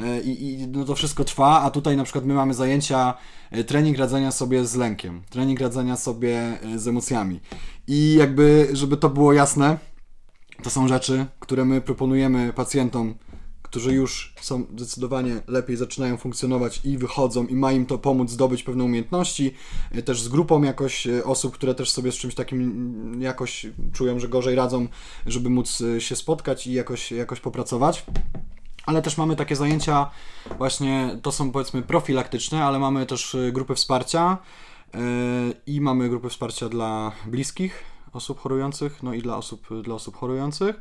y, 0.01 0.21
i, 0.23 0.53
i 0.53 0.69
no 0.69 0.85
to 0.85 0.95
wszystko 0.95 1.25
trwa, 1.25 1.61
a 1.61 1.71
tutaj 1.71 1.97
na 1.97 2.05
przykład 2.05 2.25
my 2.25 2.35
mamy 2.35 2.55
zajęcia 2.55 3.15
y, 3.57 3.65
trening 3.65 3.99
radzenia 3.99 4.33
sobie 4.33 4.67
z 4.67 4.75
lękiem, 4.75 5.23
trening 5.31 5.61
radzenia 5.61 5.97
sobie 5.97 6.59
z 6.77 6.89
emocjami. 6.89 7.41
I 7.87 8.15
jakby, 8.15 8.69
żeby 8.73 8.97
to 8.97 9.09
było 9.09 9.33
jasne, 9.33 9.79
to 10.63 10.71
są 10.71 10.89
rzeczy, 10.89 11.27
które 11.41 11.65
my 11.65 11.81
proponujemy 11.81 12.53
pacjentom, 12.53 13.15
którzy 13.75 13.95
już 13.95 14.33
są 14.41 14.66
zdecydowanie 14.77 15.43
lepiej 15.49 15.77
zaczynają 15.77 16.16
funkcjonować 16.16 16.81
i 16.85 16.99
wychodzą 16.99 17.47
i 17.47 17.55
ma 17.55 17.72
im 17.72 17.87
to 17.87 17.99
pomóc 17.99 18.31
zdobyć 18.31 18.62
pewne 18.62 18.85
umiejętności, 18.85 19.55
y, 19.97 20.03
też 20.03 20.22
z 20.22 20.29
grupą 20.29 20.62
jakoś 20.62 21.07
y, 21.07 21.25
osób, 21.25 21.55
które 21.55 21.75
też 21.75 21.91
sobie 21.91 22.12
z 22.12 22.14
czymś 22.14 22.35
takim 22.35 22.61
mm, 22.62 23.22
jakoś 23.22 23.66
czują, 23.93 24.18
że 24.18 24.29
gorzej 24.29 24.55
radzą, 24.55 24.89
żeby 25.27 25.51
móc 25.51 25.81
y, 25.81 26.01
się 26.01 26.16
spotkać 26.16 26.66
i 26.66 26.72
jakoś, 26.72 27.12
jakoś 27.12 27.41
popracować. 27.41 28.07
Ale 28.87 29.03
też 29.03 29.18
mamy 29.18 29.37
takie 29.37 29.57
zajęcia, 29.57 30.11
właśnie 30.59 31.18
to 31.22 31.33
są 31.33 31.51
powiedzmy 31.51 31.83
profilaktyczne, 31.83 32.64
ale 32.64 32.79
mamy 32.79 33.07
też 33.07 33.37
grupy 33.53 33.75
wsparcia 33.75 34.39
i 35.66 35.81
mamy 35.81 36.09
grupy 36.09 36.29
wsparcia 36.29 36.68
dla 36.68 37.12
bliskich 37.27 37.85
osób 38.12 38.41
chorujących, 38.41 39.03
no 39.03 39.14
i 39.14 39.22
dla 39.22 39.37
osób, 39.37 39.83
dla 39.83 39.95
osób 39.95 40.16
chorujących. 40.16 40.81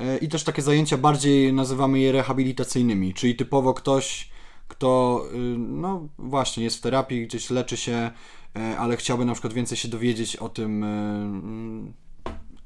E, 0.00 0.18
I 0.18 0.28
też 0.28 0.44
takie 0.44 0.62
zajęcia 0.62 0.98
bardziej 0.98 1.52
nazywamy 1.52 1.98
je 1.98 2.12
rehabilitacyjnymi, 2.12 3.14
czyli 3.14 3.36
typowo 3.36 3.74
ktoś, 3.74 4.30
kto 4.68 5.22
y, 5.34 5.38
no 5.58 6.08
właśnie 6.18 6.64
jest 6.64 6.76
w 6.76 6.80
terapii, 6.80 7.26
gdzieś 7.26 7.50
leczy 7.50 7.76
się, 7.76 8.10
e, 8.56 8.78
ale 8.78 8.96
chciałby 8.96 9.24
na 9.24 9.32
przykład 9.32 9.52
więcej 9.52 9.78
się 9.78 9.88
dowiedzieć 9.88 10.36
o 10.36 10.48
tym 10.48 10.84
y, 10.84 10.86
mm, 10.86 11.92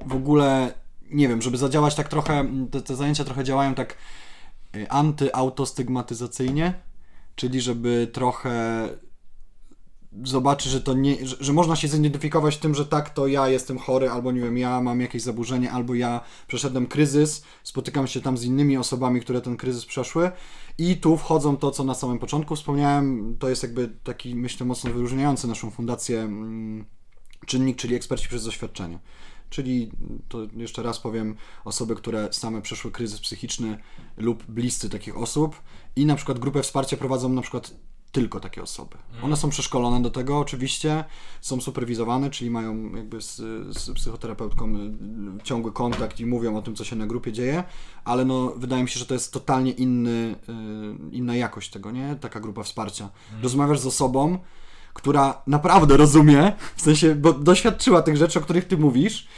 w 0.06 0.14
ogóle, 0.14 0.74
nie 1.10 1.28
wiem, 1.28 1.42
żeby 1.42 1.56
zadziałać 1.56 1.94
tak 1.94 2.08
trochę, 2.08 2.46
te, 2.70 2.82
te 2.82 2.96
zajęcia 2.96 3.24
trochę 3.24 3.44
działają 3.44 3.74
tak 3.74 3.96
antyautostygmatyzacyjnie, 4.88 6.74
czyli 7.34 7.60
żeby 7.60 8.10
trochę 8.12 8.88
zobaczy, 10.24 10.68
że 10.68 10.80
to 10.80 10.94
nie, 10.94 11.26
że, 11.26 11.36
że 11.40 11.52
można 11.52 11.76
się 11.76 11.88
zidentyfikować 11.88 12.58
tym, 12.58 12.74
że 12.74 12.86
tak, 12.86 13.10
to 13.10 13.26
ja 13.26 13.48
jestem 13.48 13.78
chory, 13.78 14.10
albo 14.10 14.32
nie 14.32 14.40
wiem, 14.40 14.58
ja 14.58 14.80
mam 14.80 15.00
jakieś 15.00 15.22
zaburzenie, 15.22 15.72
albo 15.72 15.94
ja 15.94 16.20
przeszedłem 16.46 16.86
kryzys, 16.86 17.44
spotykam 17.62 18.06
się 18.06 18.20
tam 18.20 18.38
z 18.38 18.44
innymi 18.44 18.76
osobami, 18.76 19.20
które 19.20 19.40
ten 19.40 19.56
kryzys 19.56 19.86
przeszły 19.86 20.30
i 20.78 20.96
tu 20.96 21.16
wchodzą 21.16 21.56
to, 21.56 21.70
co 21.70 21.84
na 21.84 21.94
samym 21.94 22.18
początku 22.18 22.56
wspomniałem, 22.56 23.36
to 23.38 23.48
jest 23.48 23.62
jakby 23.62 23.88
taki, 24.04 24.34
myślę, 24.34 24.66
mocno 24.66 24.90
wyróżniający 24.90 25.48
naszą 25.48 25.70
fundację 25.70 26.20
mm, 26.20 26.84
czynnik, 27.46 27.76
czyli 27.76 27.94
eksperci 27.94 28.28
przez 28.28 28.44
doświadczenie. 28.44 28.98
Czyli, 29.50 29.90
to 30.28 30.38
jeszcze 30.56 30.82
raz 30.82 30.98
powiem, 30.98 31.36
osoby, 31.64 31.96
które 31.96 32.28
same 32.32 32.62
przeszły 32.62 32.90
kryzys 32.90 33.20
psychiczny 33.20 33.78
lub 34.16 34.44
bliscy 34.44 34.90
takich 34.90 35.16
osób 35.16 35.62
i 35.96 36.06
na 36.06 36.16
przykład 36.16 36.38
grupę 36.38 36.62
wsparcia 36.62 36.96
prowadzą 36.96 37.28
na 37.28 37.42
przykład 37.42 37.74
tylko 38.12 38.40
takie 38.40 38.62
osoby. 38.62 38.96
One 39.22 39.36
są 39.36 39.50
przeszkolone 39.50 40.02
do 40.02 40.10
tego 40.10 40.38
oczywiście, 40.38 41.04
są 41.40 41.60
superwizowane, 41.60 42.30
czyli 42.30 42.50
mają 42.50 42.96
jakby 42.96 43.22
z, 43.22 43.36
z 43.78 43.90
psychoterapeutką 43.90 44.76
y, 44.76 44.78
ciągły 45.44 45.72
kontakt 45.72 46.20
i 46.20 46.26
mówią 46.26 46.56
o 46.56 46.62
tym, 46.62 46.74
co 46.74 46.84
się 46.84 46.96
na 46.96 47.06
grupie 47.06 47.32
dzieje, 47.32 47.64
ale 48.04 48.24
no 48.24 48.52
wydaje 48.56 48.82
mi 48.82 48.88
się, 48.88 48.98
że 48.98 49.06
to 49.06 49.14
jest 49.14 49.32
totalnie 49.32 49.70
inny, 49.70 50.36
y, 51.10 51.16
inna 51.16 51.36
jakość 51.36 51.70
tego, 51.70 51.90
nie? 51.90 52.16
Taka 52.20 52.40
grupa 52.40 52.62
wsparcia. 52.62 53.08
Rozmawiasz 53.42 53.78
z 53.78 53.86
osobą, 53.86 54.38
która 54.94 55.42
naprawdę 55.46 55.96
rozumie, 55.96 56.52
w 56.76 56.82
sensie, 56.82 57.14
bo 57.14 57.32
doświadczyła 57.32 58.02
tych 58.02 58.16
rzeczy, 58.16 58.38
o 58.38 58.42
których 58.42 58.64
ty 58.64 58.78
mówisz 58.78 59.28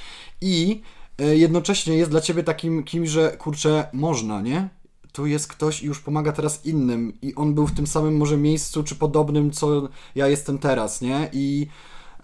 i 0.41 0.83
y, 1.20 1.37
jednocześnie 1.37 1.97
jest 1.97 2.11
dla 2.11 2.20
ciebie 2.20 2.43
takim 2.43 2.85
kimś, 2.85 3.09
że 3.09 3.37
kurczę, 3.37 3.89
można, 3.93 4.41
nie? 4.41 4.68
Tu 5.15 5.27
jest 5.27 5.49
ktoś 5.49 5.83
i 5.83 5.87
już 5.87 6.01
pomaga 6.01 6.33
teraz 6.33 6.67
innym 6.67 7.12
i 7.23 7.35
on 7.35 7.55
był 7.55 7.67
w 7.67 7.73
tym 7.75 7.87
samym 7.87 8.17
może 8.17 8.37
miejscu, 8.37 8.85
czy 8.85 8.95
podobnym, 8.95 9.51
co 9.51 9.89
ja 10.15 10.29
jestem 10.29 10.59
teraz, 10.59 11.01
nie? 11.01 11.31
I 11.33 11.67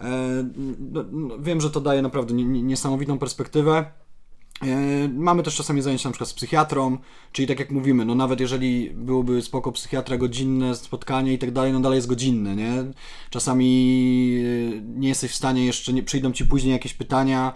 e, 0.01 0.09
no, 0.79 1.03
no, 1.11 1.39
wiem, 1.39 1.61
że 1.61 1.69
to 1.71 1.81
daje 1.81 2.01
naprawdę 2.01 2.33
nie- 2.33 2.45
nie- 2.45 2.63
niesamowitą 2.63 3.17
perspektywę. 3.19 3.85
E, 4.61 5.07
Mamy 5.13 5.43
też 5.43 5.55
czasami 5.55 5.81
zajęcia 5.81 6.09
na 6.09 6.13
przykład 6.13 6.29
z 6.29 6.33
psychiatrą, 6.33 6.97
czyli 7.31 7.47
tak 7.47 7.59
jak 7.59 7.71
mówimy, 7.71 8.05
no 8.05 8.15
nawet 8.15 8.39
jeżeli 8.39 8.89
byłoby 8.89 9.41
spoko 9.41 9.71
psychiatra 9.71 10.17
godzinne 10.17 10.75
spotkanie 10.75 11.33
i 11.33 11.37
tak 11.37 11.51
dalej, 11.51 11.73
no 11.73 11.79
dalej 11.79 11.95
jest 11.97 12.07
godzinne, 12.07 12.55
nie? 12.55 12.71
Czasami 13.29 13.65
e, 14.77 14.81
nie 14.99 15.07
jesteś 15.09 15.31
w 15.31 15.35
stanie 15.35 15.65
jeszcze, 15.65 15.93
nie, 15.93 16.03
przyjdą 16.03 16.31
ci 16.31 16.45
później 16.45 16.71
jakieś 16.73 16.93
pytania, 16.93 17.53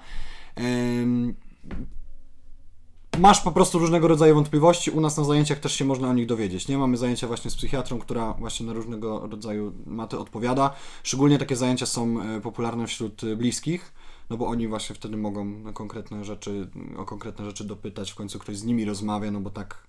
masz 3.19 3.41
po 3.41 3.51
prostu 3.51 3.79
różnego 3.79 4.07
rodzaju 4.07 4.35
wątpliwości. 4.35 4.91
U 4.91 5.01
nas 5.01 5.17
na 5.17 5.23
zajęciach 5.23 5.59
też 5.59 5.73
się 5.73 5.85
można 5.85 6.09
o 6.09 6.13
nich 6.13 6.25
dowiedzieć. 6.25 6.67
Nie 6.67 6.77
mamy 6.77 6.97
zajęcia 6.97 7.27
właśnie 7.27 7.51
z 7.51 7.55
psychiatrą, 7.55 7.99
która 7.99 8.33
właśnie 8.33 8.65
na 8.65 8.73
różnego 8.73 9.27
rodzaju 9.27 9.73
maty 9.85 10.19
odpowiada. 10.19 10.73
Szczególnie 11.03 11.37
takie 11.37 11.55
zajęcia 11.55 11.85
są 11.85 12.21
e, 12.21 12.41
popularne 12.41 12.87
wśród 12.87 13.23
e, 13.23 13.35
bliskich, 13.35 13.93
no 14.29 14.37
bo 14.37 14.47
oni 14.47 14.67
właśnie 14.67 14.95
wtedy 14.95 15.17
mogą 15.17 15.73
konkretne 15.73 16.25
rzeczy, 16.25 16.67
o 16.97 17.05
konkretne 17.05 17.45
rzeczy 17.45 17.63
dopytać, 17.63 18.11
w 18.11 18.15
końcu 18.15 18.39
ktoś 18.39 18.57
z 18.57 18.63
nimi 18.63 18.85
rozmawia, 18.85 19.31
no 19.31 19.39
bo 19.39 19.49
tak 19.49 19.87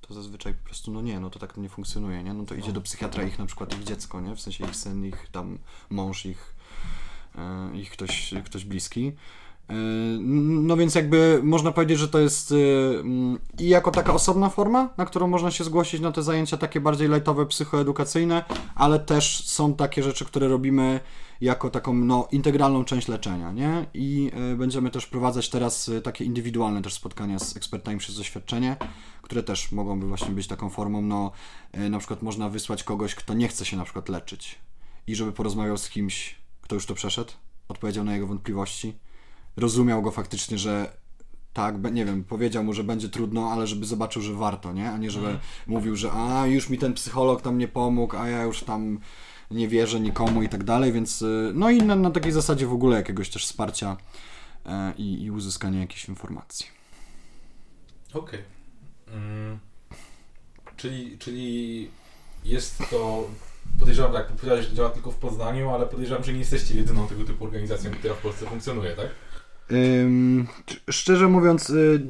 to 0.00 0.14
zazwyczaj 0.14 0.54
po 0.54 0.64
prostu, 0.64 0.92
no 0.92 1.02
nie, 1.02 1.20
no 1.20 1.30
to 1.30 1.38
tak 1.38 1.56
nie 1.56 1.68
funkcjonuje, 1.68 2.22
nie? 2.22 2.34
No 2.34 2.44
to 2.44 2.54
idzie 2.54 2.72
do 2.72 2.80
psychiatra 2.80 3.24
ich 3.24 3.38
na 3.38 3.46
przykład 3.46 3.74
ich 3.74 3.84
dziecko, 3.84 4.20
nie? 4.20 4.36
W 4.36 4.40
sensie 4.40 4.64
ich 4.64 4.76
syn, 4.76 5.04
ich 5.04 5.28
tam 5.32 5.58
mąż, 5.90 6.26
ich, 6.26 6.54
e, 7.34 7.76
ich 7.76 7.90
ktoś, 7.90 8.34
ktoś 8.44 8.64
bliski. 8.64 9.12
No 10.18 10.76
więc 10.76 10.94
jakby 10.94 11.40
można 11.42 11.72
powiedzieć, 11.72 11.98
że 11.98 12.08
to 12.08 12.18
jest 12.18 12.52
y, 12.52 12.54
mm, 13.00 13.38
i 13.58 13.68
jako 13.68 13.90
taka 13.90 14.14
osobna 14.14 14.48
forma, 14.48 14.94
na 14.96 15.06
którą 15.06 15.26
można 15.26 15.50
się 15.50 15.64
zgłosić 15.64 16.00
na 16.00 16.12
te 16.12 16.22
zajęcia 16.22 16.56
takie 16.56 16.80
bardziej 16.80 17.08
lightowe, 17.08 17.46
psychoedukacyjne, 17.46 18.44
ale 18.74 18.98
też 18.98 19.44
są 19.46 19.74
takie 19.74 20.02
rzeczy, 20.02 20.24
które 20.24 20.48
robimy 20.48 21.00
jako 21.40 21.70
taką 21.70 21.94
no, 21.94 22.28
integralną 22.32 22.84
część 22.84 23.08
leczenia, 23.08 23.52
nie? 23.52 23.86
I 23.94 24.30
y, 24.52 24.56
będziemy 24.56 24.90
też 24.90 25.06
prowadzać 25.06 25.48
teraz 25.48 25.88
y, 25.88 26.02
takie 26.02 26.24
indywidualne 26.24 26.82
też 26.82 26.94
spotkania 26.94 27.38
z 27.38 27.56
ekspertami 27.56 27.98
przez 27.98 28.16
doświadczenie, 28.16 28.76
które 29.22 29.42
też 29.42 29.72
mogą 29.72 30.00
właśnie 30.00 30.30
być 30.30 30.46
taką 30.46 30.70
formą, 30.70 31.02
no 31.02 31.30
na 31.90 31.98
przykład 31.98 32.22
można 32.22 32.48
wysłać 32.48 32.84
kogoś, 32.84 33.14
kto 33.14 33.34
nie 33.34 33.48
chce 33.48 33.64
się 33.64 33.76
na 33.76 33.84
przykład 33.84 34.08
leczyć 34.08 34.58
i 35.06 35.14
żeby 35.14 35.32
porozmawiał 35.32 35.76
z 35.76 35.88
kimś, 35.88 36.36
kto 36.62 36.74
już 36.74 36.86
to 36.86 36.94
przeszedł, 36.94 37.32
odpowiedział 37.68 38.04
na 38.04 38.14
jego 38.14 38.26
wątpliwości, 38.26 38.98
rozumiał 39.56 40.02
go 40.02 40.10
faktycznie, 40.10 40.58
że 40.58 40.96
tak, 41.52 41.92
nie 41.92 42.04
wiem, 42.04 42.24
powiedział 42.24 42.64
mu, 42.64 42.72
że 42.72 42.84
będzie 42.84 43.08
trudno, 43.08 43.52
ale 43.52 43.66
żeby 43.66 43.86
zobaczył, 43.86 44.22
że 44.22 44.34
warto, 44.34 44.72
nie? 44.72 44.90
A 44.90 44.96
nie, 44.96 45.10
żeby 45.10 45.38
mówił, 45.66 45.96
że 45.96 46.12
a, 46.12 46.46
już 46.46 46.68
mi 46.68 46.78
ten 46.78 46.94
psycholog 46.94 47.42
tam 47.42 47.58
nie 47.58 47.68
pomógł, 47.68 48.16
a 48.16 48.28
ja 48.28 48.42
już 48.42 48.62
tam 48.62 48.98
nie 49.50 49.68
wierzę 49.68 50.00
nikomu 50.00 50.42
i 50.42 50.48
tak 50.48 50.64
dalej, 50.64 50.92
więc 50.92 51.22
y, 51.22 51.52
no 51.54 51.70
i 51.70 51.82
na, 51.82 51.96
na 51.96 52.10
takiej 52.10 52.32
zasadzie 52.32 52.66
w 52.66 52.72
ogóle 52.72 52.96
jakiegoś 52.96 53.30
też 53.30 53.46
wsparcia 53.46 53.96
e, 54.66 54.92
i, 54.98 55.22
i 55.22 55.30
uzyskania 55.30 55.80
jakichś 55.80 56.08
informacji. 56.08 56.66
Okej. 58.14 58.40
Mm. 59.08 59.58
Czyli, 60.76 61.18
czyli 61.18 61.90
jest 62.44 62.82
to, 62.90 63.28
podejrzewam, 63.78 64.12
tak, 64.12 64.26
powiedziałeś, 64.26 64.66
że 64.66 64.74
działa 64.74 64.90
tylko 64.90 65.10
w 65.10 65.16
Poznaniu, 65.16 65.70
ale 65.70 65.86
podejrzewam, 65.86 66.24
że 66.24 66.32
nie 66.32 66.38
jesteście 66.38 66.74
jedyną 66.74 67.08
tego 67.08 67.24
typu 67.24 67.44
organizacją, 67.44 67.90
która 67.90 68.14
w 68.14 68.22
Polsce 68.22 68.46
funkcjonuje, 68.46 68.96
tak? 68.96 69.08
Szczerze 70.90 71.28
mówiąc, 71.28 71.70
y, 71.70 72.00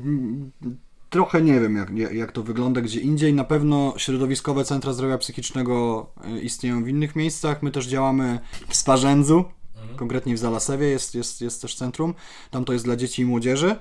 trochę 1.11 1.43
nie 1.43 1.61
wiem, 1.61 1.77
jak, 1.77 2.15
jak 2.15 2.33
to 2.33 2.43
wygląda 2.43 2.81
gdzie 2.81 3.01
indziej. 3.01 3.35
Na 3.35 3.45
pewno 3.45 3.95
środowiskowe 3.97 4.65
centra 4.65 4.93
zdrowia 4.93 5.19
psychicznego 5.19 6.07
y, 6.37 6.41
istnieją 6.41 6.85
w 6.85 6.89
innych 6.89 7.17
miejscach. 7.17 7.63
My 7.63 7.71
też 7.71 7.87
działamy 7.87 8.39
w 8.69 8.77
Sparzędzu, 8.77 9.45
mhm. 9.77 9.99
konkretnie 9.99 10.35
w 10.35 10.39
Zalasewie 10.39 10.87
jest, 10.87 11.15
jest, 11.15 11.41
jest 11.41 11.63
też 11.63 11.75
centrum. 11.75 12.15
Tam 12.51 12.65
to 12.65 12.73
jest 12.73 12.85
dla 12.85 12.97
dzieci 12.97 13.23
i 13.23 13.25
młodzieży. 13.25 13.77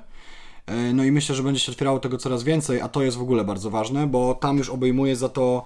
Y, 0.89 0.93
no 0.93 1.03
i 1.03 1.11
myślę, 1.11 1.35
że 1.35 1.43
będzie 1.43 1.59
się 1.59 1.71
otwierało 1.71 1.99
tego 1.99 2.17
coraz 2.17 2.43
więcej, 2.43 2.81
a 2.81 2.89
to 2.89 3.03
jest 3.03 3.17
w 3.17 3.21
ogóle 3.21 3.43
bardzo 3.43 3.69
ważne, 3.69 4.07
bo 4.07 4.33
tam 4.33 4.57
już 4.57 4.69
obejmuje 4.69 5.15
za 5.15 5.29
to 5.29 5.65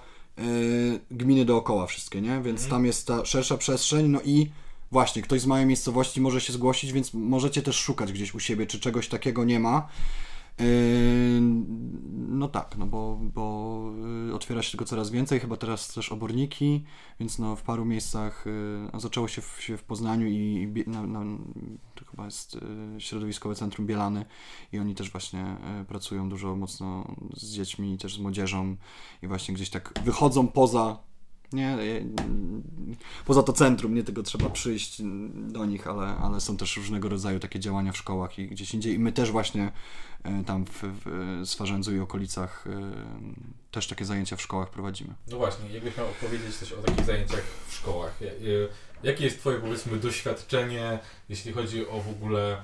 gminy 1.11 1.45
dookoła 1.45 1.87
wszystkie, 1.87 2.21
nie? 2.21 2.41
Więc 2.41 2.63
mhm. 2.63 2.69
tam 2.69 2.85
jest 2.85 3.07
ta 3.07 3.25
szersza 3.25 3.57
przestrzeń, 3.57 4.07
no 4.07 4.19
i 4.25 4.49
właśnie, 4.91 5.21
ktoś 5.21 5.41
z 5.41 5.45
małej 5.45 5.65
miejscowości 5.65 6.21
może 6.21 6.41
się 6.41 6.53
zgłosić, 6.53 6.91
więc 6.91 7.13
możecie 7.13 7.61
też 7.61 7.75
szukać 7.75 8.13
gdzieś 8.13 8.35
u 8.35 8.39
siebie, 8.39 8.67
czy 8.67 8.79
czegoś 8.79 9.07
takiego 9.07 9.43
nie 9.43 9.59
ma. 9.59 9.87
Yy, 10.59 11.41
no 12.29 12.47
tak, 12.47 12.77
no 12.77 12.85
bo, 12.85 13.19
bo 13.21 13.83
yy, 14.27 14.35
otwiera 14.35 14.61
się 14.61 14.71
tego 14.71 14.85
coraz 14.85 15.09
więcej, 15.09 15.39
chyba 15.39 15.57
teraz 15.57 15.93
też 15.93 16.11
oborniki, 16.11 16.85
więc 17.19 17.39
no 17.39 17.55
w 17.55 17.61
paru 17.61 17.85
miejscach 17.85 18.45
yy, 18.93 18.99
zaczęło 18.99 19.27
się 19.27 19.41
w, 19.41 19.61
się 19.61 19.77
w 19.77 19.83
Poznaniu 19.83 20.27
i, 20.27 20.71
i 20.85 20.89
na, 20.89 21.03
na, 21.03 21.37
to 21.95 22.05
chyba 22.05 22.25
jest 22.25 22.57
środowiskowe 22.97 23.55
centrum 23.55 23.87
Bielany 23.87 24.25
i 24.71 24.79
oni 24.79 24.95
też 24.95 25.11
właśnie 25.11 25.57
pracują 25.87 26.29
dużo 26.29 26.55
mocno 26.55 27.15
z 27.33 27.51
dziećmi 27.51 27.97
też 27.97 28.15
z 28.15 28.19
młodzieżą 28.19 28.75
i 29.23 29.27
właśnie 29.27 29.53
gdzieś 29.53 29.69
tak 29.69 29.93
wychodzą 30.05 30.47
poza 30.47 31.08
nie, 31.53 31.77
poza 33.25 33.43
to 33.43 33.53
centrum, 33.53 33.93
nie 33.93 34.03
tego 34.03 34.23
trzeba 34.23 34.49
przyjść 34.49 35.01
do 35.33 35.65
nich, 35.65 35.87
ale, 35.87 36.07
ale 36.07 36.41
są 36.41 36.57
też 36.57 36.77
różnego 36.77 37.09
rodzaju 37.09 37.39
takie 37.39 37.59
działania 37.59 37.91
w 37.91 37.97
szkołach 37.97 38.39
i 38.39 38.47
gdzieś 38.47 38.73
indziej. 38.73 38.93
I 38.93 38.99
my 38.99 39.11
też 39.11 39.31
właśnie 39.31 39.71
e, 40.23 40.43
tam 40.43 40.65
w, 40.65 40.83
w 40.83 41.41
Swarzędzu 41.49 41.95
i 41.95 41.99
okolicach 41.99 42.65
e, 42.67 42.91
też 43.71 43.87
takie 43.87 44.05
zajęcia 44.05 44.35
w 44.35 44.41
szkołach 44.41 44.69
prowadzimy. 44.69 45.13
No 45.27 45.37
właśnie, 45.37 45.69
jakbyś 45.69 45.97
miał 45.97 46.07
opowiedzieć 46.09 46.55
coś 46.55 46.73
o 46.73 46.77
takich 46.77 47.05
zajęciach 47.05 47.43
w 47.67 47.73
szkołach. 47.73 48.19
Jakie 49.03 49.23
jest 49.23 49.39
Twoje, 49.39 49.59
powiedzmy, 49.59 49.97
doświadczenie, 49.97 50.99
jeśli 51.29 51.53
chodzi 51.53 51.87
o 51.87 52.01
w 52.01 52.09
ogóle 52.09 52.57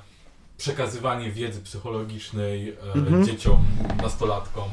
przekazywanie 0.57 1.31
wiedzy 1.31 1.61
psychologicznej 1.61 2.69
e, 2.69 2.93
mhm. 2.93 3.25
dzieciom, 3.25 3.65
nastolatkom? 4.01 4.69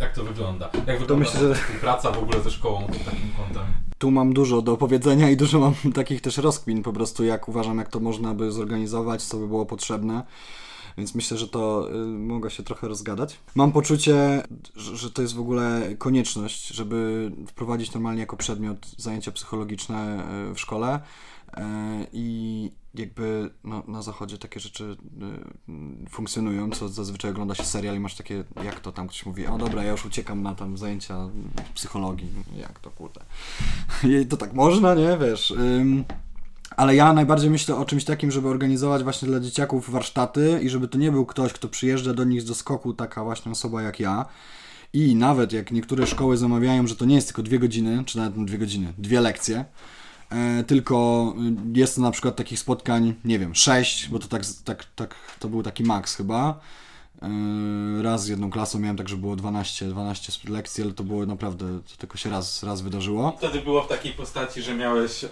Jak 0.00 0.12
to 0.12 0.24
wygląda? 0.24 0.70
Jak 0.86 1.00
wygląda 1.00 1.16
myślę, 1.16 1.40
że... 1.40 1.54
współpraca 1.54 2.12
w 2.12 2.18
ogóle 2.18 2.40
ze 2.40 2.50
szkołą 2.50 2.86
pod 2.86 3.04
takim 3.04 3.30
kątem? 3.36 3.62
Tu 3.98 4.10
mam 4.10 4.32
dużo 4.32 4.62
do 4.62 4.72
opowiedzenia 4.72 5.30
i 5.30 5.36
dużo 5.36 5.60
mam 5.60 5.74
takich 5.94 6.20
też 6.20 6.38
rozkmin 6.38 6.82
po 6.82 6.92
prostu, 6.92 7.24
jak 7.24 7.48
uważam, 7.48 7.78
jak 7.78 7.88
to 7.88 8.00
można 8.00 8.34
by 8.34 8.52
zorganizować, 8.52 9.22
co 9.22 9.36
by 9.36 9.46
było 9.46 9.66
potrzebne. 9.66 10.22
Więc 10.98 11.14
myślę, 11.14 11.38
że 11.38 11.48
to 11.48 11.90
y, 11.90 11.94
mogę 12.06 12.50
się 12.50 12.62
trochę 12.62 12.88
rozgadać. 12.88 13.38
Mam 13.54 13.72
poczucie, 13.72 14.42
że, 14.76 14.96
że 14.96 15.10
to 15.10 15.22
jest 15.22 15.34
w 15.34 15.40
ogóle 15.40 15.94
konieczność, 15.98 16.68
żeby 16.68 17.30
wprowadzić 17.46 17.94
normalnie 17.94 18.20
jako 18.20 18.36
przedmiot 18.36 18.86
zajęcia 18.96 19.32
psychologiczne 19.32 20.24
y, 20.50 20.54
w 20.54 20.60
szkole. 20.60 21.00
Y, 21.58 21.60
I 22.12 22.70
jakby 22.98 23.50
no, 23.64 23.82
na 23.88 24.02
zachodzie 24.02 24.38
takie 24.38 24.60
rzeczy 24.60 24.96
y, 26.04 26.10
funkcjonują, 26.10 26.70
co 26.70 26.88
zazwyczaj 26.88 27.30
ogląda 27.30 27.54
się 27.54 27.64
serial 27.64 27.96
i 27.96 28.00
masz 28.00 28.14
takie, 28.14 28.44
jak 28.64 28.80
to 28.80 28.92
tam 28.92 29.08
ktoś 29.08 29.26
mówi, 29.26 29.46
o 29.46 29.58
dobra, 29.58 29.84
ja 29.84 29.92
już 29.92 30.04
uciekam 30.04 30.42
na 30.42 30.54
tam 30.54 30.78
zajęcia 30.78 31.28
psychologii, 31.74 32.28
jak 32.58 32.78
to 32.78 32.90
kurde. 32.90 33.20
I 34.22 34.26
to 34.26 34.36
tak 34.36 34.52
można, 34.52 34.94
nie, 34.94 35.18
wiesz. 35.20 35.50
Ym, 35.50 36.04
ale 36.76 36.94
ja 36.94 37.12
najbardziej 37.12 37.50
myślę 37.50 37.76
o 37.76 37.84
czymś 37.84 38.04
takim, 38.04 38.30
żeby 38.30 38.48
organizować 38.48 39.02
właśnie 39.02 39.28
dla 39.28 39.40
dzieciaków 39.40 39.90
warsztaty 39.90 40.60
i 40.62 40.68
żeby 40.68 40.88
to 40.88 40.98
nie 40.98 41.12
był 41.12 41.26
ktoś, 41.26 41.52
kto 41.52 41.68
przyjeżdża 41.68 42.14
do 42.14 42.24
nich 42.24 42.42
z 42.42 42.44
doskoku, 42.44 42.94
taka 42.94 43.24
właśnie 43.24 43.52
osoba 43.52 43.82
jak 43.82 44.00
ja. 44.00 44.26
I 44.92 45.14
nawet 45.14 45.52
jak 45.52 45.70
niektóre 45.70 46.06
szkoły 46.06 46.36
zamawiają, 46.36 46.86
że 46.86 46.96
to 46.96 47.04
nie 47.04 47.14
jest 47.14 47.26
tylko 47.26 47.42
dwie 47.42 47.58
godziny, 47.58 48.04
czy 48.06 48.18
nawet 48.18 48.44
dwie 48.44 48.58
godziny, 48.58 48.92
dwie 48.98 49.20
lekcje, 49.20 49.64
tylko 50.66 51.34
jest 51.74 51.98
na 51.98 52.10
przykład 52.10 52.36
takich 52.36 52.58
spotkań, 52.58 53.14
nie 53.24 53.38
wiem, 53.38 53.54
sześć, 53.54 54.08
bo 54.08 54.18
to 54.18 54.28
tak, 54.28 54.42
tak, 54.64 54.84
tak 54.96 55.14
to 55.38 55.48
był 55.48 55.62
taki 55.62 55.82
maks 55.82 56.16
chyba. 56.16 56.60
E, 57.22 58.02
raz 58.02 58.24
z 58.24 58.28
jedną 58.28 58.50
klasą 58.50 58.78
miałem 58.78 58.96
tak, 58.96 59.08
że 59.08 59.16
było 59.16 59.36
12, 59.36 59.86
12 59.86 60.32
lekcji, 60.48 60.84
ale 60.84 60.92
to 60.92 61.04
było 61.04 61.26
naprawdę, 61.26 61.64
to 61.66 61.96
tylko 61.98 62.16
się 62.16 62.30
raz, 62.30 62.62
raz 62.62 62.80
wydarzyło. 62.80 63.36
Wtedy 63.38 63.60
było 63.60 63.82
w 63.82 63.88
takiej 63.88 64.12
postaci, 64.12 64.62
że 64.62 64.74
miałeś 64.74 65.24
e, 65.24 65.28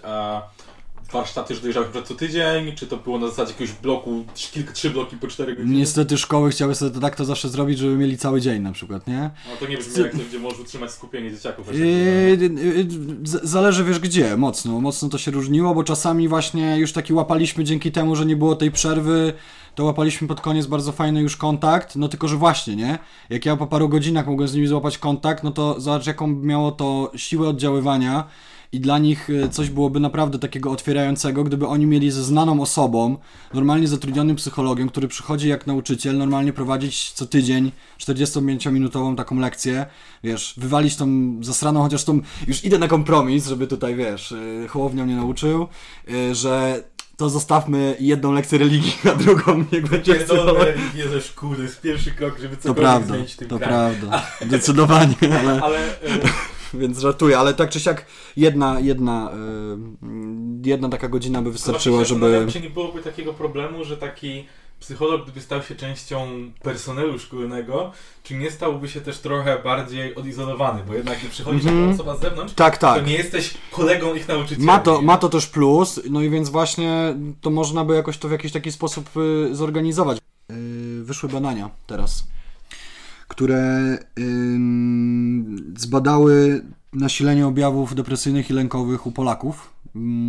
warsztaty 1.12 1.54
już 1.54 1.62
dojrzałych 1.62 1.90
co 2.04 2.14
tydzień, 2.14 2.72
czy 2.74 2.86
to 2.86 2.96
było 2.96 3.18
na 3.18 3.28
zasadzie 3.28 3.52
jakiegoś 3.52 3.74
bloku, 3.74 4.24
kilka, 4.34 4.72
trzy 4.72 4.90
bloki 4.90 5.16
po 5.16 5.26
cztery 5.26 5.56
godziny? 5.56 5.76
Niestety 5.76 6.18
szkoły 6.18 6.50
chciały 6.50 6.74
sobie 6.74 6.90
to 6.90 7.00
tak 7.00 7.16
to 7.16 7.24
zawsze 7.24 7.48
zrobić, 7.48 7.78
żeby 7.78 7.96
mieli 7.96 8.18
cały 8.18 8.40
dzień 8.40 8.62
na 8.62 8.72
przykład, 8.72 9.06
nie? 9.06 9.30
No 9.50 9.56
to 9.60 9.66
nie 9.66 9.78
brzmi 9.78 10.02
jak 10.02 10.12
to, 10.12 10.18
gdzie 10.28 10.38
możesz 10.38 10.60
utrzymać 10.60 10.90
skupienie 10.90 11.30
dzieciaków. 11.30 11.74
Yy, 11.74 11.84
yy, 12.40 12.86
zależy 13.42 13.84
wiesz 13.84 13.98
gdzie, 13.98 14.36
mocno, 14.36 14.80
mocno 14.80 15.08
to 15.08 15.18
się 15.18 15.30
różniło, 15.30 15.74
bo 15.74 15.84
czasami 15.84 16.28
właśnie 16.28 16.78
już 16.78 16.92
taki 16.92 17.12
łapaliśmy 17.12 17.64
dzięki 17.64 17.92
temu, 17.92 18.16
że 18.16 18.26
nie 18.26 18.36
było 18.36 18.56
tej 18.56 18.70
przerwy, 18.70 19.32
to 19.74 19.84
łapaliśmy 19.84 20.28
pod 20.28 20.40
koniec 20.40 20.66
bardzo 20.66 20.92
fajny 20.92 21.20
już 21.20 21.36
kontakt, 21.36 21.96
no 21.96 22.08
tylko, 22.08 22.28
że 22.28 22.36
właśnie, 22.36 22.76
nie? 22.76 22.98
Jak 23.30 23.46
ja 23.46 23.56
po 23.56 23.66
paru 23.66 23.88
godzinach 23.88 24.26
mogłem 24.26 24.48
z 24.48 24.54
nimi 24.54 24.66
złapać 24.66 24.98
kontakt, 24.98 25.44
no 25.44 25.50
to 25.50 25.80
zobacz 25.80 26.06
jaką 26.06 26.26
miało 26.26 26.72
to 26.72 27.12
siłę 27.16 27.48
oddziaływania, 27.48 28.24
i 28.74 28.80
dla 28.80 28.98
nich 28.98 29.30
e, 29.44 29.48
coś 29.48 29.70
byłoby 29.70 30.00
naprawdę 30.00 30.38
takiego 30.38 30.70
otwierającego, 30.70 31.44
gdyby 31.44 31.66
oni 31.66 31.86
mieli 31.86 32.10
ze 32.10 32.24
znaną 32.24 32.62
osobą, 32.62 33.16
normalnie 33.54 33.88
zatrudnionym 33.88 34.36
psychologiem, 34.36 34.88
który 34.88 35.08
przychodzi 35.08 35.48
jak 35.48 35.66
nauczyciel, 35.66 36.18
normalnie 36.18 36.52
prowadzić 36.52 37.12
co 37.12 37.26
tydzień 37.26 37.72
45-minutową 37.98 39.16
taką 39.16 39.38
lekcję, 39.38 39.86
wiesz, 40.24 40.54
wywalić 40.56 40.96
tą 40.96 41.08
zasraną, 41.40 41.82
chociaż 41.82 42.04
tą, 42.04 42.20
już 42.46 42.64
idę 42.64 42.78
na 42.78 42.88
kompromis, 42.88 43.46
żeby 43.46 43.66
tutaj, 43.66 43.94
wiesz, 43.96 44.34
Hołownia 44.68 45.04
mnie 45.04 45.16
nauczył, 45.16 45.68
e, 46.08 46.34
że 46.34 46.84
to 47.16 47.30
zostawmy 47.30 47.96
jedną 48.00 48.32
lekcję 48.32 48.58
religii, 48.58 48.94
a 49.12 49.14
drugą 49.14 49.64
niech 49.72 49.88
będzie 49.88 50.14
Pierdolę 50.14 50.64
religię 50.64 51.08
ze 51.08 51.20
szkół, 51.20 51.54
to 51.54 51.62
jest 51.62 51.80
pierwszy 51.80 52.10
krok, 52.10 52.38
żeby 52.38 52.56
cokolwiek 52.56 52.76
to 52.76 52.82
prawda, 52.82 53.14
zmienić 53.14 53.32
w 53.32 53.36
tym 53.36 53.48
To 53.48 53.58
kraju. 53.58 53.94
prawda, 54.00 54.26
zdecydowanie, 54.46 55.14
ale... 55.40 55.62
ale 55.62 55.78
więc 56.80 56.98
żartuję, 56.98 57.38
ale 57.38 57.54
tak 57.54 57.70
czy 57.70 57.80
siak 57.80 58.06
jedna, 58.36 58.80
jedna, 58.80 59.30
yy, 60.02 60.70
jedna 60.70 60.88
taka 60.88 61.08
godzina 61.08 61.42
by 61.42 61.52
wystarczyła, 61.52 62.04
żeby... 62.04 62.46
Czy 62.52 62.60
nie 62.60 62.70
byłoby 62.70 63.02
takiego 63.02 63.34
problemu, 63.34 63.84
że 63.84 63.96
taki 63.96 64.44
psycholog, 64.80 65.22
gdyby 65.22 65.40
stał 65.40 65.62
się 65.62 65.74
częścią 65.74 66.28
personelu 66.62 67.18
szkolnego, 67.18 67.92
czy 68.22 68.34
nie 68.34 68.50
stałby 68.50 68.88
się 68.88 69.00
też 69.00 69.18
trochę 69.18 69.58
bardziej 69.58 70.14
odizolowany, 70.14 70.82
bo 70.86 70.94
jednak 70.94 71.18
gdy 71.18 71.28
przychodzisz 71.28 71.64
mm 71.64 71.74
-hmm. 71.74 71.80
jako 71.80 71.94
osoba 71.94 72.16
z 72.16 72.20
zewnątrz, 72.20 72.54
tak, 72.54 72.78
tak. 72.78 73.00
to 73.00 73.06
nie 73.06 73.14
jesteś 73.14 73.54
kolegą 73.72 74.14
ich 74.14 74.28
nauczycieli. 74.28 74.66
Ma 74.66 74.78
to, 74.78 75.02
ma 75.02 75.18
to 75.18 75.28
też 75.28 75.46
plus, 75.46 76.00
no 76.10 76.22
i 76.22 76.30
więc 76.30 76.48
właśnie 76.48 77.16
to 77.40 77.50
można 77.50 77.84
by 77.84 77.94
jakoś 77.94 78.18
to 78.18 78.28
w 78.28 78.32
jakiś 78.32 78.52
taki 78.52 78.72
sposób 78.72 79.10
y, 79.16 79.54
zorganizować. 79.54 80.18
Yy, 80.48 81.04
wyszły 81.04 81.28
badania 81.28 81.70
teraz 81.86 82.24
które 83.28 83.98
zbadały 85.76 86.64
nasilenie 86.92 87.46
objawów 87.46 87.94
depresyjnych 87.94 88.50
i 88.50 88.52
lękowych 88.52 89.06
u 89.06 89.12
Polaków 89.12 89.74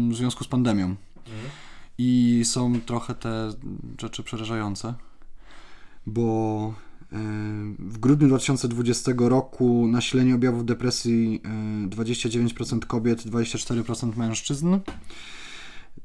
w 0.09 0.15
związku 0.15 0.43
z 0.43 0.47
pandemią. 0.47 0.85
Mhm. 0.85 1.49
I 1.97 2.41
są 2.45 2.81
trochę 2.81 3.15
te 3.15 3.53
rzeczy 4.01 4.23
przerażające, 4.23 4.93
bo 6.05 6.73
w 7.79 7.97
grudniu 7.97 8.27
2020 8.27 9.11
roku 9.17 9.87
nasilenie 9.87 10.35
objawów 10.35 10.65
depresji 10.65 11.41
29% 11.89 12.79
kobiet, 12.79 13.25
24% 13.25 14.17
mężczyzn. 14.17 14.79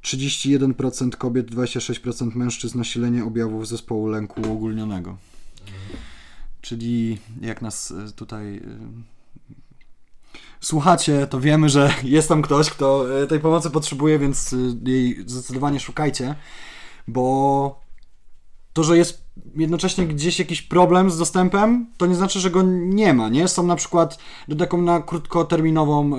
31% 0.02 1.10
kobiet, 1.10 1.50
26% 1.50 2.36
mężczyzn 2.36 2.78
nasilenie 2.78 3.24
objawów 3.24 3.68
zespołu 3.68 4.06
lęku 4.06 4.40
uogólnionego. 4.40 5.16
Mhm. 5.66 6.09
Czyli 6.60 7.18
jak 7.40 7.62
nas 7.62 7.90
e, 7.90 8.12
tutaj 8.12 8.56
e, 8.56 8.60
słuchacie, 10.60 11.26
to 11.26 11.40
wiemy, 11.40 11.68
że 11.68 11.94
jest 12.02 12.28
tam 12.28 12.42
ktoś, 12.42 12.70
kto 12.70 13.20
e, 13.22 13.26
tej 13.26 13.40
pomocy 13.40 13.70
potrzebuje, 13.70 14.18
więc 14.18 14.54
jej 14.84 15.24
zdecydowanie 15.26 15.80
szukajcie, 15.80 16.34
bo 17.08 17.80
to, 18.72 18.84
że 18.84 18.96
jest 18.96 19.24
jednocześnie 19.56 20.06
gdzieś 20.06 20.38
jakiś 20.38 20.62
problem 20.62 21.10
z 21.10 21.18
dostępem, 21.18 21.92
to 21.96 22.06
nie 22.06 22.14
znaczy, 22.14 22.40
że 22.40 22.50
go 22.50 22.62
nie 22.62 23.14
ma, 23.14 23.28
nie? 23.28 23.48
Są 23.48 23.66
na 23.66 23.76
przykład 23.76 24.18
taką 24.58 24.82
na 24.82 25.00
krótkoterminową 25.02 26.10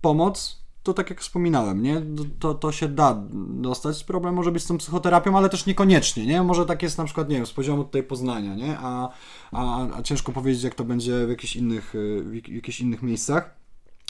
pomoc, 0.00 0.65
to 0.86 0.94
tak 0.94 1.10
jak 1.10 1.20
wspominałem, 1.20 1.82
nie? 1.82 2.02
To, 2.38 2.54
to 2.54 2.72
się 2.72 2.88
da 2.88 3.22
dostać. 3.50 4.04
Problem 4.04 4.34
może 4.34 4.52
być 4.52 4.62
z 4.62 4.66
tą 4.66 4.78
psychoterapią, 4.78 5.36
ale 5.36 5.48
też 5.48 5.66
niekoniecznie, 5.66 6.26
nie? 6.26 6.42
Może 6.42 6.66
tak 6.66 6.82
jest 6.82 6.98
na 6.98 7.04
przykład, 7.04 7.28
nie 7.28 7.36
wiem, 7.36 7.46
z 7.46 7.52
poziomu 7.52 7.84
tutaj 7.84 8.02
Poznania, 8.02 8.54
nie? 8.54 8.78
A, 8.78 9.08
a, 9.52 9.86
a 9.96 10.02
ciężko 10.02 10.32
powiedzieć, 10.32 10.62
jak 10.62 10.74
to 10.74 10.84
będzie 10.84 11.26
w 11.26 11.28
jakichś 11.28 11.56
innych, 11.56 11.94
w 12.24 12.48
jakichś 12.48 12.80
innych 12.80 13.02
miejscach. 13.02 13.54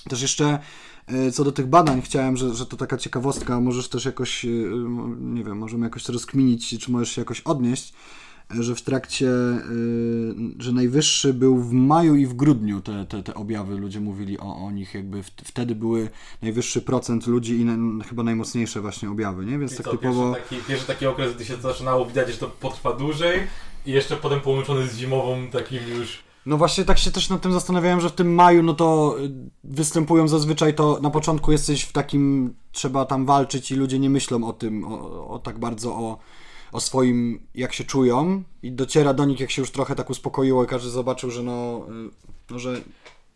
Też 0.09 0.23
jeszcze 0.23 0.59
e, 1.07 1.33
co 1.33 1.45
do 1.45 1.53
tych 1.53 1.67
badań 1.67 2.03
chciałem, 2.03 2.37
że, 2.37 2.55
że 2.55 2.67
to 2.67 2.77
taka 2.77 2.97
ciekawostka, 2.97 3.61
możesz 3.61 3.89
też 3.89 4.05
jakoś, 4.05 4.45
e, 4.45 4.49
nie 5.21 5.45
wiem, 5.45 5.59
możemy 5.59 5.87
jakoś 5.87 6.05
to 6.05 6.13
rozkminić, 6.13 6.79
czy 6.81 6.91
możesz 6.91 7.11
się 7.11 7.21
jakoś 7.21 7.41
odnieść, 7.41 7.95
że 8.51 8.75
w 8.75 8.83
trakcie, 8.83 9.29
że 10.59 10.73
najwyższy 10.73 11.35
był 11.35 11.59
w 11.59 11.73
maju 11.73 12.15
i 12.15 12.27
w 12.27 12.35
grudniu 12.35 12.81
te, 12.81 13.07
te, 13.07 13.23
te 13.23 13.35
objawy, 13.35 13.77
ludzie 13.77 14.01
mówili 14.01 14.39
o, 14.39 14.57
o 14.57 14.71
nich, 14.71 14.95
jakby 14.95 15.23
wtedy 15.23 15.75
były 15.75 16.09
najwyższy 16.43 16.83
procent 16.83 17.27
ludzi 17.27 17.61
i 17.61 17.65
na, 17.65 18.05
chyba 18.05 18.23
najmocniejsze 18.23 18.81
właśnie 18.81 19.11
objawy, 19.11 19.47
nie? 19.47 19.59
Więc 19.59 19.73
I 19.73 19.77
tak 19.77 19.85
co, 19.85 19.91
typowo... 19.91 20.35
Pierwszy 20.35 20.51
taki, 20.51 20.69
pierwszy 20.69 20.87
taki 20.87 21.07
okres, 21.07 21.35
gdy 21.35 21.45
się 21.45 21.57
zaczynało 21.57 22.07
widać, 22.07 22.29
że 22.29 22.37
to 22.37 22.47
potrwa 22.47 22.93
dłużej 22.93 23.41
i 23.87 23.93
jeszcze 23.93 24.17
potem 24.17 24.41
połączony 24.41 24.89
z 24.89 24.97
zimową 24.97 25.47
takim 25.53 25.89
już 25.99 26.27
no 26.47 26.57
właśnie 26.57 26.85
tak 26.85 26.99
się 26.99 27.11
też 27.11 27.29
nad 27.29 27.43
tym 27.43 27.53
zastanawiałem, 27.53 28.01
że 28.01 28.09
w 28.09 28.13
tym 28.13 28.35
maju, 28.35 28.63
no 28.63 28.75
to 28.75 29.17
y, 29.21 29.31
występują 29.65 30.29
zazwyczaj 30.29 30.75
to 30.75 30.99
na 31.03 31.11
początku 31.11 31.53
jesteś 31.53 31.83
w 31.83 31.93
takim, 31.93 32.55
trzeba 32.73 33.05
tam 33.05 33.27
walczyć 33.27 33.71
i 33.71 33.75
ludzie 33.75 33.99
nie 33.99 34.11
myślą 34.11 34.45
o 34.45 34.53
tym, 34.53 34.85
o, 34.85 35.29
o 35.29 35.39
tak 35.39 35.59
bardzo 35.59 35.95
o, 35.95 36.19
o 36.73 36.81
swoim, 36.81 37.47
jak 37.55 37.73
się 37.73 37.85
czują 37.85 38.43
i 38.63 38.73
dociera 38.73 39.15
do 39.15 39.25
nich, 39.25 39.41
jak 39.41 39.51
się 39.51 39.63
już 39.63 39.71
trochę 39.71 39.95
tak 39.95 40.11
uspokoiło 40.11 40.65
i 40.65 40.67
każdy 40.67 40.91
zobaczył, 40.91 41.31
że 41.31 41.43
no, 41.43 41.87
y, 41.91 42.11
no 42.51 42.59
że 42.59 42.81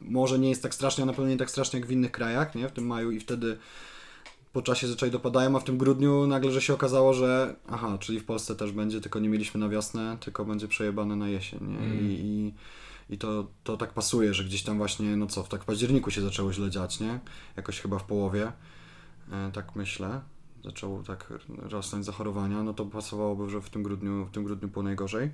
może 0.00 0.38
nie 0.38 0.48
jest 0.48 0.62
tak 0.62 0.74
strasznie, 0.74 1.04
a 1.04 1.06
na 1.06 1.12
pewno 1.12 1.30
nie 1.30 1.36
tak 1.36 1.50
strasznie 1.50 1.80
jak 1.80 1.88
w 1.88 1.92
innych 1.92 2.12
krajach, 2.12 2.54
nie, 2.54 2.68
w 2.68 2.72
tym 2.72 2.86
maju 2.86 3.10
i 3.10 3.20
wtedy 3.20 3.58
po 4.52 4.62
czasie 4.62 4.88
zaczęli 4.88 5.12
dopadają, 5.12 5.56
a 5.56 5.60
w 5.60 5.64
tym 5.64 5.78
grudniu 5.78 6.26
nagle, 6.26 6.52
że 6.52 6.62
się 6.62 6.74
okazało, 6.74 7.14
że 7.14 7.56
aha, 7.68 7.98
czyli 8.00 8.20
w 8.20 8.24
Polsce 8.24 8.56
też 8.56 8.72
będzie, 8.72 9.00
tylko 9.00 9.18
nie 9.18 9.28
mieliśmy 9.28 9.60
na 9.60 9.68
wiosnę, 9.68 10.16
tylko 10.20 10.44
będzie 10.44 10.68
przejebane 10.68 11.16
na 11.16 11.28
jesień, 11.28 11.60
nie? 11.60 11.78
Mm. 11.78 12.00
I, 12.00 12.12
i 12.12 12.52
i 13.10 13.18
to, 13.18 13.46
to 13.64 13.76
tak 13.76 13.92
pasuje, 13.92 14.34
że 14.34 14.44
gdzieś 14.44 14.62
tam 14.62 14.78
właśnie, 14.78 15.16
no 15.16 15.26
co, 15.26 15.42
w 15.42 15.48
tak 15.48 15.64
październiku 15.64 16.10
się 16.10 16.20
zaczęło 16.20 16.52
źle 16.52 16.70
dziać, 16.70 17.00
nie? 17.00 17.20
Jakoś 17.56 17.80
chyba 17.80 17.98
w 17.98 18.04
połowie, 18.04 18.52
e, 19.32 19.50
tak 19.52 19.76
myślę. 19.76 20.20
Zaczęło 20.64 21.02
tak 21.02 21.32
rosnąć 21.48 22.04
zachorowania, 22.04 22.62
no 22.62 22.74
to 22.74 22.86
pasowałoby, 22.86 23.50
że 23.50 23.60
w 23.60 23.70
tym 23.70 23.82
grudniu, 23.82 24.26
w 24.26 24.30
tym 24.30 24.44
grudniu 24.44 24.68
było 24.68 24.82
najgorzej. 24.82 25.30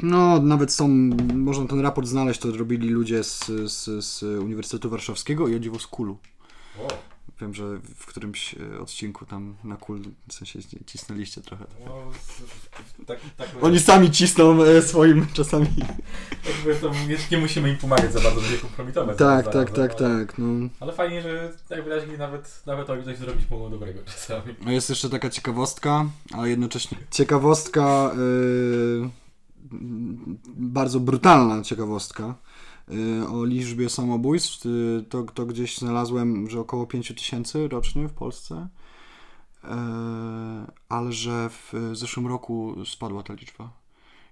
No, 0.00 0.42
nawet 0.42 0.72
są, 0.72 0.88
można 1.34 1.66
ten 1.66 1.80
raport 1.80 2.08
znaleźć, 2.08 2.40
to 2.40 2.56
robili 2.56 2.88
ludzie 2.88 3.24
z, 3.24 3.46
z, 3.72 4.04
z 4.04 4.22
Uniwersytetu 4.22 4.90
Warszawskiego 4.90 5.48
i 5.48 5.56
o 5.56 5.58
dziwo 5.58 5.78
z 5.78 5.86
Kulu. 5.86 6.18
Wow. 6.78 6.88
Wiem, 7.42 7.54
że 7.54 7.64
w 7.96 8.06
którymś 8.06 8.54
e, 8.54 8.80
odcinku 8.80 9.26
tam 9.26 9.56
na 9.64 9.76
kul, 9.76 10.02
w 10.28 10.32
sensie 10.32 10.58
cisnęliście 10.86 11.40
trochę. 11.40 11.64
No, 11.86 12.10
tak, 13.06 13.18
tak 13.36 13.48
Oni 13.62 13.80
sami 13.80 14.10
cisną 14.10 14.62
e, 14.62 14.82
swoim 14.82 15.26
czasami. 15.32 15.66
Jakby 16.46 16.74
to 16.74 16.92
nie, 17.30 17.38
musimy 17.38 17.70
im 17.70 17.76
pomagać 17.76 18.12
za 18.12 18.20
bardzo, 18.20 18.40
żeby 18.40 18.54
je 18.54 18.60
kompromitować. 18.60 19.18
Tak, 19.18 19.52
tak, 19.52 19.70
tak, 19.70 20.00
ale, 20.00 20.26
tak. 20.26 20.38
No. 20.38 20.68
Ale 20.80 20.92
fajnie, 20.92 21.22
że 21.22 21.52
najwyraźniej 21.70 22.18
nawet, 22.18 22.62
nawet 22.66 22.90
oni 22.90 23.04
coś 23.04 23.16
zrobić 23.16 23.50
mogą 23.50 23.70
dobrego 23.70 24.00
czasami. 24.12 24.54
No 24.64 24.72
jest 24.72 24.90
jeszcze 24.90 25.10
taka 25.10 25.30
ciekawostka, 25.30 26.06
ale 26.32 26.50
jednocześnie 26.50 26.98
ciekawostka, 27.10 28.10
yy, 28.16 29.10
bardzo 30.56 31.00
brutalna 31.00 31.62
ciekawostka 31.62 32.34
o 33.28 33.44
liczbie 33.44 33.88
samobójstw, 33.88 34.66
y, 34.66 35.04
to, 35.08 35.22
to 35.22 35.46
gdzieś 35.46 35.78
znalazłem, 35.78 36.50
że 36.50 36.60
około 36.60 36.86
5 36.86 37.08
tysięcy 37.08 37.68
rocznie 37.68 38.08
w 38.08 38.12
Polsce, 38.12 38.68
y, 39.64 39.68
ale 40.88 41.12
że 41.12 41.50
w 41.50 41.72
zeszłym 41.92 42.26
roku 42.26 42.84
spadła 42.84 43.22
ta 43.22 43.34
liczba. 43.34 43.82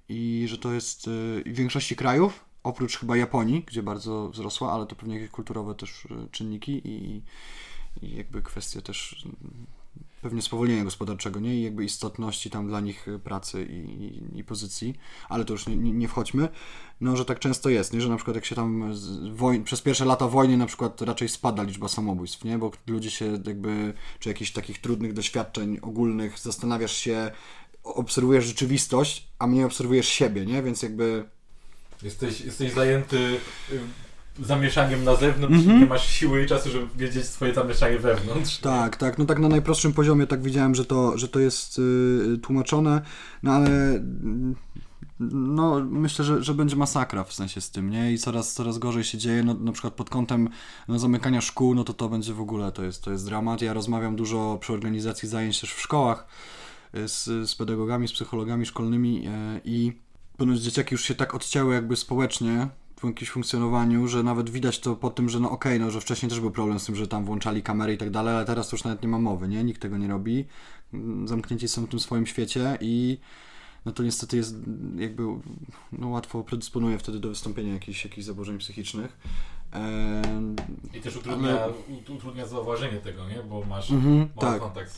I 0.08 0.44
że 0.48 0.58
to 0.58 0.72
jest 0.72 1.06
w 1.46 1.52
większości 1.52 1.96
krajów, 1.96 2.44
oprócz 2.62 2.98
chyba 2.98 3.16
Japonii, 3.16 3.64
gdzie 3.66 3.82
bardzo 3.82 4.28
wzrosła, 4.28 4.72
ale 4.72 4.86
to 4.86 4.96
pewnie 4.96 5.14
jakieś 5.14 5.30
kulturowe 5.30 5.74
też 5.74 6.08
czynniki 6.30 6.88
i, 6.88 7.22
i 8.02 8.16
jakby 8.16 8.42
kwestie 8.42 8.82
też 8.82 9.26
pewnie 10.22 10.42
spowolnienia 10.42 10.84
gospodarczego, 10.84 11.40
nie? 11.40 11.56
I 11.56 11.62
jakby 11.62 11.84
istotności 11.84 12.50
tam 12.50 12.68
dla 12.68 12.80
nich 12.80 13.06
pracy 13.24 13.64
i, 13.64 14.04
i, 14.04 14.38
i 14.38 14.44
pozycji, 14.44 14.94
ale 15.28 15.44
to 15.44 15.52
już 15.52 15.66
nie, 15.66 15.76
nie, 15.76 16.08
wchodźmy. 16.08 16.48
No, 17.00 17.16
że 17.16 17.24
tak 17.24 17.38
często 17.38 17.68
jest, 17.68 17.92
nie? 17.92 18.00
Że 18.00 18.08
na 18.08 18.16
przykład 18.16 18.34
jak 18.34 18.44
się 18.44 18.54
tam 18.54 18.94
wojn, 19.34 19.64
przez 19.64 19.80
pierwsze 19.80 20.04
lata 20.04 20.28
wojny 20.28 20.56
na 20.56 20.66
przykład 20.66 21.02
raczej 21.02 21.28
spada 21.28 21.62
liczba 21.62 21.88
samobójstw, 21.88 22.44
nie? 22.44 22.58
Bo 22.58 22.70
ludzie 22.86 23.10
się 23.10 23.38
jakby, 23.46 23.94
czy 24.18 24.28
jakichś 24.28 24.50
takich 24.50 24.80
trudnych 24.80 25.12
doświadczeń 25.12 25.78
ogólnych, 25.82 26.38
zastanawiasz 26.38 26.96
się, 26.96 27.30
obserwujesz 27.84 28.44
rzeczywistość, 28.44 29.28
a 29.38 29.46
mniej 29.46 29.64
obserwujesz 29.64 30.08
siebie, 30.08 30.46
nie? 30.46 30.62
Więc 30.62 30.82
jakby... 30.82 31.24
Jesteś, 32.02 32.40
jesteś 32.40 32.72
zajęty 32.72 33.18
y, 33.72 33.80
zamieszaniem 34.38 35.04
na 35.04 35.16
zewnątrz 35.16 35.64
mm 35.64 35.76
-hmm. 35.76 35.80
nie 35.80 35.86
masz 35.86 36.08
siły 36.08 36.42
i 36.44 36.46
czasu, 36.46 36.70
żeby 36.70 36.86
wiedzieć 36.96 37.24
swoje 37.24 37.54
zamieszanie 37.54 37.98
wewnątrz. 37.98 38.58
Tak, 38.58 38.96
tak, 38.96 39.18
no 39.18 39.24
tak 39.24 39.38
na 39.38 39.48
najprostszym 39.48 39.92
poziomie 39.92 40.26
tak 40.26 40.42
widziałem, 40.42 40.74
że 40.74 40.84
to, 40.84 41.18
że 41.18 41.28
to 41.28 41.40
jest 41.40 41.78
yy, 41.78 42.38
tłumaczone, 42.38 43.02
no 43.42 43.52
ale 43.52 44.00
no 45.20 45.80
myślę, 45.80 46.24
że, 46.24 46.42
że 46.42 46.54
będzie 46.54 46.76
masakra 46.76 47.24
w 47.24 47.32
sensie 47.32 47.60
z 47.60 47.70
tym, 47.70 47.90
nie? 47.90 48.12
I 48.12 48.18
coraz, 48.18 48.52
coraz 48.54 48.78
gorzej 48.78 49.04
się 49.04 49.18
dzieje, 49.18 49.42
no, 49.42 49.54
na 49.54 49.72
przykład 49.72 49.94
pod 49.94 50.10
kątem 50.10 50.48
no, 50.88 50.98
zamykania 50.98 51.40
szkół, 51.40 51.74
no 51.74 51.84
to 51.84 51.94
to 51.94 52.08
będzie 52.08 52.34
w 52.34 52.40
ogóle, 52.40 52.72
to 52.72 52.84
jest, 52.84 53.04
to 53.04 53.10
jest 53.10 53.24
dramat. 53.24 53.62
Ja 53.62 53.72
rozmawiam 53.72 54.16
dużo 54.16 54.58
przy 54.60 54.72
organizacji 54.72 55.28
zajęć 55.28 55.60
też 55.60 55.72
w 55.72 55.80
szkołach 55.80 56.26
y, 56.94 57.08
z, 57.08 57.24
z 57.50 57.54
pedagogami, 57.54 58.08
z 58.08 58.12
psychologami 58.12 58.66
szkolnymi 58.66 59.28
i 59.64 59.92
ponieważ 60.36 60.60
dzieciaki 60.60 60.94
już 60.94 61.04
się 61.04 61.14
tak 61.14 61.34
odcięły 61.34 61.74
jakby 61.74 61.96
społecznie 61.96 62.68
jakimś 63.08 63.30
funkcjonowaniu, 63.30 64.08
że 64.08 64.22
nawet 64.22 64.50
widać 64.50 64.80
to 64.80 64.96
po 64.96 65.10
tym, 65.10 65.28
że 65.28 65.40
no 65.40 65.50
okej, 65.50 65.72
okay, 65.72 65.86
no 65.86 65.90
że 65.90 66.00
wcześniej 66.00 66.30
też 66.30 66.40
był 66.40 66.50
problem 66.50 66.80
z 66.80 66.86
tym, 66.86 66.96
że 66.96 67.08
tam 67.08 67.24
włączali 67.24 67.62
kamery 67.62 67.94
i 67.94 67.98
tak 67.98 68.10
dalej, 68.10 68.34
ale 68.34 68.44
teraz 68.44 68.68
to 68.68 68.76
już 68.76 68.84
nawet 68.84 69.02
nie 69.02 69.08
ma 69.08 69.18
mowy, 69.18 69.48
nie? 69.48 69.64
Nikt 69.64 69.82
tego 69.82 69.98
nie 69.98 70.08
robi. 70.08 70.44
Zamknięci 71.24 71.68
są 71.68 71.86
w 71.86 71.88
tym 71.88 72.00
swoim 72.00 72.26
świecie 72.26 72.78
i 72.80 73.18
no 73.84 73.92
to 73.92 74.02
niestety 74.02 74.36
jest 74.36 74.54
jakby 74.96 75.22
no 75.92 76.08
łatwo 76.08 76.44
predysponuje 76.44 76.98
wtedy 76.98 77.20
do 77.20 77.28
wystąpienia 77.28 77.72
jakichś, 77.72 78.04
jakichś 78.04 78.26
zaburzeń 78.26 78.58
psychicznych. 78.58 79.18
Eee, 79.72 80.22
I 80.94 81.00
też 81.00 81.16
utrudnia, 81.16 81.62
ale... 81.62 81.72
utrudnia 82.16 82.46
zauważenie 82.46 82.98
tego, 82.98 83.28
nie? 83.28 83.42
Bo 83.42 83.64
masz 83.64 83.90
mm 83.90 84.28
tak. 84.40 84.60
kontakt 84.60 84.92
z, 84.92 84.96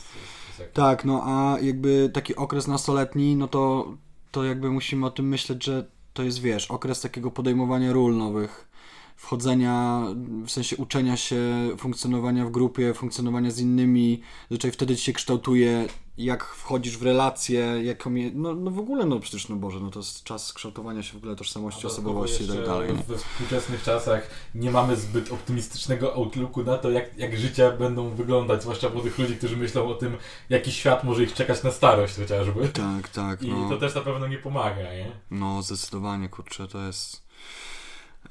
z 0.57 0.73
Tak, 0.73 1.05
no 1.05 1.21
a 1.25 1.59
jakby 1.59 2.09
taki 2.13 2.35
okres 2.35 2.67
nastoletni, 2.67 3.35
no 3.35 3.47
to, 3.47 3.93
to 4.31 4.43
jakby 4.43 4.71
musimy 4.71 5.05
o 5.05 5.11
tym 5.11 5.27
myśleć, 5.27 5.63
że 5.63 5.87
to 6.13 6.23
jest, 6.23 6.41
wiesz, 6.41 6.71
okres 6.71 7.01
takiego 7.01 7.31
podejmowania 7.31 7.93
ról 7.93 8.17
nowych, 8.17 8.67
wchodzenia, 9.15 10.03
w 10.45 10.49
sensie 10.51 10.77
uczenia 10.77 11.17
się, 11.17 11.69
funkcjonowania 11.77 12.45
w 12.45 12.51
grupie, 12.51 12.93
funkcjonowania 12.93 13.51
z 13.51 13.59
innymi, 13.59 14.21
zazwyczaj 14.49 14.71
wtedy 14.71 14.95
ci 14.95 15.03
się 15.03 15.13
kształtuje, 15.13 15.87
jak 16.17 16.45
wchodzisz 16.45 16.97
w 16.97 17.03
relacje, 17.03 17.59
jaką 17.83 18.13
je, 18.13 18.31
no, 18.33 18.53
no 18.53 18.71
w 18.71 18.79
ogóle, 18.79 19.05
no 19.05 19.19
przecież, 19.19 19.49
no 19.49 19.55
Boże, 19.55 19.79
no 19.79 19.89
to 19.89 19.99
jest 19.99 20.23
czas 20.23 20.53
kształtowania 20.53 21.03
się 21.03 21.13
w 21.13 21.15
ogóle 21.15 21.35
tożsamości, 21.35 21.87
osobowości 21.87 22.43
i 22.43 22.47
tak 22.47 22.65
dalej. 22.65 22.93
We 23.07 23.17
współczesnych 23.17 23.83
czasach 23.83 24.29
nie 24.55 24.71
mamy 24.71 24.95
zbyt 24.95 25.31
optymistycznego 25.31 26.15
outlooku 26.15 26.63
na 26.63 26.77
to, 26.77 26.91
jak, 26.91 27.17
jak 27.17 27.37
życia 27.37 27.71
będą 27.71 28.09
wyglądać, 28.09 28.61
zwłaszcza 28.61 28.89
młodych 28.89 29.17
ludzi, 29.17 29.35
którzy 29.35 29.57
myślą 29.57 29.87
o 29.87 29.93
tym, 29.93 30.17
jaki 30.49 30.71
świat 30.71 31.03
może 31.03 31.23
ich 31.23 31.33
czekać 31.33 31.63
na 31.63 31.71
starość 31.71 32.15
chociażby. 32.15 32.67
Tak, 32.67 33.09
tak. 33.09 33.41
I 33.41 33.51
no. 33.51 33.69
to 33.69 33.77
też 33.77 33.95
na 33.95 34.01
pewno 34.01 34.27
nie 34.27 34.37
pomaga, 34.37 34.93
nie? 34.93 35.11
No, 35.31 35.61
zdecydowanie, 35.61 36.29
kurczę, 36.29 36.67
to 36.67 36.85
jest... 36.85 37.23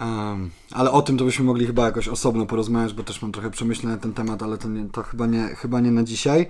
Um, 0.00 0.50
ale 0.70 0.90
o 0.90 1.02
tym 1.02 1.18
to 1.18 1.24
byśmy 1.24 1.44
mogli 1.44 1.66
chyba 1.66 1.84
jakoś 1.84 2.08
osobno 2.08 2.46
porozmawiać, 2.46 2.92
bo 2.92 3.02
też 3.02 3.22
mam 3.22 3.32
trochę 3.32 3.50
przemyśleń 3.50 3.92
na 3.92 3.98
ten 3.98 4.12
temat, 4.12 4.42
ale 4.42 4.58
to, 4.58 4.68
nie, 4.68 4.88
to 4.88 5.02
chyba, 5.02 5.26
nie, 5.26 5.48
chyba 5.48 5.80
nie 5.80 5.90
na 5.90 6.04
dzisiaj. 6.04 6.48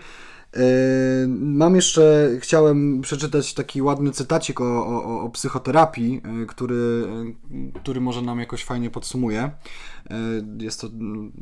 Mam 1.29 1.77
jeszcze, 1.77 2.31
chciałem 2.41 3.01
przeczytać 3.01 3.55
taki 3.55 3.83
ładny 3.83 4.13
cytacik 4.13 4.61
o, 4.61 4.87
o, 4.87 5.21
o 5.23 5.31
psychoterapii, 5.31 6.21
yy, 6.39 6.47
który, 6.47 7.05
yy, 7.51 7.73
który 7.81 8.01
może 8.01 8.23
nam 8.23 8.41
jakoś 8.41 8.65
fajnie 8.65 8.91
podsumuje. 8.91 9.51
Jest 10.59 10.81
to 10.81 10.87
mm, 10.87 11.33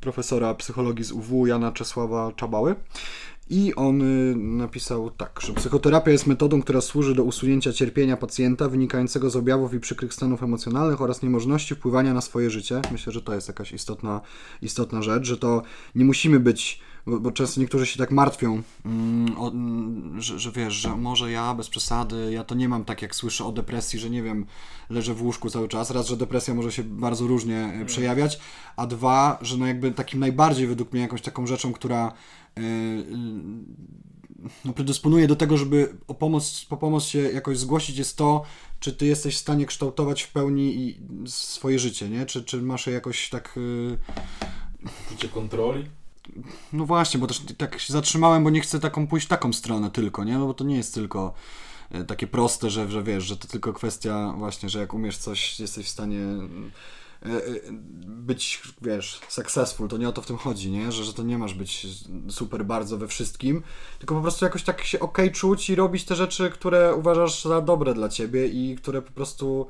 profesora 0.00 0.54
psychologii 0.54 1.04
z 1.04 1.12
UW 1.12 1.46
Jana 1.46 1.72
Czesława 1.72 2.32
Czabały. 2.32 2.74
I 3.50 3.74
on 3.74 4.02
y, 4.02 4.36
napisał 4.36 5.10
tak, 5.10 5.40
że 5.40 5.52
psychoterapia 5.52 6.10
jest 6.10 6.26
metodą, 6.26 6.62
która 6.62 6.80
służy 6.80 7.14
do 7.14 7.24
usunięcia 7.24 7.72
cierpienia 7.72 8.16
pacjenta 8.16 8.68
wynikającego 8.68 9.30
z 9.30 9.36
objawów 9.36 9.74
i 9.74 9.80
przykrych 9.80 10.14
stanów 10.14 10.42
emocjonalnych 10.42 11.02
oraz 11.02 11.22
niemożności 11.22 11.74
wpływania 11.74 12.14
na 12.14 12.20
swoje 12.20 12.50
życie. 12.50 12.80
Myślę, 12.92 13.12
że 13.12 13.22
to 13.22 13.34
jest 13.34 13.48
jakaś 13.48 13.72
istotna, 13.72 14.20
istotna 14.62 15.02
rzecz, 15.02 15.26
że 15.26 15.36
to 15.36 15.62
nie 15.94 16.04
musimy 16.04 16.40
być 16.40 16.80
bo, 17.06 17.20
bo 17.20 17.32
często 17.32 17.60
niektórzy 17.60 17.86
się 17.86 17.98
tak 17.98 18.10
martwią, 18.10 18.62
mm, 18.84 19.38
o, 19.38 19.48
mm, 19.48 20.22
że, 20.22 20.38
że 20.38 20.52
wiesz, 20.52 20.74
że 20.74 20.96
może 20.96 21.30
ja 21.30 21.54
bez 21.54 21.68
przesady, 21.68 22.32
ja 22.32 22.44
to 22.44 22.54
nie 22.54 22.68
mam 22.68 22.84
tak 22.84 23.02
jak 23.02 23.14
słyszę 23.14 23.44
o 23.44 23.52
depresji, 23.52 23.98
że 23.98 24.10
nie 24.10 24.22
wiem, 24.22 24.46
leżę 24.90 25.14
w 25.14 25.22
łóżku 25.22 25.50
cały 25.50 25.68
czas. 25.68 25.90
Raz, 25.90 26.06
że 26.06 26.16
depresja 26.16 26.54
może 26.54 26.72
się 26.72 26.84
bardzo 26.84 27.26
różnie 27.26 27.58
e, 27.58 27.84
przejawiać, 27.84 28.38
a 28.76 28.86
dwa, 28.86 29.38
że 29.42 29.56
no 29.56 29.66
jakby 29.66 29.92
takim 29.92 30.20
najbardziej 30.20 30.66
według 30.66 30.92
mnie 30.92 31.02
jakąś 31.02 31.22
taką 31.22 31.46
rzeczą, 31.46 31.72
która 31.72 32.12
yy, 32.56 32.62
no, 34.64 34.72
predysponuje 34.72 35.28
do 35.28 35.36
tego, 35.36 35.56
żeby 35.56 35.96
o 36.08 36.14
pomoc, 36.14 36.66
po 36.68 36.76
pomoc 36.76 37.04
się 37.04 37.18
jakoś 37.18 37.58
zgłosić, 37.58 37.98
jest 37.98 38.16
to, 38.16 38.42
czy 38.80 38.92
ty 38.92 39.06
jesteś 39.06 39.36
w 39.36 39.40
stanie 39.40 39.66
kształtować 39.66 40.22
w 40.22 40.32
pełni 40.32 40.76
i 40.76 41.00
swoje 41.28 41.78
życie, 41.78 42.08
nie? 42.08 42.26
Czy, 42.26 42.44
czy 42.44 42.62
masz 42.62 42.86
je 42.86 42.92
jakoś 42.92 43.28
tak. 43.28 43.52
Yy... 43.56 43.98
Poczucie 45.08 45.28
kontroli? 45.28 45.84
No 46.72 46.86
właśnie, 46.86 47.20
bo 47.20 47.26
też 47.26 47.42
tak 47.58 47.80
się 47.80 47.92
zatrzymałem, 47.92 48.44
bo 48.44 48.50
nie 48.50 48.60
chcę 48.60 48.80
taką 48.80 49.06
pójść 49.06 49.26
taką 49.26 49.52
stronę 49.52 49.90
tylko, 49.90 50.24
nie? 50.24 50.38
No 50.38 50.46
bo 50.46 50.54
to 50.54 50.64
nie 50.64 50.76
jest 50.76 50.94
tylko 50.94 51.34
e, 51.90 52.04
takie 52.04 52.26
proste, 52.26 52.70
że, 52.70 52.88
że 52.88 53.02
wiesz, 53.02 53.24
że 53.24 53.36
to 53.36 53.48
tylko 53.48 53.72
kwestia 53.72 54.34
właśnie, 54.38 54.68
że 54.68 54.78
jak 54.78 54.94
umiesz 54.94 55.16
coś, 55.16 55.60
jesteś 55.60 55.86
w 55.86 55.88
stanie 55.88 56.20
e, 56.20 57.28
e, 57.28 57.42
być, 58.06 58.62
wiesz, 58.82 59.20
successful, 59.28 59.88
to 59.88 59.96
nie 59.96 60.08
o 60.08 60.12
to 60.12 60.22
w 60.22 60.26
tym 60.26 60.36
chodzi, 60.36 60.70
nie? 60.70 60.92
Że, 60.92 61.04
że 61.04 61.14
to 61.14 61.22
nie 61.22 61.38
masz 61.38 61.54
być 61.54 61.86
super 62.28 62.64
bardzo 62.64 62.98
we 62.98 63.08
wszystkim, 63.08 63.62
tylko 63.98 64.14
po 64.14 64.20
prostu 64.22 64.44
jakoś 64.44 64.62
tak 64.62 64.84
się 64.84 65.00
ok 65.00 65.18
czuć 65.32 65.70
i 65.70 65.74
robić 65.74 66.04
te 66.04 66.14
rzeczy, 66.14 66.50
które 66.50 66.94
uważasz 66.94 67.44
za 67.44 67.60
dobre 67.60 67.94
dla 67.94 68.08
ciebie 68.08 68.46
i 68.46 68.76
które 68.76 69.02
po 69.02 69.12
prostu 69.12 69.66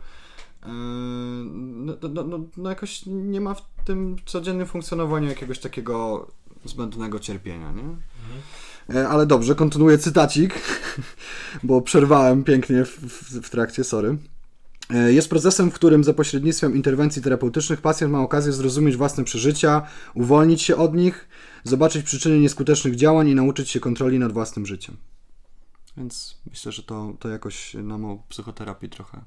no, 1.46 1.92
no, 2.12 2.24
no, 2.24 2.38
no 2.56 2.70
jakoś 2.70 3.02
nie 3.06 3.40
ma 3.40 3.54
w 3.54 3.62
tym 3.84 4.16
codziennym 4.26 4.66
funkcjonowaniu 4.66 5.28
jakiegoś 5.28 5.58
takiego 5.58 6.26
zbędnego 6.68 7.18
cierpienia, 7.18 7.72
nie? 7.72 7.82
Mhm. 7.82 9.06
Ale 9.08 9.26
dobrze, 9.26 9.54
kontynuuję 9.54 9.98
cytacik, 9.98 10.54
bo 11.62 11.82
przerwałem 11.82 12.44
pięknie 12.44 12.84
w, 12.84 12.98
w, 12.98 13.40
w 13.46 13.50
trakcie, 13.50 13.84
sorry. 13.84 14.18
E, 14.90 15.12
jest 15.12 15.30
procesem, 15.30 15.70
w 15.70 15.74
którym 15.74 16.04
za 16.04 16.14
pośrednictwem 16.14 16.76
interwencji 16.76 17.22
terapeutycznych 17.22 17.80
pacjent 17.80 18.12
ma 18.12 18.20
okazję 18.20 18.52
zrozumieć 18.52 18.96
własne 18.96 19.24
przeżycia, 19.24 19.86
uwolnić 20.14 20.62
się 20.62 20.76
od 20.76 20.94
nich, 20.94 21.28
zobaczyć 21.64 22.06
przyczyny 22.06 22.38
nieskutecznych 22.38 22.96
działań 22.96 23.28
i 23.28 23.34
nauczyć 23.34 23.70
się 23.70 23.80
kontroli 23.80 24.18
nad 24.18 24.32
własnym 24.32 24.66
życiem. 24.66 24.96
Więc 25.96 26.36
myślę, 26.50 26.72
że 26.72 26.82
to, 26.82 27.12
to 27.18 27.28
jakoś 27.28 27.74
nam 27.74 28.04
o 28.04 28.22
psychoterapii 28.28 28.88
trochę, 28.88 29.20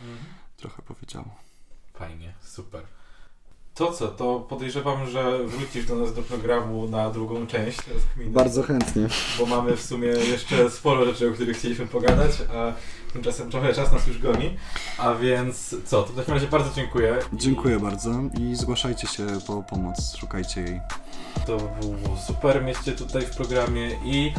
mhm. 0.00 0.18
trochę 0.56 0.82
powiedziało. 0.82 1.34
Fajnie, 1.94 2.34
super. 2.42 2.95
To 3.76 3.92
co, 3.92 4.08
to 4.08 4.40
podejrzewam, 4.40 5.06
że 5.10 5.38
wrócisz 5.44 5.86
do 5.86 5.96
nas 5.96 6.14
do 6.14 6.22
programu 6.22 6.88
na 6.88 7.10
drugą 7.10 7.46
część 7.46 7.78
rozkminy. 7.94 8.30
Bardzo 8.30 8.62
chętnie. 8.62 9.08
Bo 9.38 9.46
mamy 9.46 9.76
w 9.76 9.82
sumie 9.82 10.08
jeszcze 10.08 10.70
sporo 10.70 11.04
rzeczy, 11.04 11.28
o 11.28 11.32
których 11.32 11.56
chcieliśmy 11.56 11.86
pogadać, 11.86 12.30
a 12.54 12.72
tymczasem 13.12 13.50
trochę 13.50 13.72
czas 13.72 13.92
nas 13.92 14.06
już 14.06 14.18
goni. 14.18 14.56
A 14.98 15.14
więc 15.14 15.76
co, 15.84 16.02
to 16.02 16.12
w 16.12 16.16
takim 16.16 16.34
razie 16.34 16.46
bardzo 16.46 16.70
dziękuję. 16.74 17.18
Dziękuję 17.32 17.76
I... 17.76 17.80
bardzo 17.80 18.10
i 18.40 18.54
zgłaszajcie 18.54 19.06
się 19.06 19.26
po 19.46 19.62
pomoc, 19.62 20.16
szukajcie 20.16 20.60
jej. 20.60 20.80
To 21.46 21.56
było 21.56 22.16
super 22.26 22.64
mieście 22.64 22.92
tutaj 22.92 23.22
w 23.22 23.36
programie 23.36 23.90
i 24.04 24.32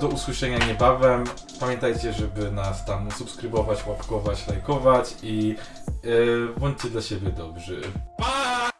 do 0.00 0.08
usłyszenia 0.08 0.58
niebawem. 0.58 1.24
Pamiętajcie, 1.60 2.12
żeby 2.12 2.52
nas 2.52 2.84
tam 2.84 3.10
subskrybować, 3.10 3.86
łapkować, 3.86 4.48
lajkować 4.48 5.14
i 5.22 5.56
yy, 6.04 6.48
bądźcie 6.58 6.90
dla 6.90 7.02
siebie 7.02 7.30
dobrzy. 7.30 7.82
Pa! 8.18 8.70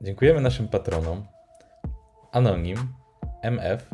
Dziękujemy 0.00 0.40
naszym 0.40 0.68
patronom. 0.68 1.26
Anonim, 2.32 2.94
MF, 3.42 3.90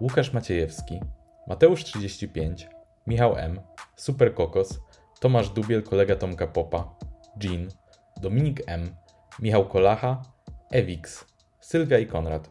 Łukasz 0.00 0.32
Maciejewski, 0.32 1.00
Mateusz 1.46 1.84
35, 1.84 2.68
Michał 3.06 3.36
M, 3.36 3.60
Super 3.96 4.34
Kokos, 4.34 4.80
Tomasz 5.20 5.50
Dubiel, 5.50 5.82
kolega 5.82 6.16
Tomka 6.16 6.46
Popa, 6.46 6.94
Jean, 7.42 7.68
Dominik 8.16 8.62
M, 8.66 8.94
Michał 9.38 9.68
Kolacha, 9.68 10.22
Ewix, 10.70 11.24
Sylwia 11.60 11.98
i 11.98 12.06
Konrad. 12.06 12.50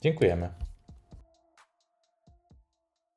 Dziękujemy. 0.00 0.65